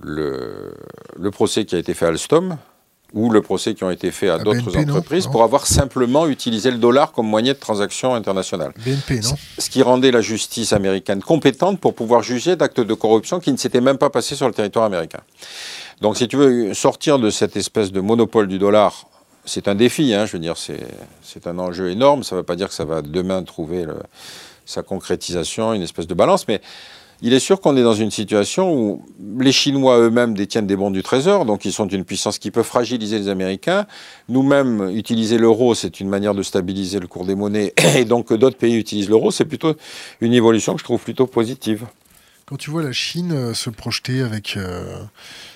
le, 0.00 1.30
procès 1.30 1.64
qui 1.64 1.74
a 1.76 1.78
été 1.78 1.92
fait 1.94 2.06
à 2.06 2.08
Alstom, 2.08 2.56
ou 3.14 3.30
le 3.30 3.42
procès 3.42 3.74
qui 3.74 3.84
ont 3.84 3.90
été 3.90 4.10
faits 4.10 4.30
à, 4.30 4.38
d'autres 4.38 4.76
entreprises 4.76 5.26
pour 5.26 5.42
avoir 5.42 5.66
simplement 5.66 6.26
utilisé 6.26 6.70
le 6.70 6.78
dollar 6.78 7.12
comme 7.12 7.26
moyen 7.26 7.52
de 7.52 7.58
transaction 7.58 8.14
internationale. 8.14 8.72
BNP, 8.84 9.20
non 9.20 9.34
Ce 9.58 9.68
qui 9.68 9.82
rendait 9.82 10.10
la 10.10 10.20
justice 10.20 10.72
américaine 10.72 11.22
compétente 11.22 11.78
pour 11.78 11.94
pouvoir 11.94 12.22
juger 12.22 12.56
d'actes 12.56 12.80
de 12.80 12.94
corruption 12.94 13.40
qui 13.40 13.52
ne 13.52 13.56
s'étaient 13.56 13.80
même 13.80 13.98
pas 13.98 14.10
passés 14.10 14.34
sur 14.34 14.46
le 14.46 14.54
territoire 14.54 14.84
américain. 14.84 15.20
Donc 16.00 16.16
si 16.16 16.26
tu 16.26 16.36
veux 16.36 16.74
sortir 16.74 17.18
de 17.18 17.30
cette 17.30 17.56
espèce 17.56 17.92
de 17.92 18.00
monopole 18.00 18.48
du 18.48 18.58
dollar, 18.58 19.06
c'est 19.44 19.68
un 19.68 19.74
défi, 19.74 20.14
hein, 20.14 20.26
je 20.26 20.32
veux 20.32 20.38
dire, 20.38 20.56
c'est 20.56 21.46
un 21.46 21.58
enjeu 21.58 21.90
énorme, 21.90 22.22
ça 22.22 22.34
ne 22.36 22.40
veut 22.40 22.46
pas 22.46 22.56
dire 22.56 22.68
que 22.68 22.74
ça 22.74 22.84
va 22.84 23.02
demain 23.02 23.42
trouver 23.42 23.86
sa 24.64 24.82
concrétisation, 24.82 25.74
une 25.74 25.82
espèce 25.82 26.06
de 26.06 26.14
balance, 26.14 26.46
mais 26.48 26.60
il 27.22 27.32
est 27.32 27.38
sûr 27.38 27.60
qu'on 27.60 27.76
est 27.76 27.82
dans 27.82 27.94
une 27.94 28.10
situation 28.10 28.74
où 28.74 29.04
les 29.38 29.52
Chinois 29.52 29.98
eux-mêmes 30.00 30.34
détiennent 30.34 30.66
des 30.66 30.74
bons 30.74 30.90
du 30.90 31.04
Trésor, 31.04 31.46
donc 31.46 31.64
ils 31.64 31.72
sont 31.72 31.86
une 31.86 32.04
puissance 32.04 32.38
qui 32.38 32.50
peut 32.50 32.64
fragiliser 32.64 33.18
les 33.18 33.28
Américains. 33.28 33.86
Nous-mêmes, 34.28 34.90
utiliser 34.94 35.38
l'euro, 35.38 35.76
c'est 35.76 36.00
une 36.00 36.08
manière 36.08 36.34
de 36.34 36.42
stabiliser 36.42 36.98
le 36.98 37.06
cours 37.06 37.24
des 37.24 37.36
monnaies, 37.36 37.72
et 37.96 38.04
donc 38.04 38.32
d'autres 38.32 38.58
pays 38.58 38.74
utilisent 38.74 39.08
l'euro, 39.08 39.30
c'est 39.30 39.44
plutôt 39.44 39.74
une 40.20 40.34
évolution 40.34 40.74
que 40.74 40.80
je 40.80 40.84
trouve 40.84 41.00
plutôt 41.00 41.28
positive. 41.28 41.86
Quand 42.44 42.56
tu 42.56 42.70
vois 42.70 42.82
la 42.82 42.92
Chine 42.92 43.32
euh, 43.32 43.54
se 43.54 43.70
projeter 43.70 44.20
avec 44.20 44.56
euh, 44.56 45.02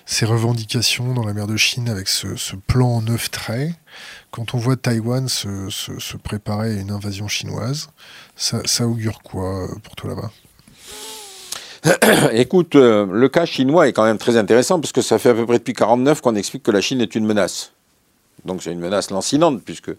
ses 0.07 0.25
revendications 0.25 1.15
dans 1.15 1.25
la 1.25 1.35
mer 1.35 1.49
de 1.49 1.57
Chine, 1.57 1.89
avec 1.89 2.07
ce, 2.07 2.55
plan 2.69 2.89
en 2.89 3.03
neuf 3.03 3.31
traits, 3.31 3.73
quand 4.31 4.55
on 4.55 4.59
voit 4.59 4.77
Taïwan 4.77 5.29
se, 5.29 6.17
préparer 6.17 6.71
à 6.71 6.81
une 6.81 6.93
invasion 6.93 7.27
chinoise, 7.27 7.89
ça, 8.37 8.63
ça 8.65 8.87
augure 8.87 9.21
quoi 9.23 9.65
euh, 9.65 9.75
pour 9.83 9.97
toi 9.97 10.11
là-bas? 10.11 10.31
Écoute, 12.33 12.75
euh, 12.75 13.07
le 13.11 13.29
cas 13.29 13.47
chinois 13.47 13.89
est 13.89 13.93
quand 13.93 14.05
même 14.05 14.19
très 14.19 14.37
intéressant 14.37 14.81
parce 14.81 14.93
que 14.93 15.03
ça 15.03 15.19
fait 15.19 15.31
à 15.31 15.35
peu 15.35 15.47
près 15.47 15.59
depuis 15.59 15.73
1949 15.73 16.21
qu'on 16.21 16.35
explique 16.35 16.63
que 16.63 16.71
la 16.71 16.81
Chine 16.81 17.01
est 17.01 17.15
une 17.15 17.27
menace. 17.27 17.73
Donc 18.45 18.63
c'est 18.63 18.73
une 18.73 18.81
menace 18.81 19.11
lancinante 19.11 19.63
puisque 19.65 19.91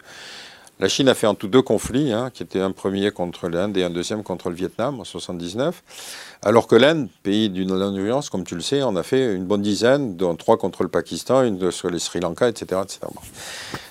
la 0.80 0.88
Chine 0.88 1.08
a 1.08 1.14
fait 1.14 1.26
en 1.26 1.34
tout 1.34 1.48
deux 1.48 1.62
conflits, 1.62 2.12
hein, 2.12 2.30
qui 2.32 2.42
étaient 2.42 2.60
un 2.60 2.70
premier 2.70 3.10
contre 3.10 3.48
l'Inde 3.48 3.76
et 3.76 3.84
un 3.84 3.90
deuxième 3.90 4.22
contre 4.22 4.48
le 4.48 4.54
Vietnam 4.54 5.00
en 5.00 5.04
79, 5.04 5.82
alors 6.42 6.68
que 6.68 6.76
l'Inde, 6.76 7.08
pays 7.22 7.50
d'une 7.50 7.76
longue 7.76 8.22
comme 8.30 8.44
tu 8.44 8.54
le 8.54 8.60
sais, 8.60 8.82
en 8.82 8.94
a 8.94 9.02
fait 9.02 9.34
une 9.34 9.44
bonne 9.44 9.62
dizaine, 9.62 10.16
dont 10.16 10.36
trois 10.36 10.56
contre 10.56 10.84
le 10.84 10.88
Pakistan, 10.88 11.42
une 11.42 11.70
sur 11.72 11.90
les 11.90 11.98
Sri 11.98 12.20
Lanka, 12.20 12.48
etc. 12.48 12.80
etc. 12.84 13.00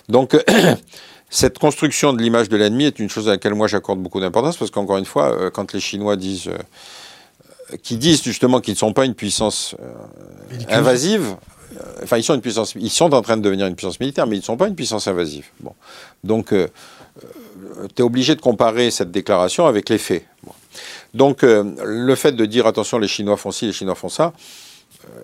Donc 0.08 0.38
cette 1.30 1.60
construction 1.60 2.14
de 2.14 2.22
l'image 2.22 2.48
de 2.48 2.56
l'ennemi 2.56 2.86
est 2.86 3.00
une 3.00 3.10
chose 3.10 3.28
à 3.28 3.32
laquelle 3.32 3.54
moi 3.54 3.68
j'accorde 3.68 4.00
beaucoup 4.00 4.22
d'importance 4.22 4.56
parce 4.56 4.72
qu'encore 4.72 4.98
une 4.98 5.06
fois, 5.06 5.32
euh, 5.32 5.50
quand 5.50 5.74
les 5.74 5.80
Chinois 5.80 6.16
disent... 6.16 6.48
Euh, 6.48 6.58
qui 7.84 7.97
disent 7.97 8.24
justement 8.24 8.61
qu'ils 8.61 8.74
ne 8.74 8.78
sont 8.78 8.93
pas 8.93 9.05
une 9.05 9.13
puissance 9.13 9.76
euh, 9.82 10.57
invasive. 10.70 11.36
Euh, 11.76 11.84
enfin, 12.03 12.18
ils 12.18 12.24
sont 12.24 12.36
une 12.36 12.41
puissance, 12.41 12.74
ils 12.76 12.89
sont 12.89 13.13
en 13.13 13.22
train 13.22 13.38
de 13.38 13.41
devenir 13.41 13.68
une 13.68 13.76
puissance 13.76 13.99
militaire, 13.99 14.28
mais 14.28 14.36
ils 14.36 14.39
ne 14.39 14.45
sont 14.45 14.57
pas 14.57 14.68
une 14.68 14.76
puissance 14.76 15.07
invasive. 15.07 15.45
Bon. 15.59 15.74
Donc, 16.24 16.53
euh, 16.53 16.68
tu 17.95 18.01
es 18.01 18.05
obligé 18.05 18.36
de 18.36 18.41
comparer 18.41 18.91
cette 18.91 19.11
déclaration 19.11 19.65
avec 19.65 19.89
les 19.89 19.97
faits. 19.97 20.26
Donc, 21.13 21.41
le 21.41 22.15
fait 22.15 22.34
de 22.34 22.45
dire 22.45 22.68
attention, 22.68 22.99
les 22.99 23.07
Chinois 23.07 23.38
font 23.38 23.51
ci, 23.51 23.65
les 23.65 23.74
Chinois 23.74 23.95
font 23.95 24.09
ça, 24.09 24.34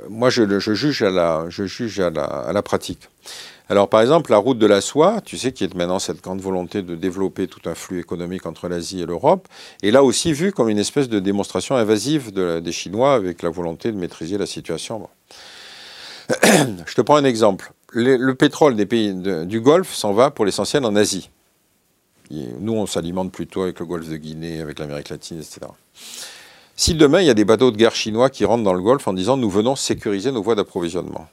moi, 0.10 0.30
je, 0.30 0.60
juge, 0.60 1.04
à 1.04 1.10
la, 1.10 1.46
je 1.50 1.66
juge 1.66 2.00
à 2.00 2.10
la, 2.10 2.62
pratique. 2.62 3.10
Alors, 3.70 3.90
par 3.90 4.02
exemple, 4.02 4.32
la 4.32 4.38
route 4.38 4.60
de 4.60 4.66
la 4.66 4.82
soie, 4.82 5.22
tu 5.22 5.38
sais, 5.38 5.54
qui 5.54 5.64
est 5.64 5.74
maintenant 5.74 6.00
cette 6.00 6.22
grande 6.22 6.42
volonté 6.42 6.82
de 6.82 6.96
développer 6.96 7.48
tout 7.48 7.62
un 7.70 7.76
flux 7.76 8.00
économique 8.00 8.46
entre 8.46 8.68
l'Asie 8.68 9.02
et 9.02 9.06
l'Europe, 9.06 9.48
est 9.82 9.92
là 9.92 10.04
aussi 10.04 10.34
vue 10.34 10.52
comme 10.52 10.70
une 10.70 10.80
espèce 10.80 11.08
de 11.08 11.20
démonstration 11.20 11.76
invasive 11.76 12.32
des 12.34 12.72
Chinois 12.72 13.14
avec 13.14 13.42
la 13.42 13.50
volonté 13.50 13.92
de 13.92 13.98
maîtriser 13.98 14.38
la 14.38 14.46
situation. 14.46 15.10
je 16.44 16.94
te 16.94 17.02
prends 17.02 17.16
un 17.16 17.24
exemple. 17.24 17.72
Le, 17.92 18.34
pétrole 18.34 18.76
des 18.76 18.86
pays 18.86 19.14
du 19.14 19.62
Golfe 19.62 19.94
s'en 19.94 20.14
va 20.14 20.32
pour 20.32 20.46
l'essentiel 20.46 20.84
en 20.84 20.96
Asie. 20.96 21.30
nous, 22.32 22.74
on 22.74 22.86
s'alimente 22.86 23.32
plutôt 23.32 23.62
avec 23.62 23.80
le 23.80 23.86
Golfe 23.86 24.10
de 24.10 24.18
Guinée, 24.18 24.60
avec 24.60 24.80
l'Amérique 24.80 25.10
latine, 25.10 25.38
etc. 25.38 25.62
Si 26.76 26.96
demain, 26.96 27.22
il 27.22 27.28
y 27.28 27.30
a 27.30 27.36
des 27.36 27.46
bateaux 27.46 27.72
de 27.72 27.78
guerre 27.78 27.96
chinois 27.96 28.30
qui 28.30 28.46
rentrent 28.46 28.64
dans 28.64 28.74
le 28.74 28.82
Golfe 28.82 29.08
en 29.08 29.14
disant 29.14 29.38
nous 29.38 29.50
venons 29.50 29.76
sécuriser 29.76 30.32
nos 30.32 30.42
voies 30.42 30.56
d'approvisionnement. 30.56 31.28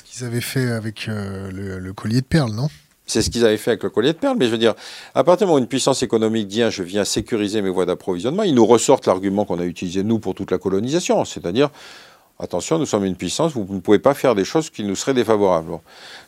Ce 0.00 0.10
qu'ils 0.10 0.26
avaient 0.26 0.40
fait 0.40 0.70
avec 0.70 1.08
euh, 1.08 1.50
le, 1.52 1.92
collier 1.92 2.22
de 2.22 2.26
perles, 2.26 2.52
non? 2.52 2.68
C'est 3.06 3.20
ce 3.20 3.28
qu'ils 3.28 3.44
avaient 3.44 3.58
fait 3.58 3.72
avec 3.72 3.82
le 3.82 3.90
collier 3.90 4.14
de 4.14 4.18
perles, 4.18 4.36
mais 4.38 4.46
je 4.46 4.50
veux 4.50 4.58
dire, 4.58 4.74
à 5.14 5.24
partir 5.24 5.46
du 5.46 5.50
moment 5.50 5.58
où 5.58 5.62
une 5.62 5.68
puissance 5.68 6.02
économique 6.02 6.48
dit 6.48 6.62
je 6.70 6.82
viens 6.82 7.04
sécuriser 7.04 7.60
mes 7.60 7.68
voies 7.68 7.84
d'approvisionnement, 7.84 8.44
ils 8.44 8.54
nous 8.54 8.64
ressortent 8.64 9.06
l'argument 9.06 9.44
qu'on 9.44 9.58
a 9.58 9.64
utilisé 9.64 10.02
nous 10.02 10.18
pour 10.18 10.34
toute 10.34 10.50
la 10.52 10.58
colonisation, 10.58 11.24
c'est-à-dire 11.26 11.68
attention, 12.38 12.78
nous 12.78 12.86
sommes 12.86 13.04
une 13.04 13.16
puissance, 13.16 13.52
vous 13.52 13.66
ne 13.68 13.80
pouvez 13.80 13.98
pas 13.98 14.14
faire 14.14 14.34
des 14.34 14.44
choses 14.44 14.70
qui 14.70 14.84
nous 14.84 14.96
seraient 14.96 15.12
défavorables. 15.12 15.78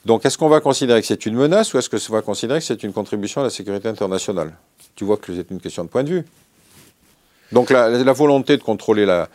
Donc 0.04 0.26
est-ce 0.26 0.36
qu'on 0.36 0.50
va 0.50 0.60
considérer 0.60 1.00
que 1.00 1.06
c'est 1.06 1.24
une 1.24 1.36
menace 1.36 1.72
ou 1.72 1.78
est-ce 1.78 1.88
qu'on 1.88 2.12
va 2.12 2.20
considérer 2.20 2.58
que 2.58 2.66
c'est 2.66 2.82
une 2.82 2.92
contribution 2.92 3.40
à 3.40 3.44
la 3.44 3.50
sécurité 3.50 3.88
internationale? 3.88 4.52
Tu 4.96 5.04
vois 5.04 5.16
que 5.16 5.34
c'est 5.34 5.50
une 5.50 5.60
question 5.60 5.84
de 5.84 5.88
point 5.88 6.02
de 6.02 6.10
vue. 6.10 6.24
Donc 7.52 7.70
la, 7.70 8.12
volonté 8.12 8.56
de 8.56 8.62
contrôler 8.62 9.04
la, 9.04 9.28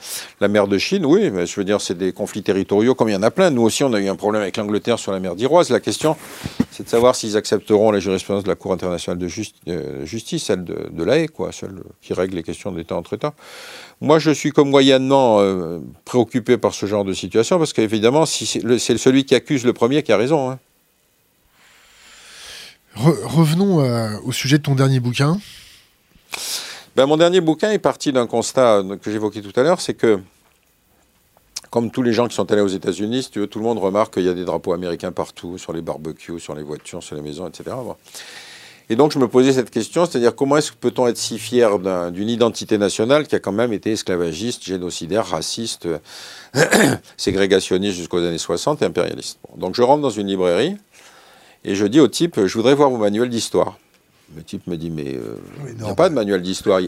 mer 0.47 0.67
de 0.67 0.77
Chine, 0.77 1.05
oui, 1.05 1.29
mais 1.31 1.45
je 1.45 1.55
veux 1.55 1.63
dire, 1.63 1.81
c'est 1.81 1.97
des 1.97 2.11
conflits 2.11 2.43
territoriaux 2.43 2.95
comme 2.95 3.09
il 3.09 3.13
y 3.13 3.15
en 3.15 3.23
a 3.23 3.31
plein. 3.31 3.51
Nous 3.51 3.61
aussi, 3.61 3.83
on 3.83 3.93
a 3.93 3.99
eu 3.99 4.07
un 4.07 4.15
problème 4.15 4.41
avec 4.41 4.57
l'Angleterre 4.57 4.97
sur 4.97 5.11
la 5.11 5.19
mer 5.19 5.35
d'Iroise. 5.35 5.69
La 5.69 5.79
question, 5.79 6.15
c'est 6.71 6.83
de 6.83 6.89
savoir 6.89 7.15
s'ils 7.15 7.37
accepteront 7.37 7.91
la 7.91 7.99
jurisprudence 7.99 8.43
de 8.43 8.49
la 8.49 8.55
Cour 8.55 8.73
internationale 8.73 9.19
de 9.19 9.29
euh, 9.67 10.05
justice, 10.05 10.45
celle 10.45 10.63
de, 10.63 10.89
de 10.91 11.03
l'AE, 11.03 11.27
quoi, 11.27 11.51
celle 11.51 11.75
qui 12.01 12.13
règle 12.13 12.35
les 12.35 12.43
questions 12.43 12.71
d'État 12.71 12.95
entre 12.95 13.13
États. 13.13 13.33
Moi, 14.01 14.19
je 14.19 14.31
suis 14.31 14.51
comme 14.51 14.69
moyennement 14.69 15.39
euh, 15.39 15.79
préoccupé 16.05 16.57
par 16.57 16.73
ce 16.73 16.85
genre 16.85 17.05
de 17.05 17.13
situation, 17.13 17.57
parce 17.57 17.73
qu'évidemment, 17.73 18.25
c'est 18.25 18.97
celui 18.97 19.25
qui 19.25 19.35
accuse 19.35 19.65
le 19.65 19.73
premier 19.73 20.03
qui 20.03 20.11
a 20.11 20.17
raison. 20.17 20.51
Hein. 20.51 20.59
revenons 22.95 23.81
euh, 23.81 24.17
au 24.23 24.31
sujet 24.31 24.57
de 24.57 24.63
ton 24.63 24.75
dernier 24.75 24.99
bouquin. 24.99 25.39
Ben, 26.97 27.05
mon 27.05 27.17
dernier 27.17 27.41
bouquin 27.41 27.69
est 27.69 27.77
parti 27.77 28.11
d'un 28.11 28.25
constat 28.25 28.83
que 28.99 29.11
j'évoquais 29.11 29.41
tout 29.41 29.53
à 29.55 29.61
l'heure, 29.61 29.81
c'est 29.81 29.93
que, 29.93 30.19
comme 31.69 31.91
tous 31.91 32.01
les 32.01 32.11
gens 32.11 32.27
qui 32.27 32.33
sont 32.33 32.51
allés 32.51 32.63
aux 32.63 32.67
États-Unis, 32.67 33.29
tout 33.31 33.59
le 33.59 33.63
monde 33.63 33.77
remarque 33.77 34.15
qu'il 34.15 34.23
y 34.23 34.29
a 34.29 34.33
des 34.33 34.45
drapeaux 34.45 34.73
américains 34.73 35.11
partout, 35.11 35.59
sur 35.59 35.73
les 35.73 35.83
barbecues, 35.83 36.39
sur 36.39 36.55
les 36.55 36.63
voitures, 36.63 37.03
sur 37.03 37.15
les 37.15 37.21
maisons, 37.21 37.47
etc. 37.47 37.75
Et 38.89 38.95
donc 38.95 39.11
je 39.11 39.19
me 39.19 39.27
posais 39.27 39.53
cette 39.53 39.69
question, 39.69 40.07
c'est-à-dire 40.07 40.35
comment 40.35 40.57
est-ce 40.57 40.71
que 40.71 40.77
peut-on 40.77 41.05
être 41.05 41.19
si 41.19 41.37
fier 41.37 41.77
d'une 42.09 42.29
identité 42.29 42.79
nationale 42.79 43.27
qui 43.27 43.35
a 43.35 43.39
quand 43.39 43.51
même 43.51 43.73
été 43.73 43.91
esclavagiste, 43.91 44.63
génocidaire, 44.63 45.27
raciste, 45.27 45.87
ségrégationniste 47.15 47.95
jusqu'aux 47.95 48.23
années 48.25 48.39
60 48.39 48.81
et 48.81 48.85
impérialiste. 48.85 49.37
donc 49.55 49.75
je 49.75 49.83
rentre 49.83 50.01
dans 50.01 50.09
une 50.09 50.25
librairie 50.25 50.77
et 51.63 51.75
je 51.75 51.85
dis 51.85 51.99
au 51.99 52.07
type, 52.07 52.43
je 52.43 52.57
voudrais 52.57 52.73
voir 52.73 52.89
vos 52.89 52.97
manuels 52.97 53.29
d'histoire. 53.29 53.77
Le 54.35 54.43
type 54.43 54.67
me 54.67 54.75
dit, 54.75 54.89
mais 54.89 55.15
euh, 55.15 55.37
il 55.69 55.81
n'y 55.81 55.89
a 55.89 55.95
pas 55.95 56.09
de 56.09 56.13
manuel 56.13 56.41
d'histoire. 56.41 56.81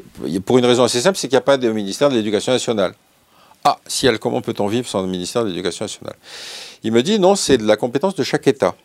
Pour 0.46 0.58
une 0.58 0.66
raison 0.66 0.84
assez 0.84 1.02
simple, 1.02 1.18
c'est 1.18 1.28
qu'il 1.28 1.36
n'y 1.36 1.42
a 1.42 1.42
pas 1.42 1.58
de 1.58 1.70
ministère 1.72 2.10
de 2.10 2.16
l'Éducation 2.16 2.52
nationale. 2.52 2.94
Ah, 3.64 3.78
si 3.88 4.08
elle, 4.08 4.20
comment 4.20 4.42
peut-on 4.42 4.68
vivre 4.68 4.88
sans 4.88 5.02
le 5.02 5.08
ministère 5.08 5.44
de 5.44 5.50
l'Éducation 5.50 5.86
nationale? 5.86 6.16
Il 6.84 6.92
me 6.92 7.02
dit, 7.04 7.20
non, 7.20 7.36
c'est 7.36 7.58
de 7.58 7.66
la 7.66 7.78
compétence 7.78 8.16
de 8.16 8.24
chaque 8.24 8.48
État. 8.48 8.76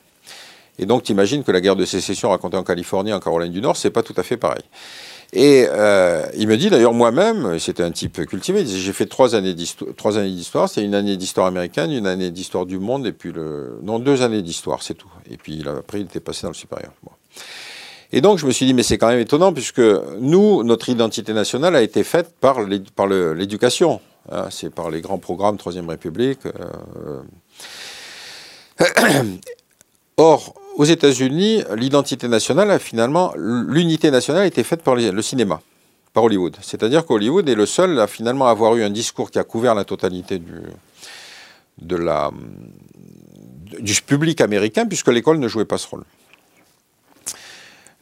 Et 0.79 0.87
donc, 0.87 1.05
tu 1.05 1.13
imagines 1.13 1.45
que 1.45 1.53
la 1.53 1.61
guerre 1.61 1.77
de 1.77 1.85
sécession 1.85 2.31
racontée 2.31 2.57
en 2.57 2.65
Californie, 2.65 3.13
en 3.13 3.21
Caroline 3.21 3.53
du 3.53 3.61
Nord, 3.61 3.77
c'est 3.77 3.91
pas 3.91 4.03
tout 4.03 4.15
à 4.17 4.23
fait 4.23 4.37
pareil. 4.37 4.65
Et 5.33 5.67
euh, 5.69 6.27
il 6.37 6.47
me 6.47 6.57
dit 6.57 6.71
d'ailleurs 6.71 6.93
moi-même, 6.93 7.59
c'était 7.59 7.83
un 7.83 7.91
type 7.91 8.25
cultivé, 8.27 8.65
j'ai 8.65 8.93
fait 8.93 9.07
trois 9.07 9.35
années 9.35 9.55
d'histoire, 9.55 10.69
c'est 10.69 10.85
une 10.85 10.95
année 10.95 11.17
d'histoire 11.17 11.49
américaine, 11.49 11.91
une 11.91 12.07
année 12.07 12.31
d'histoire 12.31 12.67
du 12.67 12.79
monde, 12.79 13.05
et 13.07 13.13
puis 13.13 13.33
le... 13.33 13.79
Non, 13.83 13.99
deux 13.99 14.23
années 14.23 14.43
d'histoire, 14.43 14.83
c'est 14.85 14.95
tout. 14.95 15.11
Et 15.29 15.37
puis 15.37 15.65
après, 15.67 16.01
il 16.01 16.05
était 16.05 16.21
passé 16.21 16.43
dans 16.43 16.51
le 16.51 16.55
supérieur. 16.55 16.93
Et 18.17 18.21
donc, 18.21 18.39
je 18.39 18.47
me 18.47 18.53
suis 18.53 18.65
dit, 18.65 18.75
mais 18.75 18.85
c'est 18.85 18.97
quand 18.97 19.09
même 19.09 19.19
étonnant, 19.19 19.53
puisque 19.53 19.83
nous, 20.21 20.63
notre 20.63 20.89
identité 20.89 21.33
nationale 21.33 21.75
a 21.75 21.83
été 21.83 22.05
faite 22.05 22.33
par 22.41 22.63
l'éducation. 22.63 24.01
Hein, 24.31 24.47
c'est 24.51 24.73
par 24.73 24.89
les 24.89 25.01
grands 25.01 25.19
programmes 25.19 25.57
Troisième 25.57 25.89
République. 25.89 26.39
Euh, 26.47 27.23
Or, 30.17 30.55
aux 30.77 30.85
États-Unis, 30.85 31.65
l'identité 31.75 32.29
nationale, 32.29 32.71
a 32.71 32.79
finalement, 32.79 33.33
l'unité 33.37 34.13
nationale 34.13 34.43
a 34.43 34.47
été 34.47 34.63
faite 34.63 34.83
par 34.83 34.95
le 34.95 35.23
cinéma, 35.23 35.61
par 36.13 36.23
Hollywood. 36.23 36.57
C'est-à-dire 36.63 37.05
qu'Hollywood 37.07 37.49
est 37.49 37.57
le 37.57 37.67
seul 37.67 37.99
à 37.99 38.07
finalement 38.07 38.47
avoir 38.47 38.77
eu 38.77 38.85
un 38.85 38.91
discours 38.91 39.33
qui 39.33 39.41
a 39.41 39.45
couvert 39.45 39.75
la 39.75 39.85
totalité 39.85 40.39
du, 40.39 40.61
du 41.79 41.97
public 44.07 44.41
américain, 44.41 44.87
puisque 44.87 45.09
l'école 45.09 45.41
ne 45.41 45.49
jouait 45.49 45.65
pas 45.65 45.79
ce 45.79 45.89
rôle. 45.89 46.05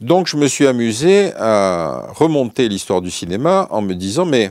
Donc 0.03 0.26
je 0.26 0.36
me 0.36 0.48
suis 0.48 0.66
amusé 0.66 1.32
à 1.36 2.09
remonter 2.12 2.68
l'histoire 2.68 3.00
du 3.03 3.11
cinéma 3.12 3.68
en 3.70 3.82
me 3.82 3.94
disant, 3.94 4.24
mais 4.24 4.50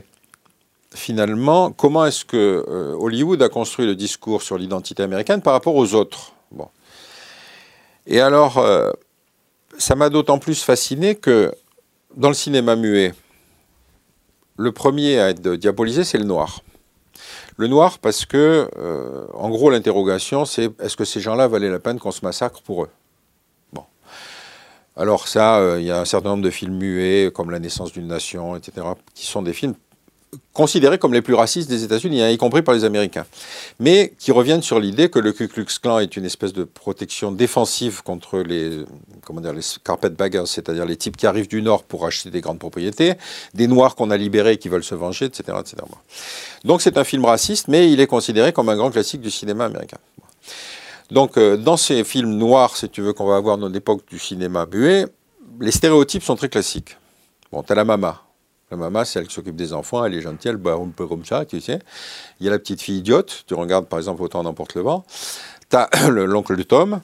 finalement, 0.94 1.70
comment 1.72 2.06
est-ce 2.06 2.24
que 2.24 2.64
euh, 2.66 2.96
Hollywood 2.98 3.42
a 3.42 3.50
construit 3.50 3.84
le 3.84 3.94
discours 3.94 4.40
sur 4.40 4.56
l'identité 4.56 5.02
américaine 5.02 5.42
par 5.42 5.52
rapport 5.52 5.76
aux 5.76 5.92
autres? 5.94 6.32
Et 8.06 8.20
alors, 8.20 8.56
euh, 8.56 8.90
ça 9.76 9.94
m'a 9.94 10.08
d'autant 10.08 10.38
plus 10.38 10.62
fasciné 10.62 11.16
que 11.16 11.52
dans 12.16 12.28
le 12.28 12.34
cinéma 12.34 12.74
muet, 12.74 13.12
le 14.56 14.72
premier 14.72 15.20
à 15.20 15.28
être 15.28 15.56
diabolisé, 15.56 16.02
c'est 16.04 16.18
le 16.18 16.24
noir. 16.24 16.60
Le 17.58 17.68
noir 17.68 17.98
parce 17.98 18.24
que, 18.24 18.70
euh, 18.78 19.26
en 19.34 19.50
gros, 19.50 19.68
l'interrogation, 19.68 20.46
c'est 20.46 20.70
est-ce 20.80 20.96
que 20.96 21.04
ces 21.04 21.20
gens-là 21.20 21.46
valaient 21.46 21.70
la 21.70 21.78
peine 21.78 21.98
qu'on 21.98 22.10
se 22.10 22.24
massacre 22.24 22.62
pour 22.62 22.84
eux? 22.84 22.88
Alors 24.96 25.26
ça, 25.26 25.58
euh, 25.58 25.80
il 25.80 25.86
y 25.86 25.90
a 25.90 26.00
un 26.00 26.04
certain 26.04 26.30
nombre 26.30 26.44
de 26.44 26.50
films 26.50 26.76
muets, 26.76 27.30
comme 27.32 27.50
La 27.50 27.58
naissance 27.58 27.92
d'une 27.92 28.08
nation, 28.08 28.56
etc., 28.56 28.86
qui 29.14 29.26
sont 29.26 29.42
des 29.42 29.52
films 29.52 29.74
considérés 30.52 30.98
comme 30.98 31.12
les 31.12 31.22
plus 31.22 31.34
racistes 31.34 31.68
des 31.68 31.84
États-Unis, 31.84 32.22
hein, 32.22 32.30
y 32.30 32.38
compris 32.38 32.62
par 32.62 32.74
les 32.74 32.84
Américains, 32.84 33.26
mais 33.78 34.14
qui 34.18 34.32
reviennent 34.32 34.62
sur 34.62 34.80
l'idée 34.80 35.10
que 35.10 35.18
le 35.18 35.32
Ku 35.32 35.48
Klux 35.48 35.66
Klan 35.80 35.98
est 35.98 36.16
une 36.16 36.24
espèce 36.24 36.52
de 36.52 36.64
protection 36.64 37.32
défensive 37.32 38.02
contre 38.02 38.38
les, 38.38 38.84
comment 39.24 39.40
dire, 39.40 39.52
les 39.52 39.62
carpetbaggers, 39.84 40.46
c'est-à-dire 40.46 40.86
les 40.86 40.96
types 40.96 41.16
qui 41.16 41.26
arrivent 41.26 41.48
du 41.48 41.60
Nord 41.60 41.84
pour 41.84 42.06
acheter 42.06 42.30
des 42.30 42.40
grandes 42.40 42.58
propriétés, 42.58 43.14
des 43.54 43.66
Noirs 43.66 43.94
qu'on 43.94 44.10
a 44.10 44.16
libérés 44.16 44.56
qui 44.56 44.68
veulent 44.68 44.84
se 44.84 44.94
venger, 44.94 45.26
etc. 45.26 45.58
etc. 45.60 45.76
Donc 46.64 46.80
c'est 46.80 46.96
un 46.96 47.04
film 47.04 47.24
raciste, 47.24 47.68
mais 47.68 47.90
il 47.92 48.00
est 48.00 48.06
considéré 48.06 48.52
comme 48.52 48.68
un 48.68 48.76
grand 48.76 48.90
classique 48.90 49.20
du 49.20 49.30
cinéma 49.30 49.66
américain. 49.66 49.98
Donc, 51.12 51.36
euh, 51.36 51.58
dans 51.58 51.76
ces 51.76 52.04
films 52.04 52.38
noirs, 52.38 52.74
si 52.74 52.88
tu 52.88 53.02
veux, 53.02 53.12
qu'on 53.12 53.26
va 53.26 53.36
avoir 53.36 53.58
dans 53.58 53.68
l'époque 53.68 54.00
du 54.08 54.18
cinéma 54.18 54.64
muet, 54.64 55.04
les 55.60 55.70
stéréotypes 55.70 56.22
sont 56.22 56.36
très 56.36 56.48
classiques. 56.48 56.96
Bon, 57.52 57.62
t'as 57.62 57.74
la 57.74 57.84
mama. 57.84 58.22
La 58.70 58.78
mama, 58.78 59.04
c'est 59.04 59.18
elle 59.18 59.26
qui 59.26 59.34
s'occupe 59.34 59.54
des 59.54 59.74
enfants, 59.74 60.02
elle 60.06 60.14
est 60.14 60.22
gentille, 60.22 60.50
elle 60.50 60.56
boit 60.56 60.72
un 60.72 60.88
peu 60.88 61.06
comme 61.06 61.26
ça, 61.26 61.44
tu 61.44 61.60
sais. 61.60 61.80
Il 62.40 62.46
y 62.46 62.48
a 62.48 62.50
la 62.50 62.58
petite 62.58 62.80
fille 62.80 62.96
idiote, 62.96 63.44
tu 63.46 63.52
regardes 63.52 63.88
par 63.88 63.98
exemple 63.98 64.22
Autant 64.22 64.42
n'emporte 64.42 64.74
le 64.74 64.80
vent. 64.80 65.04
T'as 65.68 65.90
l'oncle 66.08 66.56
de 66.56 66.62
Tom, 66.62 67.02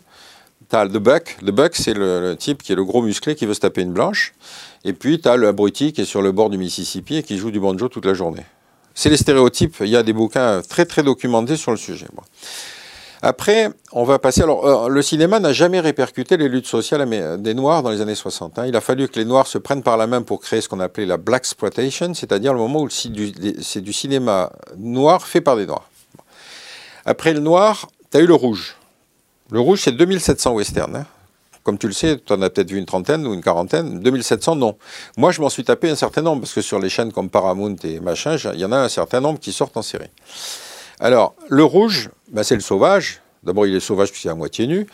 t'as 0.71 0.87
le 0.87 0.99
Buck. 0.99 1.37
Le 1.43 1.53
Buck, 1.53 1.77
c'est 1.77 1.93
le, 1.93 2.35
type 2.35 2.63
qui 2.63 2.73
est 2.73 2.77
le 2.77 2.87
gros 2.87 3.03
musclé 3.03 3.35
qui 3.35 3.45
veut 3.45 3.53
se 3.53 3.61
taper 3.61 3.83
une 3.83 3.93
blanche. 3.93 4.33
Et 4.85 4.95
puis 4.95 5.21
t'as 5.21 5.37
le 5.37 5.53
qui 5.53 5.93
est 6.01 6.07
sur 6.07 6.23
le 6.23 6.33
bord 6.33 6.49
du 6.49 6.57
Mississippi 6.57 7.17
et 7.17 7.23
qui 7.23 7.37
joue 7.37 7.51
du 7.51 7.61
banjo 7.61 7.89
toute 7.89 8.07
la 8.07 8.15
journée. 8.15 8.47
C'est 8.95 9.11
les 9.11 9.19
stéréotypes. 9.19 9.77
Il 9.81 9.89
y 9.89 9.97
a 9.97 10.03
des 10.03 10.15
bouquins 10.15 10.63
très 10.67 10.87
très 10.87 11.03
documentés 11.03 11.59
sur 11.59 11.73
le 11.73 11.77
sujet. 11.77 12.07
Après, 13.23 13.71
on 13.93 14.05
va 14.05 14.19
passer. 14.19 14.43
Alors, 14.43 14.67
euh, 14.67 14.89
le 14.89 15.03
cinéma 15.03 15.41
n'a 15.41 15.53
jamais 15.53 15.81
répercuté 15.81 16.37
les 16.37 16.49
luttes 16.49 16.67
sociales 16.67 17.09
des 17.41 17.55
Noirs 17.55 17.83
dans 17.83 17.91
les 17.91 18.01
années 18.01 18.15
60. 18.15 18.59
Hein. 18.59 18.67
Il 18.67 18.77
a 18.77 18.81
fallu 18.81 19.09
que 19.09 19.19
les 19.19 19.25
Noirs 19.25 19.47
se 19.47 19.59
prennent 19.59 19.83
par 19.83 19.97
la 19.97 20.07
main 20.07 20.23
pour 20.23 20.41
créer 20.41 20.61
ce 20.61 20.69
qu'on 20.69 20.81
appelait 20.81 21.07
la 21.07 21.17
black 21.17 21.43
exploitation, 21.43 22.15
c'est-à-dire 22.15 22.53
le 22.53 22.61
moment 22.61 22.83
où 22.83 22.89
c'est 22.91 23.11
du, 23.11 23.93
cinéma 23.93 24.53
noir 24.77 25.27
fait 25.27 25.41
par 25.41 25.57
des 25.57 25.67
Noirs. 25.67 25.89
Après 27.05 27.33
le 27.33 27.41
noir, 27.41 27.89
tu 28.11 28.19
as 28.19 28.21
eu 28.21 28.27
le 28.27 28.35
rouge. 28.35 28.77
Le 29.51 29.61
rouge, 29.61 29.81
c'est 29.83 29.93
2700 29.93 30.53
westerns. 30.55 30.97
Hein. 30.97 31.07
Comme 31.65 31.79
tu 31.79 31.87
le 31.87 31.93
sais, 31.93 32.19
tu 32.19 32.33
en 32.33 32.41
as 32.43 32.51
peut-être 32.51 32.71
vu 32.71 32.79
une 32.79 32.87
trentaine 32.87 33.27
ou 33.27 33.35
une 33.35 33.43
quarantaine. 33.43 34.01
2700, 34.01 34.57
non. 34.57 34.77
Moi, 35.17 35.33
je 35.33 35.41
m'en 35.41 35.49
suis 35.49 35.65
tapé 35.65 35.91
un 35.91 35.97
certain 35.97 36.23
nombre, 36.23 36.43
parce 36.43 36.53
que 36.53 36.63
sur 36.63 36.79
les 36.79 36.89
chaînes 36.89 37.13
comme 37.13 37.31
Paramount 37.31 37.77
et 37.83 37.99
machin, 38.01 38.37
il 38.55 38.61
y 38.61 38.65
en 38.65 38.73
a 38.73 38.79
un 38.79 38.89
certain 38.89 39.21
nombre 39.21 39.41
qui 39.41 39.53
sortent 39.53 39.77
en 39.77 39.83
série. 39.83 40.09
Alors, 41.01 41.35
le 41.49 41.63
rouge, 41.63 42.11
ben, 42.33 42.43
c'est 42.43 42.57
le 42.57 42.61
sauvage. 42.61 43.21
D'abord, 43.45 43.67
il 43.67 43.75
est 43.75 43.81
sauvage 43.81 44.11
puisqu'il 44.11 44.29
est 44.29 44.33
à 44.33 44.35
moitié 44.35 44.67
nu. 44.67 44.87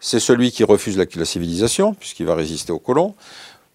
C'est 0.00 0.18
celui 0.18 0.50
qui 0.50 0.64
refuse 0.64 0.96
la, 0.96 1.24
civilisation, 1.24 1.94
puisqu'il 1.94 2.26
va 2.26 2.34
résister 2.34 2.72
aux 2.72 2.78
colons. 2.78 3.14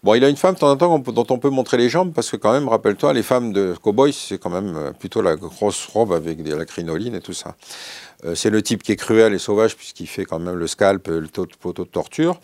Bon, 0.04 0.14
il 0.14 0.24
a 0.24 0.30
une 0.30 0.38
femme 0.38 0.56
de 0.56 0.60
temps 0.60 0.72
en 0.72 0.78
temps 0.78 1.00
dont 1.00 1.26
on 1.30 1.40
peut 1.40 1.50
montrer 1.50 1.78
les 1.78 1.90
jambes, 1.90 2.14
parce 2.14 2.30
que 2.30 2.36
quand 2.36 2.52
même, 2.52 2.68
rappelle-toi, 2.68 3.14
les 3.14 3.24
femmes 3.24 3.54
de 3.54 3.76
cowboys, 3.82 4.12
c'est 4.12 4.38
quand 4.38 4.50
même 4.50 4.76
euh, 4.76 4.92
plutôt 4.92 5.22
la 5.22 5.36
grosse 5.36 5.86
robe 5.86 6.14
avec 6.14 6.44
de 6.44 6.54
la 6.54 6.66
crinoline 6.66 7.16
et 7.16 7.22
tout 7.22 7.34
ça. 7.34 7.56
Euh, 8.26 8.36
c'est 8.36 8.50
le 8.50 8.62
type 8.62 8.84
qui 8.84 8.92
est 8.92 8.96
cruel 8.96 9.34
et 9.34 9.40
sauvage, 9.40 9.76
puisqu'il 9.76 10.08
fait 10.08 10.26
quand 10.26 10.40
même 10.40 10.56
le 10.56 10.68
scalp, 10.68 11.08
le 11.08 11.28
poteau 11.60 11.84
de 11.84 11.90
torture. 11.90 12.40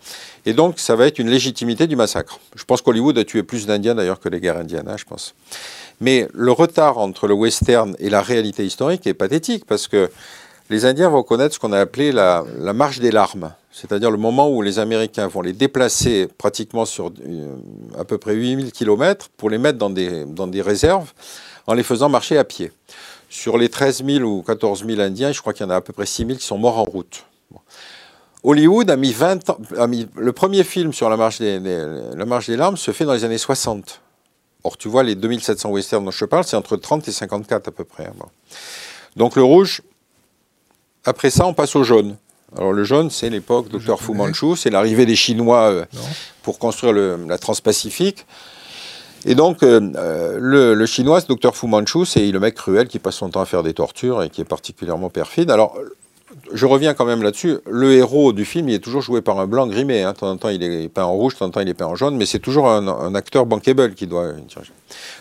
Et 0.45 0.53
donc, 0.53 0.79
ça 0.79 0.95
va 0.95 1.07
être 1.07 1.19
une 1.19 1.29
légitimité 1.29 1.88
du 1.88 1.95
massacre. 1.95 2.39
Je 2.55 2.63
pense 2.63 2.81
qu'Hollywood 2.81 3.17
a 3.17 3.25
tué 3.25 3.43
plus 3.43 3.65
d'Indiens 3.65 3.95
d'ailleurs 3.95 4.19
que 4.19 4.29
les 4.29 4.39
guerres 4.39 4.57
indiennes, 4.57 4.88
hein, 4.88 4.97
je 4.97 5.05
pense. 5.05 5.36
Mais 6.04 6.28
le 6.34 6.51
retard 6.51 6.97
entre 6.97 7.28
le 7.28 7.34
western 7.34 7.95
et 7.97 8.10
la 8.10 8.22
réalité 8.22 8.66
historique 8.66 9.08
est 9.08 9.14
pathétique, 9.14 9.64
parce 9.66 9.88
que 9.88 10.12
les 10.70 10.84
Indiens 10.84 11.08
vont 11.08 11.24
connaître 11.24 11.56
ce 11.56 11.60
qu'on 11.60 11.72
a 11.72 11.80
appelé 11.80 12.12
la, 12.12 12.43
marche 12.74 12.99
des 12.99 13.10
larmes, 13.10 13.54
c'est-à-dire 13.72 14.12
le 14.12 14.18
moment 14.18 14.49
où 14.49 14.62
les 14.62 14.80
Américains 14.80 15.28
vont 15.28 15.39
les 15.39 15.54
déplacer 15.54 16.28
pratiquement 16.38 16.84
sur 16.84 17.08
euh, 17.08 17.56
à 17.97 18.04
peu 18.04 18.18
près 18.18 18.34
8000 18.34 18.74
km 18.74 19.30
pour 19.38 19.49
les 19.49 19.58
mettre 19.58 19.78
dans 19.78 19.89
des, 19.89 20.26
dans 20.26 20.47
des 20.47 20.62
réserves 20.62 21.14
en 21.68 21.74
les 21.74 21.84
faisant 21.84 22.10
marcher 22.10 22.38
à 22.38 22.43
pied. 22.43 22.74
Sur 23.30 23.58
les 23.58 23.70
13 23.70 24.04
000 24.06 24.26
ou 24.26 24.41
14 24.41 24.86
000 24.86 24.99
Indiens, 24.99 25.32
je 25.32 25.39
crois 25.39 25.54
qu'il 25.54 25.66
y 25.66 25.68
en 25.68 25.72
a 25.72 25.78
à 25.78 25.82
peu 25.82 25.93
près 25.93 26.06
6 26.06 26.26
000 26.26 26.38
qui 26.38 26.45
sont 26.45 26.58
morts 26.58 26.80
en 26.80 26.84
route. 26.84 27.24
Hollywood 28.43 28.89
a 28.89 28.97
mis 28.97 29.14
20 29.14 29.51
ans. 29.51 29.58
Le 30.18 30.32
premier 30.34 30.66
film 30.66 30.91
sur 30.91 31.10
la 31.10 31.16
marche, 31.16 31.39
des, 31.39 31.62
la 32.14 32.26
marche 32.26 32.47
des 32.47 32.58
larmes 32.58 32.76
se 32.76 32.91
fait 32.91 33.06
dans 33.06 33.14
les 33.14 33.24
années 33.24 33.38
60. 33.38 34.03
Or, 34.64 34.78
tu 34.78 34.88
vois, 34.88 35.03
les 35.03 35.16
2700 35.16 35.70
westerns 35.72 36.05
dont 36.05 36.11
je 36.11 36.26
parle, 36.26 36.45
c'est 36.45 36.55
entre 36.55 36.78
30 36.78 37.07
et 37.07 37.11
54 37.11 37.68
à 37.68 37.72
peu 37.72 37.84
près. 37.84 38.05
Hein, 38.05 38.26
Donc 39.16 39.36
le 39.36 39.43
rouge, 39.43 39.82
après 41.05 41.30
ça, 41.30 41.45
on 41.45 41.53
passe 41.53 41.76
au 41.76 41.84
jaune. 41.84 42.16
Alors 42.55 42.72
le 42.72 42.84
jaune, 42.84 43.09
c'est 43.09 43.30
l'époque 43.30 43.68
Dr 43.70 43.99
Fu 43.99 44.14
Manchu, 44.14 44.55
c'est 44.55 44.70
l'arrivée 44.70 45.05
des 45.05 45.16
Chinois 45.16 45.72
euh, 45.72 45.86
pour 46.43 46.59
construire 46.59 46.93
la 46.93 47.38
Transpacifique. 47.38 48.26
Et 49.26 49.36
donc, 49.36 49.64
euh, 49.64 49.80
euh, 49.95 50.38
le, 50.39 50.74
le, 50.74 50.86
chinois, 50.86 51.22
ce 51.22 51.28
docteur 51.28 51.55
Fu 51.55 51.68
Manchu, 51.68 52.05
c'est 52.05 52.30
le 52.30 52.39
mec 52.39 52.55
cruel 52.55 52.88
qui 52.88 52.99
passe 52.99 53.16
son 53.16 53.30
temps 53.30 53.41
à 53.41 53.45
faire 53.45 53.64
des 53.64 53.74
tortures 53.74 54.22
et 54.22 54.30
qui 54.30 54.41
est 54.41 54.45
particulièrement 54.45 55.09
perfide. 55.09 55.49
Alors, 55.49 55.78
je 56.51 56.65
reviens 56.65 56.93
quand 56.93 57.05
même 57.05 57.23
là-dessus. 57.23 57.57
Le 57.69 57.93
héros 57.93 58.34
du 58.34 58.45
film, 58.45 58.69
il 58.69 58.75
est 58.75 58.84
toujours 58.84 59.01
joué 59.01 59.21
par 59.21 59.39
un 59.39 59.47
blanc 59.47 59.67
grimé. 59.67 60.03
Hein. 60.03 60.13
De 60.13 60.17
temps 60.17 60.29
en 60.29 60.38
temps, 60.38 60.49
il 60.49 60.63
est 60.63 60.89
peint 60.89 61.03
en 61.03 61.13
rouge, 61.13 61.34
de 61.34 61.39
temps 61.39 61.45
en 61.45 61.49
temps, 61.51 61.59
il 61.61 61.69
est 61.69 61.73
peint 61.73 61.86
en 61.86 61.95
jaune, 61.95 62.17
mais 62.17 62.25
c'est 62.25 62.39
toujours 62.39 62.69
un, 62.69 63.15
acteur 63.15 63.45
bankable 63.45 63.93
qui 63.93 64.07
doit 64.07 64.34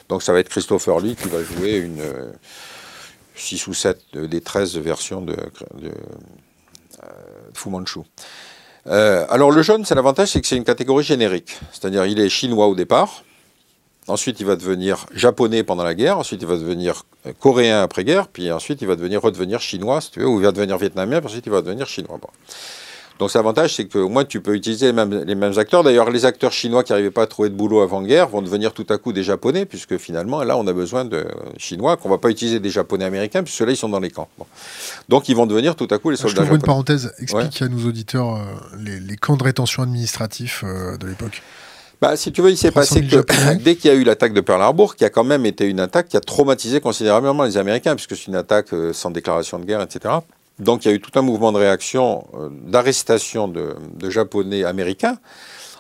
Donc, 0.08 0.22
ça 0.22 0.32
va 0.32 0.40
être 0.40 0.48
Christopher 0.48 1.00
Lee 1.00 1.16
qui 1.16 1.28
va 1.28 1.42
jouer 1.42 1.76
une 1.76 2.02
6 3.34 3.66
ou 3.66 3.74
7 3.74 3.98
des 4.14 4.40
13 4.40 4.76
versions 4.78 5.20
de, 5.20 5.32
de, 5.32 5.88
euh, 5.88 7.06
Fu 7.54 7.68
Manchu. 7.68 8.00
alors, 8.86 9.50
le 9.50 9.62
jaune, 9.62 9.84
c'est 9.84 9.94
l'avantage, 9.94 10.28
c'est 10.28 10.40
que 10.40 10.46
c'est 10.46 10.56
une 10.56 10.64
catégorie 10.64 11.04
générique. 11.04 11.58
C'est-à-dire, 11.72 12.06
il 12.06 12.20
est 12.20 12.28
chinois 12.28 12.66
au 12.66 12.74
départ. 12.74 13.24
Ensuite, 14.09 14.40
il 14.40 14.46
va 14.46 14.57
devenir 14.57 15.07
japonais 15.14 15.62
pendant 15.62 15.84
la 15.84 15.94
guerre. 15.94 16.18
Ensuite, 16.18 16.42
il 16.42 16.48
va 16.48 16.57
devenir 16.57 17.05
euh, 17.26 17.32
coréen 17.38 17.82
après-guerre. 17.82 18.28
Puis 18.28 18.50
ensuite, 18.50 18.82
il 18.82 18.88
va 18.88 18.96
devenir 18.96 19.22
redevenir 19.22 19.61
chinois, 19.61 20.00
si 20.00 20.11
tu 20.11 20.20
veux, 20.20 20.26
ou 20.26 20.40
il 20.40 20.44
va 20.44 20.53
devenir 20.53 20.76
vietnamien. 20.76 21.20
Puis 21.20 21.28
ensuite, 21.28 21.46
il 21.46 21.53
va 21.53 21.62
devenir 21.62 21.86
chinois. 21.86 22.18
Donc, 23.20 23.32
l'avantage, 23.34 23.76
c'est 23.76 23.86
qu'au 23.86 24.09
moins, 24.09 24.24
tu 24.24 24.40
peux 24.40 24.57
utiliser 24.57 24.86
les 24.86 24.92
mêmes, 24.92 25.22
les 25.24 25.34
mêmes 25.36 25.57
acteurs. 25.57 25.84
D'ailleurs, 25.84 26.11
les 26.11 26.24
acteurs 26.24 26.50
chinois 26.50 26.82
qui 26.82 26.90
n'arrivaient 26.90 27.12
pas 27.12 27.22
à 27.22 27.26
trouver 27.28 27.50
de 27.50 27.55
boulot 27.55 27.80
avant-guerre 27.80 28.28
vont 28.28 28.42
devenir 28.42 28.72
tout 28.72 28.86
à 28.88 28.98
coup 28.98 29.12
des 29.12 29.22
japonais, 29.22 29.66
puisque 29.66 29.96
finalement, 29.98 30.42
là, 30.42 30.57
on 30.57 30.66
a 30.66 30.72
besoin 30.72 31.05
de 31.05 31.24
chinois, 31.57 31.96
qu'on 31.96 32.09
ne 32.09 32.14
va 32.14 32.18
pas 32.18 32.30
utiliser 32.30 32.59
des 32.59 32.70
japonais 32.70 33.05
américains, 33.05 33.44
puisque 33.44 33.61
là, 33.61 33.70
ils 33.70 33.76
sont 33.76 33.88
dans 33.88 34.00
les 34.00 34.11
camps. 34.11 34.28
Donc, 35.09 35.28
ils 35.28 35.36
vont 35.36 35.46
devenir 35.46 35.76
tout 35.76 35.86
à 35.92 35.98
coup 35.98 36.11
les 36.11 36.16
soldats. 36.16 36.42
Je 36.42 36.48
te 36.48 36.55
une 36.55 36.62
parenthèse. 36.62 37.14
Explique 37.20 37.62
à 37.62 37.68
nos 37.68 37.86
auditeurs 37.86 38.34
euh, 38.34 38.40
les, 38.80 39.16
camps 39.16 39.36
de 39.36 39.44
rétention 39.44 39.84
administratifs 39.84 40.64
euh, 40.66 40.96
de 40.96 41.07
l'époque. 41.07 41.42
Bah, 42.03 42.16
si 42.16 42.32
tu 42.32 42.42
veux, 42.42 42.50
il 42.50 42.57
s'est 42.57 42.72
passé 42.72 43.00
que 43.07 43.55
dès 43.62 43.76
qu'il 43.76 43.88
y 43.88 43.94
a 43.94 43.96
eu 43.96 44.03
l'attaque 44.03 44.32
de 44.32 44.40
Pearl 44.40 44.61
Harbor, 44.61 44.96
qui 44.96 45.05
a 45.05 45.09
quand 45.09 45.22
même 45.22 45.46
été 45.46 45.66
une 45.66 45.78
attaque 45.78 46.09
qui 46.09 46.16
a 46.16 46.20
traumatisé 46.20 46.80
considérablement 46.80 47.44
les 47.44 47.57
Américains, 47.59 47.94
puisque 47.94 48.16
c'est 48.16 48.26
une 48.26 48.34
attaque 48.34 48.72
euh, 48.72 48.92
sans 48.92 49.12
déclaration 49.12 49.61
de 49.61 49.64
guerre, 49.64 49.80
etc. 49.80 50.12
Donc 50.59 50.84
il 50.84 50.88
y 50.88 50.90
a 50.90 50.94
eu 50.96 51.00
tout 51.00 51.16
un 51.16 51.22
mouvement 51.22 51.53
de 51.53 51.59
réaction, 51.59 52.26
euh, 52.34 52.48
d'arrestation 52.50 53.46
de, 53.46 53.76
Japonais 54.11 54.64
américains, 54.64 55.16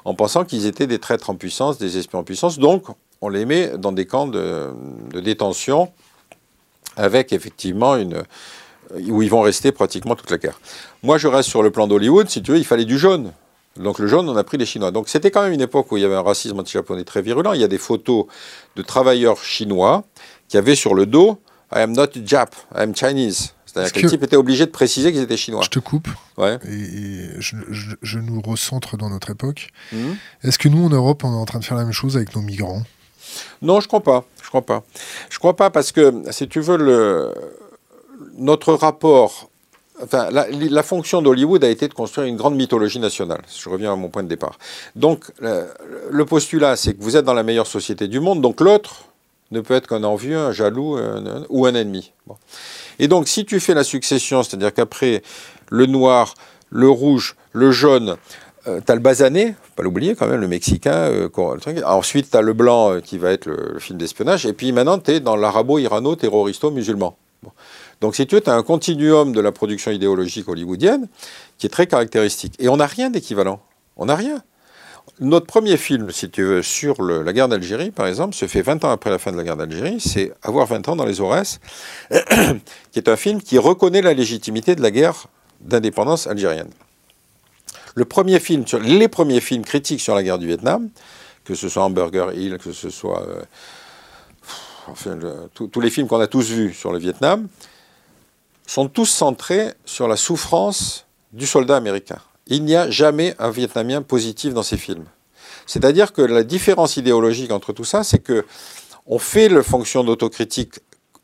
en 0.04 0.14
pensant 0.14 0.44
qu'ils 0.44 0.66
étaient 0.66 0.86
des 0.86 1.00
traîtres 1.00 1.28
en 1.28 1.34
puissance, 1.34 1.76
des 1.78 1.98
espions 1.98 2.20
en 2.20 2.24
puissance. 2.24 2.60
Donc 2.60 2.84
on 3.20 3.28
les 3.28 3.44
met 3.44 3.76
dans 3.76 3.90
des 3.90 4.06
camps 4.06 4.28
de, 4.28 4.70
de 5.12 5.18
détention 5.18 5.90
avec 6.96 7.32
effectivement 7.32 7.96
une 7.96 8.22
où 9.08 9.22
ils 9.22 9.30
vont 9.30 9.40
rester 9.40 9.72
pratiquement 9.72 10.14
toute 10.14 10.30
la 10.30 10.38
guerre. 10.38 10.60
Moi, 11.02 11.18
je 11.18 11.26
reste 11.26 11.48
sur 11.48 11.64
le 11.64 11.72
plan 11.72 11.88
d'Hollywood. 11.88 12.28
Si 12.28 12.42
tu 12.42 12.52
veux, 12.52 12.58
il 12.58 12.64
fallait 12.64 12.84
du 12.84 12.98
jaune. 12.98 13.32
Donc 13.76 13.98
le 13.98 14.06
jaune, 14.06 14.28
on 14.28 14.36
a 14.36 14.44
pris 14.44 14.58
les 14.58 14.66
Chinois. 14.66 14.90
Donc 14.90 15.08
c'était 15.08 15.30
quand 15.30 15.42
même 15.42 15.52
une 15.52 15.60
époque 15.60 15.90
où 15.92 15.96
il 15.96 16.02
y 16.02 16.04
avait 16.04 16.14
un 16.14 16.22
racisme 16.22 16.58
anti-japonais 16.58 17.04
très 17.04 17.22
virulent. 17.22 17.52
Il 17.54 17.60
y 17.60 17.64
a 17.64 17.68
des 17.68 17.78
photos 17.78 18.26
de 18.76 18.82
travailleurs 18.82 19.38
chinois 19.38 20.04
qui 20.48 20.56
avaient 20.56 20.74
sur 20.74 20.94
le 20.94 21.06
dos 21.06 21.38
I 21.74 21.80
am 21.80 21.92
not 21.92 22.08
Jap, 22.24 22.54
I 22.74 22.82
am 22.82 22.94
Chinese. 22.94 23.54
C'est-à-dire 23.64 23.92
que, 23.92 24.00
le 24.00 24.08
type 24.10 24.22
était 24.22 24.36
obligé 24.36 24.66
de 24.66 24.70
préciser 24.70 25.12
qu'ils 25.12 25.22
étaient 25.22 25.38
chinois. 25.38 25.62
Je 25.64 25.70
te 25.70 25.78
coupe. 25.78 26.08
Ouais. 26.36 26.58
Et, 26.68 27.40
je, 27.40 28.18
nous 28.18 28.42
recentre 28.42 28.98
dans 28.98 29.08
notre 29.08 29.30
époque. 29.30 29.68
Mhm. 29.92 30.16
Est-ce 30.42 30.58
que 30.58 30.68
nous, 30.68 30.84
en 30.84 30.90
Europe, 30.90 31.24
on 31.24 31.32
est 31.32 31.40
en 31.40 31.46
train 31.46 31.58
de 31.58 31.64
faire 31.64 31.78
la 31.78 31.84
même 31.84 31.92
chose 31.92 32.16
avec 32.16 32.36
nos 32.36 32.42
migrants? 32.42 32.82
Non, 33.62 33.80
je 33.80 33.88
crois 33.88 34.02
pas. 34.02 34.26
Je 34.42 34.48
crois 34.48 34.60
pas. 34.60 34.84
Je 35.30 35.38
crois 35.38 35.56
pas 35.56 35.70
parce 35.70 35.90
que, 35.90 36.12
si 36.30 36.46
tu 36.48 36.60
veux, 36.60 36.76
le, 36.76 37.32
notre 38.36 38.74
rapport 38.74 39.48
Enfin, 40.02 40.28
la, 40.30 40.82
fonction 40.82 41.22
d'Hollywood 41.22 41.62
a 41.64 41.68
été 41.68 41.86
de 41.88 41.94
construire 41.94 42.26
une 42.26 42.36
grande 42.36 42.56
mythologie 42.56 42.98
nationale. 42.98 43.42
Je 43.56 43.68
reviens 43.68 43.92
à 43.92 43.96
mon 43.96 44.08
point 44.08 44.22
de 44.22 44.28
départ. 44.28 44.58
Donc, 44.96 45.26
le, 45.40 46.24
postulat, 46.24 46.76
c'est 46.76 46.94
que 46.94 47.02
vous 47.02 47.16
êtes 47.16 47.24
dans 47.24 47.34
la 47.34 47.42
meilleure 47.42 47.66
société 47.66 48.08
du 48.08 48.18
monde, 48.18 48.40
donc 48.40 48.60
l'autre 48.60 49.04
ne 49.52 49.60
peut 49.60 49.74
être 49.74 49.86
qu'un 49.86 50.02
envieux, 50.02 50.38
un 50.38 50.52
jaloux 50.52 50.98
ou 51.50 51.66
un 51.66 51.74
ennemi. 51.74 52.12
Et 52.98 53.06
donc, 53.06 53.28
si 53.28 53.44
tu 53.44 53.60
fais 53.60 53.74
la 53.74 53.84
succession, 53.84 54.42
c'est-à-dire 54.42 54.74
qu'après 54.74 55.22
le 55.70 55.86
noir, 55.86 56.34
le 56.70 56.88
rouge, 56.88 57.36
le 57.52 57.70
jaune, 57.70 58.16
euh, 58.68 58.80
tu 58.84 58.92
as 58.92 58.94
le 58.94 59.00
basané, 59.00 59.54
pas 59.76 59.82
l'oublier 59.82 60.14
quand 60.14 60.26
même, 60.26 60.40
le 60.40 60.48
mexicain. 60.48 60.92
Euh, 61.10 61.28
Ensuite, 61.84 62.30
tu 62.30 62.36
as 62.36 62.42
le 62.42 62.52
blanc 62.52 62.92
euh, 62.92 63.00
qui 63.00 63.18
va 63.18 63.32
être 63.32 63.46
le, 63.46 63.78
film 63.78 63.98
d'espionnage. 63.98 64.46
Et 64.46 64.52
puis 64.52 64.72
maintenant, 64.72 64.98
tu 64.98 65.12
es 65.12 65.20
dans 65.20 65.36
l'arabo-irano-terroristo-musulman. 65.36 67.16
Donc 68.02 68.16
si 68.16 68.26
tu 68.26 68.34
veux, 68.34 68.40
tu 68.40 68.50
as 68.50 68.54
un 68.54 68.64
continuum 68.64 69.32
de 69.32 69.40
la 69.40 69.52
production 69.52 69.92
idéologique 69.92 70.48
hollywoodienne 70.48 71.06
qui 71.56 71.66
est 71.66 71.70
très 71.70 71.86
caractéristique. 71.86 72.54
Et 72.58 72.68
on 72.68 72.76
n'a 72.76 72.86
rien 72.86 73.10
d'équivalent. 73.10 73.62
On 73.96 74.06
n'a 74.06 74.16
rien. 74.16 74.42
Notre 75.20 75.46
premier 75.46 75.76
film, 75.76 76.10
si 76.10 76.28
tu 76.28 76.42
veux, 76.42 76.62
sur 76.62 77.00
la 77.00 77.32
guerre 77.32 77.46
d'Algérie, 77.46 77.92
par 77.92 78.08
exemple, 78.08 78.34
se 78.34 78.46
fait 78.46 78.60
20 78.60 78.84
ans 78.84 78.90
après 78.90 79.08
la 79.08 79.20
fin 79.20 79.30
de 79.30 79.36
la 79.36 79.44
guerre 79.44 79.56
d'Algérie, 79.56 80.00
c'est 80.00 80.32
Avoir 80.42 80.66
20 80.66 80.88
ans 80.88 80.96
dans 80.96 81.04
les 81.04 81.20
Aurès, 81.20 81.60
qui 82.90 82.98
est 82.98 83.08
un 83.08 83.14
film 83.14 83.40
qui 83.40 83.56
reconnaît 83.56 84.02
la 84.02 84.14
légitimité 84.14 84.74
de 84.74 84.82
la 84.82 84.90
guerre 84.90 85.28
d'indépendance 85.60 86.26
algérienne. 86.26 86.70
Le 87.94 88.04
premier 88.04 88.40
film, 88.40 88.64
les 88.82 89.06
premiers 89.06 89.40
films 89.40 89.64
critiques 89.64 90.00
sur 90.00 90.16
la 90.16 90.24
guerre 90.24 90.38
du 90.38 90.48
Vietnam, 90.48 90.88
que 91.44 91.54
ce 91.54 91.68
soit 91.68 91.84
Hamburger 91.84 92.32
Hill, 92.32 92.58
que 92.58 92.72
ce 92.72 92.90
soit 92.90 93.22
euh, 93.28 93.42
enfin, 94.88 95.16
tous 95.54 95.80
les 95.80 95.90
films 95.90 96.08
qu'on 96.08 96.20
a 96.20 96.26
tous 96.26 96.50
vus 96.50 96.74
sur 96.74 96.92
le 96.92 96.98
Vietnam, 96.98 97.46
sont 98.72 98.88
tous 98.88 99.04
centrés 99.04 99.74
sur 99.84 100.08
la 100.08 100.16
souffrance 100.16 101.04
du 101.34 101.46
soldat 101.46 101.76
américain. 101.76 102.16
Il 102.46 102.64
n'y 102.64 102.74
a 102.74 102.90
jamais 102.90 103.34
un 103.38 103.50
Vietnamien 103.50 104.00
positif 104.00 104.54
dans 104.54 104.62
ces 104.62 104.78
films. 104.78 105.04
C'est-à-dire 105.66 106.14
que 106.14 106.22
la 106.22 106.42
différence 106.42 106.96
idéologique 106.96 107.52
entre 107.52 107.74
tout 107.74 107.84
ça, 107.84 108.02
c'est 108.02 108.18
que 108.18 108.46
on 109.06 109.18
fait 109.18 109.50
la 109.50 109.62
fonction 109.62 110.04
d'autocritique 110.04 110.76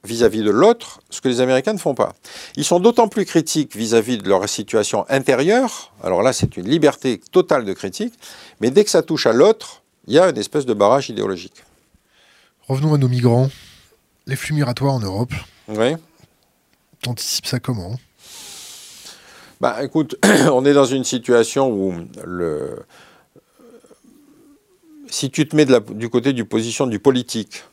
vis-à-vis 0.04 0.42
de 0.42 0.50
l'autre, 0.50 1.00
ce 1.08 1.22
que 1.22 1.28
les 1.28 1.40
Américains 1.40 1.72
ne 1.72 1.78
font 1.78 1.94
pas. 1.94 2.14
Ils 2.56 2.66
sont 2.66 2.80
d'autant 2.80 3.08
plus 3.08 3.24
critiques 3.24 3.74
vis-à-vis 3.74 4.18
de 4.18 4.28
leur 4.28 4.46
situation 4.46 5.06
intérieure, 5.08 5.92
alors 6.02 6.22
là 6.22 6.34
c'est 6.34 6.58
une 6.58 6.68
liberté 6.68 7.18
totale 7.32 7.64
de 7.64 7.72
critique, 7.72 8.12
mais 8.60 8.70
dès 8.70 8.84
que 8.84 8.90
ça 8.90 9.02
touche 9.02 9.26
à 9.26 9.32
l'autre, 9.32 9.82
il 10.06 10.12
y 10.12 10.18
a 10.18 10.28
une 10.28 10.36
espèce 10.36 10.66
de 10.66 10.74
barrage 10.74 11.08
idéologique. 11.08 11.64
Revenons 12.68 12.92
à 12.92 12.98
nos 12.98 13.08
migrants. 13.08 13.48
Les 14.26 14.36
flux 14.36 14.52
migratoires 14.52 14.92
en 14.92 15.00
Europe. 15.00 15.32
Oui. 15.68 15.96
T'anticipes 17.02 17.46
ça 17.46 17.60
comment? 17.60 17.98
Bah 19.60 19.82
écoute, 19.82 20.16
on 20.52 20.64
est 20.64 20.72
dans 20.72 20.84
une 20.84 21.04
situation 21.04 21.70
où 21.70 21.94
le... 22.24 22.78
si 25.08 25.30
tu 25.30 25.48
te 25.48 25.56
mets 25.56 25.66
du 25.66 26.08
côté 26.08 26.32
du 26.32 26.44
position 26.44 26.86
du 26.86 26.98
politique, 26.98 27.64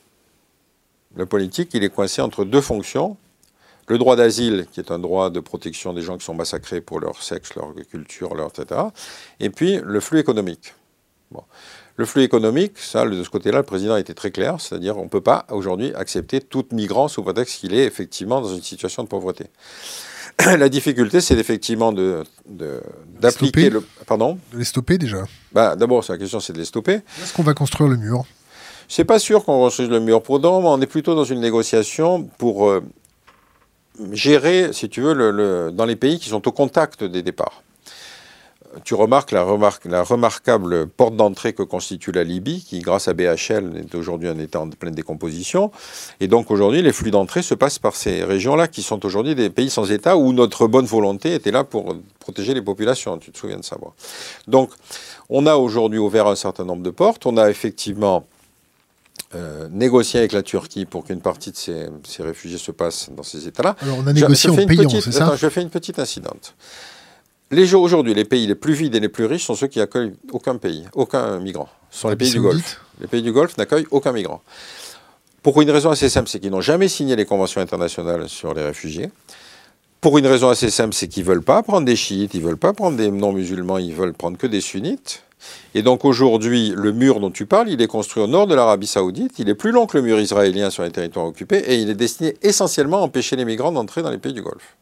le 1.16 1.26
politique, 1.26 1.74
il 1.74 1.84
est 1.84 1.90
coincé 1.90 2.22
entre 2.22 2.44
deux 2.44 2.62
fonctions. 2.62 3.18
Le 3.88 4.00
droit 4.00 4.16
d'asile, 4.16 4.66
qui 4.72 4.80
est 4.80 4.92
un 4.92 4.98
droit 4.98 5.30
de 5.30 5.40
protection 5.40 5.94
des 5.94 6.02
gens 6.02 6.18
qui 6.18 6.26
sont 6.26 6.34
massacrés 6.34 6.82
pour 6.82 7.00
leur 7.00 7.22
sexe, 7.22 7.54
leur 7.56 7.74
culture, 7.90 8.34
leur 8.34 8.50
etc. 8.50 8.82
Et 9.40 9.52
puis 9.52 9.80
le 9.84 10.00
flux 10.00 10.20
économique. 10.20 10.74
Le 11.98 12.06
flux 12.06 12.24
économique, 12.24 12.74
ça, 12.78 13.06
de 13.06 13.24
ce 13.24 13.30
côté-là, 13.30 13.60
le 13.60 13.64
président 13.64 13.96
été 13.96 14.14
très 14.14 14.30
clair, 14.30 14.60
c'est-à-dire 14.60 14.98
on 14.98 15.06
ne 15.06 15.10
peut 15.10 15.22
pas 15.22 15.46
aujourd'hui 15.50 15.94
accepter 15.96 16.42
tout 16.42 16.66
migrant 16.72 17.08
sous 17.08 17.24
prétexte 17.24 17.62
qu'il 17.62 17.74
est 17.74 17.86
effectivement 17.86 18.42
dans 18.42 18.54
une 18.54 18.62
situation 18.62 19.04
de 19.04 19.08
pauvreté. 19.08 19.46
la 20.58 20.68
difficulté, 20.68 21.22
c'est 21.22 21.38
effectivement 21.38 21.94
de, 21.94 22.24
d'appliquer 23.20 23.70
le. 23.70 23.86
Pardon? 24.06 24.38
De 24.52 24.58
les 24.58 24.66
stopper 24.66 24.98
déjà 24.98 25.24
bah, 25.54 25.78
D'abord, 25.78 26.04
la 26.10 26.18
question, 26.18 26.42
c'est 26.42 26.52
de 26.52 26.58
les 26.58 26.66
stopper. 26.66 27.00
Est-ce 27.22 27.34
qu'on 27.34 27.44
va 27.44 27.54
construire 27.54 27.90
le 27.90 27.96
mur? 27.96 28.26
C'est 28.90 29.06
pas 29.06 29.18
sûr 29.18 29.46
qu'on 29.46 29.60
construise 29.60 29.90
le 29.90 30.02
mur. 30.02 30.22
Pour 30.22 30.40
moment, 30.40 30.74
on 30.74 30.82
est 30.82 30.88
plutôt 30.88 31.16
dans 31.16 31.24
une 31.24 31.40
négociation 31.40 32.24
pour 32.38 32.70
euh, 32.70 32.84
gérer, 34.12 34.74
si 34.74 34.90
tu 34.90 35.02
veux, 35.02 35.14
le, 35.14 35.72
dans 35.72 35.86
les 35.86 35.96
pays 35.96 36.20
qui 36.20 36.30
sont 36.30 36.46
au 36.46 36.52
contact 36.52 37.04
des 37.04 37.24
départs 37.24 37.64
tu 38.84 38.94
remarques 38.94 39.32
la, 39.32 39.44
remarquable 39.44 40.88
porte 40.88 41.16
d'entrée 41.16 41.54
que 41.54 41.64
constitue 41.64 42.12
la 42.12 42.24
Libye, 42.24 42.64
qui, 42.64 42.80
grâce 42.80 43.08
à 43.08 43.14
BHL, 43.14 43.78
est 43.78 43.96
aujourd'hui 43.96 44.28
un 44.28 44.38
État 44.40 44.60
en 44.60 44.70
pleine 44.70 44.94
décomposition. 44.94 45.72
Et 46.20 46.28
donc 46.28 46.52
aujourd'hui, 46.52 46.82
les 46.82 46.94
flux 46.94 47.12
d'entrée 47.12 47.42
se 47.42 47.54
passent 47.54 47.80
par 47.80 47.96
ces 47.96 48.24
régions-là, 48.24 48.68
qui 48.68 48.82
sont 48.82 49.06
aujourd'hui 49.06 49.36
des 49.36 49.50
pays 49.50 49.70
sans 49.70 49.92
État, 49.92 50.18
où 50.18 50.34
notre 50.34 50.68
bonne 50.68 50.86
volonté 50.86 51.34
était 51.34 51.52
là 51.52 51.64
pour 51.64 51.96
protéger 52.20 52.54
les 52.54 52.62
populations, 52.62 53.18
tu 53.18 53.32
te 53.32 53.38
souviens 53.38 53.58
de 53.58 53.64
ça. 53.64 53.78
Donc, 54.48 54.72
on 55.30 55.46
a 55.46 55.56
aujourd'hui 55.56 56.00
ouvert 56.00 56.28
un 56.28 56.36
certain 56.36 56.66
nombre 56.66 56.84
de 56.84 56.90
portes. 56.90 57.26
On 57.26 57.38
a 57.38 57.50
effectivement 57.50 58.26
euh, 59.34 59.68
négocié 59.72 60.20
avec 60.20 60.32
la 60.32 60.44
Turquie 60.44 60.86
pour 60.86 61.04
qu'une 61.04 61.22
partie 61.22 61.52
de 61.52 61.58
ces, 61.58 61.90
réfugiés 62.24 62.58
se 62.58 62.72
passe 62.72 63.10
dans 63.12 63.24
ces 63.24 63.48
États-là. 63.48 63.76
Alors 63.82 63.98
on 64.00 64.08
a 64.08 64.14
négocié 64.14 64.50
en 64.50 64.56
payant, 64.56 64.90
c'est 64.90 65.12
ça? 65.12 65.36
Je 65.36 65.50
fais 65.50 65.62
une 65.62 65.70
petite 65.70 66.00
incidente. 66.00 66.56
Aujourd'hui, 67.52 68.14
les 68.14 68.26
pays 68.26 68.48
les 68.48 68.56
plus 68.56 68.74
vides 68.74 68.96
et 68.96 69.00
les 69.00 69.10
plus 69.10 69.26
riches 69.26 69.46
sont 69.46 69.56
ceux 69.56 69.68
qui 69.68 69.80
accueillent 69.80 70.14
aucun 70.32 70.58
pays, 70.58 70.86
aucun 70.94 71.40
migrant. 71.40 71.70
Ce 71.92 72.02
sont 72.02 72.10
les 72.10 72.16
pays 72.16 72.32
du 72.32 72.42
Golfe. 72.42 72.82
Les 73.00 73.08
pays 73.08 73.22
du 73.22 73.32
Golfe 73.32 73.58
n'accueillent 73.58 73.88
aucun 73.92 74.12
migrant. 74.12 74.42
Pour 75.44 75.62
une 75.62 75.70
raison 75.70 75.92
assez 75.92 76.10
simple, 76.10 76.28
c'est 76.28 76.40
qu'ils 76.40 76.50
n'ont 76.50 76.62
jamais 76.62 76.88
signé 76.88 77.16
les 77.16 77.26
conventions 77.26 77.62
internationales 77.62 78.28
sur 78.30 78.54
les 78.56 78.64
réfugiés. 78.64 79.12
Pour 80.02 80.18
une 80.18 80.26
raison 80.26 80.50
assez 80.50 80.72
simple, 80.72 80.96
c'est 80.96 81.08
qu'ils 81.08 81.24
ne 81.24 81.28
veulent 81.28 81.44
pas 81.44 81.62
prendre 81.62 81.86
des 81.86 81.96
chiites, 81.96 82.34
ils 82.34 82.42
ne 82.42 82.48
veulent 82.48 82.58
pas 82.58 82.74
prendre 82.74 82.98
des 82.98 83.12
non-musulmans, 83.12 83.78
ils 83.78 83.94
veulent 83.94 84.14
prendre 84.14 84.38
que 84.38 84.48
des 84.48 84.62
sunnites. 84.62 85.24
Et 85.76 85.84
donc 85.84 86.04
aujourd'hui, 86.04 86.74
le 86.76 86.92
mur 86.92 87.20
dont 87.20 87.30
tu 87.30 87.46
parles, 87.46 87.70
il 87.70 87.82
est 87.82 87.88
construit 87.88 88.24
au 88.24 88.28
nord 88.28 88.48
de 88.48 88.56
l'Arabie 88.56 88.88
saoudite, 88.88 89.38
il 89.38 89.50
est 89.50 89.56
plus 89.56 89.72
long 89.72 89.86
que 89.86 89.98
le 89.98 90.04
mur 90.04 90.20
israélien 90.20 90.72
sur 90.72 90.82
les 90.84 90.92
territoires 90.92 91.26
occupés, 91.26 91.64
et 91.68 91.76
il 91.76 91.90
est 91.90 91.96
destiné 91.96 92.36
essentiellement 92.42 92.98
à 92.98 93.02
empêcher 93.02 93.36
les 93.36 93.46
migrants 93.46 93.72
d'entrer 93.72 94.02
dans 94.02 94.10
les 94.10 94.18
pays 94.18 94.34
du 94.34 94.42
Golfe. 94.42 94.76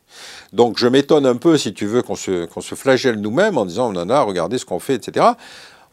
Donc 0.53 0.77
je 0.77 0.87
m'étonne 0.87 1.25
un 1.25 1.35
peu, 1.35 1.57
si 1.57 1.73
tu 1.73 1.87
veux, 1.87 2.03
qu'on 2.03 2.15
se, 2.15 2.75
flagelle 2.75 3.19
nous-mêmes 3.19 3.57
en 3.57 3.65
disant, 3.65 3.91
on 3.93 3.99
en 3.99 4.09
a, 4.09 4.21
regardez 4.21 4.59
ce 4.59 4.65
qu'on 4.65 4.79
fait, 4.79 4.95
etc. 4.95 5.25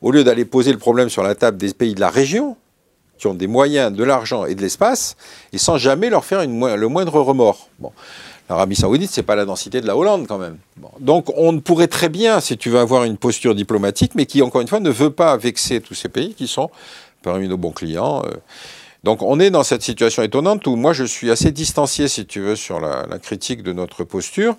Au 0.03 0.13
lieu 0.13 0.23
d'aller 0.23 0.45
poser 0.45 0.71
le 0.73 0.79
problème 0.79 1.09
sur 1.09 1.23
la 1.23 1.35
table 1.35 1.57
des 1.57 1.73
pays 1.73 1.95
de 1.95 2.01
la 2.01 2.11
région, 2.11 2.57
qui 3.19 3.27
ont 3.27 3.35
des 3.35 3.47
moyens, 3.47 3.93
de 3.93 4.05
l'argent 4.05 4.45
et 4.45 4.55
de 4.55 4.61
l'espace, 4.61 5.17
et 5.53 5.59
sans 5.59 5.79
jamais 5.79 6.11
leur 6.11 6.25
faire 6.25 6.47
le 6.47 6.89
moindre 6.89 7.21
remords. 7.21 7.69
L'Arabie 8.51 8.77
Saoudite, 8.77 9.11
c'est 9.11 9.23
pas 9.23 9.37
la 9.37 9.45
densité 9.45 9.81
de 9.81 9.87
la 9.87 9.97
Hollande 9.97 10.27
quand 10.27 10.39
même. 10.39 10.59
Donc 10.99 11.33
on 11.37 11.59
pourrait 11.61 11.87
très 11.87 12.09
bien, 12.09 12.41
si 12.41 12.59
tu 12.59 12.69
veux 12.69 12.81
avoir 12.81 13.05
une 13.05 13.17
posture 13.17 13.55
diplomatique, 13.55 14.13
mais 14.15 14.27
qui 14.27 14.43
encore 14.43 14.61
une 14.61 14.69
fois 14.69 14.81
ne 14.81 14.91
veut 14.91 15.11
pas 15.11 15.37
vexer 15.37 15.81
tous 15.81 15.95
ces 15.95 16.09
pays 16.09 16.35
qui 16.35 16.49
sont 16.49 16.71
parmi 17.23 17.49
nos 17.49 17.57
bons 17.57 17.71
clients. 17.71 18.23
Euh. 18.27 18.37
Donc 19.05 19.23
on 19.23 19.41
est 19.41 19.51
dans 19.51 19.63
cette 19.63 19.83
situation 19.83 20.23
étonnante 20.23 20.67
où 20.67 20.77
moi 20.77 20.93
je 20.93 21.05
suis 21.05 21.31
assez 21.31 21.53
distancié, 21.53 22.09
si 22.09 22.27
tu 22.27 22.41
veux, 22.41 22.57
sur 22.57 22.81
la, 22.81 23.07
critique 23.19 23.63
de 23.63 23.73
notre 23.73 24.05
posture. 24.05 24.57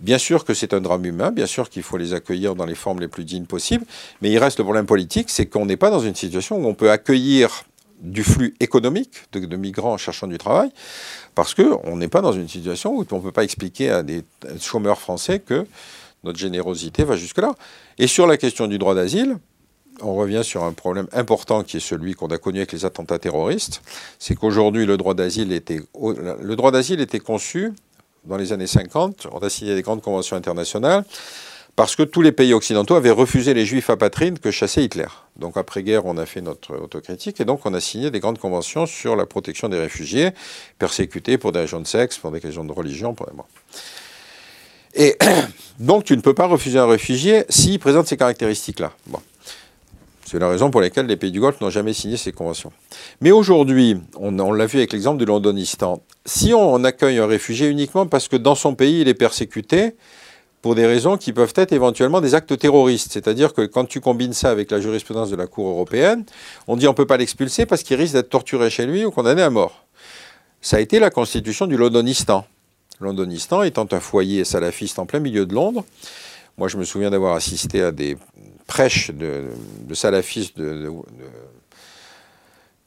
Bien 0.00 0.18
sûr 0.18 0.44
que 0.44 0.54
c'est 0.54 0.74
un 0.74 0.80
drame 0.80 1.04
humain, 1.04 1.30
bien 1.30 1.46
sûr 1.46 1.68
qu'il 1.68 1.82
faut 1.82 1.96
les 1.96 2.12
accueillir 2.12 2.54
dans 2.54 2.64
les 2.64 2.74
formes 2.74 3.00
les 3.00 3.08
plus 3.08 3.24
dignes 3.24 3.44
possibles, 3.44 3.84
mais 4.20 4.30
il 4.30 4.38
reste 4.38 4.58
le 4.58 4.64
problème 4.64 4.86
politique, 4.86 5.30
c'est 5.30 5.46
qu'on 5.46 5.66
n'est 5.66 5.76
pas 5.76 5.90
dans 5.90 6.00
une 6.00 6.16
situation 6.16 6.56
où 6.56 6.66
on 6.66 6.74
peut 6.74 6.90
accueillir 6.90 7.64
du 8.00 8.24
flux 8.24 8.54
économique 8.58 9.22
de, 9.30 9.38
de 9.38 9.56
migrants 9.56 9.96
cherchant 9.96 10.26
du 10.26 10.38
travail, 10.38 10.70
parce 11.36 11.54
qu'on 11.54 11.96
n'est 11.96 12.08
pas 12.08 12.20
dans 12.20 12.32
une 12.32 12.48
situation 12.48 12.96
où 12.96 13.06
on 13.12 13.16
ne 13.16 13.22
peut 13.22 13.30
pas 13.30 13.44
expliquer 13.44 13.90
à 13.90 14.02
des 14.02 14.24
chômeurs 14.60 14.98
français 14.98 15.38
que 15.38 15.66
notre 16.24 16.38
générosité 16.38 17.04
va 17.04 17.16
jusque-là. 17.16 17.54
Et 17.98 18.08
sur 18.08 18.26
la 18.26 18.36
question 18.36 18.66
du 18.66 18.78
droit 18.78 18.96
d'asile, 18.96 19.36
on 20.00 20.14
revient 20.14 20.42
sur 20.42 20.64
un 20.64 20.72
problème 20.72 21.06
important 21.12 21.62
qui 21.62 21.76
est 21.76 21.80
celui 21.80 22.14
qu'on 22.14 22.28
a 22.28 22.38
connu 22.38 22.58
avec 22.58 22.72
les 22.72 22.84
attentats 22.84 23.18
terroristes. 23.18 23.82
C'est 24.18 24.34
qu'aujourd'hui, 24.34 24.86
le 24.86 24.96
droit 24.96 25.14
d'asile 25.14 25.52
était, 25.52 25.80
conçu 27.20 27.72
dans 28.24 28.36
les 28.36 28.52
années 28.52 28.66
50. 28.66 29.28
On 29.32 29.38
a 29.38 29.50
signé 29.50 29.74
des 29.74 29.82
grandes 29.82 30.02
conventions 30.02 30.36
internationales 30.36 31.04
parce 31.74 31.96
que 31.96 32.02
tous 32.02 32.20
les 32.20 32.32
pays 32.32 32.52
occidentaux 32.52 32.94
avaient 32.94 33.10
refusé 33.10 33.54
les 33.54 33.64
juifs 33.64 33.88
apatrides 33.90 34.38
que 34.40 34.50
chassait 34.50 34.84
Hitler. 34.84 35.06
Donc 35.36 35.56
après-guerre, 35.56 36.04
on 36.04 36.18
a 36.18 36.26
fait 36.26 36.42
notre 36.42 36.76
autocritique 36.76 37.40
et 37.40 37.44
donc 37.44 37.64
on 37.64 37.72
a 37.72 37.80
signé 37.80 38.10
des 38.10 38.20
grandes 38.20 38.38
conventions 38.38 38.84
sur 38.86 39.16
la 39.16 39.24
protection 39.24 39.68
des 39.68 39.78
réfugiés 39.78 40.30
persécutés 40.78 41.38
pour 41.38 41.52
des 41.52 41.60
raisons 41.60 41.80
de 41.80 41.86
sexe, 41.86 42.18
pour 42.18 42.30
des 42.30 42.40
raisons 42.40 42.64
de 42.64 42.72
religion, 42.72 43.14
pour 43.14 43.26
des 43.26 43.32
Et 44.94 45.16
donc 45.78 46.04
tu 46.04 46.14
ne 46.14 46.20
peux 46.20 46.34
pas 46.34 46.46
refuser 46.46 46.78
un 46.78 46.86
réfugié 46.86 47.44
s'il 47.48 47.78
présente 47.78 48.06
ces 48.06 48.18
caractéristiques-là. 48.18 48.92
Bon. 49.06 49.20
C'est 50.32 50.38
la 50.38 50.48
raison 50.48 50.70
pour 50.70 50.80
laquelle 50.80 51.04
les 51.04 51.18
pays 51.18 51.30
du 51.30 51.40
Golfe 51.40 51.60
n'ont 51.60 51.68
jamais 51.68 51.92
signé 51.92 52.16
ces 52.16 52.32
conventions. 52.32 52.72
Mais 53.20 53.32
aujourd'hui, 53.32 53.98
on, 54.18 54.38
on 54.38 54.52
l'a 54.54 54.64
vu 54.64 54.78
avec 54.78 54.94
l'exemple 54.94 55.18
du 55.18 55.26
Londonistan, 55.26 56.00
si 56.24 56.54
on 56.54 56.82
accueille 56.84 57.18
un 57.18 57.26
réfugié 57.26 57.68
uniquement 57.68 58.06
parce 58.06 58.28
que 58.28 58.36
dans 58.36 58.54
son 58.54 58.74
pays 58.74 59.02
il 59.02 59.08
est 59.08 59.14
persécuté, 59.14 59.94
pour 60.62 60.74
des 60.74 60.86
raisons 60.86 61.18
qui 61.18 61.34
peuvent 61.34 61.52
être 61.54 61.72
éventuellement 61.72 62.22
des 62.22 62.34
actes 62.34 62.56
terroristes. 62.58 63.12
C'est-à-dire 63.12 63.52
que 63.52 63.66
quand 63.66 63.84
tu 63.84 64.00
combines 64.00 64.32
ça 64.32 64.48
avec 64.48 64.70
la 64.70 64.80
jurisprudence 64.80 65.28
de 65.28 65.36
la 65.36 65.46
Cour 65.46 65.68
européenne, 65.68 66.24
on 66.66 66.76
dit 66.76 66.86
on 66.86 66.92
ne 66.92 66.96
peut 66.96 67.06
pas 67.06 67.18
l'expulser 67.18 67.66
parce 67.66 67.82
qu'il 67.82 67.98
risque 67.98 68.14
d'être 68.14 68.30
torturé 68.30 68.70
chez 68.70 68.86
lui 68.86 69.04
ou 69.04 69.10
condamné 69.10 69.42
à 69.42 69.50
mort. 69.50 69.84
Ça 70.62 70.78
a 70.78 70.80
été 70.80 70.98
la 70.98 71.10
constitution 71.10 71.66
du 71.66 71.76
Londonistan. 71.76 72.46
Londonistan 73.00 73.64
étant 73.64 73.86
un 73.92 74.00
foyer 74.00 74.44
salafiste 74.44 74.98
en 74.98 75.04
plein 75.04 75.18
milieu 75.18 75.44
de 75.44 75.54
Londres. 75.54 75.84
Moi, 76.56 76.68
je 76.68 76.78
me 76.78 76.84
souviens 76.84 77.10
d'avoir 77.10 77.34
assisté 77.34 77.82
à 77.82 77.92
des 77.92 78.16
prêches 78.66 79.10
de, 79.10 79.44
salafistes 79.92 80.58
de, 80.58 80.92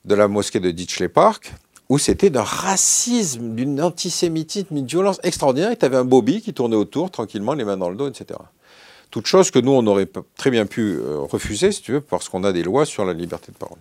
la 0.05 0.27
mosquée 0.27 0.59
de 0.59 0.71
Ditchley 0.71 1.09
Park 1.09 1.53
où 1.89 1.99
c'était 1.99 2.29
d'un 2.29 2.43
racisme, 2.43 3.53
d'une 3.53 3.81
antisémitisme, 3.81 4.73
d'une 4.73 4.87
violence 4.87 5.19
extraordinaire. 5.23 5.71
Et 5.71 5.77
tu 5.77 5.85
avais 5.85 5.97
un 5.97 6.05
Bobby 6.05 6.41
qui 6.41 6.53
tournait 6.53 6.75
autour 6.75 7.11
tranquillement, 7.11 7.53
les 7.53 7.63
mains 7.63 7.77
dans 7.77 7.89
le 7.89 7.95
dos, 7.95 8.09
etc. 8.09 8.39
Toute 9.11 9.27
chose 9.27 9.51
que 9.51 9.59
nous, 9.59 9.71
on 9.71 9.85
aurait 9.85 10.09
très 10.35 10.49
bien 10.49 10.65
pu 10.65 10.95
euh, 10.95 11.19
refuser, 11.19 11.71
si 11.71 11.81
tu 11.81 11.93
veux, 11.93 12.01
parce 12.01 12.27
qu'on 12.27 12.43
a 12.43 12.51
des 12.51 12.63
lois 12.63 12.85
sur 12.85 13.05
la 13.05 13.13
liberté 13.13 13.51
de 13.51 13.57
parole. 13.57 13.77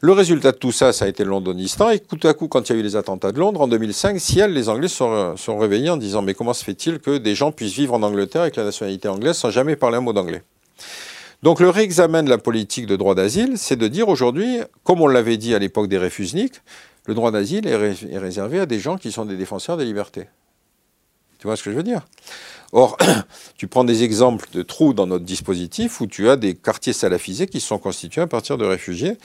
Le 0.00 0.12
résultat 0.12 0.52
de 0.52 0.58
tout 0.58 0.72
ça, 0.72 0.92
ça 0.92 1.06
a 1.06 1.08
été 1.08 1.24
le 1.24 1.30
Londonistan. 1.30 1.90
Et 1.90 2.00
tout 2.00 2.20
à 2.28 2.34
coup, 2.34 2.48
quand 2.48 2.68
il 2.68 2.74
y 2.74 2.76
a 2.76 2.78
eu 2.78 2.82
les 2.82 2.96
attentats 2.96 3.32
de 3.32 3.40
Londres 3.40 3.62
en 3.62 3.68
2005, 3.68 4.20
Ciel, 4.20 4.52
les 4.52 4.68
Anglais 4.68 4.88
sont, 4.88 5.36
sont 5.38 5.58
réveillés 5.58 5.88
en 5.88 5.96
disant 5.96 6.20
Mais 6.20 6.34
comment 6.34 6.52
se 6.52 6.62
fait-il 6.62 6.98
que 6.98 7.16
des 7.16 7.34
gens 7.34 7.50
puissent 7.50 7.74
vivre 7.74 7.94
en 7.94 8.02
Angleterre 8.02 8.42
avec 8.42 8.56
la 8.56 8.64
nationalité 8.64 9.08
anglaise 9.08 9.36
sans 9.36 9.50
jamais 9.50 9.74
parler 9.74 9.96
un 9.96 10.02
mot 10.02 10.12
d'anglais? 10.12 10.42
Donc 11.42 11.60
le 11.60 11.70
réexamen 11.70 12.22
de 12.22 12.30
la 12.30 12.38
politique 12.38 12.86
de 12.86 12.96
droit 12.96 13.14
d'asile, 13.14 13.52
c'est 13.56 13.76
de 13.76 13.88
dire 13.88 14.08
aujourd'hui, 14.08 14.60
comme 14.84 15.00
on 15.00 15.06
l'avait 15.06 15.36
dit 15.36 15.54
à 15.54 15.58
l'époque 15.58 15.88
des 15.88 15.98
réfusniks, 15.98 16.60
le 17.04 17.14
droit 17.14 17.30
d'asile 17.30 17.66
est, 17.68 18.18
réservé 18.18 18.58
à 18.58 18.66
des 18.66 18.80
gens 18.80 18.96
qui 18.96 19.12
sont 19.12 19.24
des 19.24 19.36
défenseurs 19.36 19.76
des 19.76 19.84
libertés. 19.84 20.26
Tu 21.38 21.46
vois 21.46 21.56
ce 21.56 21.62
que 21.62 21.70
je 21.70 21.76
veux 21.76 21.82
dire? 21.82 22.04
Or, 22.72 22.96
tu 23.56 23.68
prends 23.68 23.84
des 23.84 24.02
exemples 24.02 24.48
de 24.52 24.62
trous 24.62 24.92
dans 24.92 25.06
notre 25.06 25.24
dispositif 25.24 26.00
où 26.00 26.06
tu 26.06 26.28
as 26.28 26.36
des 26.36 26.54
quartiers 26.54 26.92
salafisés 26.92 27.46
qui 27.46 27.60
sont 27.60 27.78
constitués 27.78 28.22
à 28.22 28.26
partir 28.26 28.58
de 28.58 28.64
réfugiés 28.64 29.16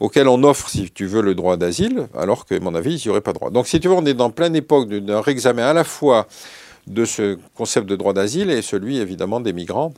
auxquels 0.00 0.28
on 0.28 0.44
offre, 0.44 0.68
si 0.68 0.88
tu 0.92 1.06
veux, 1.06 1.22
le 1.22 1.34
droit 1.34 1.56
d'asile, 1.56 2.06
alors 2.14 2.46
que, 2.46 2.54
à 2.54 2.60
mon 2.60 2.76
avis, 2.76 2.94
ils 2.94 3.06
n'y 3.06 3.10
auraient 3.10 3.20
pas 3.20 3.32
droit. 3.32 3.50
Donc, 3.50 3.66
si 3.66 3.80
tu 3.80 3.88
veux, 3.88 3.94
on 3.94 4.06
est 4.06 4.14
dans 4.14 4.30
pleine 4.30 4.54
époque 4.54 4.88
d'un 4.88 5.20
réexamen 5.20 5.66
à 5.66 5.72
la 5.72 5.82
fois 5.82 6.28
de 6.86 7.04
ce 7.04 7.36
concept 7.56 7.88
de 7.88 7.96
droit 7.96 8.12
d'asile 8.12 8.50
et 8.50 8.62
celui, 8.62 8.98
évidemment, 8.98 9.40
des 9.40 9.52
migrants 9.52 9.92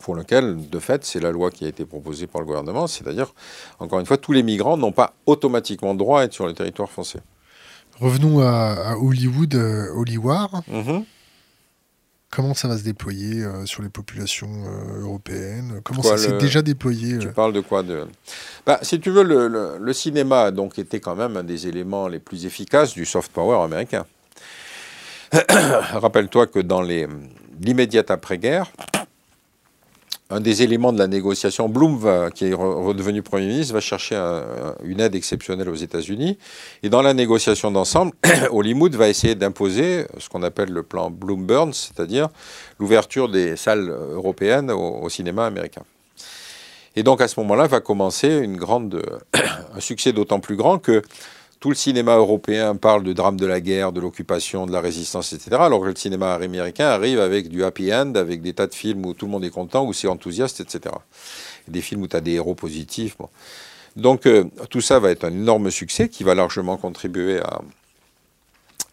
pour 0.00 0.14
lequel, 0.14 0.68
de 0.68 0.78
fait, 0.78 1.04
c'est 1.04 1.20
la 1.20 1.30
loi 1.30 1.50
qui 1.50 1.64
a 1.64 1.68
été 1.68 1.84
proposée 1.84 2.26
par 2.26 2.40
le 2.40 2.46
gouvernement, 2.46 2.86
c'est-à-dire, 2.86 3.34
encore 3.78 4.00
une 4.00 4.06
fois, 4.06 4.16
tous 4.16 4.32
les 4.32 4.42
migrants 4.42 4.76
n'ont 4.76 4.92
pas 4.92 5.14
automatiquement 5.26 5.94
droit 5.94 6.20
à 6.20 6.24
être 6.24 6.32
sur 6.32 6.46
le 6.46 6.54
territoire 6.54 6.90
français. 6.90 7.20
Revenons 8.00 8.40
à, 8.40 8.96
Hollywood, 8.96 9.54
euh, 9.54 9.92
Hollywood. 9.94 10.50
Mhm. 10.68 11.04
Comment 12.30 12.52
ça 12.52 12.68
va 12.68 12.76
se 12.76 12.84
déployer 12.84 13.42
euh, 13.42 13.64
sur 13.64 13.82
les 13.82 13.88
populations 13.88 14.50
euh, 14.66 15.00
européennes? 15.00 15.80
Comment 15.82 16.02
ça 16.02 16.18
s'est 16.18 16.36
déjà 16.36 16.60
déployé 16.60 17.18
Tu 17.18 17.28
parles 17.28 17.54
de 17.54 17.60
quoi 17.60 17.82
de... 17.82 18.06
Bah, 18.66 18.78
si 18.82 19.00
tu 19.00 19.10
veux, 19.10 19.22
le, 19.22 19.78
le, 19.78 19.92
cinéma 19.94 20.42
a 20.42 20.50
donc 20.50 20.78
été 20.78 21.00
quand 21.00 21.16
même 21.16 21.38
un 21.38 21.42
des 21.42 21.66
éléments 21.66 22.06
les 22.06 22.18
plus 22.18 22.44
efficaces 22.44 22.92
du 22.92 23.06
soft 23.06 23.32
power 23.32 23.64
américain. 23.64 24.04
Rappelle-toi 25.92 26.46
que 26.46 26.58
dans 26.58 26.82
l'immédiate 26.82 28.10
après-guerre, 28.10 28.70
un 30.30 30.40
des 30.40 30.62
éléments 30.62 30.92
de 30.92 30.98
la 30.98 31.06
négociation, 31.06 31.68
Bloom, 31.68 32.30
qui 32.34 32.46
est 32.46 32.54
redevenu 32.54 33.22
Premier 33.22 33.46
ministre, 33.46 33.72
va 33.72 33.80
chercher 33.80 34.16
une 34.84 35.00
aide 35.00 35.14
exceptionnelle 35.14 35.68
aux 35.70 35.74
États-Unis. 35.74 36.36
Et 36.82 36.90
dans 36.90 37.00
la 37.00 37.14
négociation 37.14 37.70
d'ensemble, 37.70 38.12
Hollywood 38.50 38.94
va 38.94 39.08
essayer 39.08 39.34
d'imposer 39.34 40.06
ce 40.18 40.28
qu'on 40.28 40.42
appelle 40.42 40.70
le 40.70 40.82
plan 40.82 41.10
Bloom-Burns, 41.10 41.72
c'est-à-dire 41.72 42.28
l'ouverture 42.78 43.30
des 43.30 43.56
salles 43.56 43.88
européennes 43.88 44.70
au, 44.70 45.08
cinéma 45.08 45.46
américain. 45.46 45.82
Et 46.94 47.02
donc 47.02 47.20
à 47.22 47.28
ce 47.28 47.40
moment-là 47.40 47.66
va 47.66 47.80
commencer 47.80 48.46
un 49.74 49.80
succès 49.80 50.12
d'autant 50.12 50.40
plus 50.40 50.56
grand 50.56 50.78
que 50.78 51.02
tout 51.60 51.70
le 51.70 51.74
cinéma 51.74 52.16
européen 52.16 52.76
parle 52.76 53.02
de 53.02 53.12
drame 53.12 53.36
de 53.36 53.46
la 53.46 53.60
guerre, 53.60 53.92
de 53.92 54.00
l'occupation, 54.00 54.66
de 54.66 54.72
la 54.72 54.80
résistance, 54.80 55.32
etc. 55.32 55.56
Alors 55.58 55.80
que 55.80 55.86
le 55.86 55.96
cinéma 55.96 56.34
américain 56.34 56.86
arrive 56.86 57.20
avec 57.20 57.48
du 57.48 57.64
happy 57.64 57.92
end, 57.92 58.14
avec 58.14 58.42
des 58.42 58.52
tas 58.52 58.66
de 58.68 58.74
films 58.74 59.04
où 59.04 59.14
tout 59.14 59.26
le 59.26 59.32
monde 59.32 59.44
est 59.44 59.50
content, 59.50 59.84
où 59.84 59.92
c'est 59.92 60.06
enthousiaste, 60.06 60.60
etc. 60.60 60.94
Des 61.66 61.80
films 61.80 62.02
où 62.02 62.08
tu 62.08 62.16
as 62.16 62.20
des 62.20 62.32
héros 62.32 62.54
positifs. 62.54 63.16
Donc 63.96 64.26
euh, 64.26 64.44
tout 64.70 64.80
ça 64.80 65.00
va 65.00 65.10
être 65.10 65.24
un 65.24 65.32
énorme 65.32 65.70
succès 65.70 66.08
qui 66.08 66.22
va 66.22 66.36
largement 66.36 66.76
contribuer 66.76 67.40
à, 67.40 67.60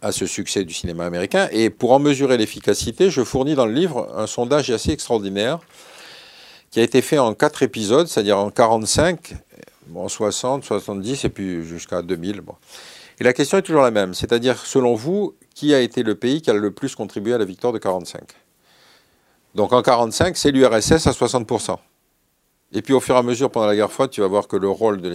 à 0.01 0.11
ce 0.11 0.25
succès 0.25 0.63
du 0.63 0.73
cinéma 0.73 1.05
américain. 1.05 1.47
Et 1.51 1.69
pour 1.69 1.91
en 1.91 1.99
mesurer 1.99 2.37
l'efficacité, 2.37 3.11
je 3.11 3.23
fournis 3.23 3.53
dans 3.53 3.67
le 3.67 3.73
livre 3.73 4.11
un 4.15 4.25
sondage 4.25 4.71
assez 4.71 4.91
extraordinaire 4.91 5.59
qui 6.71 6.79
a 6.79 6.83
été 6.83 7.01
fait 7.01 7.19
en 7.19 7.33
quatre 7.33 7.63
épisodes, 7.63 8.07
c'est-à-dire 8.07 8.37
en 8.37 8.49
45, 8.49 9.35
en 9.93 10.07
60, 10.07 10.63
70 10.63 11.25
et 11.25 11.29
puis 11.29 11.63
jusqu'à 11.63 12.01
2000. 12.01 12.41
Et 13.19 13.23
la 13.23 13.33
question 13.33 13.57
est 13.57 13.61
toujours 13.61 13.81
la 13.81 13.91
même, 13.91 14.13
c'est-à-dire 14.13 14.57
selon 14.65 14.93
vous, 14.93 15.35
qui 15.53 15.73
a 15.73 15.79
été 15.79 16.03
le 16.03 16.15
pays 16.15 16.41
qui 16.41 16.49
a 16.49 16.53
le 16.53 16.71
plus 16.71 16.95
contribué 16.95 17.33
à 17.33 17.37
la 17.37 17.45
victoire 17.45 17.71
de 17.71 17.77
45 17.77 18.23
Donc 19.55 19.71
en 19.73 19.81
45, 19.81 20.35
c'est 20.35 20.51
l'URSS 20.51 21.07
à 21.07 21.11
60%. 21.11 21.77
Et 22.73 22.81
puis 22.81 22.93
au 22.93 22.99
fur 22.99 23.15
et 23.15 23.19
à 23.19 23.23
mesure, 23.23 23.49
pendant 23.49 23.67
la 23.67 23.75
guerre 23.75 23.91
froide, 23.91 24.09
tu 24.09 24.19
vas 24.19 24.27
voir 24.27 24.49
que 24.49 24.57
le 24.57 24.67
rôle 24.67 24.99
de, 24.99 25.09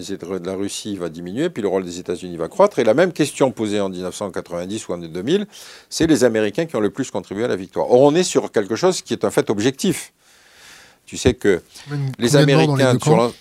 la 0.44 0.54
Russie 0.54 0.96
va 0.96 1.10
diminuer, 1.10 1.50
puis 1.50 1.62
le 1.62 1.68
rôle 1.68 1.84
des 1.84 1.98
États-Unis 1.98 2.38
va 2.38 2.48
croître. 2.48 2.78
Et 2.78 2.84
la 2.84 2.94
même 2.94 3.12
question 3.12 3.50
posée 3.50 3.80
en 3.80 3.90
1990 3.90 4.88
ou 4.88 4.92
en 4.94 4.98
2000, 4.98 5.46
c'est 5.90 6.06
les 6.06 6.24
Américains 6.24 6.64
qui 6.64 6.76
ont 6.76 6.80
le 6.80 6.88
plus 6.88 7.10
contribué 7.10 7.44
à 7.44 7.48
la 7.48 7.56
victoire. 7.56 7.90
Or, 7.90 8.00
on 8.00 8.14
est 8.14 8.22
sur 8.22 8.50
quelque 8.50 8.76
chose 8.76 9.02
qui 9.02 9.12
est 9.12 9.26
un 9.26 9.30
fait 9.30 9.50
objectif. 9.50 10.14
Tu 11.10 11.16
sais 11.16 11.34
que 11.34 11.60
les 12.20 12.36
Américains, 12.36 12.96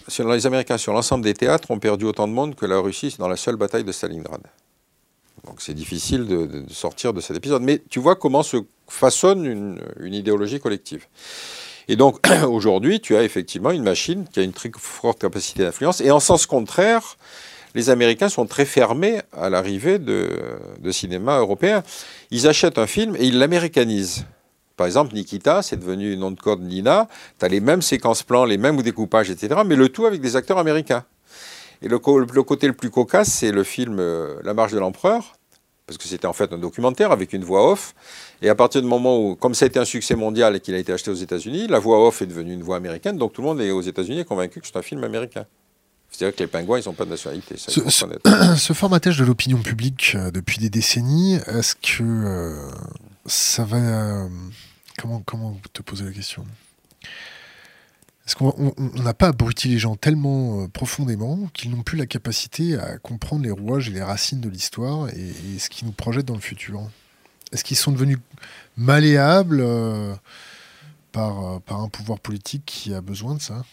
sur 0.07 0.27
les 0.27 0.47
Américains, 0.47 0.79
sur 0.79 0.91
l'ensemble 0.91 1.23
des 1.23 1.35
théâtres, 1.35 1.69
ont 1.69 1.77
perdu 1.77 2.05
autant 2.05 2.27
de 2.27 2.33
monde 2.33 2.55
que 2.55 2.65
la 2.65 2.79
Russie 2.79 3.15
dans 3.19 3.27
la 3.27 3.35
seule 3.35 3.57
bataille 3.57 3.83
de 3.83 3.91
Stalingrad. 3.91 4.41
Donc 5.45 5.61
c'est 5.61 5.75
difficile 5.75 6.25
de, 6.25 6.63
sortir 6.71 7.13
de 7.13 7.21
cet 7.21 7.37
épisode. 7.37 7.61
Mais 7.61 7.79
tu 7.87 7.99
vois 7.99 8.15
comment 8.15 8.41
se 8.41 8.57
façonne 8.87 9.45
une 9.99 10.13
idéologie 10.15 10.59
collective. 10.59 11.05
Et 11.87 11.95
donc, 11.95 12.27
aujourd'hui, 12.47 13.01
tu 13.01 13.15
as 13.15 13.21
effectivement 13.21 13.69
une 13.69 13.83
machine 13.83 14.25
qui 14.27 14.39
a 14.39 14.43
une 14.43 14.53
très 14.53 14.71
forte 14.75 15.21
capacité 15.21 15.61
d'influence. 15.61 16.01
Et 16.01 16.09
en 16.09 16.19
sens 16.19 16.47
contraire, 16.47 17.17
les 17.75 17.91
Américains 17.91 18.29
sont 18.29 18.47
très 18.47 18.65
fermés 18.65 19.21
à 19.31 19.51
l'arrivée 19.51 19.99
de, 19.99 20.27
cinéma 20.89 21.37
européen. 21.37 21.83
Ils 22.31 22.47
achètent 22.47 22.79
un 22.79 22.87
film 22.87 23.15
et 23.15 23.25
ils 23.25 23.37
l'américanisent. 23.37 24.25
Par 24.80 24.88
exemple, 24.88 25.14
Nikita, 25.14 25.61
c'est 25.61 25.76
devenu 25.76 26.15
nom 26.15 26.31
de 26.31 26.39
code 26.39 26.61
Nina. 26.61 27.10
Tu 27.38 27.43
as 27.43 27.49
les 27.49 27.60
mêmes 27.60 27.81
séquences 27.81 28.23
plans, 28.23 28.45
les 28.45 28.57
mêmes 28.57 28.81
découpages, 28.81 29.30
etc. 29.30 29.60
Mais 29.65 29.76
le 29.76 29.89
tout 29.89 30.06
avec 30.06 30.22
des 30.22 30.38
acteurs 30.38 30.57
américains. 30.57 31.03
Et 31.81 31.89
le, 31.89 31.99
le 32.34 32.43
côté 32.43 32.65
le 32.65 32.72
plus 32.72 32.89
cocasse, 32.89 33.27
c'est 33.27 33.51
le 33.51 33.65
film 33.65 33.97
euh, 33.99 34.38
La 34.41 34.53
marche 34.53 34.72
de 34.72 34.80
l'empereur, 34.80 35.34
parce 35.85 35.97
que 35.97 36.06
c'était 36.06 36.27
en 36.27 36.31
fait 36.31 36.53
un 36.53 36.57
documentaire 36.57 37.11
avec 37.11 37.34
une 37.34 37.43
voix 37.43 37.69
off. 37.69 37.93
Et 38.41 38.47
à 38.47 38.56
partir 38.56 38.81
du 38.81 38.88
moment 38.88 39.19
où, 39.19 39.35
comme 39.35 39.53
ça 39.53 39.65
a 39.65 39.68
été 39.68 39.80
un 39.80 39.85
succès 39.85 40.15
mondial 40.15 40.56
et 40.56 40.61
qu'il 40.61 40.73
a 40.76 40.77
été 40.77 40.93
acheté 40.93 41.11
aux 41.11 41.15
États-Unis, 41.15 41.68
la 41.68 41.80
voix 41.80 42.07
off 42.07 42.22
est 42.22 42.27
devenue 42.27 42.53
une 42.53 42.64
voix 42.64 42.77
américaine, 42.77 43.18
donc 43.18 43.34
tout 43.34 43.41
le 43.41 43.49
monde 43.49 43.60
est 43.60 43.72
aux 43.72 43.81
États-Unis 43.81 44.23
convaincu 44.23 44.61
que 44.61 44.68
c'est 44.68 44.77
un 44.77 44.81
film 44.81 45.03
américain. 45.03 45.45
C'est-à-dire 46.10 46.38
que 46.38 46.43
les 46.43 46.47
pingouins, 46.47 46.80
ils 46.80 46.85
n'ont 46.85 46.93
pas 46.93 47.03
de 47.03 47.10
nationalité. 47.10 47.56
ce, 48.57 48.73
formatage 48.73 49.18
de 49.18 49.26
l'opinion 49.26 49.57
publique 49.57 50.14
euh, 50.15 50.31
depuis 50.31 50.57
des 50.57 50.69
décennies, 50.69 51.35
est-ce 51.47 51.76
que 51.76 52.01
euh, 52.01 52.72
ça 53.26 53.64
va. 53.64 54.27
Euh, 54.99 55.01
comment, 55.01 55.21
comment 55.26 55.59
te 55.73 55.81
poser 55.81 56.05
la 56.05 56.11
question? 56.11 56.45
Est-ce 58.26 58.35
qu'on 58.35 58.76
n'a 59.01 59.13
pas 59.15 59.30
abruti 59.30 59.69
les 59.69 59.80
gens 59.80 59.95
tellement 59.95 60.67
profondément 60.67 61.47
qu'ils 61.53 61.71
n'ont 61.71 61.81
plus 61.81 61.97
la 61.97 62.05
capacité 62.05 62.77
à 62.77 62.97
comprendre 62.99 63.43
les 63.43 63.51
rouages 63.51 63.89
et 63.89 63.91
les 63.91 64.03
racines 64.03 64.39
de 64.39 64.49
l'histoire 64.49 65.09
et, 65.09 65.57
ce 65.57 65.69
qui 65.69 65.84
nous 65.84 65.91
projette 65.91 66.26
dans 66.26 66.35
le 66.35 66.39
futur? 66.39 66.81
Est-ce 67.51 67.63
qu'ils 67.63 67.77
sont 67.77 67.91
devenus 67.91 68.19
malléables 68.77 69.61
euh, 69.61 70.13
par, 71.11 71.43
euh, 71.43 71.59
par 71.59 71.81
un 71.81 71.89
pouvoir 71.89 72.19
politique 72.19 72.63
qui 72.67 72.93
a 72.93 73.01
besoin 73.01 73.34
de 73.34 73.41
ça? 73.41 73.63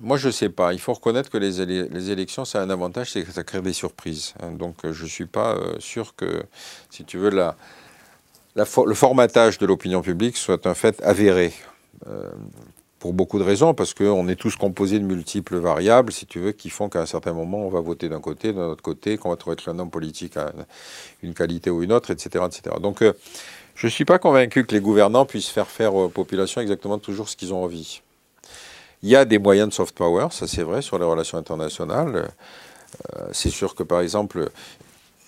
Moi, 0.00 0.18
je 0.18 0.28
ne 0.28 0.32
sais 0.32 0.50
pas. 0.50 0.74
Il 0.74 0.78
faut 0.78 0.92
reconnaître 0.92 1.30
que 1.30 1.38
les, 1.38 2.10
élections, 2.10 2.44
ça 2.44 2.60
a 2.60 2.62
un 2.62 2.70
avantage, 2.70 3.10
c'est 3.10 3.24
que 3.24 3.32
ça 3.32 3.42
crée 3.42 3.62
des 3.62 3.72
surprises. 3.72 4.34
Donc, 4.52 4.84
euh, 4.84 4.92
je 4.92 5.04
ne 5.04 5.08
suis 5.08 5.26
pas 5.26 5.58
sûr 5.80 6.14
que, 6.14 6.44
si 6.90 7.04
tu 7.04 7.18
veux, 7.18 7.30
la, 7.30 7.56
le 8.56 8.94
formatage 8.94 9.58
de 9.58 9.66
l'opinion 9.66 10.02
publique 10.02 10.36
soit 10.36 10.66
un 10.66 10.74
fait 10.74 11.02
avéré 11.02 11.52
pour 12.98 13.12
beaucoup 13.12 13.38
de 13.38 13.44
raisons, 13.44 13.74
parce 13.74 13.94
qu'on 13.94 14.26
est 14.28 14.36
tous 14.36 14.56
composés 14.56 14.98
de 14.98 15.04
multiples 15.04 15.58
variables, 15.58 16.12
si 16.12 16.26
tu 16.26 16.40
veux, 16.40 16.52
qui 16.52 16.70
font 16.70 16.88
qu'à 16.88 17.00
un 17.00 17.06
certain 17.06 17.32
moment, 17.32 17.58
on 17.58 17.68
va 17.68 17.80
voter 17.80 18.08
d'un 18.08 18.20
côté, 18.20 18.52
d'un 18.52 18.68
autre 18.68 18.82
côté, 18.82 19.18
qu'on 19.18 19.30
va 19.30 19.36
trouver 19.36 19.56
que 19.56 19.70
un 19.70 19.78
homme 19.78 19.90
politique 19.90 20.36
a 20.36 20.52
une 21.22 21.34
qualité 21.34 21.70
ou 21.70 21.82
une 21.82 21.92
autre, 21.92 22.10
etc. 22.10 22.44
etc. 22.46 22.76
Donc, 22.80 23.02
euh, 23.02 23.12
je 23.74 23.86
ne 23.86 23.90
suis 23.90 24.06
pas 24.06 24.18
convaincu 24.18 24.64
que 24.64 24.74
les 24.74 24.80
gouvernants 24.80 25.26
puissent 25.26 25.50
faire 25.50 25.68
faire 25.68 25.94
aux 25.94 26.08
populations 26.08 26.60
exactement 26.60 26.98
toujours 26.98 27.28
ce 27.28 27.36
qu'ils 27.36 27.52
ont 27.52 27.62
envie. 27.62 28.00
Il 29.02 29.10
y 29.10 29.16
a 29.16 29.24
des 29.26 29.38
moyens 29.38 29.68
de 29.68 29.74
soft 29.74 29.94
power, 29.94 30.28
ça 30.30 30.46
c'est 30.46 30.62
vrai, 30.62 30.80
sur 30.80 30.98
les 30.98 31.04
relations 31.04 31.36
internationales. 31.36 32.30
Euh, 33.14 33.28
c'est 33.32 33.50
sûr 33.50 33.74
que, 33.74 33.82
par 33.82 34.00
exemple, 34.00 34.50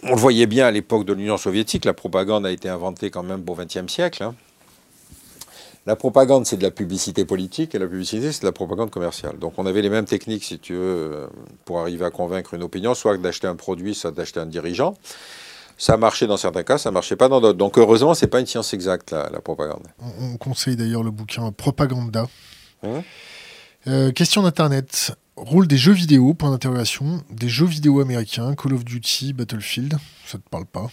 on 0.03 0.11
le 0.11 0.21
voyait 0.21 0.47
bien 0.47 0.67
à 0.67 0.71
l'époque 0.71 1.05
de 1.05 1.13
l'Union 1.13 1.37
soviétique, 1.37 1.85
la 1.85 1.95
propagande 1.95 2.47
a 2.47 2.51
été 2.51 2.69
inventée 2.69 3.11
quand 3.11 3.23
même 3.23 3.43
au 3.49 3.55
XXe 3.55 3.93
siècle. 3.93 4.23
Hein. 4.23 4.35
La 5.87 5.97
propagande, 5.97 6.45
c'est 6.45 6.59
de 6.59 6.63
la 6.63 6.71
publicité 6.71 7.25
politique 7.25 7.75
et 7.75 7.79
la 7.79 7.87
publicité, 7.87 8.31
c'est 8.31 8.43
de 8.43 8.47
la 8.47 8.53
propagande 8.53 8.91
commerciale. 8.91 9.39
Donc 9.39 9.55
on 9.57 9.65
avait 9.65 9.81
les 9.81 9.89
mêmes 9.89 10.05
techniques, 10.05 10.45
si 10.45 10.59
tu 10.59 10.75
veux, 10.75 10.81
euh, 10.81 11.27
pour 11.65 11.81
arriver 11.81 12.05
à 12.05 12.11
convaincre 12.11 12.53
une 12.55 12.63
opinion, 12.63 12.95
soit 12.95 13.17
d'acheter 13.17 13.47
un 13.47 13.57
produit, 13.57 13.95
soit 13.95 14.11
d'acheter 14.11 14.39
un 14.39 14.47
dirigeant. 14.47 14.95
Ça 15.79 15.97
marchait 15.97 16.27
dans 16.27 16.37
certains 16.37 16.65
cas, 16.65 16.77
ça 16.77 16.91
marchait 16.91 17.17
pas 17.17 17.29
dans 17.29 17.41
d'autres. 17.41 17.57
Donc 17.57 17.79
heureusement, 17.79 18.13
c'est 18.13 18.27
pas 18.27 18.41
une 18.41 18.47
science 18.47 18.75
exacte, 18.75 19.13
la, 19.13 19.41
propagande. 19.41 19.87
On, 20.21 20.37
conseille 20.37 20.77
d'ailleurs 20.77 21.05
le 21.05 21.11
bouquin 21.11 21.53
Propaganda. 21.53 22.27
Hein? 22.83 23.03
Euh, 23.87 24.13
question 24.13 24.43
d'Internet. 24.43 25.13
Rôle 25.41 25.69
des 25.69 25.77
jeux 25.77 25.93
vidéo, 25.93 26.35
point 26.35 26.51
d'interrogation. 26.51 27.23
Des 27.31 27.49
jeux 27.49 27.67
vidéo 27.67 28.01
américains, 28.01 28.55
Call 28.57 28.75
of 28.75 28.85
Duty, 28.85 29.33
Battlefield. 29.33 29.97
Ça 30.27 30.37
te 30.37 30.49
parle 30.49 30.67
pas? 30.67 30.91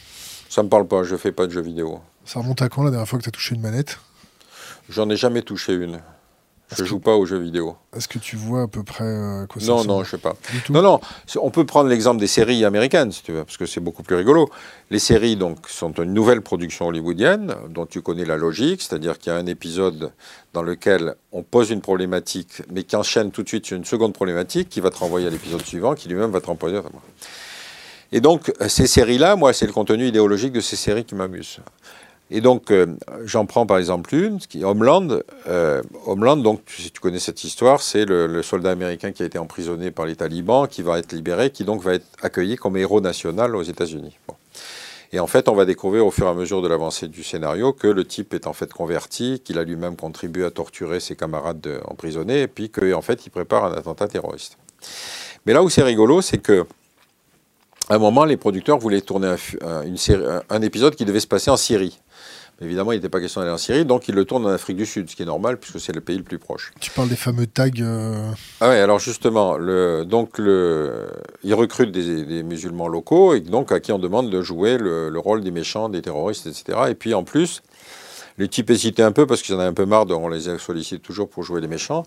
Ça 0.49 0.61
me 0.61 0.69
parle 0.69 0.87
pas, 0.87 1.03
je 1.03 1.15
fais 1.15 1.31
pas 1.31 1.47
de 1.47 1.51
jeux 1.51 1.61
vidéo. 1.61 1.99
Ça 2.25 2.39
remonte 2.39 2.61
à 2.61 2.69
quand 2.69 2.83
la 2.83 2.91
dernière 2.91 3.07
fois 3.07 3.17
que 3.17 3.23
tu 3.23 3.29
as 3.29 3.31
touché 3.31 3.55
une 3.55 3.61
manette? 3.61 3.99
J'en 4.87 5.09
ai 5.09 5.17
jamais 5.17 5.41
touché 5.41 5.73
une. 5.73 5.99
Je 6.75 6.81
ne 6.81 6.87
joue 6.87 6.99
pas 6.99 7.15
aux 7.15 7.25
jeux 7.25 7.37
vidéo. 7.37 7.75
Est-ce 7.95 8.07
que 8.07 8.17
tu 8.17 8.35
vois 8.35 8.63
à 8.63 8.67
peu 8.67 8.83
près 8.83 9.03
euh, 9.03 9.45
quoi 9.45 9.61
ça 9.61 9.67
Non, 9.67 9.83
non, 9.83 10.03
je 10.03 10.11
sais 10.11 10.17
pas. 10.17 10.35
Non, 10.69 10.81
non. 10.81 10.99
On 11.39 11.51
peut 11.51 11.65
prendre 11.65 11.89
l'exemple 11.89 12.19
des 12.19 12.27
séries 12.27 12.65
américaines, 12.65 13.11
si 13.11 13.21
tu 13.21 13.31
veux, 13.31 13.43
parce 13.43 13.57
que 13.57 13.67
c'est 13.67 13.79
beaucoup 13.79 14.01
plus 14.01 14.15
rigolo. 14.15 14.49
Les 14.89 14.99
séries, 14.99 15.35
donc, 15.35 15.69
sont 15.69 15.93
une 15.93 16.13
nouvelle 16.13 16.41
production 16.41 16.87
hollywoodienne 16.87 17.55
dont 17.69 17.85
tu 17.85 18.01
connais 18.01 18.25
la 18.25 18.35
logique, 18.35 18.81
c'est-à-dire 18.81 19.19
qu'il 19.19 19.31
y 19.31 19.35
a 19.35 19.37
un 19.37 19.45
épisode 19.45 20.11
dans 20.53 20.63
lequel 20.63 21.15
on 21.31 21.43
pose 21.43 21.69
une 21.69 21.81
problématique, 21.81 22.63
mais 22.71 22.83
qui 22.83 22.95
enchaîne 22.95 23.29
tout 23.29 23.43
de 23.43 23.47
suite 23.47 23.67
sur 23.67 23.77
une 23.77 23.85
seconde 23.85 24.13
problématique, 24.13 24.69
qui 24.69 24.81
va 24.81 24.89
te 24.89 24.97
renvoyer 24.97 25.27
à 25.27 25.29
l'épisode 25.29 25.61
suivant, 25.63 25.93
qui 25.93 26.09
lui-même 26.09 26.31
va 26.31 26.41
te 26.41 26.47
renvoyer. 26.47 26.81
Et 28.11 28.21
donc, 28.21 28.51
ces 28.67 28.87
séries-là, 28.87 29.35
moi, 29.35 29.53
c'est 29.53 29.67
le 29.67 29.73
contenu 29.73 30.07
idéologique 30.07 30.51
de 30.53 30.61
ces 30.61 30.75
séries 30.75 31.05
qui 31.05 31.15
m'amuse. 31.15 31.59
Et 32.31 32.41
donc, 32.41 32.71
euh, 32.71 32.87
j'en 33.23 33.45
prends 33.45 33.65
par 33.65 33.77
exemple 33.77 34.15
une, 34.15 34.39
Homeland. 34.63 35.19
Euh, 35.47 35.83
Homeland, 36.07 36.37
donc, 36.37 36.61
si 36.67 36.89
tu 36.89 36.99
connais 36.99 37.19
cette 37.19 37.43
histoire, 37.43 37.81
c'est 37.81 38.05
le, 38.05 38.41
soldat 38.41 38.71
américain 38.71 39.11
qui 39.11 39.21
a 39.21 39.25
été 39.25 39.37
emprisonné 39.37 39.91
par 39.91 40.05
les 40.05 40.15
talibans, 40.15 40.67
qui 40.67 40.81
va 40.81 40.97
être 40.97 41.13
libéré, 41.13 41.51
qui 41.51 41.65
donc 41.65 41.83
va 41.83 41.93
être 41.95 42.07
accueilli 42.21 42.55
comme 42.55 42.77
héros 42.77 42.99
national 42.99 43.55
aux 43.55 43.61
États-Unis. 43.61 44.17
Et 45.13 45.19
en 45.19 45.27
fait, 45.27 45.47
on 45.47 45.53
va 45.53 45.65
découvrir 45.65 46.05
au 46.05 46.11
fur 46.11 46.25
et 46.25 46.29
à 46.29 46.33
mesure 46.33 46.63
de 46.63 46.67
l'avancée 46.67 47.07
du 47.07 47.23
scénario 47.23 47.73
que 47.73 47.87
le 47.87 48.03
type 48.05 48.33
est 48.33 48.47
en 48.47 48.53
fait 48.53 48.73
converti, 48.73 49.39
qu'il 49.45 49.59
a 49.59 49.63
lui-même 49.63 49.95
contribué 49.95 50.45
à 50.45 50.51
torturer 50.51 50.99
ses 50.99 51.15
camarades 51.15 51.79
emprisonnés, 51.85 52.41
et 52.41 52.47
puis 52.47 52.71
qu'en 52.71 53.01
fait, 53.01 53.25
il 53.25 53.29
prépare 53.29 53.65
un 53.65 53.73
attentat 53.73 54.07
terroriste. 54.07 54.57
Mais 55.45 55.53
là 55.53 55.61
où 55.61 55.69
c'est 55.69 55.83
rigolo, 55.83 56.21
c'est 56.21 56.39
que 56.39 56.65
à 57.87 57.95
un 57.95 57.99
moment, 57.99 58.25
les 58.25 58.35
producteurs 58.35 58.79
voulaient 58.79 59.01
tourner 59.01 59.35
un 59.61 60.61
épisode 60.63 60.95
qui 60.95 61.05
devait 61.05 61.19
se 61.19 61.27
passer 61.27 61.51
en 61.51 61.57
Syrie 61.57 61.99
évidemment, 62.61 62.91
il 62.91 62.95
n'était 62.95 63.09
pas 63.09 63.19
question 63.19 63.41
d'aller 63.41 63.53
en 63.53 63.57
Syrie, 63.57 63.85
donc 63.85 64.07
il 64.07 64.15
le 64.15 64.25
tourne 64.25 64.45
en 64.45 64.49
Afrique 64.49 64.77
du 64.77 64.85
Sud, 64.85 65.09
ce 65.09 65.15
qui 65.15 65.23
est 65.23 65.25
normal 65.25 65.57
puisque 65.57 65.79
c'est 65.79 65.93
le 65.93 66.01
pays 66.01 66.17
le 66.17 66.23
plus 66.23 66.39
proche. 66.39 66.71
Tu 66.79 66.91
parles 66.91 67.09
des 67.09 67.15
fameux 67.15 67.47
tags. 67.47 67.69
Euh, 67.79 68.31
ah 68.61 68.69
oui, 68.69 68.75
alors 68.75 68.99
justement, 68.99 69.57
le, 69.57 70.05
donc 70.05 70.37
le, 70.37 71.07
ils 71.43 71.53
recrutent 71.53 71.91
des, 71.91 72.43
musulmans 72.43 72.87
locaux 72.87 73.33
et 73.33 73.41
donc 73.41 73.71
à 73.71 73.79
qui 73.79 73.91
on 73.91 73.99
demande 73.99 74.29
de 74.29 74.41
jouer 74.41 74.77
le, 74.77 75.19
rôle 75.19 75.41
des 75.41 75.51
méchants, 75.51 75.89
des 75.89 76.01
terroristes, 76.01 76.47
etc. 76.47 76.77
Et 76.89 76.95
puis 76.95 77.13
en 77.13 77.23
plus, 77.23 77.61
les 78.37 78.47
types 78.47 78.69
hésitaient 78.69 79.03
un 79.03 79.11
peu 79.11 79.25
parce 79.25 79.41
qu'ils 79.41 79.55
en 79.55 79.59
avaient 79.59 79.69
un 79.69 79.73
peu 79.73 79.85
marre, 79.85 80.05
de, 80.05 80.13
on 80.13 80.27
les 80.27 80.57
sollicite 80.57 81.01
toujours 81.01 81.29
pour 81.29 81.43
jouer 81.43 81.61
les 81.61 81.67
méchants. 81.67 82.03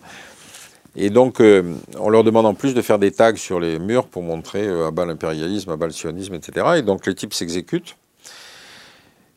Et 0.95 1.09
donc, 1.09 1.39
euh, 1.39 1.75
on 1.99 2.09
leur 2.09 2.23
demande 2.23 2.45
en 2.45 2.55
plus 2.55 2.73
de 2.73 2.81
faire 2.81 2.97
des 2.99 3.11
tags 3.11 3.35
sur 3.35 3.59
les 3.59 3.79
murs 3.79 4.07
pour 4.07 4.23
montrer 4.23 4.67
euh, 4.67 4.87
à 4.87 4.91
bas 4.91 5.05
l'impérialisme, 5.05 5.69
à 5.69 5.77
bas 5.77 5.85
le 5.85 5.91
sionisme, 5.91 6.33
etc. 6.33 6.65
Et 6.77 6.81
donc, 6.81 7.05
les 7.05 7.13
types 7.13 7.33
s'exécutent. 7.33 7.95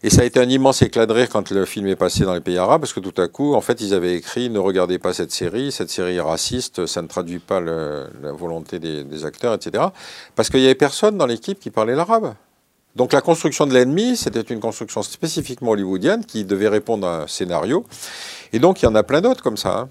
Et 0.04 0.10
ça 0.10 0.22
a 0.22 0.24
été 0.24 0.40
un 0.40 0.48
immense 0.48 0.82
éclat 0.82 1.06
de 1.06 1.12
rire 1.12 1.28
quand 1.28 1.50
le 1.50 1.64
film 1.64 1.86
est 1.86 1.96
passé 1.96 2.24
dans 2.24 2.34
les 2.34 2.40
pays 2.40 2.58
arabes, 2.58 2.80
parce 2.80 2.92
que 2.92 2.98
tout 2.98 3.20
à 3.20 3.28
coup, 3.28 3.54
en 3.54 3.60
fait, 3.60 3.80
ils 3.80 3.94
avaient 3.94 4.16
écrit 4.16 4.50
Ne 4.50 4.58
regardez 4.58 4.98
pas 4.98 5.12
cette 5.12 5.30
série, 5.30 5.70
cette 5.70 5.90
série 5.90 6.16
est 6.16 6.20
raciste, 6.20 6.86
ça 6.86 7.02
ne 7.02 7.06
traduit 7.06 7.38
pas 7.38 7.60
la 7.60 8.32
volonté 8.32 8.80
des, 8.80 9.24
acteurs, 9.24 9.54
etc. 9.54 9.84
Parce 10.34 10.50
qu'il 10.50 10.60
n'y 10.60 10.66
avait 10.66 10.74
personne 10.74 11.16
dans 11.16 11.26
l'équipe 11.26 11.60
qui 11.60 11.70
parlait 11.70 11.94
l'arabe. 11.94 12.34
Donc 12.96 13.12
la 13.12 13.20
construction 13.20 13.66
de 13.66 13.72
l'ennemi, 13.72 14.16
c'était 14.16 14.40
une 14.40 14.60
construction 14.60 15.02
spécifiquement 15.02 15.70
hollywoodienne 15.70 16.26
qui 16.26 16.44
devait 16.44 16.68
répondre 16.68 17.06
à 17.06 17.22
un 17.22 17.26
scénario. 17.26 17.86
Et 18.52 18.58
donc 18.58 18.82
il 18.82 18.86
y 18.86 18.88
en 18.88 18.94
a 18.94 19.02
plein 19.02 19.20
d'autres 19.20 19.42
comme 19.42 19.56
ça. 19.56 19.78
Hein. 19.78 19.88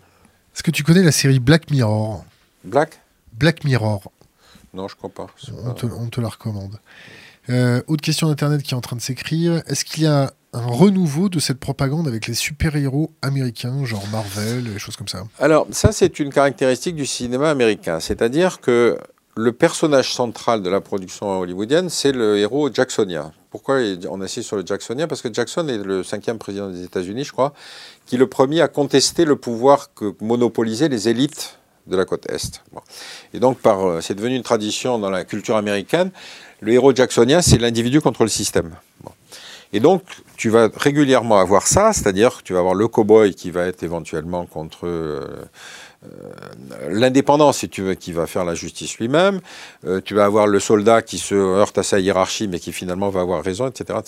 Est-ce 0.53 0.61
que 0.61 0.71
tu 0.71 0.83
connais 0.83 1.01
la 1.01 1.11
série 1.11 1.39
Black 1.39 1.71
Mirror? 1.71 2.23
Black? 2.63 2.99
Black 3.33 3.63
Mirror. 3.63 4.11
Non, 4.73 4.88
je 4.88 4.95
crois 4.95 5.09
pas. 5.09 5.27
On 5.65 5.73
te, 5.73 5.85
on 5.85 6.07
te, 6.07 6.21
la 6.21 6.29
recommande. 6.29 6.77
Euh, 7.49 7.81
autre 7.88 8.01
question 8.01 8.27
d'Internet 8.27 8.61
qui 8.63 8.73
est 8.73 8.77
en 8.77 8.81
train 8.81 8.95
de 8.95 9.01
s'écrire. 9.01 9.61
Est-ce 9.68 9.85
qu'il 9.85 10.03
y 10.03 10.07
a 10.07 10.34
un 10.53 10.65
renouveau 10.65 11.30
de 11.30 11.39
cette 11.39 11.59
propagande 11.59 12.07
avec 12.07 12.27
les 12.27 12.34
super-héros 12.34 13.11
américains, 13.22 13.84
genre 13.85 14.05
Marvel, 14.11 14.68
et 14.68 14.80
choses 14.80 14.95
comme 14.95 15.07
ça? 15.07 15.23
Alors, 15.39 15.68
ça, 15.72 15.91
c'est 15.91 16.19
une 16.19 16.31
caractéristique 16.31 16.95
du 16.95 17.05
cinéma 17.05 17.49
américain. 17.49 17.99
C'est-à-dire 17.99 18.59
que 18.59 18.97
le 19.35 19.53
personnage 19.53 20.13
central 20.13 20.61
de 20.61 20.69
la 20.69 20.81
production 20.81 21.39
hollywoodienne, 21.39 21.89
c'est 21.89 22.11
le 22.11 22.38
héros 22.38 22.72
jacksonien. 22.72 23.31
Pourquoi 23.49 23.80
on 24.09 24.22
insiste 24.22 24.47
sur 24.47 24.57
le 24.57 24.65
jacksonien 24.65 25.07
Parce 25.07 25.22
que 25.22 25.34
Jackson 25.34 25.68
est 25.68 25.77
le 25.77 26.03
cinquième 26.03 26.38
président 26.38 26.69
des 26.69 26.84
États-Unis, 26.84 27.23
je 27.23 27.31
crois, 27.31 27.53
qui 28.05 28.15
est 28.15 28.18
le 28.18 28.27
premier 28.27 28.61
à 28.61 28.68
contester 28.68 29.26
le 29.26 29.35
pouvoir 29.35 29.93
que 29.93 30.13
monopolisaient 30.22 30.89
les 30.89 31.09
élites 31.09 31.57
de 31.88 31.98
la 31.98 32.06
côte 32.06 32.30
Est. 32.30 32.62
Et 33.34 33.40
donc, 33.40 33.58
euh, 33.66 34.02
c'est 34.02 34.16
devenu 34.16 34.36
une 34.36 34.44
tradition 34.44 34.99
dans 34.99 35.10
la 35.10 35.24
culture 35.24 35.56
américaine. 35.56 36.12
Le 36.60 36.74
héros 36.74 36.94
jacksonien, 36.94 37.41
c'est 37.41 37.58
l'individu 37.58 38.02
contre 38.02 38.24
le 38.24 38.30
système. 38.30 38.76
Et 39.74 39.80
donc, 39.80 40.03
tu 40.36 40.49
vas 40.49 40.70
régulièrement 40.76 41.40
avoir 41.40 41.66
ça, 41.66 41.94
c'est-à-dire 41.94 42.38
que 42.38 42.44
tu 42.44 42.53
vas 42.53 42.60
avoir 42.60 42.76
le 42.76 42.88
cow-boy 42.88 43.34
qui 43.34 43.52
va 43.52 43.66
être 43.66 43.84
éventuellement 43.84 44.45
contre 44.45 44.86
euh, 44.86 45.26
euh, 46.03 46.90
l'indépendance, 46.90 47.60
si 47.60 47.70
tu 47.70 47.82
veux, 47.82 47.94
qui 47.95 48.12
va 48.12 48.28
faire 48.28 48.44
la 48.44 48.53
justice 48.53 48.98
lui-même. 48.98 49.40
tu 50.03 50.14
vas 50.14 50.26
avoir 50.26 50.45
le 50.45 50.60
soldat 50.60 51.02
qui 51.02 51.18
se 51.18 51.36
heurte 51.36 51.78
à 51.78 51.84
sa 51.84 51.99
hiérarchie, 51.99 52.49
mais 52.49 52.60
qui 52.60 52.74
finalement 52.74 53.10
va 53.10 53.22
avoir 53.22 53.41
raison, 53.41 53.68
etc. 53.68 53.99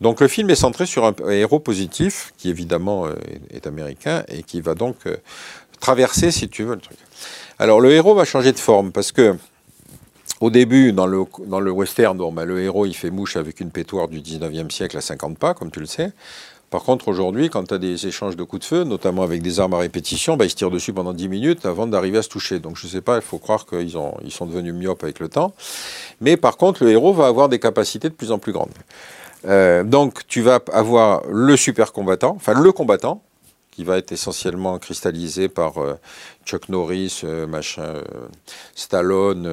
Donc, 0.00 0.20
le 0.20 0.26
film 0.26 0.50
est 0.50 0.56
centré 0.56 0.84
sur 0.84 1.04
un 1.04 1.14
héros 1.30 1.60
positif, 1.60 2.32
qui 2.36 2.50
évidemment 2.50 3.06
est 3.50 3.68
américain, 3.68 4.24
et 4.26 4.42
qui 4.42 4.60
va 4.60 4.74
donc 4.74 4.96
traverser, 5.82 6.30
si 6.30 6.48
tu 6.48 6.62
veux, 6.62 6.76
le 6.76 6.80
truc. 6.80 6.96
Alors 7.58 7.80
le 7.80 7.90
héros 7.90 8.14
va 8.14 8.24
changer 8.24 8.52
de 8.52 8.58
forme 8.58 8.92
parce 8.92 9.12
que 9.12 9.36
au 10.40 10.50
début, 10.50 10.92
dans 10.92 11.06
le, 11.06 11.70
western, 11.70 12.16
ben, 12.32 12.44
le 12.44 12.62
héros 12.62 12.86
il 12.86 12.94
fait 12.94 13.10
mouche 13.10 13.36
avec 13.36 13.60
une 13.60 13.70
pétoire 13.70 14.08
du 14.08 14.20
19e 14.20 14.70
siècle 14.70 14.96
à 14.96 15.00
50 15.00 15.38
pas, 15.38 15.54
comme 15.54 15.70
tu 15.70 15.80
le 15.80 15.86
sais. 15.86 16.12
Par 16.70 16.82
contre, 16.84 17.08
aujourd'hui, 17.08 17.50
quand 17.50 17.64
tu 17.64 17.74
as 17.74 17.78
des 17.78 18.06
échanges 18.06 18.34
de 18.34 18.44
coups 18.44 18.62
de 18.62 18.66
feu, 18.66 18.84
notamment 18.84 19.22
avec 19.22 19.42
des 19.42 19.60
armes 19.60 19.74
à 19.74 19.78
répétition, 19.78 20.36
ben, 20.36 20.46
ils 20.46 20.50
se 20.50 20.56
tirent 20.56 20.70
dessus 20.70 20.92
pendant 20.92 21.12
10 21.12 21.28
minutes 21.28 21.66
avant 21.66 21.86
d'arriver 21.86 22.18
à 22.18 22.22
se 22.22 22.28
toucher. 22.28 22.60
Donc 22.60 22.76
je 22.76 22.86
ne 22.86 22.90
sais 22.92 23.02
pas, 23.02 23.16
il 23.16 23.22
faut 23.22 23.38
croire 23.38 23.66
qu'ils 23.66 23.94
ils 24.24 24.32
sont 24.32 24.46
devenus 24.46 24.72
myopes 24.72 25.04
avec 25.04 25.20
le 25.20 25.28
temps. 25.28 25.52
Mais 26.20 26.36
par 26.36 26.56
contre, 26.56 26.84
le 26.84 26.90
héros 26.90 27.12
va 27.12 27.26
avoir 27.26 27.48
des 27.48 27.58
capacités 27.58 28.08
de 28.08 28.14
plus 28.14 28.32
en 28.32 28.38
plus 28.38 28.52
grandes. 28.52 28.70
Euh, 29.46 29.82
donc 29.82 30.26
tu 30.28 30.40
vas 30.40 30.60
avoir 30.72 31.22
le 31.28 31.56
super 31.56 31.92
combattant, 31.92 32.34
enfin 32.36 32.54
le 32.54 32.72
combattant, 32.72 33.22
qui 33.72 33.84
va 33.84 33.96
être 33.96 34.12
essentiellement 34.12 34.78
cristallisé 34.78 35.48
par 35.48 35.78
euh, 35.78 35.94
Chuck 36.44 36.68
Norris, 36.68 37.22
euh, 37.24 37.46
machin, 37.46 37.82
euh, 37.82 38.02
Stallone, 38.74 39.48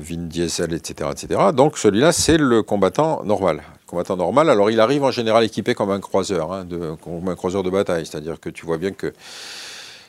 Vin 0.00 0.26
Diesel, 0.26 0.72
etc., 0.72 1.10
etc. 1.12 1.40
Donc 1.54 1.76
celui-là, 1.76 2.12
c'est 2.12 2.38
le 2.38 2.62
combattant 2.62 3.22
normal. 3.24 3.62
Combattant 3.86 4.16
normal. 4.16 4.48
Alors 4.48 4.70
il 4.70 4.80
arrive 4.80 5.04
en 5.04 5.10
général 5.10 5.44
équipé 5.44 5.74
comme 5.74 5.90
un 5.90 6.00
croiseur, 6.00 6.50
hein, 6.52 6.64
de, 6.64 6.94
comme 7.04 7.28
un 7.28 7.34
croiseur 7.34 7.62
de 7.62 7.68
bataille. 7.68 8.06
C'est-à-dire 8.06 8.40
que 8.40 8.48
tu 8.48 8.64
vois 8.64 8.78
bien 8.78 8.92
que 8.92 9.12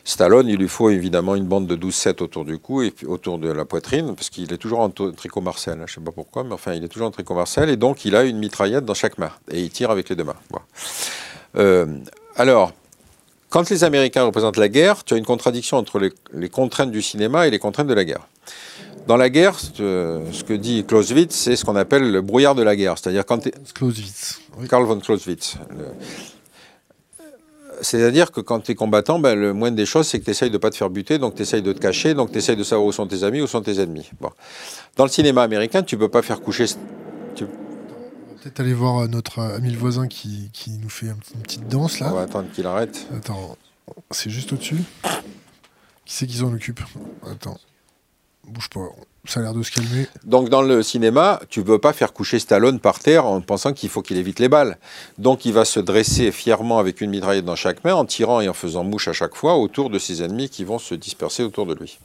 Stallone, 0.04 0.48
il 0.48 0.56
lui 0.56 0.68
faut 0.68 0.88
évidemment 0.88 1.34
une 1.36 1.44
bande 1.44 1.66
de 1.66 1.76
12-7 1.76 2.22
autour 2.22 2.46
du 2.46 2.58
cou 2.58 2.82
et 2.82 2.94
autour 3.06 3.38
de 3.38 3.52
la 3.52 3.66
poitrine, 3.66 4.14
parce 4.14 4.30
qu'il 4.30 4.50
est 4.54 4.56
toujours 4.56 4.80
en 4.80 4.88
tricot 4.88 5.42
Marcel. 5.42 5.74
Hein, 5.74 5.84
je 5.86 5.92
ne 5.92 5.94
sais 5.96 6.00
pas 6.00 6.12
pourquoi, 6.12 6.44
mais 6.44 6.54
enfin, 6.54 6.72
il 6.72 6.82
est 6.82 6.88
toujours 6.88 7.08
en 7.08 7.10
tricot 7.10 7.34
Marcel. 7.34 7.68
Et 7.68 7.76
donc, 7.76 8.06
il 8.06 8.16
a 8.16 8.24
une 8.24 8.38
mitraillette 8.38 8.86
dans 8.86 8.94
chaque 8.94 9.18
main. 9.18 9.30
Et 9.50 9.60
il 9.60 9.68
tire 9.68 9.90
avec 9.90 10.08
les 10.08 10.16
deux 10.16 10.24
mains. 10.24 11.92
alors, 12.36 12.72
quand 13.50 13.68
les 13.68 13.84
Américains 13.84 14.22
représentent 14.22 14.56
la 14.56 14.68
guerre, 14.68 15.04
tu 15.04 15.14
as 15.14 15.16
une 15.16 15.26
contradiction 15.26 15.76
entre 15.76 16.00
les, 16.32 16.48
contraintes 16.48 16.92
du 16.92 17.02
cinéma 17.02 17.46
et 17.46 17.50
les 17.50 17.58
contraintes 17.58 17.88
de 17.88 17.94
la 17.94 18.04
guerre. 18.04 18.26
Dans 19.06 19.16
la 19.16 19.28
guerre, 19.28 19.58
ce 19.58 20.44
que 20.44 20.52
dit 20.54 20.84
Clausewitz, 20.84 21.34
c'est 21.34 21.56
ce 21.56 21.64
qu'on 21.64 21.74
appelle 21.74 22.12
le 22.12 22.20
brouillard 22.22 22.54
de 22.54 22.62
la 22.62 22.76
guerre. 22.76 22.96
C'est-à-dire 22.96 23.26
quand 23.26 23.48
Clausewitz. 23.74 24.40
Karl 24.68 24.84
von 24.84 25.00
Clausewitz. 25.00 25.56
C'est-à-dire 27.80 28.30
que 28.30 28.40
quand 28.40 28.60
tu 28.60 28.72
es 28.72 28.74
combattant, 28.74 29.18
ben, 29.18 29.34
le 29.34 29.52
moindre 29.52 29.76
des 29.76 29.86
choses, 29.86 30.06
c'est 30.06 30.20
que 30.20 30.24
tu 30.24 30.30
essayes 30.30 30.50
de 30.50 30.54
ne 30.54 30.58
pas 30.58 30.70
te 30.70 30.76
faire 30.76 30.90
buter, 30.90 31.18
donc 31.18 31.34
tu 31.34 31.42
essayes 31.42 31.62
de 31.62 31.72
te 31.72 31.80
cacher, 31.80 32.14
donc 32.14 32.30
tu 32.30 32.38
essayes 32.38 32.56
de 32.56 32.62
savoir 32.62 32.86
où 32.86 32.92
sont 32.92 33.06
tes 33.06 33.24
amis, 33.24 33.40
où 33.40 33.46
sont 33.46 33.62
tes 33.62 33.80
ennemis. 33.80 34.10
Bon. 34.20 34.30
Dans 34.96 35.04
le 35.04 35.10
cinéma 35.10 35.42
américain, 35.42 35.82
tu 35.82 35.96
ne 35.96 36.00
peux 36.00 36.08
pas 36.08 36.22
faire 36.22 36.40
coucher 36.40 36.66
peut-être 38.40 38.60
aller 38.60 38.74
voir 38.74 39.00
euh, 39.00 39.06
notre 39.06 39.38
euh, 39.38 39.56
ami 39.56 39.70
le 39.70 39.78
voisin 39.78 40.08
qui, 40.08 40.50
qui 40.52 40.70
nous 40.70 40.88
fait 40.88 41.06
une 41.06 41.42
petite 41.42 41.68
danse 41.68 42.00
là. 42.00 42.08
On 42.10 42.16
va 42.16 42.22
attendre 42.22 42.50
qu'il 42.52 42.66
arrête. 42.66 43.06
Attends, 43.16 43.56
c'est 44.10 44.30
juste 44.30 44.52
au-dessus. 44.52 44.82
Qui 46.04 46.14
c'est 46.14 46.26
qui 46.26 46.38
s'en 46.38 46.52
occupe 46.52 46.80
Attends, 47.30 47.58
bouge 48.46 48.68
pas. 48.70 48.88
Ça 49.26 49.40
a 49.40 49.42
l'air 49.42 49.52
de 49.52 49.62
se 49.62 49.70
calmer. 49.70 50.06
Donc 50.24 50.48
dans 50.48 50.62
le 50.62 50.82
cinéma, 50.82 51.40
tu 51.50 51.60
ne 51.60 51.66
veux 51.66 51.78
pas 51.78 51.92
faire 51.92 52.14
coucher 52.14 52.38
Stallone 52.38 52.80
par 52.80 52.98
terre 52.98 53.26
en 53.26 53.42
pensant 53.42 53.74
qu'il 53.74 53.90
faut 53.90 54.00
qu'il 54.00 54.16
évite 54.16 54.38
les 54.38 54.48
balles. 54.48 54.78
Donc 55.18 55.44
il 55.44 55.52
va 55.52 55.66
se 55.66 55.78
dresser 55.78 56.32
fièrement 56.32 56.78
avec 56.78 57.02
une 57.02 57.10
mitraillette 57.10 57.44
dans 57.44 57.54
chaque 57.54 57.84
main, 57.84 57.94
en 57.94 58.06
tirant 58.06 58.40
et 58.40 58.48
en 58.48 58.54
faisant 58.54 58.82
mouche 58.82 59.08
à 59.08 59.12
chaque 59.12 59.34
fois 59.34 59.56
autour 59.56 59.90
de 59.90 59.98
ses 59.98 60.22
ennemis 60.22 60.48
qui 60.48 60.64
vont 60.64 60.78
se 60.78 60.94
disperser 60.94 61.42
autour 61.42 61.66
de 61.66 61.74
lui. 61.74 61.98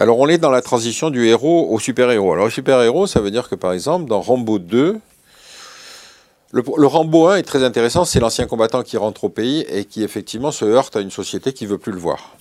Alors 0.00 0.18
on 0.18 0.28
est 0.28 0.38
dans 0.38 0.50
la 0.50 0.62
transition 0.62 1.10
du 1.10 1.26
héros 1.26 1.68
au 1.70 1.78
super-héros. 1.78 2.32
Alors 2.32 2.46
le 2.46 2.50
super-héros, 2.50 3.06
ça 3.06 3.20
veut 3.20 3.30
dire 3.30 3.50
que 3.50 3.54
par 3.54 3.74
exemple, 3.74 4.08
dans 4.08 4.22
Rambo 4.22 4.58
2, 4.58 4.98
le, 6.52 6.86
Rambo 6.86 7.26
1 7.26 7.36
est 7.36 7.42
très 7.42 7.62
intéressant, 7.62 8.06
c'est 8.06 8.18
l'ancien 8.18 8.46
combattant 8.46 8.82
qui 8.82 8.96
rentre 8.96 9.24
au 9.24 9.28
pays 9.28 9.60
et 9.68 9.84
qui 9.84 10.02
effectivement 10.02 10.52
se 10.52 10.64
heurte 10.64 10.96
à 10.96 11.02
une 11.02 11.10
société 11.10 11.52
qui 11.52 11.66
veut 11.66 11.76
plus 11.76 11.92
le 11.92 11.98
voir. 11.98 12.34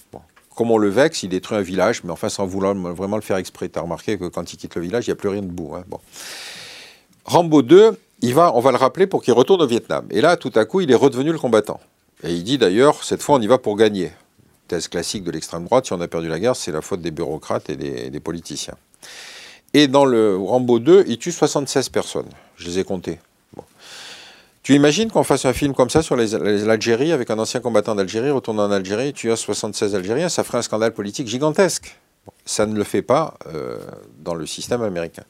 Comme 0.56 0.72
on 0.72 0.78
le 0.78 0.88
vexe, 0.88 1.24
il 1.24 1.28
détruit 1.28 1.58
un 1.58 1.62
village, 1.62 2.02
mais 2.06 2.12
enfin 2.12 2.30
sans 2.30 2.46
vouloir 2.46 2.74
vraiment 2.74 3.18
le 3.18 3.22
faire 3.22 3.36
exprès. 3.36 3.68
Tu 3.68 3.78
as 3.78 3.82
remarqué 3.82 4.18
que 4.18 4.30
quand 4.30 4.54
il 4.54 4.56
quitte 4.56 4.76
le 4.76 4.82
village, 4.82 5.08
il 5.08 5.10
n'y 5.10 5.14
a 5.14 5.18
plus 5.18 5.30
rien 5.30 5.42
debout. 5.42 5.74
Hein. 5.76 5.84
Bon. 5.90 6.00
Rambo 7.26 7.62
2, 7.62 7.92
il 8.22 8.34
va, 8.34 8.54
on 8.56 8.62
va 8.62 8.72
le 8.72 8.78
rappeler 8.78 9.06
pour 9.06 9.22
qu'il 9.22 9.34
retourne 9.34 9.62
au 9.62 9.68
Vietnam. 9.68 10.06
Et 10.12 10.22
là, 10.22 10.38
tout 10.38 10.54
à 10.56 10.64
coup, 10.64 10.80
il 10.80 10.90
est 10.92 10.96
redevenu 10.96 11.34
le 11.34 11.40
combattant. 11.40 11.82
Et 12.24 12.32
il 12.32 12.46
dit 12.46 12.58
d'ailleurs, 12.58 13.04
cette 13.04 13.22
fois, 13.22 13.36
on 13.36 13.42
y 13.42 13.48
va 13.48 13.58
pour 13.58 13.76
gagner 13.76 14.14
thèse 14.70 14.88
classique 14.88 15.24
de 15.24 15.32
l'extrême 15.32 15.66
droite, 15.66 15.88
si 15.88 15.94
on 15.94 16.00
a 16.00 16.08
perdu 16.08 16.30
la 16.30 16.40
guerre, 16.40 16.56
c'est 16.56 16.72
la 16.72 16.82
faute 16.82 17.02
des 17.02 17.12
bureaucrates 17.12 17.70
et 17.70 17.76
des, 17.76 18.20
politiciens. 18.20 18.76
Et 19.74 19.88
dans 19.88 20.06
le 20.06 20.38
Rambo 20.38 20.80
2, 20.80 21.06
il 21.08 21.18
tue 21.18 21.32
76 21.32 21.90
personnes. 21.90 22.30
Je 22.56 22.66
les 22.68 22.80
ai 22.80 22.84
comptées. 22.84 23.20
Tu 24.64 24.76
imagines 24.76 25.10
qu'on 25.10 25.24
fasse 25.24 25.46
un 25.46 25.54
film 25.54 25.74
comme 25.74 25.90
ça 25.90 26.02
sur 26.02 26.16
l'Algérie, 26.16 27.12
avec 27.12 27.30
un 27.32 27.40
ancien 27.40 27.60
combattant 27.60 27.96
d'Algérie, 27.96 28.30
retournant 28.30 28.66
en 28.66 28.72
Algérie, 28.72 29.14
tu 29.14 29.32
as 29.32 29.36
76 29.36 29.96
Algériens, 29.96 30.30
ça 30.30 30.44
ferait 30.44 30.60
un 30.60 30.62
scandale 30.62 30.94
politique 30.94 31.28
gigantesque. 31.28 31.98
ça 32.46 32.66
ne 32.66 32.76
le 32.76 32.84
fait 32.84 33.02
pas 33.02 33.36
euh, 33.48 33.80
dans 34.20 34.36
le 34.36 34.46
système 34.46 34.84
américain. 34.84 35.24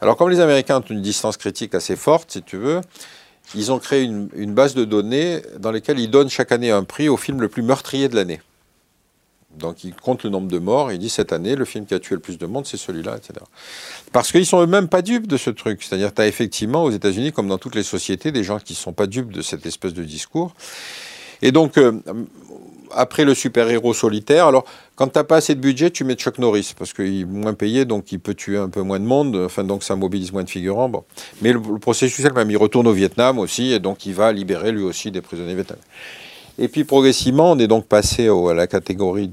Alors 0.00 0.16
comme 0.16 0.30
les 0.30 0.40
Américains 0.40 0.78
ont 0.78 0.84
une 0.90 1.02
distance 1.02 1.36
critique 1.36 1.74
assez 1.76 1.94
forte, 1.94 2.32
si 2.32 2.42
tu 2.42 2.56
veux, 2.56 2.80
ils 3.54 3.70
ont 3.72 3.78
créé 3.78 4.02
une, 4.02 4.54
base 4.54 4.74
de 4.74 4.84
données 4.84 5.42
dans 5.58 5.70
laquelle 5.70 5.98
ils 5.98 6.10
donnent 6.10 6.30
chaque 6.30 6.52
année 6.52 6.70
un 6.70 6.84
prix 6.84 7.08
au 7.08 7.16
film 7.16 7.40
le 7.40 7.48
plus 7.48 7.62
meurtrier 7.62 8.08
de 8.08 8.16
l'année. 8.16 8.40
Donc 9.56 9.84
ils 9.84 9.94
comptent 9.94 10.24
le 10.24 10.30
nombre 10.30 10.48
de 10.48 10.58
morts 10.58 10.90
et 10.90 10.94
ils 10.94 10.98
disent 10.98 11.12
cette 11.12 11.32
année, 11.32 11.54
le 11.54 11.66
film 11.66 11.84
qui 11.84 11.92
a 11.92 12.00
tué 12.00 12.14
le 12.14 12.20
plus 12.20 12.38
de 12.38 12.46
monde, 12.46 12.66
c'est 12.66 12.78
celui-là, 12.78 13.18
etc. 13.18 13.34
Parce 14.10 14.32
qu'ils 14.32 14.46
sont 14.46 14.62
eux-mêmes 14.62 14.88
pas 14.88 15.02
dupes 15.02 15.26
de 15.26 15.36
ce 15.36 15.50
truc. 15.50 15.82
C'est-à-dire 15.82 16.14
tu 16.14 16.22
as 16.22 16.26
effectivement 16.26 16.84
aux 16.84 16.90
États-Unis, 16.90 17.32
comme 17.32 17.48
dans 17.48 17.58
toutes 17.58 17.74
les 17.74 17.82
sociétés, 17.82 18.32
des 18.32 18.44
gens 18.44 18.58
qui 18.58 18.72
ne 18.72 18.78
sont 18.78 18.94
pas 18.94 19.06
dupes 19.06 19.30
de 19.30 19.42
cette 19.42 19.66
espèce 19.66 19.92
de 19.92 20.04
discours. 20.04 20.54
Et 21.42 21.52
donc, 21.52 21.76
euh, 21.76 22.00
après 22.94 23.24
le 23.24 23.34
super-héros 23.34 23.94
solitaire, 23.94 24.46
alors 24.46 24.64
quand 25.02 25.08
tu 25.08 25.18
n'as 25.18 25.24
pas 25.24 25.38
assez 25.38 25.56
de 25.56 25.60
budget, 25.60 25.90
tu 25.90 26.04
mets 26.04 26.14
Chuck 26.14 26.38
Norris, 26.38 26.74
parce 26.78 26.92
qu'il 26.92 27.22
est 27.22 27.24
moins 27.24 27.54
payé, 27.54 27.84
donc 27.84 28.12
il 28.12 28.20
peut 28.20 28.34
tuer 28.34 28.56
un 28.56 28.68
peu 28.68 28.82
moins 28.82 29.00
de 29.00 29.04
monde, 29.04 29.34
enfin, 29.34 29.64
donc 29.64 29.82
ça 29.82 29.96
mobilise 29.96 30.32
moins 30.32 30.44
de 30.44 30.48
figurants. 30.48 30.88
Bon. 30.88 31.02
Mais 31.40 31.52
le, 31.52 31.60
processus 31.60 32.24
elle-même, 32.24 32.52
il 32.52 32.56
retourne 32.56 32.86
au 32.86 32.92
Vietnam 32.92 33.40
aussi, 33.40 33.72
et 33.72 33.80
donc 33.80 34.06
il 34.06 34.14
va 34.14 34.30
libérer 34.30 34.70
lui 34.70 34.84
aussi 34.84 35.10
des 35.10 35.20
prisonniers 35.20 35.56
vietnamiens. 35.56 35.82
Et 36.56 36.68
puis 36.68 36.84
progressivement, 36.84 37.50
on 37.50 37.58
est 37.58 37.66
donc 37.66 37.86
passé 37.86 38.28
à 38.28 38.54
la 38.54 38.68
catégorie 38.68 39.28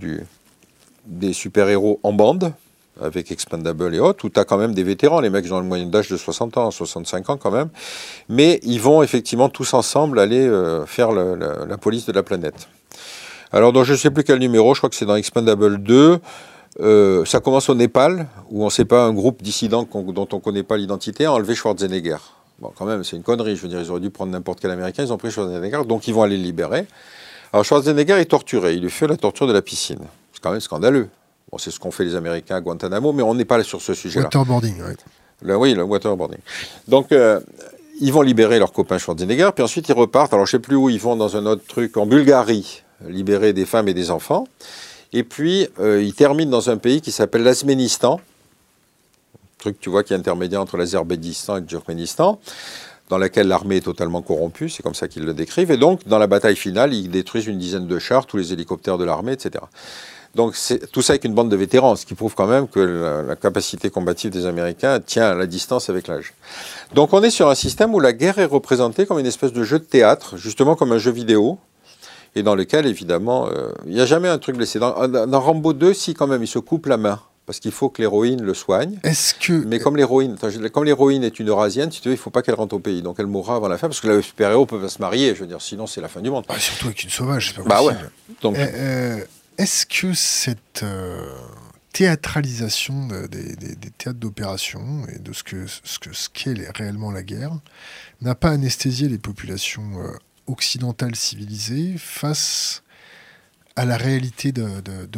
des 1.06 1.34
super-héros 1.34 2.00
en 2.02 2.14
bande, 2.14 2.52
avec 3.00 3.32
Expandable 3.32 3.94
et 3.94 4.00
autres, 4.00 4.26
où 4.26 4.30
tu 4.32 4.40
as 4.40 4.46
quand 4.46 4.58
même 4.58 4.74
des 4.74 4.84
vétérans, 4.84 5.20
les 5.20 5.30
mecs 5.30 5.52
ont 5.52 5.60
le 5.60 5.68
moyen 5.68 5.86
d'âge 5.86 6.10
de 6.10 6.18
60 6.18 6.58
ans, 6.58 6.72
65 6.72 7.30
ans 7.30 7.38
quand 7.38 7.52
même, 7.52 7.70
mais 8.28 8.60
ils 8.64 8.82
vont 8.82 9.04
effectivement 9.04 9.50
tous 9.50 9.76
ensemble 9.76 10.20
aller 10.20 10.48
euh, 10.48 10.88
faire 10.88 11.12
la 11.12 11.78
police 11.78 12.08
de 12.08 12.12
la 12.12 12.24
planète. 12.24 12.68
Alors, 13.52 13.74
dans 13.74 13.84
je 13.84 13.94
ne 13.94 13.98
sais 13.98 14.12
plus 14.12 14.24
quel 14.24 14.40
numéro, 14.40 14.74
je 14.74 14.80
crois 14.80 14.90
que 14.90 14.96
c'est 14.96 15.06
dans 15.06 15.16
Expandable 15.16 15.82
2. 15.82 16.20
Euh, 16.82 17.26
ça 17.26 17.40
commence 17.40 17.68
au 17.70 17.76
Népal, 17.76 18.28
où 18.52 18.62
on 18.62 18.66
ne 18.66 18.70
sait 18.70 18.86
pas 18.86 19.04
un 19.04 19.14
groupe 19.14 19.42
dissident 19.42 19.88
dont 19.92 20.28
on 20.32 20.36
ne 20.36 20.42
connaît 20.42 20.64
pas 20.64 20.78
l'identité 20.78 21.26
a 21.26 21.34
enlevé 21.34 21.56
Schwarzenegger. 21.56 22.18
Bon, 22.60 22.72
quand 22.78 22.86
même, 22.86 23.04
c'est 23.04 23.16
une 23.16 23.24
connerie. 23.24 23.56
Je 23.56 23.62
veux 23.64 23.68
dire, 23.68 23.82
ils 23.82 23.90
auraient 23.90 24.00
dû 24.00 24.12
prendre 24.12 24.32
n'importe 24.32 24.60
quel 24.60 24.72
Américain. 24.72 25.04
Ils 25.04 25.12
ont 25.12 25.18
pris 25.18 25.32
Schwarzenegger, 25.32 25.82
donc 25.88 26.08
ils 26.08 26.14
vont 26.14 26.24
aller 26.24 26.38
le 26.38 26.44
libérer. 26.44 26.86
Alors 27.52 27.66
Schwarzenegger 27.66 28.20
est 28.20 28.26
torturé. 28.26 28.76
Il 28.76 28.84
lui 28.84 28.92
fait 28.92 29.08
la 29.08 29.18
torture 29.18 29.48
de 29.48 29.54
la 29.54 29.62
piscine. 29.62 30.00
C'est 30.34 30.42
quand 30.42 30.52
même 30.52 30.60
scandaleux. 30.60 31.10
Bon, 31.52 31.58
c'est 31.58 31.72
ce 31.72 31.80
qu'ont 31.80 31.92
fait 31.92 32.06
les 32.06 32.16
Américains 32.16 32.58
à 32.58 32.62
Guantanamo, 32.62 33.12
mais 33.14 33.24
on 33.24 33.34
n'est 33.34 33.46
pas 33.46 33.58
là 33.58 33.64
sur 33.64 33.82
ce 33.82 33.96
sujet-là. 33.96 34.26
Waterboarding, 34.26 34.76
oui. 34.84 35.54
oui, 35.56 35.74
le 35.74 35.84
waterboarding. 35.84 36.38
Donc, 36.88 37.12
euh, 37.12 37.40
ils 38.00 38.14
vont 38.14 38.22
libérer 38.22 38.60
leur 38.60 38.72
copain 38.72 39.00
Schwarzenegger, 39.00 39.50
puis 39.56 39.64
ensuite 39.64 39.90
ils 39.90 39.96
repartent. 39.96 40.34
Alors, 40.34 40.46
je 40.46 40.56
ne 40.56 40.62
sais 40.62 40.62
plus 40.62 40.76
où, 40.76 40.90
ils 40.90 41.00
vont 41.00 41.16
dans 41.16 41.36
un 41.36 41.46
autre 41.48 41.64
truc, 41.66 41.98
en 41.98 42.06
Bulgarie, 42.06 42.84
libérer 43.08 43.54
des 43.54 43.66
femmes 43.66 43.88
et 43.88 43.94
des 43.94 44.12
enfants. 44.12 44.48
Et 45.14 45.24
puis, 45.24 45.68
euh, 45.80 46.02
ils 46.04 46.14
terminent 46.14 46.52
dans 46.52 46.70
un 46.70 46.78
pays 46.78 47.02
qui 47.02 47.12
s'appelle 47.12 47.44
l'Azménistan, 47.44 48.20
truc, 49.58 49.80
tu 49.80 49.90
vois, 49.90 50.04
qui 50.04 50.14
est 50.14 50.16
intermédiaire 50.16 50.62
entre 50.62 50.78
l'Azerbaïdjan 50.78 51.58
et 51.58 51.62
le 51.62 51.66
Turkménistan, 51.66 52.40
dans 53.10 53.18
laquelle 53.18 53.48
l'armée 53.48 53.78
est 53.78 53.82
totalement 53.82 54.22
corrompue, 54.22 54.70
c'est 54.70 54.84
comme 54.84 54.94
ça 54.94 55.08
qu'ils 55.08 55.26
le 55.26 55.34
décrivent. 55.34 55.72
Et 55.72 55.78
donc, 55.78 56.08
dans 56.08 56.20
la 56.20 56.28
bataille 56.28 56.56
finale, 56.56 56.94
ils 56.94 57.10
détruisent 57.10 57.48
une 57.48 57.58
dizaine 57.58 57.88
de 57.88 58.00
chars, 58.00 58.28
tous 58.28 58.38
les 58.38 58.54
hélicoptères 58.54 59.00
de 59.00 59.04
l'armée, 59.04 59.34
etc. 59.34 59.64
Donc, 60.36 60.56
tout 60.92 61.02
ça 61.02 61.14
avec 61.14 61.24
une 61.24 61.34
bande 61.34 61.50
de 61.50 61.56
vétérans, 61.56 61.96
ce 61.96 62.06
qui 62.06 62.14
prouve 62.14 62.36
quand 62.36 62.46
même 62.46 62.68
que 62.68 62.80
la, 62.80 63.24
la, 63.24 63.36
capacité 63.36 63.90
combative 63.90 64.30
des 64.30 64.46
Américains 64.46 65.00
tient 65.00 65.32
à 65.32 65.34
la 65.34 65.48
distance 65.48 65.90
avec 65.90 66.08
l'âge. 66.08 66.36
Donc, 66.94 67.14
on 67.14 67.24
est 67.24 67.32
sur 67.32 67.50
un 67.50 67.56
système 67.56 67.96
où 67.96 68.00
la 68.00 68.14
guerre 68.14 68.38
est 68.38 68.46
représentée 68.46 69.08
comme 69.08 69.18
une 69.18 69.26
espèce 69.26 69.54
de 69.54 69.64
jeu 69.64 69.80
de 69.80 69.84
théâtre, 69.86 70.38
justement 70.38 70.76
comme 70.76 70.92
un 70.92 71.00
jeu 71.00 71.12
vidéo, 71.12 71.58
et 72.36 72.44
dans 72.44 72.56
lequel, 72.56 72.86
évidemment, 72.86 73.48
euh, 73.48 73.72
il 73.86 73.94
n'y 73.94 74.02
a 74.02 74.06
jamais 74.06 74.30
un 74.30 74.38
truc 74.38 74.56
blessé. 74.56 74.80
Dans, 74.80 75.08
dans 75.08 75.40
Rambo 75.40 75.74
2, 75.74 75.94
si, 75.94 76.14
quand 76.14 76.28
même, 76.28 76.44
il 76.44 76.48
se 76.48 76.60
coupe 76.60 76.86
la 76.86 76.98
main 76.98 77.20
parce 77.50 77.60
qu'il 77.60 77.72
faut 77.72 77.90
que 77.90 78.00
l'héroïne 78.00 78.44
le 78.44 78.54
soigne. 78.54 79.00
Est-ce 79.04 79.34
que 79.34 79.54
mais 79.66 79.80
comme 79.80 79.98
l'héroïne, 79.98 80.36
comme 80.72 80.84
l'héroïne 80.84 81.24
est 81.24 81.40
une 81.40 81.50
eurasienne, 81.50 81.92
si 81.92 82.00
tu 82.00 82.10
veux, 82.10 82.14
il 82.14 82.18
faut 82.20 82.30
pas 82.30 82.44
qu'elle 82.44 82.54
rentre 82.54 82.76
au 82.76 82.80
pays, 82.80 83.02
donc 83.02 83.16
elle 83.18 83.26
mourra 83.26 83.56
avant 83.56 83.68
la 83.68 83.80
fin, 83.80 83.88
parce 83.88 84.02
que 84.02 84.08
le 84.08 84.22
super-héros 84.22 84.68
peut 84.68 84.80
pas 84.80 84.88
se 84.88 85.02
marier, 85.02 85.34
je 85.34 85.40
veux 85.40 85.48
dire, 85.48 85.60
sinon 85.60 85.88
c'est 85.88 86.00
la 86.00 86.10
fin 86.10 86.22
du 86.22 86.30
monde. 86.30 86.46
Ah, 86.48 86.60
surtout 86.60 86.86
avec 86.86 87.04
une 87.04 87.10
sauvage, 87.10 87.48
c'est 87.48 87.64
pas 87.64 87.68
bah 87.68 87.78
possible. 87.78 88.04
Ouais. 88.04 88.36
Donc, 88.44 88.56
euh, 88.56 88.68
euh, 88.72 89.24
est-ce 89.58 89.88
que 89.88 90.14
cette 90.14 90.84
euh, 90.84 91.26
théâtralisation 91.92 93.08
de, 93.08 93.26
des, 93.26 93.56
des, 93.56 93.76
des, 93.76 93.90
théâtres 93.90 94.20
d'opération 94.20 95.08
et 95.14 95.18
de 95.18 95.34
ce 95.34 95.42
que 95.42 95.66
ce 95.66 95.98
que 95.98 96.14
ce 96.14 96.30
qu'est 96.30 96.54
réellement 96.76 97.10
la 97.10 97.24
guerre 97.24 97.58
n'a 98.22 98.36
pas 98.36 98.52
anesthésié 98.52 99.10
les 99.10 99.18
populations 99.18 100.00
euh, 100.04 100.12
occidentales 100.50 101.16
civilisées 101.16 101.96
face 101.98 102.84
à 103.80 103.86
la 103.86 103.96
réalité 103.96 104.52
de, 104.52 104.66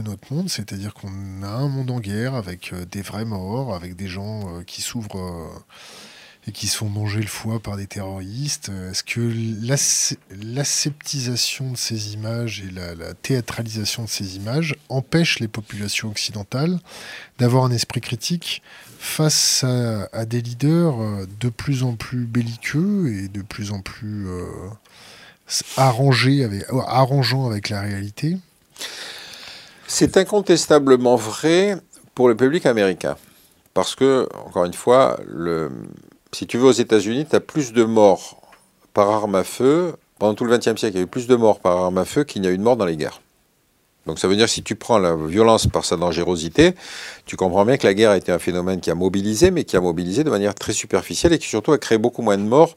notre 0.04 0.32
monde, 0.32 0.48
c'est-à-dire 0.48 0.94
qu'on 0.94 1.42
a 1.42 1.48
un 1.48 1.68
monde 1.68 1.90
en 1.90 2.00
guerre 2.00 2.36
avec 2.36 2.74
euh, 2.74 2.86
des 2.86 3.02
vrais 3.02 3.26
morts, 3.26 3.74
avec 3.74 3.96
des 3.96 4.08
gens 4.08 4.42
euh, 4.48 4.62
qui 4.62 4.84
s'ouvrent 4.84 5.18
euh, 5.20 5.48
et 6.48 6.52
qui 6.52 6.68
se 6.68 6.78
font 6.78 6.92
le 6.92 7.26
foie 7.26 7.60
par 7.60 7.76
des 7.76 7.88
terroristes. 7.88 8.70
Est-ce 8.92 9.04
que 9.04 9.34
l'aseptisation 10.44 11.72
de 11.72 11.78
ces 11.78 12.14
images 12.14 12.62
et 12.62 12.70
la, 12.72 13.16
théâtralisation 13.16 14.04
de 14.04 14.10
ces 14.10 14.36
images 14.36 14.76
empêche 14.90 15.40
les 15.40 15.48
populations 15.48 16.10
occidentales 16.10 16.80
d'avoir 17.40 17.64
un 17.64 17.72
esprit 17.72 18.02
critique 18.02 18.62
face 19.00 19.64
à, 19.64 20.26
des 20.26 20.42
leaders 20.42 21.28
de 21.40 21.50
plus 21.50 21.84
en 21.84 21.96
plus 21.96 22.26
belliqueux 22.26 23.14
et 23.14 23.28
de 23.28 23.42
plus 23.42 23.72
en 23.72 23.82
plus 23.82 24.28
arrangés 25.78 26.44
avec, 26.44 26.66
arrangeant 26.88 27.48
avec 27.48 27.70
la 27.70 27.82
réalité 27.82 28.38
c'est 29.92 30.16
incontestablement 30.16 31.18
vrai 31.18 31.76
pour 32.16 32.30
le 32.30 32.36
public 32.36 32.66
américain. 32.66 33.18
Parce 33.74 33.94
que, 33.94 34.28
encore 34.46 34.64
une 34.64 34.74
fois, 34.74 35.20
si 36.32 36.48
tu 36.48 36.58
veux, 36.58 36.68
aux 36.68 36.72
États-Unis, 36.72 37.26
tu 37.30 37.36
as 37.36 37.42
plus 37.42 37.74
de 37.74 37.84
morts 37.84 38.42
par 38.94 39.10
arme 39.10 39.36
à 39.36 39.44
feu. 39.44 39.94
Pendant 40.18 40.34
tout 40.34 40.46
le 40.46 40.58
XXe 40.58 40.80
siècle, 40.80 40.96
il 40.96 40.96
y 40.96 41.00
a 41.00 41.04
eu 41.04 41.08
plus 41.08 41.28
de 41.28 41.36
morts 41.36 41.60
par 41.60 41.78
arme 41.78 41.98
à 41.98 42.06
feu 42.06 42.24
qu'il 42.24 42.42
n'y 42.42 42.48
a 42.48 42.52
eu 42.52 42.58
de 42.58 42.64
morts 42.64 42.78
dans 42.78 42.86
les 42.86 42.96
guerres. 42.96 43.22
Donc 44.08 44.18
ça 44.18 44.30
veut 44.30 44.36
dire 44.36 44.46
que 44.46 44.52
si 44.52 44.64
tu 44.64 44.76
prends 44.76 44.98
la 44.98 45.16
violence 45.16 45.68
par 45.68 45.84
sa 45.84 45.98
dangerosité, 45.98 46.74
tu 47.26 47.36
comprends 47.36 47.66
bien 47.66 47.78
que 47.78 47.86
la 47.86 47.94
guerre 47.94 48.12
a 48.12 48.18
été 48.18 48.32
un 48.32 48.40
phénomène 48.40 48.80
qui 48.80 48.90
a 48.90 48.96
mobilisé, 48.96 49.52
mais 49.52 49.66
qui 49.66 49.76
a 49.76 49.82
mobilisé 49.82 50.24
de 50.24 50.30
manière 50.30 50.56
très 50.56 50.74
superficielle 50.74 51.34
et 51.34 51.38
qui 51.38 51.48
surtout 51.48 51.74
a 51.74 51.78
créé 51.78 51.98
beaucoup 51.98 52.22
moins 52.22 52.38
de 52.38 52.44
morts 52.44 52.76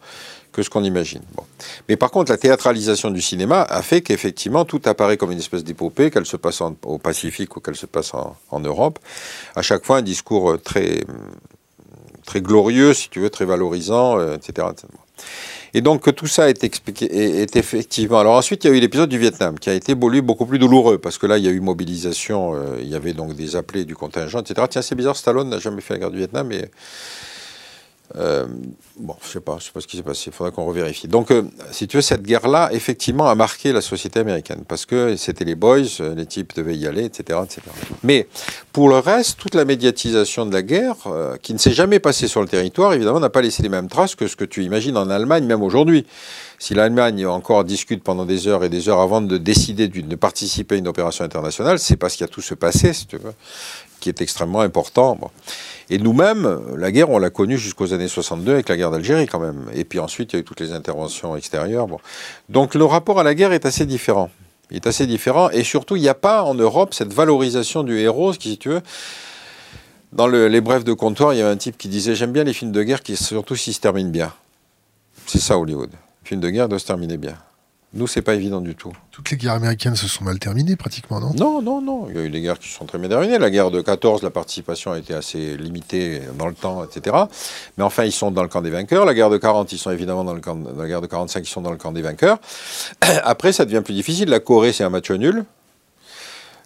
que 0.55 0.63
ce 0.63 0.71
qu'on 0.71 0.85
imagine. 0.85 1.21
Bon. 1.35 1.43
Mais 1.89 1.97
par 1.97 2.11
contre, 2.11 2.31
la 2.31 2.39
théâtralisation 2.39 3.11
du 3.11 3.21
cinéma 3.21 3.63
a 3.63 3.83
fait 3.83 4.01
qu'effectivement, 4.01 4.65
tout 4.65 4.81
apparaît 4.85 5.17
comme 5.17 5.33
une 5.33 5.39
espèce 5.39 5.65
d'épopée, 5.65 6.11
qu'elle 6.11 6.27
se 6.27 6.37
passe 6.37 6.63
au 6.85 6.99
Pacifique 6.99 7.57
ou 7.57 7.61
qu'elle 7.61 7.77
se 7.77 7.87
passe 7.87 8.13
en, 8.15 8.61
Europe. 8.61 8.99
À 9.57 9.63
chaque 9.63 9.85
fois, 9.85 9.99
un 9.99 10.03
discours 10.03 10.57
très, 10.63 11.05
très 12.25 12.41
glorieux, 12.41 12.95
si 12.95 13.11
tu 13.11 13.21
veux, 13.21 13.31
très 13.31 13.45
valorisant, 13.45 14.19
euh, 14.19 14.37
etc.. 14.37 14.69
Et 15.77 15.81
donc 15.81 16.15
tout 16.15 16.29
ça 16.29 16.49
est 16.49 16.63
effectivement. 17.57 18.21
Alors 18.21 18.37
ensuite, 18.37 18.63
il 18.63 18.71
y 18.71 18.73
a 18.73 18.77
eu 18.77 18.81
l'épisode 18.81 19.11
du 19.11 19.19
Vietnam, 19.19 19.59
qui 19.59 19.71
a 19.71 19.75
été 19.75 19.97
beaucoup 19.97 20.47
plus 20.47 20.61
douloureux, 20.61 20.99
parce 20.99 21.19
que 21.19 21.27
là, 21.27 21.37
il 21.37 21.45
y 21.45 21.49
a 21.49 21.51
eu 21.51 21.59
mobilisation, 21.59 22.55
euh, 22.55 22.79
il 22.81 22.89
y 22.89 22.95
avait 22.95 23.13
donc 23.13 23.35
des 23.35 23.57
appelés 23.57 23.85
du 23.85 23.97
contingent, 23.97 24.39
etc. 24.39 24.69
Tiens, 24.71 24.83
c'est 24.83 24.95
bizarre, 24.95 25.17
Stallone 25.17 25.49
n'a 25.49 25.59
jamais 25.59 25.81
fait 25.81 25.95
la 25.95 25.99
guerre 25.99 26.11
du 26.13 26.19
Vietnam, 26.19 26.47
mais 26.47 26.71
euh, 28.17 28.47
bon, 28.99 29.17
je 29.25 29.29
sais 29.29 29.41
pas, 29.41 29.57
je 29.59 29.65
sais 29.65 29.73
pas 29.73 29.81
ce 29.81 29.87
qui 29.87 29.97
s'est 29.97 30.03
passé. 30.03 30.25
Il 30.27 30.33
faudra 30.33 30.51
qu'on 30.51 30.67
revérifie. 30.67 31.09
Donc, 31.09 31.31
euh, 31.31 31.43
si 31.71 31.89
tu 31.89 31.97
veux, 31.97 32.03
cette 32.03 32.23
guerre-là, 32.23 32.69
effectivement, 32.73 33.29
a 33.29 33.35
marqué 33.35 33.73
la 33.73 33.81
société 33.81 34.21
américaine 34.21 34.63
parce 34.69 34.85
que 34.85 35.17
c'était 35.17 35.45
les 35.45 35.55
boys, 35.55 35.81
les 36.15 36.27
types 36.27 36.55
devaient 36.55 36.77
y 36.77 36.87
aller, 36.87 37.05
etc., 37.05 37.41
etc. 37.43 37.63
Mais 38.03 38.29
pour 38.73 38.89
le 38.89 38.99
reste, 38.99 39.39
toute 39.39 39.55
la 39.55 39.65
médiatisation 39.65 40.45
de 40.45 40.53
la 40.53 40.63
guerre, 40.63 40.97
euh, 41.07 41.37
qui 41.41 41.55
ne 41.55 41.59
s'est 41.59 41.73
jamais 41.73 41.99
passée 41.99 42.29
sur 42.29 42.43
le 42.43 42.49
territoire, 42.49 42.93
évidemment, 42.93 43.21
n'a 43.21 43.31
pas 43.31 43.43
laissé 43.43 43.63
les 43.63 43.71
mêmes 43.71 43.89
traces 43.89 44.15
que 44.15 44.29
ce 44.29 44.37
que 44.37 44.45
tu 44.45 44.63
imagines 44.63 44.97
en 44.99 45.09
Allemagne, 45.09 45.45
même 45.45 45.63
aujourd'hui. 45.63 46.07
Si 46.59 46.75
l'Allemagne 46.75 47.27
encore 47.27 47.65
discute 47.65 48.03
pendant 48.03 48.27
des 48.27 48.47
heures 48.49 48.65
et 48.65 48.69
des 48.69 48.89
heures 48.89 49.01
avant 49.01 49.23
de 49.23 49.39
décider 49.39 49.89
de 49.89 50.17
participer 50.17 50.77
à 50.77 50.79
une 50.79 50.89
opération 50.89 51.25
internationale, 51.25 51.79
c'est 51.79 51.97
parce 51.97 52.15
qu'il 52.15 52.25
y 52.27 52.29
a 52.31 52.33
tout 52.33 52.43
ce 52.43 52.55
passé, 52.55 52.93
si 52.93 53.07
tu 53.07 53.17
veux, 53.17 53.33
qui 53.99 54.09
est 54.09 54.21
extrêmement 54.21 54.61
important. 54.61 55.19
Et 55.91 55.99
nous-mêmes, 55.99 56.61
la 56.77 56.91
guerre, 56.91 57.11
on 57.11 57.19
l'a 57.19 57.31
connue 57.31 57.59
jusqu'aux 57.59 57.93
années 57.93 58.09
62 58.09 58.53
avec 58.53 58.69
la 58.69 58.77
guerre 58.77 58.91
d'Algérie 58.91 59.27
quand 59.27 59.41
même. 59.41 59.67
Et 59.75 59.85
puis 59.85 59.99
ensuite, 59.99 60.33
il 60.33 60.37
y 60.37 60.39
a 60.39 60.41
eu 60.41 60.45
toutes 60.45 60.61
les 60.61 60.73
interventions 60.73 61.37
extérieures. 61.37 61.87
Bon. 61.87 61.99
Donc 62.49 62.75
le 62.75 62.85
rapport 62.85 63.21
à 63.21 63.23
la 63.23 63.35
guerre 63.35 63.53
est 63.53 63.67
assez 63.67 63.87
différent. 63.87 64.31
Il 64.71 64.77
est 64.77 64.87
assez 64.87 65.07
différent. 65.07 65.51
Et 65.51 65.63
surtout, 65.63 65.97
il 65.97 66.03
n'y 66.03 66.09
a 66.09 66.15
pas 66.15 66.43
en 66.43 66.55
Europe 66.55 66.95
cette 66.95 67.13
valorisation 67.13 67.83
du 67.83 67.99
héros, 67.99 68.33
si 68.33 68.59
tu 68.59 68.71
veux, 68.71 68.83
dans 70.15 70.29
le, 70.29 70.47
les 70.47 70.61
brefs 70.61 70.85
de 70.85 70.93
comptoir, 70.93 71.35
il 71.35 71.41
y 71.41 71.43
a 71.43 71.49
un 71.49 71.57
type 71.57 71.77
qui 71.77 71.89
disait 71.89 72.15
J'aime 72.15 72.33
bien 72.33 72.45
les 72.45 72.53
films 72.53 72.73
de 72.73 72.83
guerre, 72.83 73.03
qui 73.03 73.17
surtout 73.17 73.57
s'ils 73.57 73.75
se 73.75 73.81
terminent 73.81 74.11
bien. 74.11 74.33
C'est 75.27 75.41
ça 75.41 75.59
Hollywood. 75.59 75.91
Le 75.91 76.29
film 76.29 76.41
de 76.41 76.51
guerre 76.51 76.69
doit 76.69 76.79
se 76.79 76.87
terminer 76.87 77.17
bien. 77.17 77.37
Nous, 77.95 78.09
c'est 78.09 78.23
pas 78.23 78.35
évident 78.35 78.61
du 78.61 78.75
tout. 78.75 78.93
Toutes 79.13 79.31
les 79.31 79.37
guerres 79.37 79.55
américaines 79.55 79.95
se 79.95 80.09
sont 80.09 80.25
mal 80.25 80.41
terminées, 80.41 80.75
pratiquement, 80.75 81.21
non? 81.21 81.33
Non, 81.39 81.63
non, 81.63 81.81
non. 81.81 82.09
Il 82.11 82.17
y 82.17 82.19
a 82.19 82.25
eu 82.25 82.31
des 82.31 82.41
guerres 82.41 82.59
qui 82.59 82.69
se 82.69 82.75
sont 82.77 82.87
très 82.87 82.99
bien 82.99 83.09
terminées. 83.09 83.39
La 83.39 83.51
guerre 83.51 83.71
de 83.71 83.81
14, 83.81 84.25
la 84.25 84.31
participation 84.31 84.91
a 84.91 84.99
été 84.99 85.15
assez 85.15 85.57
limitée 85.57 86.21
dans 86.37 86.49
le 86.49 86.55
temps, 86.55 86.85
etc. 86.85 87.17
Mais 87.79 87.85
enfin, 87.85 88.05
ils 88.05 88.11
sont 88.11 88.33
dans 88.33 88.43
le 88.43 88.49
camp 88.49 88.63
des 88.63 88.71
vainqueurs. 88.71 89.05
La 89.05 89.15
guerre 89.15 89.31
de 89.31 89.39
40, 89.39 89.73
ils 89.73 89.79
sont 89.79 89.93
évidemment 89.93 90.25
dans 90.25 90.35
le 90.35 90.41
camp. 90.41 90.59
La 90.77 90.89
guerre 90.89 91.03
de 91.03 91.07
45, 91.07 91.47
ils 91.47 91.49
sont 91.49 91.61
dans 91.61 91.71
le 91.71 91.77
camp 91.77 91.93
des 91.93 92.03
vainqueurs. 92.03 92.39
Après, 93.23 93.53
ça 93.53 93.65
devient 93.65 93.83
plus 93.85 93.95
difficile. 93.95 94.29
La 94.29 94.41
Corée, 94.41 94.73
c'est 94.73 94.85
un 94.85 94.91
match 94.91 95.13
nul. 95.13 95.45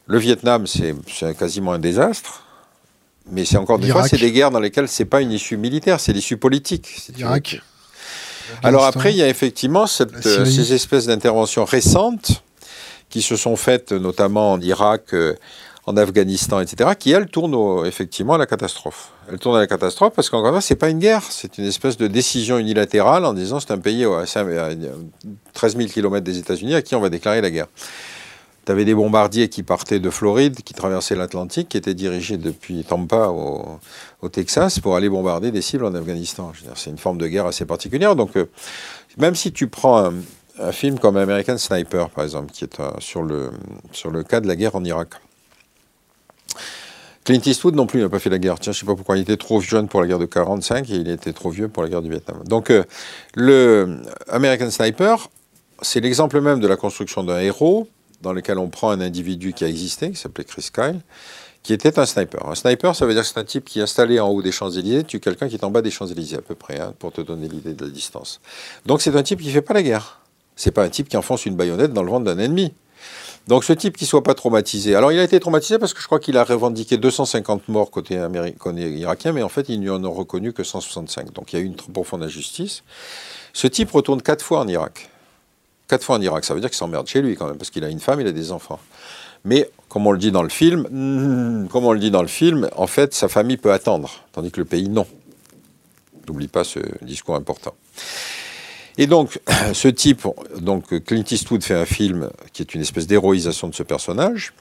Le 0.06 0.18
Vietnam, 0.18 0.66
c'est 0.66 0.94
quasiment 1.38 1.72
un 1.72 1.78
désastre. 1.78 2.44
Mais 3.30 3.44
c'est 3.44 3.58
encore 3.58 3.78
des 3.78 3.90
fois, 3.90 4.08
c'est 4.08 4.16
des 4.16 4.32
guerres 4.32 4.50
dans 4.50 4.60
lesquelles 4.60 4.88
c'est 4.88 5.04
pas 5.04 5.20
une 5.20 5.32
issue 5.32 5.58
militaire, 5.58 6.00
c'est 6.00 6.14
l'issue 6.14 6.38
politique. 6.38 6.86
Si 6.86 7.12
Irak. 7.18 7.60
Alors 8.62 8.84
après, 8.84 9.12
il 9.12 9.16
y 9.16 9.22
a 9.22 9.28
effectivement 9.28 9.86
cette, 9.86 10.22
ces 10.22 10.72
espèces 10.72 11.06
d'interventions 11.06 11.64
récentes 11.64 12.42
qui 13.08 13.22
se 13.22 13.36
sont 13.36 13.56
faites 13.56 13.92
notamment 13.92 14.52
en 14.52 14.60
Irak, 14.60 15.14
euh, 15.14 15.34
en 15.86 15.96
Afghanistan, 15.96 16.60
etc., 16.60 16.90
qui 16.98 17.10
elles 17.12 17.28
tournent 17.28 17.54
au, 17.54 17.84
effectivement 17.86 18.34
à 18.34 18.38
la 18.38 18.46
catastrophe. 18.46 19.12
Elles 19.30 19.38
tournent 19.38 19.56
à 19.56 19.60
la 19.60 19.66
catastrophe 19.66 20.12
parce 20.14 20.28
qu'encore 20.28 20.48
une 20.48 20.54
fois, 20.54 20.60
c'est 20.60 20.76
pas 20.76 20.90
une 20.90 20.98
guerre, 20.98 21.22
c'est 21.28 21.56
une 21.56 21.64
espèce 21.64 21.96
de 21.96 22.06
décision 22.06 22.58
unilatérale 22.58 23.24
en 23.24 23.32
disant 23.32 23.60
c'est 23.60 23.70
un 23.70 23.78
pays 23.78 24.04
à 24.04 24.24
13 25.54 25.76
000 25.76 25.88
km 25.88 26.22
des 26.24 26.38
États-Unis 26.38 26.74
à 26.74 26.82
qui 26.82 26.94
on 26.94 27.00
va 27.00 27.08
déclarer 27.08 27.40
la 27.40 27.50
guerre. 27.50 27.68
Tu 28.68 28.72
avais 28.72 28.84
des 28.84 28.94
bombardiers 28.94 29.48
qui 29.48 29.62
partaient 29.62 29.98
de 29.98 30.10
Floride, 30.10 30.56
qui 30.62 30.74
traversaient 30.74 31.16
l'Atlantique, 31.16 31.70
qui 31.70 31.78
étaient 31.78 31.94
dirigés 31.94 32.36
depuis 32.36 32.84
Tampa 32.84 33.28
au, 33.28 34.28
Texas 34.28 34.78
pour 34.78 34.94
aller 34.94 35.08
bombarder 35.08 35.50
des 35.50 35.62
cibles 35.62 35.86
en 35.86 35.94
Afghanistan. 35.94 36.52
C'est 36.74 36.90
une 36.90 36.98
forme 36.98 37.16
de 37.16 37.26
guerre 37.28 37.46
assez 37.46 37.64
particulière. 37.64 38.14
Donc, 38.14 38.36
euh, 38.36 38.44
même 39.16 39.34
si 39.34 39.52
tu 39.52 39.68
prends 39.68 40.12
un, 40.60 40.72
film 40.72 40.98
comme 40.98 41.16
American 41.16 41.56
Sniper, 41.56 42.10
par 42.10 42.24
exemple, 42.24 42.52
qui 42.52 42.64
est 42.64 42.78
euh, 42.78 42.90
sur, 42.98 43.22
le, 43.22 43.52
sur 43.92 44.10
le 44.10 44.22
cas 44.22 44.40
de 44.40 44.46
la 44.46 44.54
guerre 44.54 44.76
en 44.76 44.84
Irak. 44.84 45.14
Clint 47.24 47.40
Eastwood 47.46 47.74
non 47.74 47.86
plus 47.86 48.02
n'a 48.02 48.10
pas 48.10 48.18
fait 48.18 48.28
la 48.28 48.38
guerre. 48.38 48.58
Tiens, 48.60 48.74
je 48.74 48.80
sais 48.80 48.86
pas 48.86 48.94
pourquoi. 48.94 49.16
Il 49.16 49.22
était 49.22 49.38
trop 49.38 49.62
jeune 49.62 49.88
pour 49.88 50.02
la 50.02 50.08
guerre 50.08 50.18
de 50.18 50.26
45 50.26 50.90
et 50.90 50.96
il 50.96 51.08
était 51.08 51.32
trop 51.32 51.48
vieux 51.48 51.68
pour 51.68 51.84
la 51.84 51.88
guerre 51.88 52.02
du 52.02 52.10
Vietnam. 52.10 52.42
Donc, 52.44 52.68
euh, 52.68 52.84
le 53.34 54.02
American 54.28 54.70
Sniper, 54.70 55.30
c'est 55.80 56.00
l'exemple 56.00 56.38
même 56.42 56.60
de 56.60 56.68
la 56.68 56.76
construction 56.76 57.24
d'un 57.24 57.38
héros 57.38 57.88
dans 58.22 58.32
lequel 58.32 58.58
on 58.58 58.68
prend 58.68 58.90
un 58.90 59.00
individu 59.00 59.52
qui 59.52 59.64
a 59.64 59.68
existé, 59.68 60.10
qui 60.10 60.16
s'appelait 60.16 60.44
Chris 60.44 60.68
Kyle, 60.72 61.00
qui 61.62 61.72
était 61.72 61.98
un 61.98 62.06
sniper. 62.06 62.48
Un 62.48 62.54
sniper, 62.54 62.94
ça 62.96 63.06
veut 63.06 63.12
dire 63.14 63.22
que 63.22 63.28
c'est 63.28 63.38
un 63.38 63.44
type 63.44 63.64
qui 63.64 63.80
est 63.80 63.82
installé 63.82 64.20
en 64.20 64.28
haut 64.28 64.42
des 64.42 64.52
Champs-Élysées, 64.52 65.04
tue 65.04 65.20
quelqu'un 65.20 65.48
qui 65.48 65.54
est 65.54 65.64
en 65.64 65.70
bas 65.70 65.82
des 65.82 65.90
Champs-Élysées 65.90 66.36
à 66.36 66.42
peu 66.42 66.54
près, 66.54 66.80
hein, 66.80 66.94
pour 66.98 67.12
te 67.12 67.20
donner 67.20 67.48
l'idée 67.48 67.74
de 67.74 67.84
la 67.84 67.90
distance. 67.90 68.40
Donc 68.86 69.02
c'est 69.02 69.14
un 69.16 69.22
type 69.22 69.40
qui 69.40 69.50
fait 69.50 69.62
pas 69.62 69.74
la 69.74 69.82
guerre. 69.82 70.20
C'est 70.56 70.70
pas 70.70 70.82
un 70.82 70.88
type 70.88 71.08
qui 71.08 71.16
enfonce 71.16 71.46
une 71.46 71.56
baïonnette 71.56 71.92
dans 71.92 72.02
le 72.02 72.10
ventre 72.10 72.24
d'un 72.24 72.38
ennemi. 72.38 72.72
Donc 73.46 73.64
ce 73.64 73.72
type 73.72 73.96
qui 73.96 74.04
soit 74.04 74.22
pas 74.22 74.34
traumatisé. 74.34 74.94
Alors 74.94 75.10
il 75.12 75.18
a 75.18 75.22
été 75.22 75.40
traumatisé 75.40 75.78
parce 75.78 75.94
que 75.94 76.00
je 76.00 76.06
crois 76.06 76.20
qu'il 76.20 76.36
a 76.36 76.44
revendiqué 76.44 76.98
250 76.98 77.68
morts 77.68 77.90
côté, 77.90 78.22
côté 78.58 78.90
irakien, 78.90 79.32
mais 79.32 79.42
en 79.42 79.48
fait 79.48 79.68
il 79.68 79.80
n'y 79.80 79.88
en 79.88 80.04
a 80.04 80.08
reconnu 80.08 80.52
que 80.52 80.64
165. 80.64 81.32
Donc 81.32 81.52
il 81.52 81.56
y 81.56 81.58
a 81.58 81.62
eu 81.62 81.66
une 81.66 81.76
profonde 81.76 82.22
injustice. 82.22 82.82
Ce 83.54 83.66
type 83.66 83.90
retourne 83.90 84.20
quatre 84.20 84.44
fois 84.44 84.60
en 84.60 84.68
Irak. 84.68 85.08
Quatre 85.88 86.04
fois 86.04 86.16
en 86.16 86.20
Irak, 86.20 86.44
ça 86.44 86.54
veut 86.54 86.60
dire 86.60 86.68
qu'il 86.68 86.76
s'emmerde 86.76 87.06
chez 87.06 87.22
lui 87.22 87.34
quand 87.34 87.46
même, 87.46 87.56
parce 87.56 87.70
qu'il 87.70 87.82
a 87.84 87.88
une 87.88 88.00
femme, 88.00 88.20
il 88.20 88.26
a 88.26 88.32
des 88.32 88.52
enfants. 88.52 88.78
Mais 89.44 89.70
comme 89.88 90.06
on 90.06 90.12
le 90.12 90.18
dit 90.18 90.30
dans 90.30 90.42
le 90.42 90.48
film, 90.48 91.68
comme 91.70 91.84
on 91.84 91.92
le 91.92 91.98
dit 91.98 92.10
dans 92.10 92.22
le 92.22 92.28
film, 92.28 92.68
en 92.76 92.86
fait 92.86 93.14
sa 93.14 93.28
famille 93.28 93.56
peut 93.56 93.72
attendre, 93.72 94.24
tandis 94.32 94.50
que 94.50 94.60
le 94.60 94.66
pays 94.66 94.88
non. 94.88 95.06
N'oublie 96.26 96.48
pas 96.48 96.64
ce 96.64 96.80
discours 97.02 97.36
important. 97.36 97.74
Et 98.98 99.06
donc, 99.06 99.40
ce 99.72 99.88
type, 99.88 100.26
donc 100.60 101.02
Clint 101.04 101.24
Eastwood 101.30 101.62
fait 101.62 101.74
un 101.74 101.86
film 101.86 102.28
qui 102.52 102.62
est 102.62 102.74
une 102.74 102.82
espèce 102.82 103.06
d'héroïsation 103.06 103.68
de 103.68 103.74
ce 103.74 103.82
personnage, 103.82 104.52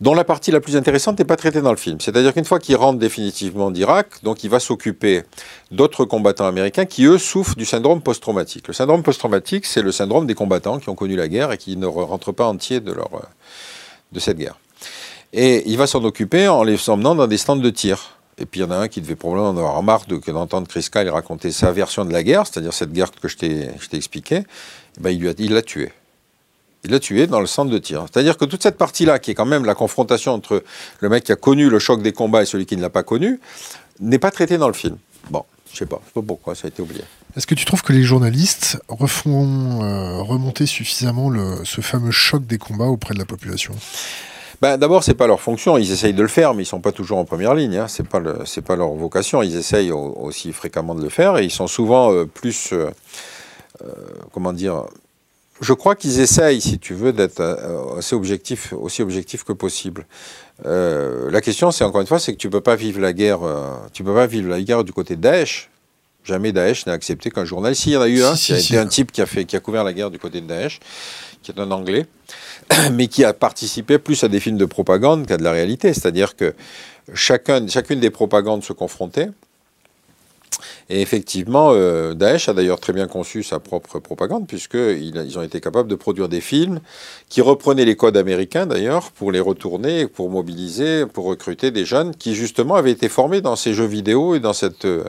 dont 0.00 0.14
la 0.14 0.24
partie 0.24 0.50
la 0.50 0.60
plus 0.60 0.76
intéressante 0.76 1.18
n'est 1.18 1.24
pas 1.24 1.36
traitée 1.36 1.60
dans 1.60 1.70
le 1.70 1.76
film. 1.76 2.00
C'est-à-dire 2.00 2.32
qu'une 2.34 2.44
fois 2.44 2.58
qu'il 2.58 2.76
rentre 2.76 2.98
définitivement 2.98 3.70
d'Irak, 3.70 4.22
donc 4.22 4.44
il 4.44 4.50
va 4.50 4.60
s'occuper 4.60 5.22
d'autres 5.70 6.04
combattants 6.04 6.46
américains 6.46 6.84
qui, 6.84 7.04
eux, 7.04 7.18
souffrent 7.18 7.56
du 7.56 7.64
syndrome 7.64 8.00
post-traumatique. 8.00 8.68
Le 8.68 8.74
syndrome 8.74 9.02
post-traumatique, 9.02 9.66
c'est 9.66 9.82
le 9.82 9.92
syndrome 9.92 10.26
des 10.26 10.34
combattants 10.34 10.78
qui 10.78 10.88
ont 10.88 10.94
connu 10.94 11.16
la 11.16 11.28
guerre 11.28 11.52
et 11.52 11.58
qui 11.58 11.76
ne 11.76 11.86
rentrent 11.86 12.32
pas 12.32 12.46
entiers 12.46 12.80
de, 12.80 12.92
leur, 12.92 13.10
de 14.12 14.20
cette 14.20 14.38
guerre. 14.38 14.58
Et 15.32 15.68
il 15.68 15.76
va 15.76 15.86
s'en 15.86 16.02
occuper 16.04 16.48
en 16.48 16.62
les 16.62 16.88
emmenant 16.88 17.14
dans 17.14 17.26
des 17.26 17.38
stands 17.38 17.56
de 17.56 17.70
tir. 17.70 18.16
Et 18.38 18.44
puis 18.44 18.60
il 18.60 18.64
y 18.64 18.66
en 18.66 18.70
a 18.70 18.76
un 18.76 18.88
qui 18.88 19.00
devait 19.00 19.16
probablement 19.16 19.48
en 19.48 19.56
avoir 19.56 19.82
marre 19.82 20.04
d'entendre 20.06 20.68
Chris 20.68 20.88
Kyle 20.92 21.08
raconter 21.08 21.50
sa 21.52 21.72
version 21.72 22.04
de 22.04 22.12
la 22.12 22.22
guerre, 22.22 22.46
c'est-à-dire 22.46 22.72
cette 22.72 22.92
guerre 22.92 23.10
que 23.10 23.28
je 23.28 23.36
t'ai 23.36 23.70
expliquée. 23.92 24.42
Eh 24.98 25.00
ben, 25.00 25.10
il 25.10 25.52
l'a 25.52 25.62
tué. 25.62 25.92
Il 26.86 26.92
l'a 26.92 27.00
tué 27.00 27.26
dans 27.26 27.40
le 27.40 27.46
centre 27.46 27.70
de 27.70 27.78
tir. 27.78 28.06
C'est-à-dire 28.10 28.36
que 28.36 28.44
toute 28.44 28.62
cette 28.62 28.78
partie-là, 28.78 29.18
qui 29.18 29.32
est 29.32 29.34
quand 29.34 29.44
même 29.44 29.64
la 29.64 29.74
confrontation 29.74 30.32
entre 30.32 30.62
le 31.00 31.08
mec 31.08 31.24
qui 31.24 31.32
a 31.32 31.36
connu 31.36 31.68
le 31.68 31.80
choc 31.80 32.00
des 32.00 32.12
combats 32.12 32.42
et 32.42 32.46
celui 32.46 32.64
qui 32.64 32.76
ne 32.76 32.82
l'a 32.82 32.90
pas 32.90 33.02
connu, 33.02 33.40
n'est 33.98 34.20
pas 34.20 34.30
traitée 34.30 34.56
dans 34.56 34.68
le 34.68 34.74
film. 34.74 34.96
Bon, 35.30 35.42
je 35.72 35.78
sais 35.78 35.86
pas, 35.86 36.00
je 36.02 36.06
sais 36.06 36.12
pas 36.14 36.22
pourquoi 36.22 36.54
ça 36.54 36.66
a 36.66 36.68
été 36.68 36.80
oublié. 36.82 37.02
Est-ce 37.36 37.46
que 37.46 37.56
tu 37.56 37.64
trouves 37.64 37.82
que 37.82 37.92
les 37.92 38.04
journalistes 38.04 38.78
refont 38.88 39.82
euh, 39.82 40.22
remonter 40.22 40.64
suffisamment 40.64 41.28
le, 41.28 41.64
ce 41.64 41.80
fameux 41.80 42.12
choc 42.12 42.46
des 42.46 42.58
combats 42.58 42.86
auprès 42.86 43.14
de 43.14 43.18
la 43.18 43.26
population? 43.26 43.74
Ben, 44.62 44.78
D'abord, 44.78 45.04
c'est 45.04 45.14
pas 45.14 45.26
leur 45.26 45.40
fonction. 45.40 45.76
Ils 45.76 45.90
essayent 45.90 46.14
de 46.14 46.22
le 46.22 46.28
faire, 46.28 46.54
mais 46.54 46.62
ils 46.62 46.66
sont 46.66 46.80
pas 46.80 46.92
toujours 46.92 47.18
en 47.18 47.24
première 47.24 47.54
ligne. 47.54 47.76
Hein. 47.76 47.88
C'est 47.88 48.08
pas 48.08 48.22
c'est 48.46 48.64
pas 48.64 48.76
leur 48.76 48.90
vocation. 48.90 49.42
Ils 49.42 49.56
essayent 49.56 49.92
aussi 49.92 50.52
fréquemment 50.52 50.94
de 50.94 51.02
le 51.02 51.10
faire 51.10 51.36
et 51.36 51.44
ils 51.44 51.50
sont 51.50 51.66
souvent 51.66 52.12
euh, 52.12 52.24
plus, 52.24 52.72
euh, 52.72 52.90
comment 54.32 54.52
dire. 54.52 54.84
Je 55.60 55.72
crois 55.72 55.94
qu'ils 55.94 56.20
essayent, 56.20 56.60
si 56.60 56.78
tu 56.78 56.94
veux, 56.94 57.12
d'être 57.12 57.40
assez 57.98 58.14
objectifs, 58.14 58.72
aussi 58.72 59.02
objectifs 59.02 59.44
que 59.44 59.52
possible. 59.52 60.06
la 60.64 61.40
question, 61.40 61.70
c'est 61.70 61.84
encore 61.84 62.00
une 62.00 62.06
fois, 62.06 62.18
c'est 62.18 62.32
que 62.32 62.38
tu 62.38 62.50
peux 62.50 62.60
pas 62.60 62.76
vivre 62.76 63.00
la 63.00 63.12
guerre, 63.12 63.40
tu 63.92 64.04
peux 64.04 64.14
pas 64.14 64.26
vivre 64.26 64.50
la 64.50 64.60
guerre 64.60 64.84
du 64.84 64.92
côté 64.92 65.16
de 65.16 65.22
Daesh. 65.22 65.70
Jamais 66.24 66.52
Daesh 66.52 66.86
n'a 66.86 66.92
accepté 66.92 67.30
qu'un 67.30 67.44
journaliste. 67.44 67.82
Si, 67.82 67.90
il 67.90 67.92
y 67.92 67.96
en 67.96 68.02
a 68.02 68.08
eu 68.08 68.22
un, 68.22 68.34
si, 68.34 68.76
a 68.76 68.80
un 68.80 68.86
type 68.86 69.12
qui 69.12 69.22
a 69.22 69.26
fait, 69.26 69.44
qui 69.44 69.56
a 69.56 69.60
couvert 69.60 69.84
la 69.84 69.92
guerre 69.92 70.10
du 70.10 70.18
côté 70.18 70.40
de 70.40 70.46
Daesh, 70.46 70.80
qui 71.42 71.52
est 71.52 71.60
un 71.60 71.70
Anglais. 71.70 72.06
mais 72.92 73.08
qui 73.08 73.24
a 73.24 73.32
participé 73.32 73.98
plus 73.98 74.22
à 74.24 74.28
des 74.28 74.40
films 74.40 74.58
de 74.58 74.64
propagande 74.64 75.26
qu'à 75.26 75.36
de 75.36 75.44
la 75.44 75.52
réalité. 75.52 75.92
C'est-à-dire 75.94 76.36
que 76.36 76.54
chacun, 77.14 77.66
chacune 77.68 78.00
des 78.00 78.10
propagandes 78.10 78.64
se 78.64 78.72
confrontait. 78.72 79.28
Et 80.88 81.02
effectivement, 81.02 81.70
euh, 81.72 82.14
Daesh 82.14 82.48
a 82.48 82.54
d'ailleurs 82.54 82.80
très 82.80 82.92
bien 82.92 83.06
conçu 83.06 83.42
sa 83.42 83.58
propre 83.58 83.98
propagande, 83.98 84.46
puisqu'ils 84.46 85.16
ils 85.16 85.38
ont 85.38 85.42
été 85.42 85.60
capables 85.60 85.88
de 85.88 85.94
produire 85.94 86.28
des 86.28 86.40
films 86.40 86.80
qui 87.28 87.40
reprenaient 87.40 87.84
les 87.84 87.96
codes 87.96 88.16
américains, 88.16 88.66
d'ailleurs, 88.66 89.10
pour 89.10 89.32
les 89.32 89.40
retourner, 89.40 90.06
pour 90.06 90.30
mobiliser, 90.30 91.06
pour 91.06 91.24
recruter 91.24 91.70
des 91.70 91.84
jeunes 91.84 92.14
qui, 92.14 92.34
justement, 92.34 92.76
avaient 92.76 92.92
été 92.92 93.08
formés 93.08 93.40
dans 93.40 93.56
ces 93.56 93.74
jeux 93.74 93.86
vidéo 93.86 94.34
et 94.34 94.40
dans 94.40 94.52
cette 94.52 94.84
euh, 94.84 95.04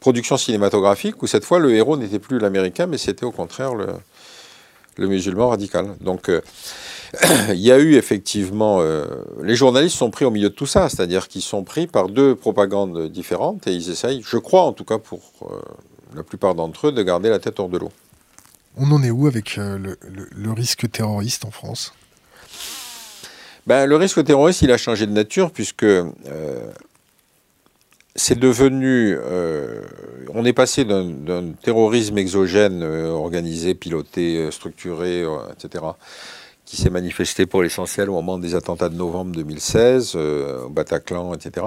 production 0.00 0.36
cinématographique, 0.36 1.22
où 1.22 1.26
cette 1.26 1.44
fois, 1.44 1.58
le 1.58 1.74
héros 1.74 1.96
n'était 1.96 2.18
plus 2.18 2.38
l'américain, 2.38 2.86
mais 2.86 2.98
c'était 2.98 3.24
au 3.24 3.32
contraire 3.32 3.74
le, 3.74 3.86
musulman 4.98 5.48
radical. 5.48 5.94
Donc 6.00 6.28
euh, 6.28 6.40
il 7.50 7.60
y 7.60 7.72
a 7.72 7.78
eu 7.78 7.94
effectivement... 7.94 8.78
Euh, 8.80 9.06
les 9.42 9.56
journalistes 9.56 9.96
sont 9.96 10.10
pris 10.10 10.24
au 10.24 10.30
milieu 10.30 10.50
de 10.50 10.54
tout 10.54 10.66
ça, 10.66 10.88
c'est-à-dire 10.88 11.28
qu'ils 11.28 11.42
sont 11.42 11.64
pris 11.64 11.86
par 11.86 12.08
deux 12.08 12.34
propagandes 12.34 13.08
différentes 13.08 13.66
et 13.66 13.72
ils 13.72 13.90
essayent, 13.90 14.22
je 14.26 14.38
crois 14.38 14.62
en 14.62 14.72
tout 14.72 14.84
cas 14.84 14.98
pour 14.98 15.20
euh, 15.42 15.60
la 16.14 16.22
plupart 16.22 16.54
d'entre 16.54 16.88
eux, 16.88 16.92
de 16.92 17.02
garder 17.02 17.30
la 17.30 17.38
tête 17.38 17.58
hors 17.60 17.68
de 17.68 17.78
l'eau. 17.78 17.92
On 18.76 18.90
en 18.92 19.02
est 19.02 19.10
où 19.10 19.26
avec 19.26 19.56
le, 19.56 20.52
risque 20.52 20.90
terroriste 20.90 21.46
en 21.46 21.50
France? 21.50 21.94
Ben, 23.66 23.86
Le 23.86 23.96
risque 23.96 24.22
terroriste, 24.22 24.62
il 24.62 24.70
a 24.70 24.76
changé 24.76 25.06
de 25.06 25.12
nature 25.12 25.50
puisque 25.50 25.86
c'est 28.16 28.38
devenu. 28.38 29.16
Euh, 29.20 29.82
on 30.34 30.44
est 30.44 30.52
passé 30.52 30.84
d'un 30.84 31.52
terrorisme 31.62 32.18
exogène 32.18 32.82
euh, 32.82 33.10
organisé, 33.10 33.74
piloté, 33.74 34.38
euh, 34.38 34.50
structuré, 34.50 35.24
etc., 35.52 35.84
qui 36.66 36.76
s'est 36.76 36.90
manifesté 36.90 37.46
pour 37.46 37.62
l'essentiel 37.62 38.10
au 38.10 38.14
moment 38.14 38.38
des 38.38 38.54
attentats 38.54 38.90
de 38.90 38.96
novembre 38.96 39.34
2016, 39.34 40.16
au 40.16 40.68
Bataclan, 40.68 41.32
etc., 41.32 41.64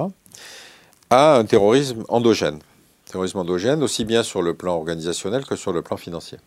à 1.09 1.37
un 1.37 1.45
terrorisme 1.45 2.03
endogène. 2.09 2.59
Terrorisme 3.05 3.39
endogène, 3.39 3.81
aussi 3.81 4.05
bien 4.05 4.21
sur 4.21 4.43
le 4.43 4.53
plan 4.53 4.75
organisationnel 4.75 5.45
que 5.45 5.55
sur 5.55 5.73
le 5.73 5.81
plan 5.81 5.97
financier. 5.97 6.37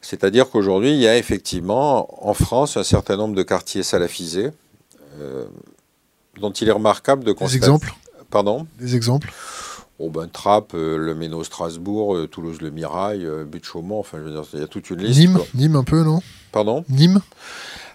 C'est-à-dire 0.00 0.50
qu'aujourd'hui, 0.50 0.90
il 0.90 0.98
y 0.98 1.06
a 1.06 1.16
effectivement 1.16 2.26
en 2.26 2.34
France 2.34 2.76
un 2.76 2.82
certain 2.82 3.16
nombre 3.16 3.36
de 3.36 3.42
quartiers 3.44 3.84
salafisés 3.84 4.50
dont 6.40 6.50
il 6.50 6.68
est 6.68 6.72
remarquable 6.72 7.22
de 7.22 7.32
constater. 7.32 7.60
Des 7.60 7.64
exemples? 7.66 7.94
Pardon? 8.30 8.66
Des 8.80 8.96
exemples? 8.96 9.32
Oh 10.04 10.10
ben, 10.10 10.26
Trappes, 10.26 10.74
euh, 10.74 10.96
le 10.96 11.14
Méno 11.14 11.44
Strasbourg, 11.44 12.16
euh, 12.16 12.26
Toulouse 12.26 12.60
le 12.60 12.72
Mirail, 12.72 13.24
euh, 13.24 13.44
But 13.44 13.64
Chaumont, 13.64 14.00
enfin 14.00 14.18
je 14.18 14.24
veux 14.24 14.32
dire, 14.32 14.42
il 14.52 14.58
y 14.58 14.62
a 14.64 14.66
toute 14.66 14.90
une 14.90 14.98
liste. 14.98 15.20
Nîmes, 15.20 15.38
Nîmes 15.54 15.76
un 15.76 15.84
peu, 15.84 16.02
non? 16.02 16.18
Pardon? 16.50 16.84
Nîmes? 16.88 17.20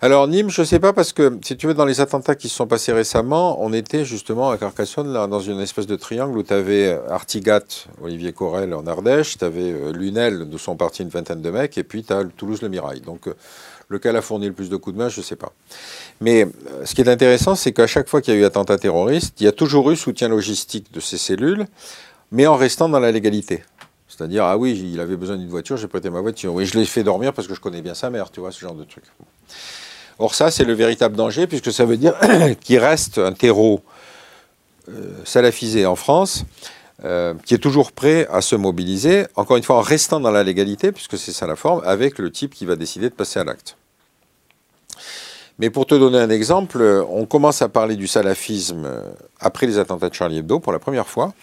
Alors 0.01 0.25
Nîmes, 0.29 0.49
je 0.49 0.61
ne 0.61 0.65
sais 0.65 0.79
pas 0.79 0.93
parce 0.93 1.11
que 1.11 1.37
si 1.43 1.57
tu 1.57 1.67
veux, 1.67 1.73
dans 1.73 1.83
les 1.83 1.99
attentats 1.99 2.35
qui 2.35 2.47
se 2.47 2.55
sont 2.55 2.65
passés 2.65 2.93
récemment, 2.93 3.61
on 3.61 3.73
était 3.73 4.05
justement 4.05 4.51
à 4.51 4.57
Carcassonne, 4.57 5.11
là, 5.11 5.27
dans 5.27 5.41
une 5.41 5.59
espèce 5.59 5.85
de 5.85 5.97
triangle 5.97 6.37
où 6.37 6.43
tu 6.43 6.53
avais 6.53 6.97
Artigat, 7.09 7.65
Olivier 8.01 8.31
Corel 8.31 8.73
en 8.73 8.87
Ardèche, 8.87 9.37
tu 9.37 9.43
avais 9.43 9.91
Lunel, 9.91 10.45
d'où 10.49 10.57
sont 10.57 10.77
partis 10.77 11.03
une 11.03 11.09
vingtaine 11.09 11.41
de 11.41 11.51
mecs, 11.51 11.77
et 11.77 11.83
puis 11.83 12.03
tu 12.03 12.13
as 12.13 12.23
Toulouse 12.23 12.61
le 12.61 12.69
Mirail. 12.69 13.01
Donc 13.01 13.27
lequel 13.89 14.15
a 14.15 14.21
fourni 14.21 14.47
le 14.47 14.53
plus 14.53 14.69
de 14.69 14.75
coups 14.75 14.95
de 14.95 15.01
main, 15.01 15.09
je 15.09 15.19
ne 15.19 15.25
sais 15.25 15.35
pas. 15.35 15.53
Mais 16.21 16.43
euh, 16.43 16.85
ce 16.85 16.93
qui 16.93 17.01
est 17.01 17.09
intéressant, 17.09 17.55
c'est 17.55 17.71
qu'à 17.71 17.87
chaque 17.87 18.09
fois 18.09 18.21
qu'il 18.21 18.33
y 18.33 18.37
a 18.37 18.39
eu 18.39 18.45
attentat 18.45 18.77
terroriste, 18.77 19.39
il 19.39 19.45
y 19.45 19.47
a 19.47 19.51
toujours 19.51 19.91
eu 19.91 19.95
soutien 19.95 20.27
logistique 20.27 20.91
de 20.91 20.99
ces 20.99 21.17
cellules, 21.17 21.65
mais 22.31 22.47
en 22.47 22.55
restant 22.55 22.89
dans 22.89 22.99
la 22.99 23.11
légalité. 23.11 23.63
C'est-à-dire, 24.07 24.45
ah 24.45 24.57
oui, 24.57 24.89
il 24.93 24.99
avait 24.99 25.15
besoin 25.15 25.37
d'une 25.37 25.49
voiture, 25.49 25.77
j'ai 25.77 25.87
prêté 25.87 26.09
ma 26.09 26.21
voiture. 26.21 26.53
Oui, 26.53 26.65
je 26.65 26.77
l'ai 26.77 26.85
fait 26.85 27.03
dormir 27.03 27.33
parce 27.33 27.47
que 27.47 27.53
je 27.53 27.59
connais 27.59 27.81
bien 27.81 27.93
sa 27.93 28.09
mère, 28.09 28.31
tu 28.31 28.39
vois, 28.39 28.51
ce 28.51 28.59
genre 28.59 28.73
de 28.73 28.83
truc. 28.83 29.03
Or 30.19 30.33
ça, 30.33 30.49
c'est 30.49 30.63
le 30.63 30.73
véritable 30.73 31.15
danger, 31.15 31.45
puisque 31.45 31.71
ça 31.71 31.85
veut 31.85 31.97
dire 31.97 32.15
qu'il 32.61 32.79
reste 32.79 33.19
un 33.19 33.33
terreau 33.33 33.81
euh, 34.89 35.11
salafisé 35.25 35.85
en 35.85 35.95
France, 35.95 36.45
euh, 37.03 37.33
qui 37.45 37.53
est 37.53 37.59
toujours 37.59 37.91
prêt 37.91 38.27
à 38.31 38.41
se 38.41 38.55
mobiliser, 38.55 39.27
encore 39.35 39.57
une 39.57 39.63
fois 39.63 39.77
en 39.77 39.81
restant 39.81 40.19
dans 40.19 40.31
la 40.31 40.43
légalité, 40.43 40.91
puisque 40.91 41.17
c'est 41.17 41.31
ça 41.31 41.45
la 41.45 41.55
forme, 41.55 41.81
avec 41.85 42.17
le 42.17 42.31
type 42.31 42.53
qui 42.55 42.65
va 42.65 42.75
décider 42.75 43.09
de 43.09 43.13
passer 43.13 43.39
à 43.39 43.43
l'acte. 43.43 43.77
Mais 45.59 45.69
pour 45.69 45.85
te 45.85 45.95
donner 45.95 46.19
un 46.19 46.29
exemple, 46.29 46.81
on 47.09 47.25
commence 47.25 47.61
à 47.61 47.69
parler 47.69 47.95
du 47.95 48.07
salafisme 48.07 48.87
après 49.39 49.65
les 49.65 49.79
attentats 49.79 50.09
de 50.09 50.13
Charlie 50.13 50.37
Hebdo 50.37 50.59
pour 50.59 50.71
la 50.71 50.79
première 50.79 51.07
fois. 51.07 51.33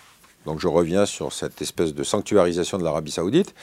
Donc 0.46 0.60
je 0.60 0.68
reviens 0.68 1.06
sur 1.06 1.32
cette 1.32 1.60
espèce 1.62 1.94
de 1.94 2.02
sanctuarisation 2.02 2.78
de 2.78 2.84
l'Arabie 2.84 3.10
saoudite. 3.10 3.54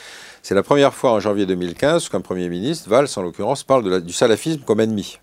C'est 0.42 0.56
la 0.56 0.64
première 0.64 0.94
fois 0.94 1.12
en 1.12 1.20
janvier 1.20 1.46
2015 1.46 2.10
qu'un 2.10 2.22
Premier 2.22 2.50
ministre, 2.50 2.90
Valls 2.90 3.08
en 3.16 3.22
l'occurrence, 3.22 3.64
parle 3.64 4.02
du 4.02 4.14
salafisme 4.14 4.62
comme 4.62 4.80
ennemi. 4.80 5.20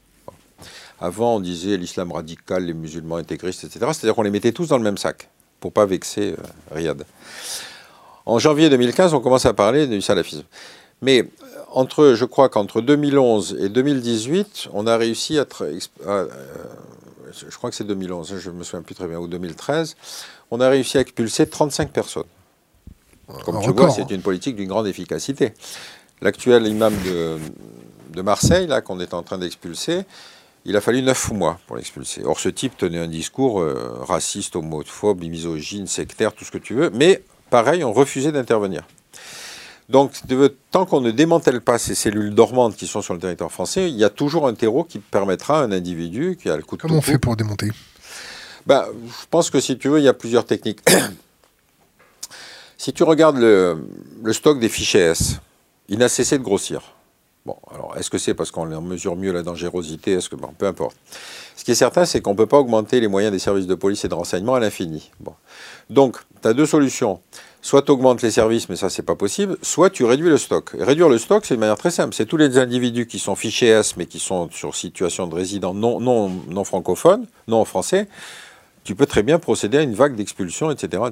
Avant, 1.01 1.37
on 1.37 1.41
disait 1.41 1.77
l'islam 1.77 2.13
radical, 2.13 2.65
les 2.65 2.75
musulmans 2.75 3.17
intégristes, 3.17 3.65
etc. 3.65 3.81
C'est-à-dire 3.93 4.15
qu'on 4.15 4.23
les 4.23 4.31
mettait 4.31 4.53
tous 4.53 4.69
dans 4.69 4.79
le 4.79 4.85
même 4.85 4.99
sac 4.99 5.29
pour 5.61 5.73
pas 5.73 5.87
vexer 5.87 6.33
euh, 6.33 6.75
Riyad. 6.75 7.05
En 8.27 8.39
janvier 8.39 8.69
2015, 8.71 9.15
on 9.15 9.21
commence 9.21 9.47
à 9.47 9.55
parler 9.55 9.87
du 9.87 10.03
salafisme. 10.03 10.45
Mais 11.03 11.21
euh, 11.21 11.27
entre, 11.71 12.15
je 12.15 12.25
crois 12.25 12.49
qu'entre 12.49 12.81
2011 12.81 13.57
et 13.61 13.69
2018, 13.69 14.69
on 14.73 14.87
a 14.87 14.97
réussi 14.97 15.39
à, 15.39 15.47
euh, 16.07 16.29
je 17.33 17.57
crois 17.57 17.71
que 17.71 17.77
c'est 17.77 17.85
2011, 17.85 18.33
hein, 18.33 18.37
je 18.39 18.51
me 18.51 18.65
souviens 18.65 18.83
plus 18.83 18.95
très 18.95 19.07
bien, 19.07 19.19
ou 19.19 19.29
2013, 19.29 19.97
on 20.51 20.61
a 20.61 20.69
réussi 20.69 20.99
à 20.99 21.01
expulser 21.01 21.47
35 21.49 21.91
personnes. 21.91 22.25
Comme 23.45 23.61
tu 23.63 23.71
vois, 23.73 23.91
c'est 23.91 24.03
hein. 24.03 24.07
une 24.11 24.23
politique 24.23 24.57
d'une 24.57 24.69
grande 24.69 24.87
efficacité. 24.87 25.53
L'actuel 26.23 26.67
imam 26.67 26.95
de, 27.05 27.37
de 28.11 28.23
Marseille, 28.23 28.67
là, 28.67 28.81
qu'on 28.81 29.01
est 29.01 29.13
en 29.13 29.23
train 29.23 29.37
d'expulser, 29.37 30.05
Il 30.69 30.77
a 30.77 30.83
fallu 30.83 31.01
neuf 31.01 31.33
mois 31.33 31.59
pour 31.67 31.77
l'expulser. 31.77 32.23
Or, 32.25 32.39
ce 32.39 32.51
type 32.51 32.77
tenait 32.77 32.99
un 32.99 33.09
discours 33.09 33.63
euh, 33.63 33.97
raciste, 34.03 34.55
homophobe, 34.55 35.25
misogyne, 35.25 35.87
sectaire, 35.87 36.35
tout 36.35 36.45
ce 36.45 36.51
que 36.51 36.59
tu 36.59 36.75
veux, 36.75 36.91
mais 36.91 37.23
pareil, 37.49 37.83
on 37.85 37.93
refusait 37.95 38.33
d'intervenir. 38.33 38.83
Donc, 39.89 40.13
tant 40.71 40.85
qu'on 40.85 41.01
ne 41.01 41.11
démantèle 41.11 41.63
pas 41.63 41.79
ces 41.79 41.95
cellules 41.95 42.35
dormantes 42.35 42.77
qui 42.77 42.87
sont 42.87 43.01
sur 43.01 43.15
le 43.15 43.21
territoire 43.21 43.51
français, 43.51 43.89
il 43.89 43.97
y 43.97 44.05
a 44.05 44.11
toujours 44.11 44.47
un 44.47 44.53
terreau 44.53 44.85
qui 44.85 44.99
permettra 44.99 45.61
à 45.61 45.63
un 45.63 45.73
individu 45.73 46.37
qui 46.39 46.51
a 46.51 46.57
le 46.59 46.63
coup 46.63 46.77
de 46.77 46.83
Comment 46.83 46.97
on 46.97 47.01
fait 47.01 47.17
pour 47.17 47.35
démonter? 47.35 47.71
Ben, 48.67 48.85
Je 49.07 49.27
pense 49.31 49.49
que 49.49 49.61
si 49.61 49.79
tu 49.79 49.89
veux, 49.89 50.01
il 50.01 50.05
y 50.05 50.09
a 50.09 50.13
plusieurs 50.13 50.45
techniques. 50.45 50.81
si 52.77 52.93
tu 52.93 53.05
regardes 53.05 53.39
le, 53.39 53.89
le 54.23 54.33
stock 54.35 54.61
des 54.61 54.69
fichiers 54.69 55.01
S, 55.01 55.41
il 55.89 55.99
n'a 56.01 56.11
cessé 56.11 56.37
de 56.37 56.43
grossir. 56.43 56.93
Bon, 57.49 57.57
alors 57.75 57.97
est-ce 57.97 58.11
que 58.11 58.19
c'est 58.19 58.35
parce 58.35 58.51
qu'on 58.51 58.67
mesure 58.83 59.17
mieux 59.17 59.33
la 59.33 59.43
dangerosité? 59.43 60.13
Est-ce 60.13 60.29
que 60.29 60.37
peu 60.37 60.67
importe. 60.67 60.99
Ce 61.57 61.65
qui 61.65 61.71
est 61.71 61.75
certain, 61.75 62.05
c'est 62.05 62.21
qu'on 62.21 62.33
ne 62.33 62.37
peut 62.37 62.45
pas 62.45 62.59
augmenter 62.59 63.01
les 63.01 63.09
moyens 63.09 63.33
des 63.33 63.39
services 63.39 63.67
de 63.67 63.75
police 63.75 64.05
et 64.05 64.09
de 64.09 64.13
renseignement 64.13 64.55
à 64.55 64.61
l'infini. 64.61 65.11
Donc, 65.89 66.19
tu 66.43 66.49
as 66.49 66.53
deux 66.53 66.67
solutions. 66.67 67.21
Soit 67.63 67.81
tu 67.81 67.91
augmentes 67.91 68.21
les 68.21 68.33
services, 68.33 68.69
mais 68.69 68.77
ça, 68.77 68.91
c'est 68.91 69.03
pas 69.03 69.15
possible, 69.15 69.57
soit 69.63 69.89
tu 69.89 70.05
réduis 70.05 70.29
le 70.29 70.37
stock. 70.37 70.73
réduire 70.79 71.09
le 71.09 71.17
stock, 71.17 71.47
c'est 71.47 71.55
de 71.55 71.61
manière 71.61 71.79
très 71.79 71.91
simple. 71.91 72.15
C'est 72.15 72.27
tous 72.27 72.37
les 72.37 72.59
individus 72.59 73.07
qui 73.07 73.19
sont 73.19 73.35
fichés 73.35 73.69
S, 73.69 73.97
mais 73.97 74.05
qui 74.05 74.19
sont 74.19 74.51
sur 74.51 74.77
situation 74.77 75.27
de 75.27 75.35
résident 75.35 75.73
non, 75.73 76.01
non, 76.01 76.31
non 76.51 76.65
francophone, 76.65 77.27
non 77.47 77.65
français. 77.65 78.09
Tu 78.85 78.95
peux 78.95 79.07
très 79.07 79.23
bien 79.23 79.39
procéder 79.39 79.79
à 79.79 79.83
une 79.83 79.95
vague 79.95 80.17
d'expulsion, 80.17 80.71
etc.. 80.71 81.03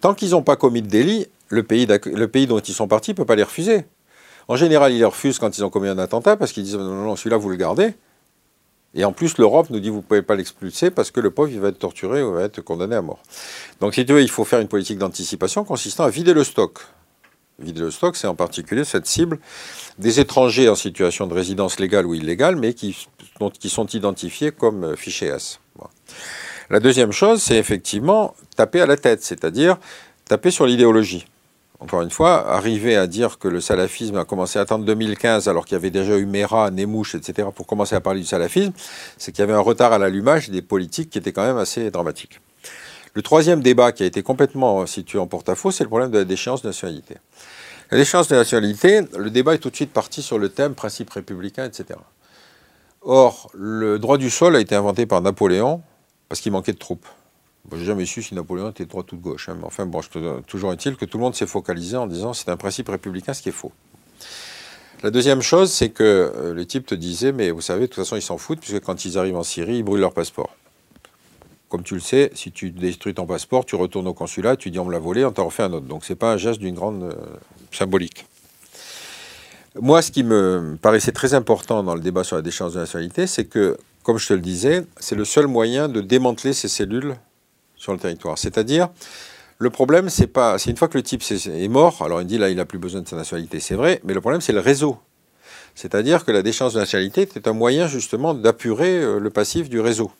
Tant 0.00 0.14
qu'ils 0.14 0.30
n'ont 0.30 0.42
pas 0.42 0.56
commis 0.56 0.80
de 0.80 0.88
délit, 0.88 1.26
le 1.50 1.62
pays 1.62 2.46
dont 2.46 2.58
ils 2.58 2.74
sont 2.74 2.88
partis 2.88 3.10
ne 3.10 3.16
peut 3.16 3.26
pas 3.26 3.36
les 3.36 3.42
refuser. 3.42 3.84
En 4.48 4.56
général, 4.56 4.92
ils 4.92 5.04
refusent 5.04 5.38
quand 5.38 5.56
ils 5.56 5.64
ont 5.64 5.70
commis 5.70 5.88
un 5.88 5.98
attentat 5.98 6.36
parce 6.36 6.52
qu'ils 6.52 6.64
disent 6.64 6.76
non, 6.76 7.04
non, 7.04 7.16
celui-là, 7.16 7.36
vous 7.36 7.50
le 7.50 7.56
gardez. 7.56 7.94
Et 8.94 9.04
en 9.04 9.12
plus, 9.12 9.36
l'Europe 9.36 9.68
nous 9.68 9.80
dit 9.80 9.90
vous 9.90 9.98
ne 9.98 10.02
pouvez 10.02 10.22
pas 10.22 10.34
l'expulser 10.34 10.90
parce 10.90 11.10
que 11.10 11.20
le 11.20 11.30
pauvre, 11.30 11.50
il 11.50 11.60
va 11.60 11.68
être 11.68 11.78
torturé 11.78 12.22
ou 12.22 12.32
va 12.32 12.44
être 12.44 12.62
condamné 12.62 12.96
à 12.96 13.02
mort. 13.02 13.22
Donc, 13.80 13.94
si 13.94 14.06
tu 14.06 14.14
veux, 14.14 14.22
il 14.22 14.30
faut 14.30 14.44
faire 14.44 14.60
une 14.60 14.68
politique 14.68 14.98
d'anticipation 14.98 15.64
consistant 15.64 16.04
à 16.04 16.10
vider 16.10 16.32
le 16.32 16.44
stock. 16.44 16.78
Vider 17.58 17.80
le 17.80 17.90
stock, 17.90 18.16
c'est 18.16 18.26
en 18.26 18.34
particulier 18.34 18.84
cette 18.84 19.06
cible 19.06 19.38
des 19.98 20.20
étrangers 20.20 20.68
en 20.68 20.74
situation 20.74 21.26
de 21.26 21.34
résidence 21.34 21.78
légale 21.78 22.06
ou 22.06 22.14
illégale, 22.14 22.56
mais 22.56 22.72
qui, 22.72 22.96
qui 23.58 23.68
sont 23.68 23.86
identifiés 23.86 24.52
comme 24.52 24.96
fichés 24.96 25.26
S. 25.26 25.60
La 26.70 26.80
deuxième 26.80 27.12
chose, 27.12 27.42
c'est 27.42 27.56
effectivement 27.56 28.34
taper 28.56 28.80
à 28.80 28.86
la 28.86 28.96
tête, 28.96 29.22
c'est-à-dire 29.22 29.76
taper 30.26 30.50
sur 30.50 30.66
l'idéologie 30.66 31.26
encore 31.80 32.02
une 32.02 32.10
fois, 32.10 32.50
arriver 32.52 32.96
à 32.96 33.06
dire 33.06 33.38
que 33.38 33.46
le 33.46 33.60
salafisme 33.60 34.16
a 34.16 34.24
commencé 34.24 34.58
à 34.58 34.62
attendre 34.62 34.84
2015 34.84 35.48
alors 35.48 35.64
qu'il 35.64 35.74
y 35.74 35.76
avait 35.76 35.90
déjà 35.90 36.16
eu 36.16 36.26
Mera, 36.26 36.70
Nemouche, 36.70 37.14
etc. 37.14 37.48
pour 37.54 37.66
commencer 37.66 37.94
à 37.94 38.00
parler 38.00 38.20
du 38.20 38.26
salafisme, 38.26 38.72
c'est 39.16 39.30
qu'il 39.30 39.40
y 39.40 39.44
avait 39.44 39.52
un 39.52 39.60
retard 39.60 39.92
à 39.92 39.98
l'allumage 39.98 40.50
des 40.50 40.62
politiques 40.62 41.10
qui 41.10 41.18
était 41.18 41.32
quand 41.32 41.44
même 41.44 41.56
assez 41.56 41.90
dramatique. 41.90 42.40
Le 43.14 43.22
troisième 43.22 43.62
débat 43.62 43.92
qui 43.92 44.02
a 44.02 44.06
été 44.06 44.22
complètement 44.22 44.86
situé 44.86 45.18
en 45.18 45.26
porte-à-faux, 45.26 45.70
c'est 45.70 45.84
le 45.84 45.88
problème 45.88 46.10
de 46.10 46.18
la 46.18 46.24
déchéance 46.24 46.62
de 46.62 46.68
nationalité. 46.68 47.16
La 47.90 47.96
déchéance 47.96 48.28
de 48.28 48.34
nationalité, 48.34 49.02
le 49.16 49.30
débat 49.30 49.54
est 49.54 49.58
tout 49.58 49.70
de 49.70 49.76
suite 49.76 49.92
parti 49.92 50.20
sur 50.20 50.38
le 50.38 50.48
thème 50.48 50.74
principe 50.74 51.10
républicain, 51.10 51.64
etc. 51.64 51.98
Or, 53.02 53.50
le 53.54 53.98
droit 53.98 54.18
du 54.18 54.30
sol 54.30 54.56
a 54.56 54.60
été 54.60 54.74
inventé 54.74 55.06
par 55.06 55.22
Napoléon 55.22 55.80
parce 56.28 56.40
qu'il 56.40 56.52
manquait 56.52 56.72
de 56.72 56.78
troupes. 56.78 57.06
Je 57.72 57.76
n'ai 57.76 57.84
jamais 57.84 58.06
su 58.06 58.22
si 58.22 58.34
Napoléon 58.34 58.70
était 58.70 58.86
droite 58.86 59.12
ou 59.12 59.16
de 59.16 59.22
gauche. 59.22 59.48
Hein, 59.48 59.56
mais 59.58 59.66
enfin, 59.66 59.84
bon, 59.84 60.00
toujours 60.46 60.72
est-il 60.72 60.96
que 60.96 61.04
tout 61.04 61.18
le 61.18 61.24
monde 61.24 61.34
s'est 61.34 61.46
focalisé 61.46 61.96
en 61.96 62.06
disant 62.06 62.32
c'est 62.32 62.48
un 62.48 62.56
principe 62.56 62.88
républicain, 62.88 63.34
ce 63.34 63.42
qui 63.42 63.50
est 63.50 63.52
faux. 63.52 63.72
La 65.02 65.10
deuxième 65.10 65.42
chose, 65.42 65.70
c'est 65.70 65.90
que 65.90 66.02
euh, 66.02 66.54
les 66.54 66.66
types 66.66 66.86
te 66.86 66.94
disaient, 66.94 67.30
mais 67.30 67.50
vous 67.50 67.60
savez, 67.60 67.82
de 67.82 67.86
toute 67.86 68.02
façon, 68.02 68.16
ils 68.16 68.22
s'en 68.22 68.36
foutent, 68.36 68.58
puisque 68.60 68.80
quand 68.80 69.04
ils 69.04 69.16
arrivent 69.16 69.36
en 69.36 69.44
Syrie, 69.44 69.76
ils 69.76 69.82
brûlent 69.84 70.00
leur 70.00 70.12
passeport. 70.12 70.56
Comme 71.68 71.82
tu 71.82 71.94
le 71.94 72.00
sais, 72.00 72.32
si 72.34 72.50
tu 72.50 72.70
détruis 72.70 73.14
ton 73.14 73.26
passeport, 73.26 73.64
tu 73.64 73.76
retournes 73.76 74.08
au 74.08 74.14
consulat, 74.14 74.56
tu 74.56 74.70
dis 74.70 74.78
on 74.78 74.86
me 74.86 74.92
l'a 74.92 74.98
volé, 74.98 75.24
on 75.24 75.30
t'en 75.30 75.44
refait 75.44 75.62
un 75.62 75.72
autre. 75.72 75.86
Donc 75.86 76.04
ce 76.04 76.12
n'est 76.12 76.16
pas 76.16 76.32
un 76.32 76.36
geste 76.36 76.58
d'une 76.58 76.74
grande 76.74 77.02
euh, 77.02 77.14
symbolique. 77.70 78.26
Moi, 79.80 80.00
ce 80.02 80.10
qui 80.10 80.24
me 80.24 80.76
paraissait 80.80 81.12
très 81.12 81.34
important 81.34 81.84
dans 81.84 81.94
le 81.94 82.00
débat 82.00 82.24
sur 82.24 82.36
la 82.36 82.42
déchéance 82.42 82.72
de 82.72 82.80
nationalité, 82.80 83.26
c'est 83.26 83.44
que, 83.44 83.76
comme 84.02 84.18
je 84.18 84.26
te 84.26 84.32
le 84.32 84.40
disais, 84.40 84.84
c'est 84.98 85.14
le 85.14 85.24
seul 85.24 85.46
moyen 85.46 85.88
de 85.88 86.00
démanteler 86.00 86.54
ces 86.54 86.68
cellules 86.68 87.14
sur 87.78 87.92
le 87.92 87.98
territoire. 87.98 88.36
C'est-à-dire, 88.36 88.88
le 89.58 89.70
problème, 89.70 90.08
c'est 90.08 90.26
pas, 90.26 90.58
c'est 90.58 90.70
une 90.70 90.76
fois 90.76 90.88
que 90.88 90.98
le 90.98 91.02
type 91.02 91.22
est, 91.22 91.68
mort, 91.68 92.02
alors 92.02 92.20
il 92.20 92.26
dit 92.26 92.38
là, 92.38 92.50
il 92.50 92.56
n'a 92.56 92.64
plus 92.64 92.78
besoin 92.78 93.00
de 93.00 93.08
sa 93.08 93.16
nationalité, 93.16 93.60
c'est 93.60 93.74
vrai, 93.74 94.00
mais 94.04 94.14
le 94.14 94.20
problème, 94.20 94.40
c'est 94.40 94.52
le 94.52 94.60
réseau. 94.60 94.98
C'est-à-dire 95.74 96.24
que 96.24 96.32
la 96.32 96.42
déchéance 96.42 96.74
de 96.74 96.80
nationalité 96.80 97.28
est 97.34 97.48
un 97.48 97.52
moyen 97.52 97.86
justement 97.86 98.34
d'apurer 98.34 98.98
euh, 98.98 99.18
le 99.18 99.30
passif 99.30 99.68
du 99.68 99.80
réseau. 99.80 100.10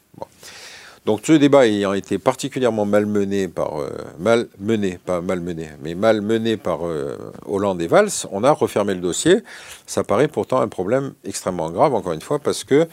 Donc 1.04 1.20
ce 1.24 1.32
débat 1.32 1.66
ayant 1.66 1.94
été 1.94 2.18
particulièrement 2.18 2.84
malmené 2.84 3.48
par 3.48 3.80
euh, 3.80 3.90
mal 4.18 4.48
mené, 4.58 4.98
pas 5.04 5.20
malmené, 5.20 5.70
mais 5.82 5.94
mal 5.94 6.20
mené 6.20 6.56
par 6.56 6.86
euh, 6.86 7.32
Hollande 7.46 7.80
et 7.80 7.86
Valls, 7.86 8.10
on 8.30 8.44
a 8.44 8.50
refermé 8.50 8.94
le 8.94 9.00
dossier. 9.00 9.38
Ça 9.86 10.04
paraît 10.04 10.28
pourtant 10.28 10.60
un 10.60 10.68
problème 10.68 11.14
extrêmement 11.24 11.70
grave, 11.70 11.94
encore 11.94 12.12
une 12.12 12.20
fois, 12.20 12.38
parce 12.38 12.62
que 12.62 12.86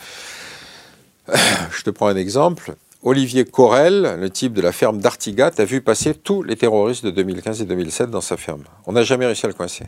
je 1.72 1.84
te 1.84 1.90
prends 1.90 2.08
un 2.08 2.16
exemple. 2.16 2.76
Olivier 3.08 3.46
Corel, 3.46 4.18
le 4.20 4.32
type 4.32 4.54
de 4.54 4.62
la 4.62 4.72
ferme 4.72 4.98
d'Artigat, 4.98 5.52
a 5.60 5.64
vu 5.64 5.82
passer 5.82 6.16
tous 6.16 6.42
les 6.42 6.56
terroristes 6.56 7.06
de 7.06 7.12
2015 7.12 7.62
et 7.62 7.66
2007 7.66 8.10
dans 8.10 8.20
sa 8.20 8.36
ferme. 8.36 8.64
On 8.88 8.94
n'a 8.94 9.04
jamais 9.04 9.28
réussi 9.28 9.46
à 9.46 9.48
le 9.48 9.54
coincer. 9.54 9.86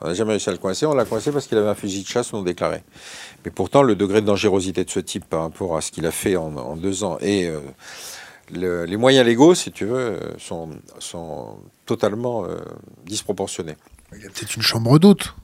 On 0.00 0.08
n'a 0.08 0.14
jamais 0.14 0.32
réussi 0.32 0.48
à 0.48 0.52
le 0.52 0.58
coincer. 0.58 0.84
On 0.84 0.92
l'a 0.92 1.04
coincé 1.04 1.30
parce 1.30 1.46
qu'il 1.46 1.56
avait 1.58 1.68
un 1.68 1.76
fusil 1.76 2.02
de 2.02 2.08
chasse 2.08 2.32
non 2.32 2.42
déclaré. 2.42 2.82
Mais 3.44 3.52
pourtant, 3.52 3.84
le 3.84 3.94
degré 3.94 4.20
de 4.20 4.26
dangerosité 4.26 4.84
de 4.84 4.90
ce 4.90 4.98
type 4.98 5.26
par 5.26 5.42
rapport 5.42 5.76
à 5.76 5.80
ce 5.80 5.92
qu'il 5.92 6.06
a 6.06 6.10
fait 6.10 6.34
en, 6.34 6.74
deux 6.74 7.04
ans 7.04 7.18
et 7.20 7.48
euh, 7.48 8.84
les 8.84 8.96
moyens 8.96 9.24
légaux, 9.24 9.54
si 9.54 9.70
tu 9.70 9.84
veux, 9.84 10.18
sont, 10.36 10.70
sont 10.98 11.58
totalement 11.86 12.46
euh, 12.46 12.56
disproportionnés. 13.04 13.76
Il 14.12 14.22
y 14.22 14.26
a 14.26 14.28
peut-être 14.28 14.56
une 14.56 14.62
chambre 14.62 14.98
d'hôte. 14.98 15.36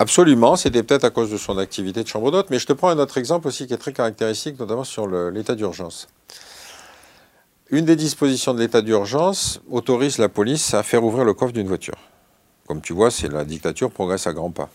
Absolument, 0.00 0.56
c'était 0.56 0.82
peut-être 0.82 1.04
à 1.04 1.10
cause 1.10 1.30
de 1.30 1.36
son 1.36 1.56
activité 1.56 2.02
de 2.02 2.08
chambre 2.08 2.32
d'hôte, 2.32 2.48
mais 2.50 2.58
je 2.58 2.66
te 2.66 2.72
prends 2.72 2.88
un 2.88 2.98
autre 2.98 3.16
exemple 3.16 3.46
aussi 3.46 3.66
qui 3.66 3.74
est 3.74 3.78
très 3.78 3.92
caractéristique, 3.92 4.58
notamment 4.58 4.84
sur 4.84 5.06
l'état 5.06 5.54
d'urgence. 5.54 6.08
Une 7.70 7.84
des 7.84 7.96
dispositions 7.96 8.54
de 8.54 8.58
l'état 8.58 8.82
d'urgence 8.82 9.60
autorise 9.70 10.18
la 10.18 10.28
police 10.28 10.74
à 10.74 10.82
faire 10.82 11.04
ouvrir 11.04 11.24
le 11.24 11.32
coffre 11.32 11.52
d'une 11.52 11.68
voiture. 11.68 11.94
Comme 12.66 12.80
tu 12.80 12.92
vois, 12.92 13.10
c'est 13.10 13.28
la 13.28 13.44
dictature 13.44 13.90
progresse 13.90 14.26
à 14.26 14.32
grands 14.32 14.50
pas. 14.50 14.68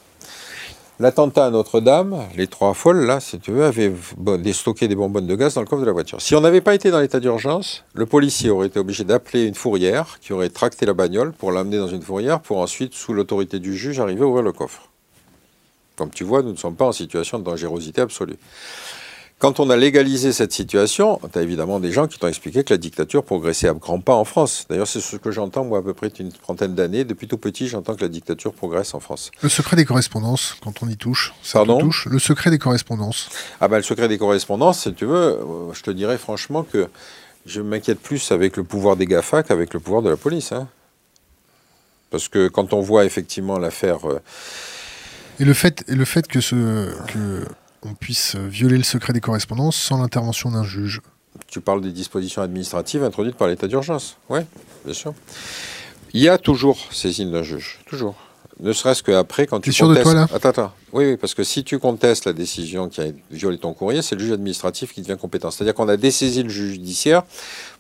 L'attentat 0.99 1.45
à 1.45 1.49
Notre-Dame, 1.49 2.25
les 2.35 2.47
trois 2.47 2.73
folles, 2.73 3.05
là, 3.05 3.19
si 3.19 3.39
tu 3.39 3.51
veux, 3.51 3.63
avaient 3.63 3.93
déstocké 4.39 4.87
des 4.87 4.95
bonbonnes 4.95 5.27
de 5.27 5.35
gaz 5.35 5.53
dans 5.53 5.61
le 5.61 5.67
coffre 5.67 5.81
de 5.81 5.85
la 5.85 5.93
voiture. 5.93 6.21
Si 6.21 6.35
on 6.35 6.41
n'avait 6.41 6.61
pas 6.61 6.75
été 6.75 6.91
dans 6.91 6.99
l'état 6.99 7.19
d'urgence, 7.19 7.85
le 7.93 8.05
policier 8.05 8.49
aurait 8.49 8.67
été 8.67 8.79
obligé 8.79 9.03
d'appeler 9.03 9.45
une 9.45 9.55
fourrière 9.55 10.17
qui 10.21 10.33
aurait 10.33 10.49
tracté 10.49 10.85
la 10.85 10.93
bagnole 10.93 11.31
pour 11.31 11.51
l'amener 11.51 11.77
dans 11.77 11.87
une 11.87 12.01
fourrière 12.01 12.41
pour 12.41 12.57
ensuite, 12.57 12.93
sous 12.93 13.13
l'autorité 13.13 13.59
du 13.59 13.77
juge, 13.77 13.99
arriver 13.99 14.23
à 14.23 14.27
ouvrir 14.27 14.43
le 14.43 14.51
coffre. 14.51 14.89
Comme 15.99 16.11
tu 16.11 16.23
vois, 16.23 16.41
nous 16.43 16.53
ne 16.53 16.57
sommes 16.57 16.77
pas 16.77 16.85
en 16.85 16.93
situation 16.93 17.39
de 17.39 17.43
dangerosité 17.43 17.99
absolue. 17.99 18.38
Quand 19.38 19.59
on 19.59 19.69
a 19.69 19.76
légalisé 19.76 20.31
cette 20.31 20.53
situation, 20.53 21.19
tu 21.34 21.38
as 21.38 21.41
évidemment 21.41 21.81
des 21.81 21.91
gens 21.91 22.07
qui 22.07 22.17
t'ont 22.17 22.30
expliqué 22.30 22.63
que 22.63 22.73
la 22.73 22.77
dictature 22.77 23.26
progressait 23.26 23.67
à 23.67 23.73
grands 23.73 23.99
pas 23.99 24.13
en 24.13 24.23
France. 24.23 24.65
D'ailleurs, 24.69 24.88
c'est 24.88 25.01
ce 25.01 25.17
que 25.17 25.30
j'entends, 25.30 25.65
moi, 25.65 25.80
à 25.80 25.81
peu 25.81 25.93
près 25.93 26.07
une 26.07 26.31
trentaine 26.31 26.73
d'années. 26.73 27.03
Depuis 27.03 27.27
tout 27.27 27.38
petit, 27.38 27.67
j'entends 27.67 27.95
que 27.95 28.01
la 28.01 28.07
dictature 28.07 28.53
progresse 28.53 28.93
en 28.93 29.01
France. 29.01 29.30
Le 29.41 29.49
secret 29.49 29.76
des 29.76 29.84
correspondances, 29.84 30.55
quand 30.63 30.81
on 30.84 30.88
y 30.88 30.95
touche, 30.95 31.34
ça 31.43 31.59
Pardon? 31.59 31.80
touche? 31.80 32.07
Le 32.09 32.17
secret 32.19 32.49
des 32.49 32.59
correspondances. 32.59 33.27
Ah 33.59 33.67
ben, 33.67 33.76
le 33.76 33.84
secret 33.84 34.07
des 34.07 34.17
correspondances, 34.17 34.84
si 34.84 34.93
tu 34.93 35.05
veux, 35.05 35.15
euh, 35.15 35.73
je 35.73 35.84
te 35.84 35.91
dirais 35.91 36.17
franchement 36.17 36.63
que 36.63 36.88
je 37.45 37.59
m'inquiète 37.59 37.99
plus 37.99 38.31
avec 38.31 38.55
le 38.55 38.63
pouvoir 38.63 38.95
des 38.95 39.05
GAFA 39.05 39.43
qu'avec 39.43 39.73
le 39.73 39.81
pouvoir 39.81 40.01
de 40.01 40.09
la 40.09 40.17
police. 40.17 40.53
Hein. 40.53 40.69
Parce 42.09 42.30
que 42.30 42.47
quand 42.47 42.71
on 42.71 42.80
voit 42.80 43.03
effectivement 43.03 43.57
l'affaire... 43.59 44.09
Euh, 44.09 44.21
et 45.40 45.45
le 45.45 45.53
fait, 45.53 45.84
et 45.88 45.95
le 45.95 46.06
fait 46.06 46.28
que, 46.28 46.41
ce, 46.41 46.56
que 47.07 47.45
on 47.82 47.94
puisse 47.94 48.36
violer 48.36 48.78
le 48.78 48.84
secret 48.84 49.14
des 49.14 49.22
correspondances 49.22 49.78
sans 49.78 50.02
l'intervention 50.02 50.52
d'un 50.52 50.64
juge. 50.64 51.02
Tu 51.48 51.61
parles 51.61 51.82
des 51.82 51.91
dispositions 51.91 52.41
administratives 52.41 53.03
introduites 53.03 53.36
par 53.36 53.48
l'état 53.48 53.68
d'urgence. 53.68 54.18
Oui, 54.30 54.41
bien 54.86 54.94
sûr. 54.94 55.14
Il 56.14 56.22
y 56.22 56.30
a 56.30 56.38
toujours 56.38 56.78
saisine 56.91 57.32
d'un 57.32 57.44
juge. 57.44 57.80
Toujours. 57.86 58.16
Ne 58.61 58.74
serait-ce 58.74 59.03
qu'après, 59.03 59.48
quand 59.48 59.61
tu 59.61 59.72
sûr 59.72 59.88
de 59.88 59.95
toi, 60.02 60.14
là? 60.14 60.28
Attends, 60.34 60.49
attends. 60.49 60.74
Oui, 60.91 61.06
oui, 61.06 61.18
parce 61.18 61.34
que 61.34 61.45
si 61.45 61.64
tu 61.64 61.80
contestes 61.80 62.26
la 62.26 62.34
décision 62.34 62.90
qui 62.90 62.99
a 62.99 63.06
violé 63.32 63.57
ton 63.57 63.74
courrier, 63.74 64.02
c'est 64.02 64.16
le 64.16 64.22
juge 64.22 64.34
administratif 64.34 64.91
qui 64.91 65.02
devient 65.02 65.18
compétent. 65.18 65.49
C'est-à-dire 65.49 65.74
qu'on 65.74 65.88
a 65.88 65.95
dessaisi 65.95 66.44
le 66.44 66.49
juge 66.49 66.74
judiciaire 66.74 67.24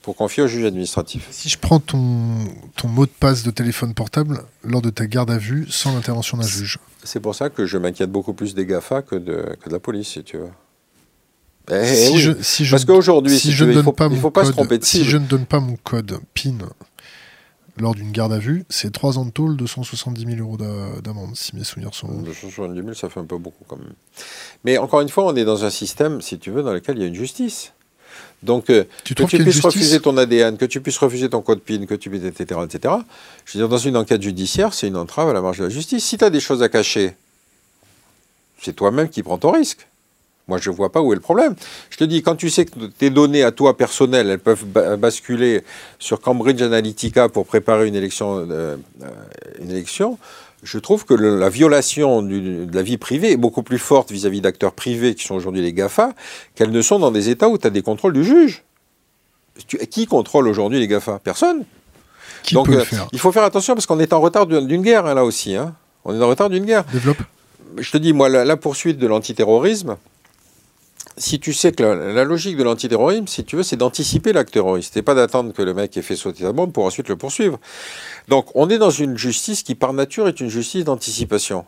pour 0.01 0.15
confier 0.15 0.41
au 0.41 0.47
juge 0.47 0.63
administratif. 0.63 1.27
Si 1.31 1.49
je 1.49 1.57
prends 1.57 1.81
ton, 1.81 2.37
ton 2.77 2.87
mot 2.87 3.05
de 3.05 3.11
passe 3.11 3.43
de 3.43 3.51
téléphone 3.51 3.93
portable 3.93 4.43
lors 4.63 4.81
de 4.81 4.89
ta 4.89 5.05
garde 5.05 5.31
à 5.31 5.37
vue 5.37 5.67
sans 5.69 5.93
l'intervention 5.93 6.37
d'un 6.37 6.47
juge 6.47 6.79
C'est 7.03 7.19
pour 7.19 7.35
ça 7.35 7.49
que 7.49 7.65
je 7.65 7.77
m'inquiète 7.77 8.11
beaucoup 8.11 8.33
plus 8.33 8.53
des 8.55 8.65
GAFA 8.65 9.01
que 9.01 9.15
de, 9.15 9.55
que 9.61 9.69
de 9.69 9.73
la 9.73 9.79
police, 9.79 10.09
si 10.09 10.23
tu 10.23 10.37
veux. 10.37 10.49
Eh, 11.71 11.85
si 11.85 12.17
je, 12.19 12.31
si 12.41 12.67
Parce 12.67 12.85
qu'aujourd'hui, 12.85 13.37
si, 13.37 13.51
je 13.51 13.63
ne 13.63 13.71
il 13.71 13.77
ne 13.77 14.15
faut 14.15 14.31
pas 14.31 14.45
se 14.45 14.51
tromper 14.51 14.79
de 14.79 14.83
Si 14.83 15.03
je 15.03 15.17
ne 15.17 15.25
donne 15.25 15.45
pas 15.45 15.59
mon 15.59 15.75
code 15.75 16.19
PIN 16.33 16.57
lors 17.77 17.95
d'une 17.95 18.11
garde 18.11 18.33
à 18.33 18.39
vue, 18.39 18.65
c'est 18.69 18.91
3 18.91 19.19
ans 19.19 19.25
de 19.25 19.31
tôle, 19.31 19.55
270 19.55 20.25
000 20.25 20.39
euros 20.39 20.57
d'amende, 20.57 21.35
si 21.35 21.55
mes 21.55 21.63
souvenirs 21.63 21.93
sont 21.93 22.07
bons. 22.07 22.23
270 22.23 22.81
000, 22.81 22.93
ça 22.93 23.09
fait 23.09 23.19
un 23.19 23.25
peu 23.25 23.37
beaucoup 23.37 23.63
quand 23.67 23.77
même. 23.77 23.93
Mais 24.65 24.77
encore 24.77 25.01
une 25.01 25.09
fois, 25.09 25.25
on 25.25 25.35
est 25.35 25.45
dans 25.45 25.63
un 25.63 25.69
système, 25.69 26.21
si 26.21 26.39
tu 26.39 26.51
veux, 26.51 26.63
dans 26.63 26.73
lequel 26.73 26.97
il 26.97 27.01
y 27.01 27.05
a 27.05 27.07
une 27.07 27.15
justice. 27.15 27.73
Donc, 28.41 28.69
euh, 28.69 28.85
Tu 29.03 29.13
que 29.15 29.23
tu 29.23 29.37
puisses 29.43 29.55
refuser 29.65 29.99
ton 29.99 30.15
ADN, 30.17 30.57
que 30.57 30.65
tu 30.65 30.79
puisses 30.79 30.97
refuser 30.97 31.29
ton 31.29 31.41
code 31.41 31.59
PIN, 31.59 31.85
que 31.85 31.95
tu 31.95 32.09
puisses, 32.09 32.23
etc., 32.23 32.59
etc. 32.63 32.93
Je 33.45 33.53
veux 33.57 33.63
dire, 33.63 33.69
dans 33.69 33.77
une 33.77 33.97
enquête 33.97 34.21
judiciaire, 34.21 34.73
c'est 34.73 34.87
une 34.87 34.95
entrave 34.97 35.29
à 35.29 35.33
la 35.33 35.41
marge 35.41 35.57
de 35.59 35.63
la 35.65 35.69
justice. 35.69 36.05
Si 36.05 36.17
tu 36.17 36.23
as 36.23 36.29
des 36.29 36.39
choses 36.39 36.63
à 36.63 36.69
cacher, 36.69 37.15
c'est 38.61 38.75
toi-même 38.75 39.09
qui 39.09 39.23
prends 39.23 39.37
ton 39.37 39.51
risque. 39.51 39.87
Moi, 40.47 40.57
je 40.57 40.69
ne 40.71 40.75
vois 40.75 40.91
pas 40.91 41.01
où 41.01 41.11
est 41.11 41.15
le 41.15 41.21
problème. 41.21 41.55
Je 41.91 41.97
te 41.97 42.03
dis, 42.03 42.23
quand 42.23 42.35
tu 42.35 42.49
sais 42.49 42.65
que 42.65 42.85
tes 42.85 43.09
données 43.11 43.43
à 43.43 43.51
toi 43.51 43.77
personnelles, 43.77 44.29
elles 44.29 44.39
peuvent 44.39 44.65
ba- 44.65 44.97
basculer 44.97 45.63
sur 45.99 46.21
Cambridge 46.21 46.61
Analytica 46.61 47.29
pour 47.29 47.45
préparer 47.45 47.87
une 47.87 47.93
élection, 47.95 48.37
euh, 48.49 48.75
euh, 49.03 49.07
une 49.61 49.69
élection 49.69 50.17
je 50.63 50.77
trouve 50.79 51.05
que 51.05 51.13
le- 51.13 51.39
la 51.39 51.49
violation 51.49 52.21
du- 52.21 52.65
de 52.65 52.75
la 52.75 52.81
vie 52.81 52.97
privée 52.97 53.31
est 53.31 53.37
beaucoup 53.37 53.63
plus 53.63 53.77
forte 53.79 54.11
vis-à-vis 54.11 54.41
d'acteurs 54.41 54.73
privés 54.73 55.15
qui 55.15 55.25
sont 55.25 55.35
aujourd'hui 55.35 55.61
les 55.61 55.73
GAFA 55.73 56.11
qu'elles 56.55 56.71
ne 56.71 56.81
sont 56.81 56.99
dans 56.99 57.11
des 57.11 57.29
États 57.29 57.47
où 57.49 57.57
tu 57.57 57.65
as 57.65 57.69
des 57.69 57.81
contrôles 57.81 58.13
du 58.13 58.23
juge. 58.25 58.63
Tu- 59.67 59.77
qui 59.87 60.05
contrôle 60.05 60.47
aujourd'hui 60.47 60.79
les 60.79 60.87
GAFA? 60.87 61.19
Personne. 61.19 61.63
Qui 62.43 62.53
Donc 62.55 62.67
peut 62.67 62.73
le 62.73 62.79
euh, 62.79 62.85
faire? 62.85 63.07
il 63.11 63.19
faut 63.19 63.31
faire 63.31 63.43
attention 63.43 63.73
parce 63.73 63.85
qu'on 63.85 63.99
est 63.99 64.13
en 64.13 64.21
retard 64.21 64.45
d'une 64.47 64.65
d'une 64.65 64.81
guerre 64.81 65.05
hein, 65.05 65.13
là 65.13 65.25
aussi. 65.25 65.55
hein. 65.55 65.75
On 66.05 66.17
est 66.17 66.23
en 66.23 66.27
retard 66.29 66.49
d'une 66.49 66.65
guerre 66.65 66.83
Développe. 66.93 67.17
je 67.77 67.91
te 67.91 67.97
dis, 67.97 68.13
moi, 68.13 68.29
la, 68.29 68.45
la 68.45 68.55
poursuite 68.57 68.97
de 68.97 69.05
l'antiterrorisme, 69.07 69.97
si 71.19 71.39
tu 71.39 71.53
sais 71.53 71.71
que 71.71 71.83
la, 71.83 72.23
logique 72.23 72.57
de 72.57 72.63
l'antiterrorisme, 72.63 73.27
si 73.27 73.43
tu 73.43 73.57
veux, 73.57 73.63
c'est 73.63 73.75
d'anticiper 73.75 74.33
l'acte 74.33 74.53
terroriste 74.53 74.97
et 74.97 75.01
pas 75.01 75.13
d'attendre 75.13 75.53
que 75.53 75.61
le 75.61 75.73
mec 75.73 75.95
ait 75.97 76.01
fait 76.01 76.15
sauter 76.15 76.43
la 76.43 76.53
bombe 76.53 76.71
pour 76.71 76.85
ensuite 76.85 77.09
le 77.09 77.17
poursuivre. 77.17 77.59
Donc, 78.27 78.47
on 78.55 78.69
est 78.69 78.77
dans 78.77 78.89
une 78.89 79.17
justice 79.17 79.61
qui, 79.61 79.75
par 79.75 79.93
nature, 79.93 80.27
est 80.27 80.39
une 80.39 80.49
justice 80.49 80.85
d'anticipation. 80.85 81.65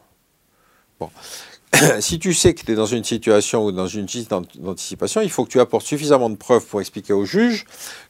Bon. 1.00 1.10
si 2.00 2.20
tu 2.20 2.34
sais 2.34 2.54
que 2.54 2.64
tu 2.64 2.72
es 2.72 2.76
dans 2.76 2.86
une 2.86 3.04
situation 3.04 3.66
ou 3.66 3.72
dans 3.72 3.88
une 3.88 4.08
justice 4.08 4.30
d'ant- 4.30 4.42
d'anticipation, 4.56 5.22
il 5.22 5.30
faut 5.30 5.46
que 5.46 5.50
tu 5.50 5.60
apportes 5.60 5.86
suffisamment 5.86 6.30
de 6.30 6.36
preuves 6.36 6.66
pour 6.66 6.82
expliquer 6.82 7.14
au 7.14 7.26
juge 7.26 7.66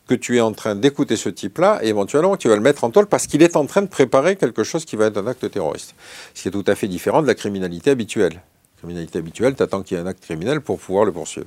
que 0.07 0.15
tu 0.15 0.37
es 0.37 0.41
en 0.41 0.51
train 0.51 0.75
d'écouter 0.75 1.15
ce 1.15 1.29
type-là 1.29 1.79
et 1.81 1.89
éventuellement 1.89 2.33
que 2.33 2.41
tu 2.41 2.49
vas 2.49 2.55
le 2.55 2.61
mettre 2.61 2.83
en 2.83 2.91
tôle 2.91 3.07
parce 3.07 3.27
qu'il 3.27 3.41
est 3.43 3.55
en 3.55 3.65
train 3.65 3.81
de 3.81 3.87
préparer 3.87 4.35
quelque 4.35 4.63
chose 4.63 4.85
qui 4.85 4.95
va 4.95 5.05
être 5.07 5.17
un 5.17 5.27
acte 5.27 5.49
terroriste. 5.49 5.95
Ce 6.33 6.41
qui 6.43 6.47
est 6.47 6.51
tout 6.51 6.63
à 6.67 6.75
fait 6.75 6.87
différent 6.87 7.21
de 7.21 7.27
la 7.27 7.35
criminalité 7.35 7.91
habituelle. 7.91 8.41
Criminalité 8.81 9.19
habituelle, 9.19 9.55
tu 9.55 9.61
attends 9.61 9.83
qu'il 9.83 9.95
y 9.95 9.99
ait 9.99 10.03
un 10.03 10.07
acte 10.07 10.23
criminel 10.23 10.59
pour 10.59 10.79
pouvoir 10.79 11.05
le 11.05 11.11
poursuivre. 11.11 11.45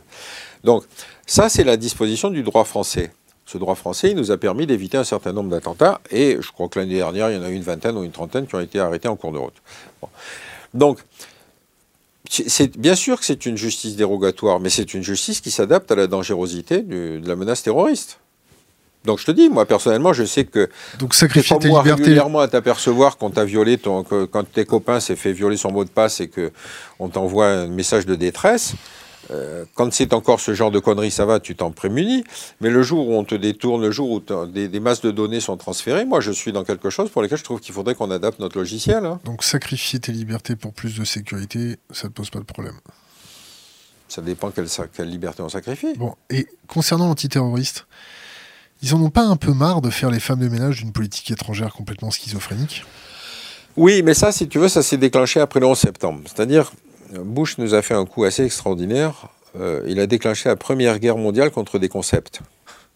Donc, 0.62 0.85
ça, 1.27 1.48
c'est 1.48 1.65
la 1.65 1.77
disposition 1.77 2.31
du 2.31 2.44
droit 2.44 2.65
français. 2.65 3.11
Ce 3.44 3.59
droit 3.59 3.74
français, 3.74 4.12
il 4.12 4.16
nous 4.16 4.31
a 4.31 4.36
permis 4.36 4.66
d'éviter 4.66 4.97
un 4.98 5.05
certain 5.05 5.32
nombre 5.32 5.51
d'attentats, 5.51 6.01
et 6.11 6.39
je 6.40 6.52
crois 6.52 6.69
que 6.69 6.78
l'année 6.78 6.94
dernière, 6.94 7.31
il 7.31 7.36
y 7.36 7.39
en 7.39 7.43
a 7.43 7.51
eu 7.51 7.55
une 7.55 7.62
vingtaine 7.62 7.97
ou 7.98 8.05
une 8.05 8.12
trentaine 8.12 8.47
qui 8.47 8.55
ont 8.55 8.61
été 8.61 8.78
arrêtés 8.78 9.09
en 9.09 9.16
cours 9.16 9.32
de 9.32 9.39
route. 9.39 9.55
Donc, 10.73 11.01
c'est- 12.31 12.78
bien 12.78 12.94
sûr 12.94 13.19
que 13.19 13.24
c'est 13.24 13.47
une 13.47 13.56
justice 13.56 13.97
dérogatoire, 13.97 14.61
mais 14.61 14.70
c'est 14.70 14.94
une 14.94 15.02
justice 15.02 15.40
qui 15.40 15.51
s'adapte 15.51 15.90
à 15.90 15.97
la 15.97 16.06
dangerosité 16.06 16.82
de 16.82 17.20
la 17.27 17.36
menace 17.36 17.65
terroriste. 17.65 18.19
Donc 19.05 19.18
je 19.18 19.26
te 19.26 19.31
dis, 19.31 19.48
moi 19.48 19.66
personnellement, 19.66 20.12
je 20.12 20.24
sais 20.24 20.44
que 20.44 20.68
Donc 20.98 21.14
sacrifier 21.14 21.59
tes 21.59 21.68
libertés. 21.68 21.93
régulièrement 21.93 22.40
à 22.40 22.48
t'apercevoir 22.48 23.16
qu'on 23.18 23.31
t'a 23.31 23.44
violé, 23.44 23.76
ton, 23.78 24.02
que, 24.02 24.24
quand 24.24 24.51
tes 24.51 24.64
copains 24.64 25.01
s'est 25.01 25.16
fait 25.16 25.32
violer 25.32 25.56
son 25.56 25.70
mot 25.72 25.85
de 25.85 25.90
passe 25.90 26.20
et 26.20 26.28
que 26.28 26.52
on 26.98 27.09
t'envoie 27.09 27.47
un 27.48 27.66
message 27.68 28.06
de 28.06 28.14
détresse. 28.14 28.74
euh, 29.31 29.64
quand 29.74 29.90
c'est 29.93 30.12
encore 30.12 30.39
ce 30.40 30.52
genre 30.55 30.70
de 30.70 30.78
conneries, 30.78 31.10
ça 31.10 31.24
va, 31.24 31.40
tu 31.40 31.55
t'en 31.56 31.70
prémunis. 31.70 32.24
Mais 32.60 32.68
le 32.70 32.82
jour 32.82 33.09
où 33.09 33.14
on 33.14 33.24
te 33.24 33.35
détourne, 33.35 33.81
le 33.82 33.90
jour 33.90 34.10
où 34.10 34.20
t'as- 34.20 34.44
des, 34.47 34.68
des 34.68 34.81
masses 34.81 35.01
de 35.01 35.10
données 35.10 35.40
sont 35.40 35.56
transférées, 35.56 36.05
moi 36.05 36.20
je 36.20 36.31
suis 36.31 36.52
dans 36.52 36.62
quelque 36.64 36.90
chose 36.90 37.09
pour 37.10 37.22
lequel 37.22 37.39
je 37.39 37.44
trouve 37.44 37.60
qu'il 37.60 37.74
faudrait 37.74 37.94
qu'on 37.94 38.10
adapte 38.10 38.39
notre 38.39 38.59
logiciel. 38.59 39.05
hein. 39.06 39.20
Donc 39.24 39.43
sacrifier 39.43 39.98
tes 39.98 40.12
libertés 40.12 40.56
pour 40.56 40.72
plus 40.74 40.94
de 40.98 41.05
sécurité, 41.05 41.76
ça 41.90 42.09
ne 42.09 42.12
pose 42.12 42.28
pas 42.31 42.39
de 42.39 42.44
problème. 42.44 42.78
Ça 44.09 44.20
dépend 44.22 44.51
quelle, 44.51 44.68
quelle 44.94 45.09
liberté 45.09 45.43
on 45.43 45.48
sacrifie. 45.48 45.94
Bon, 45.97 46.14
et 46.31 46.47
concernant 46.68 47.09
l'antiterroriste, 47.09 47.86
ils 48.85 48.94
en 48.94 49.01
ont 49.01 49.11
pas 49.11 49.23
un 49.23 49.36
peu 49.36 49.55
marre 49.55 49.81
de 49.81 49.89
faire 49.89 50.11
les 50.11 50.20
femmes 50.20 50.40
de 50.40 50.48
ménage 50.48 50.77
d'une 50.82 50.93
politique 50.93 51.31
étrangère 51.31 51.73
complètement 51.73 52.11
schizophrénique? 52.11 52.85
Oui, 53.78 54.02
mais 54.02 54.12
ça, 54.12 54.31
si 54.31 54.47
tu 54.47 54.59
veux, 54.59 54.69
ça 54.69 54.82
s'est 54.82 54.98
déclenché 54.98 55.40
après 55.40 55.59
le 55.59 55.66
11 55.66 55.78
septembre. 55.78 56.20
C'est-à-dire, 56.27 56.70
Bush 57.19 57.56
nous 57.56 57.73
a 57.73 57.81
fait 57.81 57.94
un 57.94 58.05
coup 58.05 58.24
assez 58.24 58.44
extraordinaire. 58.44 59.28
Euh, 59.59 59.81
il 59.89 60.01
a 60.01 60.06
déclenché 60.06 60.51
la 60.51 60.56
Première 60.56 60.98
Guerre 60.98 61.16
mondiale 61.16 61.51
contre 61.51 61.78
des 61.78 61.89
concepts. 61.89 62.40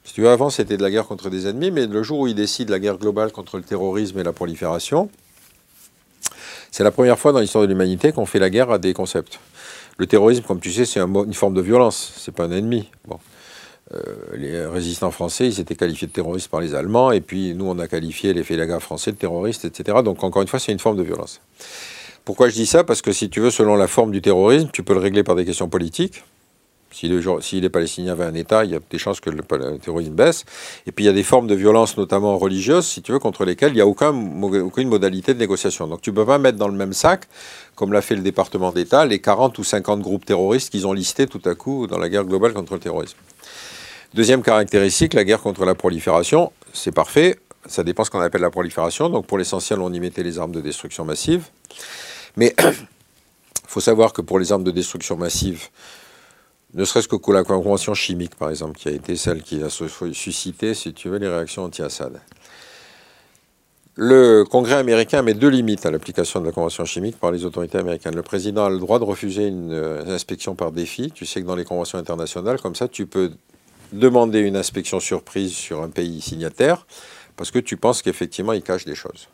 Si 0.04 0.12
tu 0.12 0.20
veux, 0.20 0.28
avant, 0.28 0.50
c'était 0.50 0.76
de 0.76 0.82
la 0.82 0.90
guerre 0.90 1.06
contre 1.06 1.30
des 1.30 1.46
ennemis, 1.46 1.70
mais 1.70 1.86
le 1.86 2.02
jour 2.02 2.20
où 2.20 2.26
il 2.26 2.34
décide 2.34 2.68
la 2.68 2.78
guerre 2.78 2.98
globale 2.98 3.32
contre 3.32 3.56
le 3.56 3.62
terrorisme 3.62 4.18
et 4.18 4.24
la 4.24 4.32
prolifération, 4.34 5.08
c'est 6.70 6.84
la 6.84 6.90
première 6.90 7.18
fois 7.18 7.32
dans 7.32 7.40
l'histoire 7.40 7.64
de 7.64 7.68
l'humanité 7.68 8.12
qu'on 8.12 8.26
fait 8.26 8.38
la 8.38 8.50
guerre 8.50 8.70
à 8.70 8.78
des 8.78 8.92
concepts. 8.92 9.40
Le 9.96 10.06
terrorisme, 10.06 10.42
comme 10.42 10.60
tu 10.60 10.70
sais, 10.70 10.84
c'est 10.84 11.00
une 11.00 11.34
forme 11.34 11.54
de 11.54 11.62
violence, 11.62 12.12
c'est 12.18 12.34
pas 12.34 12.44
un 12.44 12.52
ennemi. 12.52 12.90
Bon. 13.06 13.18
Euh, 13.94 14.00
les 14.36 14.66
résistants 14.66 15.10
français, 15.10 15.46
ils 15.46 15.60
étaient 15.60 15.74
qualifiés 15.74 16.08
de 16.08 16.12
terroristes 16.12 16.48
par 16.48 16.60
les 16.60 16.74
Allemands, 16.74 17.10
et 17.10 17.20
puis 17.20 17.54
nous, 17.54 17.66
on 17.66 17.78
a 17.78 17.88
qualifié 17.88 18.34
les 18.34 18.42
félagas 18.42 18.80
français 18.80 19.12
de 19.12 19.16
terroristes, 19.16 19.64
etc. 19.64 19.98
Donc, 20.04 20.22
encore 20.22 20.42
une 20.42 20.48
fois, 20.48 20.58
c'est 20.58 20.72
une 20.72 20.78
forme 20.78 20.96
de 20.96 21.02
violence. 21.02 21.40
Pourquoi 22.24 22.50
je 22.50 22.54
dis 22.54 22.66
ça? 22.66 22.84
Parce 22.84 23.00
que 23.00 23.12
si 23.12 23.30
tu 23.30 23.40
veux, 23.40 23.50
selon 23.50 23.76
la 23.76 23.86
forme 23.86 24.10
du 24.10 24.20
terrorisme, 24.20 24.68
tu 24.72 24.82
peux 24.82 24.92
le 24.92 25.00
régler 25.00 25.22
par 25.22 25.34
des 25.34 25.46
questions 25.46 25.68
politiques. 25.68 26.22
Si, 26.90 27.60
les 27.60 27.68
Palestiniens 27.68 28.12
avaient 28.12 28.24
un 28.24 28.34
État, 28.34 28.64
il 28.64 28.70
y 28.70 28.74
a 28.74 28.80
des 28.90 28.98
chances 28.98 29.20
que 29.20 29.30
le, 29.30 29.42
terrorisme 29.78 30.12
baisse. 30.12 30.44
Et 30.86 30.92
puis 30.92 31.04
il 31.04 31.06
y 31.06 31.10
a 31.10 31.12
des 31.12 31.22
formes 31.22 31.46
de 31.46 31.54
violence, 31.54 31.96
notamment 31.96 32.36
religieuses, 32.38 32.86
si 32.86 33.02
tu 33.02 33.12
veux, 33.12 33.18
contre 33.18 33.44
lesquelles 33.44 33.72
il 33.72 33.76
n'y 33.76 33.80
a 33.80 33.86
aucune 33.86 34.88
modalité 34.88 35.34
de 35.34 35.38
négociation. 35.38 35.86
Donc 35.86 36.00
tu 36.00 36.10
ne 36.10 36.16
peux 36.16 36.24
pas 36.24 36.38
mettre 36.38 36.58
dans 36.58 36.68
le 36.68 36.74
même 36.74 36.94
sac, 36.94 37.28
comme 37.74 37.92
l'a 37.92 38.00
fait 38.00 38.16
le 38.16 38.22
département 38.22 38.72
d'État, 38.72 39.04
les 39.04 39.20
40 39.20 39.58
ou 39.58 39.64
50 39.64 40.00
groupes 40.00 40.24
terroristes 40.24 40.70
qu'ils 40.70 40.86
ont 40.86 40.94
listés 40.94 41.26
tout 41.26 41.42
à 41.44 41.54
coup 41.54 41.86
dans 41.86 41.98
la 41.98 42.08
guerre 42.08 42.24
globale 42.24 42.54
contre 42.54 42.74
le 42.74 42.80
terrorisme. 42.80 43.18
Deuxième 44.14 44.42
caractéristique, 44.42 45.12
la 45.12 45.24
guerre 45.24 45.40
contre 45.40 45.64
la 45.66 45.74
prolifération, 45.74 46.50
c'est 46.72 46.92
parfait. 46.92 47.38
Ça 47.66 47.84
dépend 47.84 48.04
ce 48.04 48.10
qu'on 48.10 48.20
appelle 48.20 48.40
la 48.40 48.50
prolifération. 48.50 49.10
Donc 49.10 49.26
pour 49.26 49.36
l'essentiel, 49.36 49.80
on 49.80 49.92
y 49.92 50.00
mettait 50.00 50.22
les 50.22 50.38
armes 50.38 50.52
de 50.52 50.62
destruction 50.62 51.04
massive. 51.04 51.44
Mais 52.36 52.54
il 52.58 52.72
faut 53.66 53.80
savoir 53.80 54.14
que 54.14 54.22
pour 54.22 54.38
les 54.38 54.50
armes 54.50 54.64
de 54.64 54.70
destruction 54.70 55.16
massive, 55.16 55.68
ne 56.72 56.84
serait-ce 56.84 57.08
que 57.08 57.32
la 57.32 57.44
convention 57.44 57.92
chimique, 57.94 58.34
par 58.34 58.50
exemple, 58.50 58.78
qui 58.78 58.88
a 58.88 58.92
été 58.92 59.16
celle 59.16 59.42
qui 59.42 59.62
a 59.62 59.68
su- 59.68 59.88
suscité, 60.14 60.72
si 60.74 60.94
tu 60.94 61.08
veux, 61.08 61.18
les 61.18 61.28
réactions 61.28 61.64
anti-Assad. 61.64 62.20
Le 63.94 64.44
Congrès 64.44 64.74
américain 64.74 65.22
met 65.22 65.34
deux 65.34 65.48
limites 65.48 65.84
à 65.84 65.90
l'application 65.90 66.40
de 66.40 66.46
la 66.46 66.52
convention 66.52 66.84
chimique 66.84 67.18
par 67.18 67.32
les 67.32 67.44
autorités 67.44 67.78
américaines. 67.78 68.14
Le 68.14 68.22
président 68.22 68.66
a 68.66 68.70
le 68.70 68.78
droit 68.78 68.98
de 68.98 69.04
refuser 69.04 69.48
une, 69.48 69.72
euh, 69.72 70.14
inspection 70.14 70.54
par 70.54 70.72
défi. 70.72 71.10
Tu 71.10 71.26
sais 71.26 71.42
que 71.42 71.46
dans 71.46 71.56
les 71.56 71.64
conventions 71.64 71.98
internationales, 71.98 72.60
comme 72.60 72.76
ça, 72.76 72.86
tu 72.86 73.06
peux 73.06 73.32
demander 73.92 74.40
une 74.40 74.56
inspection 74.56 75.00
surprise 75.00 75.52
sur 75.52 75.82
un 75.82 75.88
pays 75.88 76.20
signataire 76.20 76.86
parce 77.36 77.50
que 77.50 77.58
tu 77.58 77.76
penses 77.76 78.02
qu'effectivement, 78.02 78.52
il 78.52 78.62
cache 78.62 78.84
des 78.84 78.94
choses. 78.94 79.28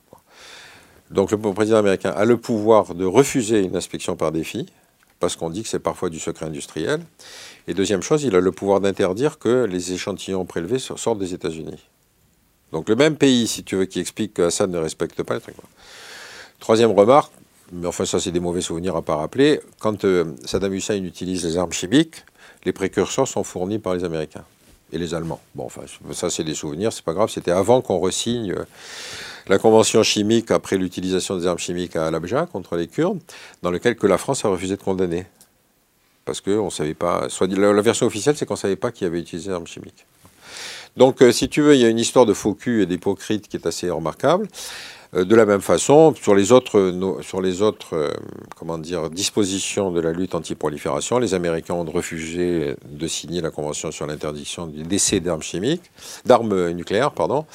Donc 1.10 1.30
le 1.30 1.38
président 1.38 1.78
américain 1.78 2.10
a 2.10 2.24
le 2.24 2.36
pouvoir 2.36 2.94
de 2.94 3.04
refuser 3.04 3.60
une 3.60 3.76
inspection 3.76 4.16
par 4.16 4.32
défi, 4.32 4.66
parce 5.20 5.36
qu'on 5.36 5.48
dit 5.48 5.62
que 5.62 5.68
c'est 5.68 5.78
parfois 5.78 6.10
du 6.10 6.18
secret 6.18 6.46
industriel. 6.46 7.00
Et 7.66 7.74
deuxième 7.74 8.02
chose, 8.02 8.24
il 8.24 8.34
a 8.34 8.40
le 8.40 8.52
pouvoir 8.52 8.80
d'interdire 8.80 9.38
que 9.38 9.64
les 9.64 9.92
échantillons 9.92 10.44
prélevés 10.44 10.78
so- 10.78 10.96
sortent 10.96 11.18
des 11.18 11.32
États-Unis. 11.32 11.82
Donc 12.72 12.88
le 12.88 12.96
même 12.96 13.16
pays, 13.16 13.46
si 13.46 13.64
tu 13.64 13.76
veux, 13.76 13.84
qui 13.84 14.00
explique 14.00 14.34
que 14.34 14.42
Assad 14.42 14.70
ne 14.70 14.78
respecte 14.78 15.22
pas. 15.22 15.38
Troisième 16.58 16.90
remarque, 16.90 17.32
mais 17.72 17.86
enfin 17.86 18.04
ça 18.04 18.18
c'est 18.18 18.32
des 18.32 18.40
mauvais 18.40 18.60
souvenirs 18.60 18.96
à 18.96 19.02
pas 19.02 19.16
rappeler, 19.16 19.60
quand 19.78 20.04
euh, 20.04 20.24
Saddam 20.44 20.74
Hussein 20.74 21.02
utilise 21.02 21.44
les 21.44 21.56
armes 21.56 21.72
chimiques, 21.72 22.24
les 22.64 22.72
précurseurs 22.72 23.28
sont 23.28 23.44
fournis 23.44 23.78
par 23.78 23.94
les 23.94 24.04
Américains 24.04 24.44
et 24.92 24.98
les 24.98 25.14
Allemands. 25.14 25.40
Bon, 25.54 25.64
enfin 25.64 25.82
ça 26.12 26.30
c'est 26.30 26.44
des 26.44 26.54
souvenirs, 26.54 26.92
c'est 26.92 27.04
pas 27.04 27.14
grave, 27.14 27.30
c'était 27.30 27.50
avant 27.50 27.80
qu'on 27.80 27.98
resigne 27.98 28.52
euh, 28.52 28.64
la 29.48 29.58
convention 29.58 30.02
chimique 30.02 30.50
après 30.50 30.76
l'utilisation 30.76 31.36
des 31.36 31.46
armes 31.46 31.58
chimiques 31.58 31.96
à 31.96 32.06
Al-Abja 32.06 32.46
contre 32.46 32.76
les 32.76 32.86
Kurdes, 32.86 33.20
dans 33.62 33.70
lequel 33.70 33.96
que 33.96 34.06
la 34.06 34.18
France 34.18 34.44
a 34.44 34.48
refusé 34.48 34.76
de 34.76 34.82
condamner. 34.82 35.26
Parce 36.24 36.40
qu'on 36.40 36.66
ne 36.66 36.70
savait 36.70 36.94
pas. 36.94 37.28
La, 37.40 37.82
version 37.82 38.06
officielle, 38.06 38.34
c'est 38.36 38.46
qu'on 38.46 38.54
ne 38.54 38.58
savait 38.58 38.76
pas 38.76 38.90
qui 38.90 39.04
avait 39.04 39.20
utilisé 39.20 39.50
les 39.50 39.54
armes 39.54 39.66
chimiques. 39.66 40.06
Donc, 40.96 41.20
euh, 41.20 41.32
si 41.32 41.50
tu 41.50 41.60
veux, 41.60 41.74
il 41.74 41.80
y 41.82 41.84
a 41.84 41.88
une 41.88 41.98
histoire 41.98 42.24
de 42.24 42.32
faux 42.32 42.54
cul 42.54 42.82
et 42.82 42.86
d'hypocrite 42.86 43.48
qui 43.48 43.58
est 43.58 43.66
assez 43.66 43.90
remarquable. 43.90 44.48
Euh, 45.14 45.24
de 45.24 45.36
la 45.36 45.46
même 45.46 45.60
façon, 45.60 46.14
sur 46.14 46.34
les 46.34 46.52
autres, 46.52 46.78
euh, 46.78 47.22
sur 47.22 47.40
les 47.40 47.62
autres 47.62 47.94
euh, 47.94 48.10
comment 48.56 48.78
dire, 48.78 49.10
dispositions 49.10 49.90
de 49.90 50.00
la 50.00 50.12
lutte 50.12 50.34
anti-prolifération, 50.34 51.18
les 51.18 51.34
Américains 51.34 51.74
ont 51.74 51.84
refusé 51.84 52.74
de 52.84 53.06
signer 53.06 53.40
la 53.40 53.50
Convention 53.50 53.90
sur 53.90 54.06
l'interdiction 54.06 54.66
du 54.66 54.82
décès 54.82 55.20
d'armes 55.20 55.42
chimiques, 55.42 55.90
d'armes 56.24 56.70
nucléaires, 56.70 57.12
pardon. 57.12 57.46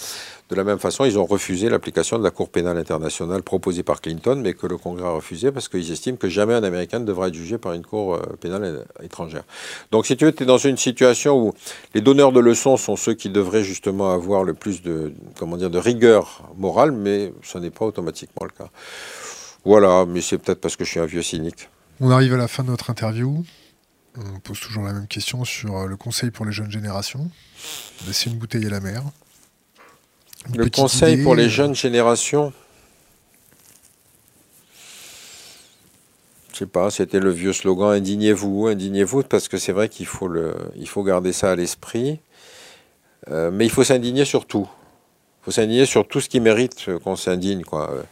De 0.50 0.56
la 0.56 0.64
même 0.64 0.80
façon, 0.80 1.06
ils 1.06 1.20
ont 1.20 1.26
refusé 1.26 1.70
l'application 1.70 2.18
de 2.18 2.24
la 2.24 2.32
Cour 2.32 2.50
pénale 2.50 2.78
internationale 2.78 3.44
proposée 3.44 3.84
par 3.84 4.02
Clinton, 4.02 4.42
mais 4.44 4.56
que 4.56 4.66
le 4.66 4.78
Congrès 4.78 5.06
a 5.06 5.12
refusé 5.12 5.52
parce 5.52 5.70
qu'ils 5.70 5.92
estiment 5.92 6.18
que 6.18 6.28
jamais 6.28 6.56
un 6.56 6.64
Américain 6.64 6.98
ne 6.98 7.06
devra 7.06 7.28
être 7.28 7.36
jugé 7.36 7.60
par 7.60 7.74
une 7.74 7.86
Cour 7.86 8.16
euh, 8.16 8.20
pénale 8.42 8.86
étrangère. 9.04 9.44
Donc, 9.92 10.08
si 10.08 10.18
tu 10.18 10.26
veux, 10.26 10.34
es 10.42 10.46
dans 10.46 10.58
une 10.58 10.78
situation 10.78 11.40
où 11.40 11.54
les 11.94 12.02
donneurs 12.02 12.32
de 12.32 12.40
leçons 12.40 12.78
sont 12.78 12.96
ceux 12.96 13.14
qui 13.14 13.30
devraient 13.30 13.64
justement 13.64 14.12
avoir 14.12 14.44
le 14.44 14.56
plus 14.56 14.82
de, 14.82 15.14
comment 15.38 15.56
de 15.56 15.78
rigueur 15.78 16.50
morale, 16.58 16.94
mais 16.94 17.32
ce 17.44 17.60
n'est 17.60 17.70
pas 17.70 17.86
automatiquement 17.86 18.46
le 18.46 18.52
cas. 18.52 18.72
Voilà, 19.66 20.06
mais 20.08 20.22
c'est 20.22 20.40
peut-être 20.40 20.62
parce 20.62 20.76
que 20.76 20.84
je 20.84 20.90
suis 20.90 21.00
un 21.00 21.06
vieux 21.06 21.22
cynique. 21.22 21.70
On 22.00 22.10
arrive 22.10 22.34
à 22.34 22.38
la 22.38 22.48
fin 22.48 22.64
de 22.64 22.70
notre 22.70 22.90
interview. 22.90 23.44
On 24.18 24.40
pose 24.40 24.60
toujours 24.60 24.84
la 24.84 24.94
même 24.94 25.08
question 25.08 25.46
sur 25.46 25.78
euh, 25.78 25.86
le 25.86 25.96
conseil 25.96 26.32
pour 26.32 26.46
les 26.46 26.52
jeunes 26.52 26.72
générations. 26.72 27.30
Laisser 28.08 28.32
une 28.32 28.38
bouteille 28.38 28.66
à 28.66 28.70
la 28.70 28.80
mer. 28.80 29.04
Le 30.56 30.70
conseil 30.70 31.22
pour 31.24 31.36
les 31.36 31.46
euh, 31.46 31.50
jeunes 31.50 31.76
générations 31.76 32.54
Je 36.54 36.66
sais 36.66 36.72
pas, 36.72 36.92
c'était 36.92 37.22
le 37.22 37.30
vieux 37.30 37.54
slogan 37.54 37.90
indignez-vous, 37.92 38.68
indignez-vous, 38.68 39.24
parce 39.24 39.48
que 39.48 39.58
c'est 39.58 39.72
vrai 39.72 39.88
qu'il 39.88 40.06
faut, 40.06 40.28
le, 40.28 40.54
il 40.76 40.90
faut 40.90 41.04
garder 41.04 41.32
ça 41.32 41.52
à 41.52 41.56
l'esprit. 41.56 42.20
Euh, 43.30 43.50
mais 43.50 43.66
il 43.66 43.70
faut 43.70 43.86
s'indigner 43.86 44.26
sur 44.26 44.46
tout. 44.46 44.68
Il 45.42 45.46
faut 45.46 45.52
s'indigner 45.52 45.86
sur 45.86 46.06
tout 46.06 46.20
ce 46.20 46.28
qui 46.28 46.42
mérite 46.42 46.90
qu'on 47.02 47.16
s'indigne. 47.16 47.64
Quoi. 47.64 48.04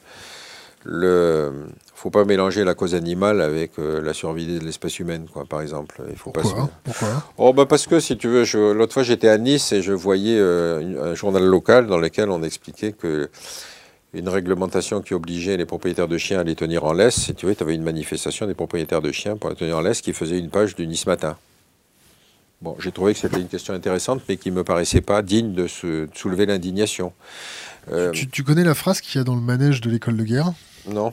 Le, 0.86 1.68
faut 1.98 2.12
pas 2.12 2.26
mélanger 2.26 2.64
la 2.64 2.76
cause 2.76 2.94
animale 2.94 3.42
avec 3.42 3.80
euh, 3.80 4.02
la 4.04 4.14
survie 4.14 4.46
de 4.46 4.64
l'espèce 4.64 5.00
humaine, 5.00 5.26
quoi, 5.34 5.46
par 5.46 5.64
exemple. 5.64 6.04
Il 6.12 6.16
faut 6.16 6.30
Pourquoi, 6.30 6.70
Pourquoi 6.84 7.24
oh, 7.40 7.54
bah 7.54 7.66
Parce 7.66 7.88
que, 7.88 8.00
si 8.00 8.16
tu 8.18 8.28
veux, 8.28 8.46
l'autre 8.74 8.94
fois 8.94 9.02
j'étais 9.02 9.30
à 9.30 9.40
Nice 9.40 9.72
et 9.72 9.82
je 9.82 9.94
voyais 9.94 10.38
euh, 10.38 11.12
un 11.12 11.16
journal 11.16 11.44
local 11.44 11.88
dans 11.88 11.98
lequel 11.98 12.30
on 12.30 12.44
expliquait 12.44 12.92
que 12.92 13.32
une 14.14 14.30
réglementation 14.30 15.02
qui 15.02 15.16
obligeait 15.16 15.58
les 15.58 15.66
propriétaires 15.66 16.08
de 16.08 16.20
chiens 16.20 16.40
à 16.40 16.44
les 16.44 16.56
tenir 16.56 16.86
en 16.86 16.94
laisse. 16.94 17.16
Si 17.16 17.34
tu 17.34 17.48
veux, 17.48 17.56
tu 17.56 17.64
avais 17.64 17.74
une 17.74 17.84
manifestation 17.84 18.46
des 18.46 18.54
propriétaires 18.54 19.02
de 19.02 19.12
chiens 19.12 19.36
pour 19.36 19.50
les 19.50 19.56
tenir 19.56 19.78
en 19.78 19.82
laisse 19.82 20.02
qui 20.02 20.14
faisait 20.14 20.38
une 20.38 20.50
page 20.50 20.76
du 20.76 20.86
Nice 20.86 21.08
Matin. 21.08 21.36
Bon, 22.62 22.76
j'ai 22.80 22.92
trouvé 22.92 23.14
que 23.14 23.20
c'était 23.20 23.40
une 23.40 23.48
question 23.48 23.74
intéressante, 23.74 24.22
mais 24.30 24.38
qui 24.38 24.52
ne 24.52 24.56
me 24.56 24.64
paraissait 24.64 25.02
pas 25.02 25.24
digne 25.24 25.54
de, 25.54 25.66
se, 25.66 26.08
soulever 26.14 26.46
l'indignation. 26.46 27.12
Euh, 27.92 28.12
tu, 28.12 28.28
tu, 28.28 28.44
connais 28.44 28.64
la 28.64 28.76
phrase 28.76 29.02
qu'il 29.02 29.18
y 29.18 29.22
a 29.22 29.24
dans 29.24 29.36
le 29.36 29.42
manège 29.42 29.82
de 29.82 29.90
l'école 29.90 30.18
de 30.18 30.24
guerre? 30.24 30.54
Non 30.88 31.12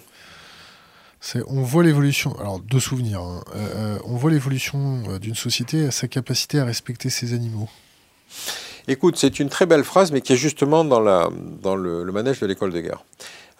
on 1.46 1.62
voit 1.62 1.82
l'évolution, 1.82 2.38
alors 2.38 2.60
deux 2.60 2.80
souvenirs, 2.80 3.20
hein. 3.20 3.42
euh, 3.54 3.58
euh, 3.76 3.98
on 4.04 4.16
voit 4.16 4.30
l'évolution 4.30 5.02
euh, 5.08 5.18
d'une 5.18 5.34
société 5.34 5.86
à 5.86 5.90
sa 5.90 6.08
capacité 6.08 6.58
à 6.58 6.64
respecter 6.64 7.10
ses 7.10 7.32
animaux. 7.32 7.68
Écoute, 8.86 9.16
c'est 9.16 9.40
une 9.40 9.48
très 9.48 9.64
belle 9.64 9.84
phrase, 9.84 10.12
mais 10.12 10.20
qui 10.20 10.34
est 10.34 10.36
justement 10.36 10.84
dans, 10.84 11.00
la, 11.00 11.30
dans 11.62 11.74
le, 11.74 12.04
manège 12.12 12.40
de 12.40 12.46
l'école 12.46 12.72
de 12.72 12.80
guerre. 12.80 13.02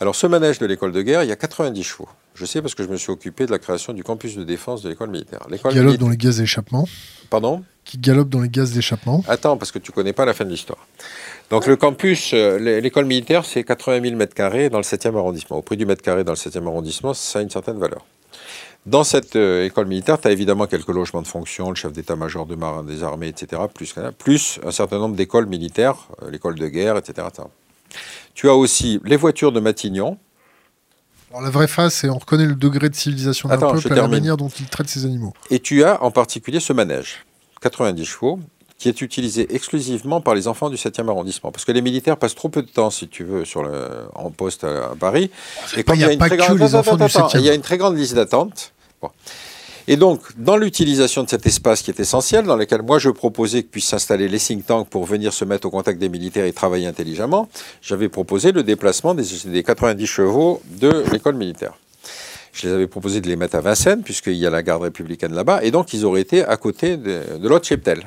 Alors, 0.00 0.14
ce 0.14 0.26
manège 0.26 0.58
de 0.58 0.66
l'école 0.66 0.92
de 0.92 1.00
guerre, 1.00 1.22
il 1.22 1.28
y 1.28 1.32
a 1.32 1.36
90 1.36 1.82
chevaux. 1.82 2.08
Je 2.34 2.44
sais 2.44 2.60
parce 2.60 2.74
que 2.74 2.82
je 2.82 2.88
me 2.88 2.96
suis 2.96 3.10
occupé 3.10 3.46
de 3.46 3.50
la 3.50 3.58
création 3.58 3.92
du 3.94 4.02
campus 4.02 4.36
de 4.36 4.44
défense 4.44 4.82
de 4.82 4.90
l'école 4.90 5.08
militaire. 5.08 5.40
Qui 5.50 5.74
galope 5.74 5.96
dans 5.96 6.08
les 6.10 6.16
gaz 6.16 6.38
d'échappement. 6.38 6.86
Pardon? 7.30 7.62
Qui 7.84 7.96
galope 7.96 8.28
dans 8.28 8.40
les 8.40 8.48
gaz 8.48 8.72
d'échappement. 8.72 9.24
Attends, 9.28 9.56
parce 9.56 9.70
que 9.72 9.78
tu 9.78 9.92
connais 9.92 10.12
pas 10.12 10.24
la 10.24 10.34
fin 10.34 10.44
de 10.44 10.50
l'histoire. 10.50 10.86
Donc 11.50 11.66
le 11.66 11.76
campus, 11.76 12.32
euh, 12.32 12.58
l'école 12.80 13.04
militaire, 13.04 13.44
c'est 13.44 13.64
80 13.64 14.00
000 14.02 14.16
mètres 14.16 14.34
carrés 14.34 14.70
dans 14.70 14.78
le 14.78 14.84
7e 14.84 15.16
arrondissement. 15.16 15.58
Au 15.58 15.62
prix 15.62 15.76
du 15.76 15.86
mètre 15.86 16.02
carré 16.02 16.24
dans 16.24 16.32
le 16.32 16.36
7e 16.36 16.66
arrondissement, 16.66 17.14
ça 17.14 17.38
a 17.38 17.42
une 17.42 17.50
certaine 17.50 17.78
valeur. 17.78 18.04
Dans 18.86 19.04
cette 19.04 19.36
euh, 19.36 19.64
école 19.64 19.86
militaire, 19.86 20.20
tu 20.20 20.28
as 20.28 20.30
évidemment 20.30 20.66
quelques 20.66 20.88
logements 20.88 21.22
de 21.22 21.26
fonction, 21.26 21.70
le 21.70 21.74
chef 21.74 21.92
d'état-major 21.92 22.44
de 22.44 22.54
marin 22.54 22.82
des 22.82 23.02
armées, 23.02 23.28
etc., 23.28 23.62
plus, 23.72 23.94
plus 24.18 24.60
un 24.64 24.70
certain 24.72 24.98
nombre 24.98 25.16
d'écoles 25.16 25.46
militaires, 25.46 26.08
euh, 26.22 26.30
l'école 26.30 26.58
de 26.58 26.68
guerre, 26.68 26.96
etc., 26.98 27.28
Tu 28.34 28.48
as 28.48 28.54
aussi 28.54 29.00
les 29.04 29.16
voitures 29.16 29.52
de 29.52 29.60
Matignon. 29.60 30.18
Alors 31.30 31.42
la 31.42 31.50
vraie 31.50 31.68
phase, 31.68 31.94
c'est 31.94 32.10
on 32.10 32.18
reconnaît 32.18 32.46
le 32.46 32.54
degré 32.54 32.88
de 32.88 32.94
civilisation 32.94 33.48
d'un 33.48 33.58
peuple 33.58 33.92
à 33.92 33.96
la 33.96 34.08
manière 34.08 34.36
dont 34.36 34.48
il 34.48 34.66
traite 34.66 34.88
ses 34.88 35.04
animaux. 35.04 35.32
Et 35.50 35.60
tu 35.60 35.82
as 35.82 36.02
en 36.02 36.10
particulier 36.10 36.60
ce 36.60 36.72
manège, 36.72 37.24
90 37.60 38.04
chevaux, 38.04 38.38
qui 38.78 38.88
est 38.88 39.00
utilisé 39.00 39.54
exclusivement 39.54 40.20
par 40.20 40.34
les 40.34 40.48
enfants 40.48 40.68
du 40.68 40.76
7e 40.76 41.08
arrondissement. 41.08 41.52
Parce 41.52 41.64
que 41.64 41.72
les 41.72 41.82
militaires 41.82 42.16
passent 42.16 42.34
trop 42.34 42.48
peu 42.48 42.62
de 42.62 42.68
temps, 42.68 42.90
si 42.90 43.08
tu 43.08 43.24
veux, 43.24 43.44
sur 43.44 43.62
le, 43.62 44.08
en 44.14 44.30
poste 44.30 44.64
à, 44.64 44.94
Paris. 44.98 45.30
Et 45.76 45.84
comme 45.84 45.96
il 45.96 46.02
y 46.02 46.04
a, 46.04 46.12
une 46.12 46.18
très 46.18 46.36
grande... 46.36 46.58
il 47.34 47.40
y 47.40 47.50
a 47.50 47.54
une 47.54 47.62
très 47.62 47.78
grande 47.78 47.96
liste 47.96 48.14
d'attente. 48.14 48.72
Et 49.86 49.96
donc, 49.96 50.20
dans 50.38 50.56
l'utilisation 50.56 51.24
de 51.24 51.28
cet 51.28 51.46
espace 51.46 51.82
qui 51.82 51.90
est 51.90 52.00
essentiel, 52.00 52.46
dans 52.46 52.56
lequel 52.56 52.82
moi 52.82 52.98
je 52.98 53.10
proposais 53.10 53.62
que 53.62 53.68
puissent 53.68 53.88
s'installer 53.88 54.28
les 54.28 54.38
think 54.38 54.64
tanks 54.64 54.88
pour 54.88 55.04
venir 55.04 55.32
se 55.32 55.44
mettre 55.44 55.66
au 55.66 55.70
contact 55.70 55.98
des 55.98 56.08
militaires 56.08 56.46
et 56.46 56.52
travailler 56.52 56.86
intelligemment, 56.86 57.48
j'avais 57.82 58.08
proposé 58.08 58.52
le 58.52 58.62
déplacement 58.62 59.14
des, 59.14 59.24
des 59.44 59.62
90 59.62 60.06
chevaux 60.06 60.62
de 60.80 61.04
l'école 61.12 61.34
militaire. 61.34 61.74
Je 62.54 62.68
les 62.68 62.72
avais 62.72 62.86
proposé 62.86 63.20
de 63.20 63.28
les 63.28 63.36
mettre 63.36 63.56
à 63.56 63.60
Vincennes, 63.60 64.02
puisqu'il 64.02 64.34
y 64.36 64.46
a 64.46 64.50
la 64.50 64.62
garde 64.62 64.82
républicaine 64.82 65.34
là-bas, 65.34 65.62
et 65.62 65.70
donc 65.70 65.92
ils 65.92 66.04
auraient 66.06 66.22
été 66.22 66.44
à 66.44 66.56
côté 66.56 66.96
de, 66.96 67.38
de 67.38 67.48
l'autre 67.48 67.66
cheptel. 67.66 68.04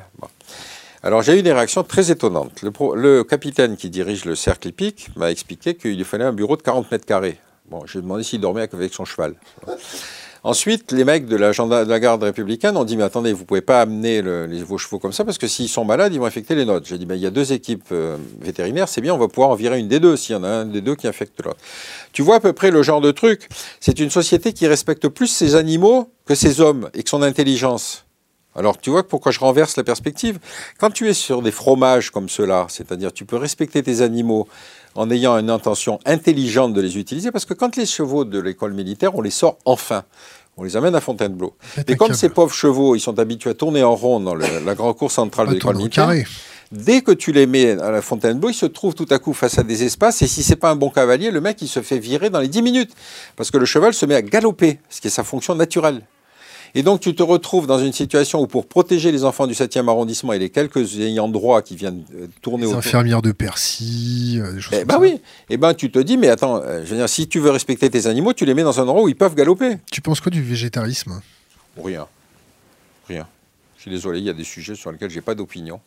Alors 1.04 1.22
j'ai 1.22 1.38
eu 1.40 1.42
des 1.44 1.54
réactions 1.54 1.84
très 1.84 2.12
étonnantes. 2.12 2.62
Le, 2.64 3.24
capitaine 3.24 3.78
qui 3.78 3.90
dirige 3.90 4.26
le 4.26 4.36
cercle 4.36 4.70
hippique 4.70 5.10
m'a 5.16 5.32
expliqué 5.32 5.76
qu'il 5.76 5.96
lui 5.96 6.04
fallait 6.04 6.26
un 6.26 6.34
bureau 6.34 6.58
de 6.58 6.62
40 6.62 6.92
mètres 6.92 7.06
carrés. 7.06 7.40
Bon, 7.70 7.86
j'ai 7.86 8.02
demandé 8.02 8.24
s'il 8.24 8.42
dormait 8.42 8.68
avec 8.72 8.94
son 8.94 9.06
cheval. 9.06 9.36
Ensuite, 10.48 10.94
les 10.94 11.04
mecs 11.04 11.26
de 11.26 11.36
la, 11.36 11.52
de 11.52 11.90
la, 11.90 12.00
garde 12.00 12.24
républicaine 12.24 12.78
ont 12.78 12.86
dit, 12.86 12.96
mais 12.96 13.04
attendez, 13.04 13.34
vous 13.34 13.44
pouvez 13.44 13.60
pas 13.60 13.82
amener 13.82 14.22
les, 14.22 14.64
vos 14.64 14.78
chevaux 14.78 14.98
comme 14.98 15.12
ça, 15.12 15.26
parce 15.26 15.38
que 15.38 15.46
s'ils 15.48 15.68
sont 15.68 15.84
malades, 15.84 16.14
ils 16.14 16.20
vont 16.20 16.26
infecter 16.26 16.56
les 16.56 16.64
nôtres. 16.64 16.88
J'ai 16.88 16.98
dit, 16.98 17.06
ben, 17.06 17.16
il 17.16 17.22
y 17.22 17.26
a 17.26 17.32
deux 17.32 17.52
équipes 17.52 17.90
euh, 17.92 18.16
vétérinaires, 18.40 18.88
c'est 18.88 19.02
bien, 19.02 19.14
on 19.14 19.18
va 19.18 19.28
pouvoir 19.28 19.50
en 19.50 19.56
virer 19.56 19.78
une 19.78 19.90
des 19.90 20.00
deux, 20.00 20.16
s'il 20.16 20.36
y 20.36 20.40
en 20.40 20.46
a 20.46 20.48
un 20.48 20.66
des 20.66 20.80
deux 20.80 20.96
qui 20.96 21.08
infecte 21.08 21.44
l'autre. 21.44 21.60
Tu 22.14 22.22
vois 22.22 22.36
à 22.36 22.40
peu 22.40 22.54
près 22.54 22.72
le 22.72 22.82
genre 22.82 23.02
de 23.02 23.12
truc. 23.12 23.50
C'est 23.82 24.00
une 24.00 24.10
société 24.10 24.54
qui 24.54 24.68
respecte 24.68 25.10
plus 25.10 25.28
ses 25.28 25.56
animaux 25.56 26.10
que 26.26 26.34
ses 26.34 26.62
hommes, 26.62 26.90
et 26.94 27.04
que 27.04 27.10
son 27.10 27.24
intelligence. 27.24 28.07
Alors 28.58 28.80
tu 28.80 28.90
vois 28.90 29.08
pourquoi 29.08 29.32
je 29.32 29.40
renverse 29.40 29.78
la 29.78 29.84
perspective? 29.84 30.40
Quand 30.80 30.90
tu 30.90 31.08
es 31.08 31.14
sur 31.14 31.42
des 31.44 31.52
fromages 31.52 32.10
comme 32.10 32.28
ceux-là, 32.28 32.66
c'est-à-dire 32.70 33.14
tu 33.14 33.24
peux 33.24 33.38
respecter 33.38 33.84
tes 33.84 34.02
animaux 34.02 34.48
en 34.96 35.12
ayant 35.12 35.38
une 35.38 35.52
intention 35.52 36.00
intelligente 36.06 36.74
de 36.74 36.82
les 36.82 36.98
utiliser, 36.98 37.32
parce 37.32 37.46
que 37.46 37.54
quand 37.54 37.76
les 37.76 37.86
chevaux 37.86 38.26
de 38.26 38.40
l'école 38.40 38.74
militaire, 38.74 39.16
on 39.16 39.22
les 39.22 39.30
sort 39.30 39.60
enfin. 39.66 40.04
On 40.60 40.64
les 40.64 40.76
amène 40.76 40.96
à 40.96 41.02
Fontainebleau. 41.02 41.54
Et 41.88 41.96
comme 41.96 42.16
ces 42.16 42.30
pauvres 42.30 42.54
chevaux, 42.54 42.96
ils 42.96 43.00
sont 43.00 43.20
habitués 43.20 43.52
à 43.52 43.54
tourner 43.54 43.84
en 43.84 43.96
rond 43.96 44.20
dans 44.20 44.34
la 44.66 44.74
grande 44.74 44.98
cour 44.98 45.12
centrale 45.12 45.50
de 45.50 45.54
l'école 45.54 45.78
militaire, 45.78 46.12
dès 46.72 47.02
que 47.02 47.12
tu 47.12 47.32
les 47.32 47.46
mets 47.46 47.80
à 47.80 47.92
la 47.92 48.02
Fontainebleau, 48.02 48.50
ils 48.50 48.56
se 48.56 48.66
trouvent 48.66 48.96
tout 48.96 49.06
à 49.12 49.20
coup 49.20 49.34
face 49.34 49.60
à 49.60 49.64
des 49.64 49.84
espaces. 49.84 50.24
Et 50.24 50.28
si 50.28 50.42
c'est 50.42 50.56
pas 50.56 50.72
un 50.72 50.76
bon 50.76 50.90
cavalier, 50.90 51.30
le 51.30 51.42
mec, 51.42 51.62
il 51.62 51.68
se 51.68 51.82
fait 51.84 52.00
virer 52.00 52.32
dans 52.32 52.40
les 52.40 52.48
10 52.48 52.64
minutes. 52.64 52.92
Parce 53.36 53.52
que 53.52 53.60
le 53.60 53.68
cheval 53.68 53.94
se 53.94 54.08
met 54.08 54.16
à 54.16 54.24
galoper, 54.24 54.80
ce 54.90 55.00
qui 55.00 55.08
est 55.08 55.12
sa 55.12 55.24
fonction 55.24 55.54
naturelle. 55.54 56.02
Et 56.78 56.84
donc 56.84 57.00
tu 57.00 57.16
te 57.16 57.24
retrouves 57.24 57.66
dans 57.66 57.80
une 57.80 57.92
situation 57.92 58.40
où 58.40 58.46
pour 58.46 58.68
protéger 58.68 59.12
les 59.12 59.24
enfants 59.24 59.48
du 59.48 59.56
7e 59.56 59.90
arrondissement 59.90 60.34
et 60.34 60.38
les 60.38 60.52
quelques 60.52 61.00
ayants 61.00 61.28
droit 61.28 61.64
qui 61.64 61.76
viennent 61.76 62.04
euh, 62.14 62.28
tourner 62.44 62.66
les 62.66 62.68
autour... 62.68 62.78
infirmières 62.78 63.24
de 63.24 63.32
Percy, 63.32 64.38
euh, 64.40 64.54
des 64.54 64.62
choses 64.62 64.78
eh 64.80 64.86
ben 64.86 65.00
oui. 65.00 65.20
Eh 65.50 65.58
ben 65.58 65.74
tu 65.74 65.90
te 65.90 65.98
dis, 65.98 66.18
mais 66.18 66.30
attends, 66.30 66.58
euh, 66.58 66.84
je 66.86 66.92
veux 66.92 66.98
dire, 66.98 67.10
si 67.10 67.28
tu 67.28 67.40
veux 67.40 67.50
respecter 67.50 67.90
tes 67.90 68.06
animaux, 68.06 68.32
tu 68.34 68.46
les 68.46 68.54
mets 68.54 68.62
dans 68.62 68.80
un 68.80 68.84
endroit 68.84 69.02
où 69.02 69.10
ils 69.10 69.16
peuvent 69.16 69.34
galoper. 69.34 69.80
Tu 69.92 70.02
penses 70.02 70.22
quoi 70.22 70.30
du 70.30 70.44
végétarisme? 70.44 71.20
Rien. 71.84 72.06
Rien. 73.08 73.26
Je 73.78 73.82
suis 73.82 73.92
désolé, 73.92 74.20
il 74.20 74.26
y 74.26 74.30
a 74.30 74.34
des 74.34 74.44
sujets 74.44 74.76
sur 74.76 74.92
lesquels 74.92 75.10
j'ai 75.10 75.22
pas 75.22 75.34
d'opinion. 75.34 75.80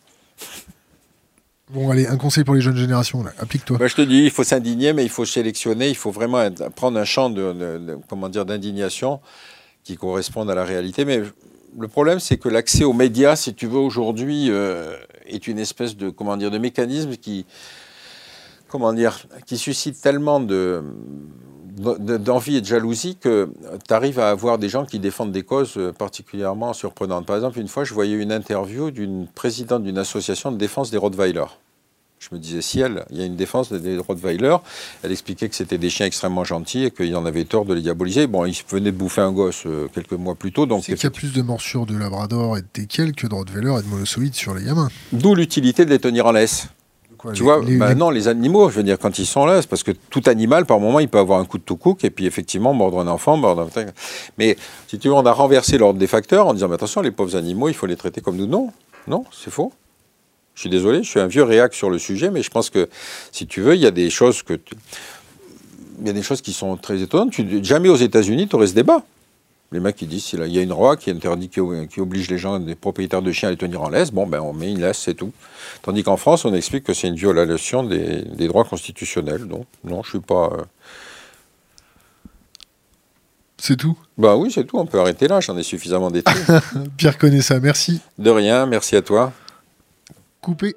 Bon, 1.68 1.88
allez, 1.88 2.08
un 2.08 2.16
conseil 2.16 2.42
pour 2.42 2.56
les 2.56 2.60
jeunes 2.60 2.76
générations, 2.76 3.24
applique-toi. 3.38 3.78
Ben, 3.78 3.86
je 3.86 3.94
te 3.94 4.02
dis, 4.02 4.24
il 4.24 4.30
faut 4.32 4.42
s'indigner, 4.42 4.92
mais 4.92 5.04
il 5.04 5.08
faut 5.08 5.24
sélectionner, 5.24 5.88
il 5.88 5.96
faut 5.96 6.10
vraiment 6.10 6.50
prendre 6.74 6.98
un 6.98 7.04
champ 7.04 7.30
de 7.30 7.96
comment 8.08 8.28
dire, 8.28 8.44
d'indignation 8.44 9.20
qui 9.84 9.96
correspondent 9.96 10.50
à 10.50 10.54
la 10.54 10.64
réalité. 10.64 11.04
Mais 11.04 11.22
le 11.78 11.88
problème, 11.88 12.20
c'est 12.20 12.36
que 12.36 12.48
l'accès 12.48 12.84
aux 12.84 12.92
médias, 12.92 13.36
si 13.36 13.54
tu 13.54 13.66
veux, 13.66 13.78
aujourd'hui, 13.78 14.48
euh, 14.50 14.96
est 15.26 15.46
une 15.46 15.58
espèce 15.58 15.96
de, 15.96 16.10
comment 16.10 16.36
dire, 16.36 16.50
de 16.50 16.58
mécanisme 16.58 17.16
qui, 17.16 17.46
comment 18.68 18.92
dire, 18.92 19.26
qui 19.46 19.58
suscite 19.58 20.00
tellement 20.00 20.40
de 20.40 20.82
d'envie 21.80 22.56
et 22.56 22.60
de 22.60 22.66
jalousie 22.66 23.16
que 23.16 23.48
tu 23.88 23.94
arrives 23.94 24.18
à 24.18 24.28
avoir 24.28 24.58
des 24.58 24.68
gens 24.68 24.84
qui 24.84 24.98
défendent 24.98 25.32
des 25.32 25.44
causes 25.44 25.78
particulièrement 25.98 26.74
surprenantes. 26.74 27.24
Par 27.24 27.36
exemple, 27.36 27.58
une 27.58 27.68
fois, 27.68 27.84
je 27.84 27.94
voyais 27.94 28.16
une 28.16 28.32
interview 28.32 28.90
d'une 28.90 29.26
présidente 29.26 29.84
d'une 29.84 29.96
association 29.96 30.52
de 30.52 30.58
défense 30.58 30.90
des 30.90 30.98
Rottweilers. 30.98 31.56
Je 32.20 32.28
me 32.32 32.38
disais, 32.38 32.60
si 32.60 32.80
elle, 32.80 33.06
il 33.08 33.16
y 33.16 33.22
a 33.22 33.24
une 33.24 33.34
défense 33.34 33.72
des 33.72 33.96
Rottweiler, 33.96 34.54
elle 35.02 35.10
expliquait 35.10 35.48
que 35.48 35.54
c'était 35.54 35.78
des 35.78 35.88
chiens 35.88 36.04
extrêmement 36.04 36.44
gentils 36.44 36.84
et 36.84 36.90
qu'il 36.90 37.16
en 37.16 37.24
avait 37.24 37.44
tort 37.44 37.64
de 37.64 37.72
les 37.72 37.80
diaboliser. 37.80 38.26
Bon, 38.26 38.44
ils 38.44 38.54
venaient 38.68 38.92
de 38.92 38.96
bouffer 38.96 39.22
un 39.22 39.32
gosse 39.32 39.62
euh, 39.64 39.88
quelques 39.94 40.12
mois 40.12 40.34
plus 40.34 40.52
tôt. 40.52 40.66
Donc 40.66 40.84
c'est 40.84 40.92
qu'il 40.96 41.04
y 41.04 41.06
a 41.06 41.10
plus 41.10 41.32
de 41.32 41.40
morsures 41.40 41.86
de 41.86 41.96
Labrador 41.96 42.58
et 42.58 42.60
de 42.60 42.66
teckel 42.66 43.12
que 43.12 43.26
de 43.26 43.34
Rottweiler 43.34 43.70
et 43.70 43.82
de 43.82 44.34
sur 44.34 44.54
les 44.54 44.64
gamins. 44.64 44.90
D'où 45.12 45.34
l'utilité 45.34 45.86
de 45.86 45.90
les 45.90 45.98
tenir 45.98 46.26
en 46.26 46.32
laisse. 46.32 46.68
tu 47.32 47.42
vois, 47.42 47.64
les, 47.64 47.76
maintenant, 47.76 48.10
les 48.10 48.28
animaux, 48.28 48.68
je 48.68 48.76
veux 48.76 48.82
dire, 48.82 48.98
quand 48.98 49.18
ils 49.18 49.24
sont 49.24 49.46
là, 49.46 49.62
c'est 49.62 49.70
parce 49.70 49.82
que 49.82 49.92
tout 49.92 50.22
animal, 50.26 50.66
par 50.66 50.78
moment, 50.78 51.00
il 51.00 51.08
peut 51.08 51.18
avoir 51.18 51.40
un 51.40 51.46
coup 51.46 51.56
de 51.56 51.64
tout 51.64 51.76
cook 51.76 52.04
et 52.04 52.10
puis 52.10 52.26
effectivement 52.26 52.74
mordre 52.74 53.00
un 53.00 53.08
enfant, 53.08 53.38
mordre 53.38 53.62
un... 53.62 53.86
Mais 54.36 54.58
si 54.88 54.98
tu 54.98 55.08
veux, 55.08 55.14
on 55.14 55.24
a 55.24 55.32
renversé 55.32 55.78
l'ordre 55.78 55.98
des 55.98 56.06
facteurs 56.06 56.48
en 56.48 56.52
disant, 56.52 56.68
mais 56.68 56.74
attention, 56.74 57.00
les 57.00 57.12
pauvres 57.12 57.36
animaux, 57.36 57.70
il 57.70 57.74
faut 57.74 57.86
les 57.86 57.96
traiter 57.96 58.20
comme 58.20 58.36
nous. 58.36 58.46
Non, 58.46 58.70
non, 59.06 59.24
c'est 59.32 59.50
faux. 59.50 59.72
Je 60.60 60.64
suis 60.64 60.70
désolé, 60.70 61.02
je 61.02 61.08
suis 61.08 61.20
un 61.20 61.26
vieux 61.26 61.42
réac 61.42 61.72
sur 61.72 61.88
le 61.88 61.98
sujet, 61.98 62.30
mais 62.30 62.42
je 62.42 62.50
pense 62.50 62.68
que, 62.68 62.90
si 63.32 63.46
tu 63.46 63.62
veux, 63.62 63.76
il 63.76 63.80
y 63.80 63.86
a 63.86 63.90
des 63.90 64.10
choses 64.10 64.42
que... 64.42 64.60
Il 66.02 66.06
y 66.06 66.10
a 66.10 66.12
des 66.12 66.22
choses 66.22 66.42
qui 66.42 66.52
sont 66.52 66.76
très 66.76 67.00
étonnantes. 67.00 67.32
jamais 67.62 67.88
aux 67.88 67.96
États-Unis, 67.96 68.46
tu 68.46 68.56
aurais 68.56 68.66
ce 68.66 68.74
débat. 68.74 69.02
Les 69.72 69.80
mecs 69.80 69.96
qui 69.96 70.04
disent 70.04 70.34
il 70.34 70.52
y 70.52 70.58
a 70.58 70.60
une 70.60 70.68
loi 70.68 70.98
qui 70.98 71.10
interdit, 71.10 71.48
qui, 71.48 71.60
oblige 71.60 72.28
les 72.28 72.36
gens, 72.36 72.58
les 72.58 72.74
propriétaires 72.74 73.22
de 73.22 73.32
chiens 73.32 73.48
à 73.48 73.52
les 73.52 73.56
tenir 73.56 73.80
en 73.80 73.88
laisse, 73.88 74.10
bon 74.10 74.26
ben 74.26 74.40
on 74.40 74.52
met 74.52 74.70
une 74.70 74.82
laisse, 74.82 74.98
c'est 74.98 75.14
tout. 75.14 75.32
Tandis 75.80 76.02
qu'en 76.02 76.18
France, 76.18 76.44
on 76.44 76.52
explique 76.52 76.84
que 76.84 76.92
c'est 76.92 77.08
une 77.08 77.14
violation 77.14 77.82
des, 77.82 78.46
droits 78.46 78.64
constitutionnels. 78.64 79.46
Donc 79.46 79.64
non, 79.84 80.02
je 80.02 80.10
suis 80.10 80.20
pas. 80.20 80.50
Euh, 80.52 80.64
c'est 83.56 83.76
tout? 83.76 83.96
Bah 84.18 84.36
oui, 84.36 84.52
c'est 84.54 84.64
tout. 84.64 84.76
On 84.76 84.84
peut 84.84 85.00
arrêter 85.00 85.26
là. 85.26 85.40
J'en 85.40 85.56
ai 85.56 85.62
suffisamment 85.62 86.10
détruit. 86.10 86.42
Pierre 86.98 87.16
connaît 87.16 87.40
ça. 87.40 87.60
Merci. 87.60 88.02
De 88.18 88.28
rien. 88.28 88.66
Merci 88.66 88.96
à 88.96 89.00
toi. 89.00 89.32
Coupé. 90.40 90.74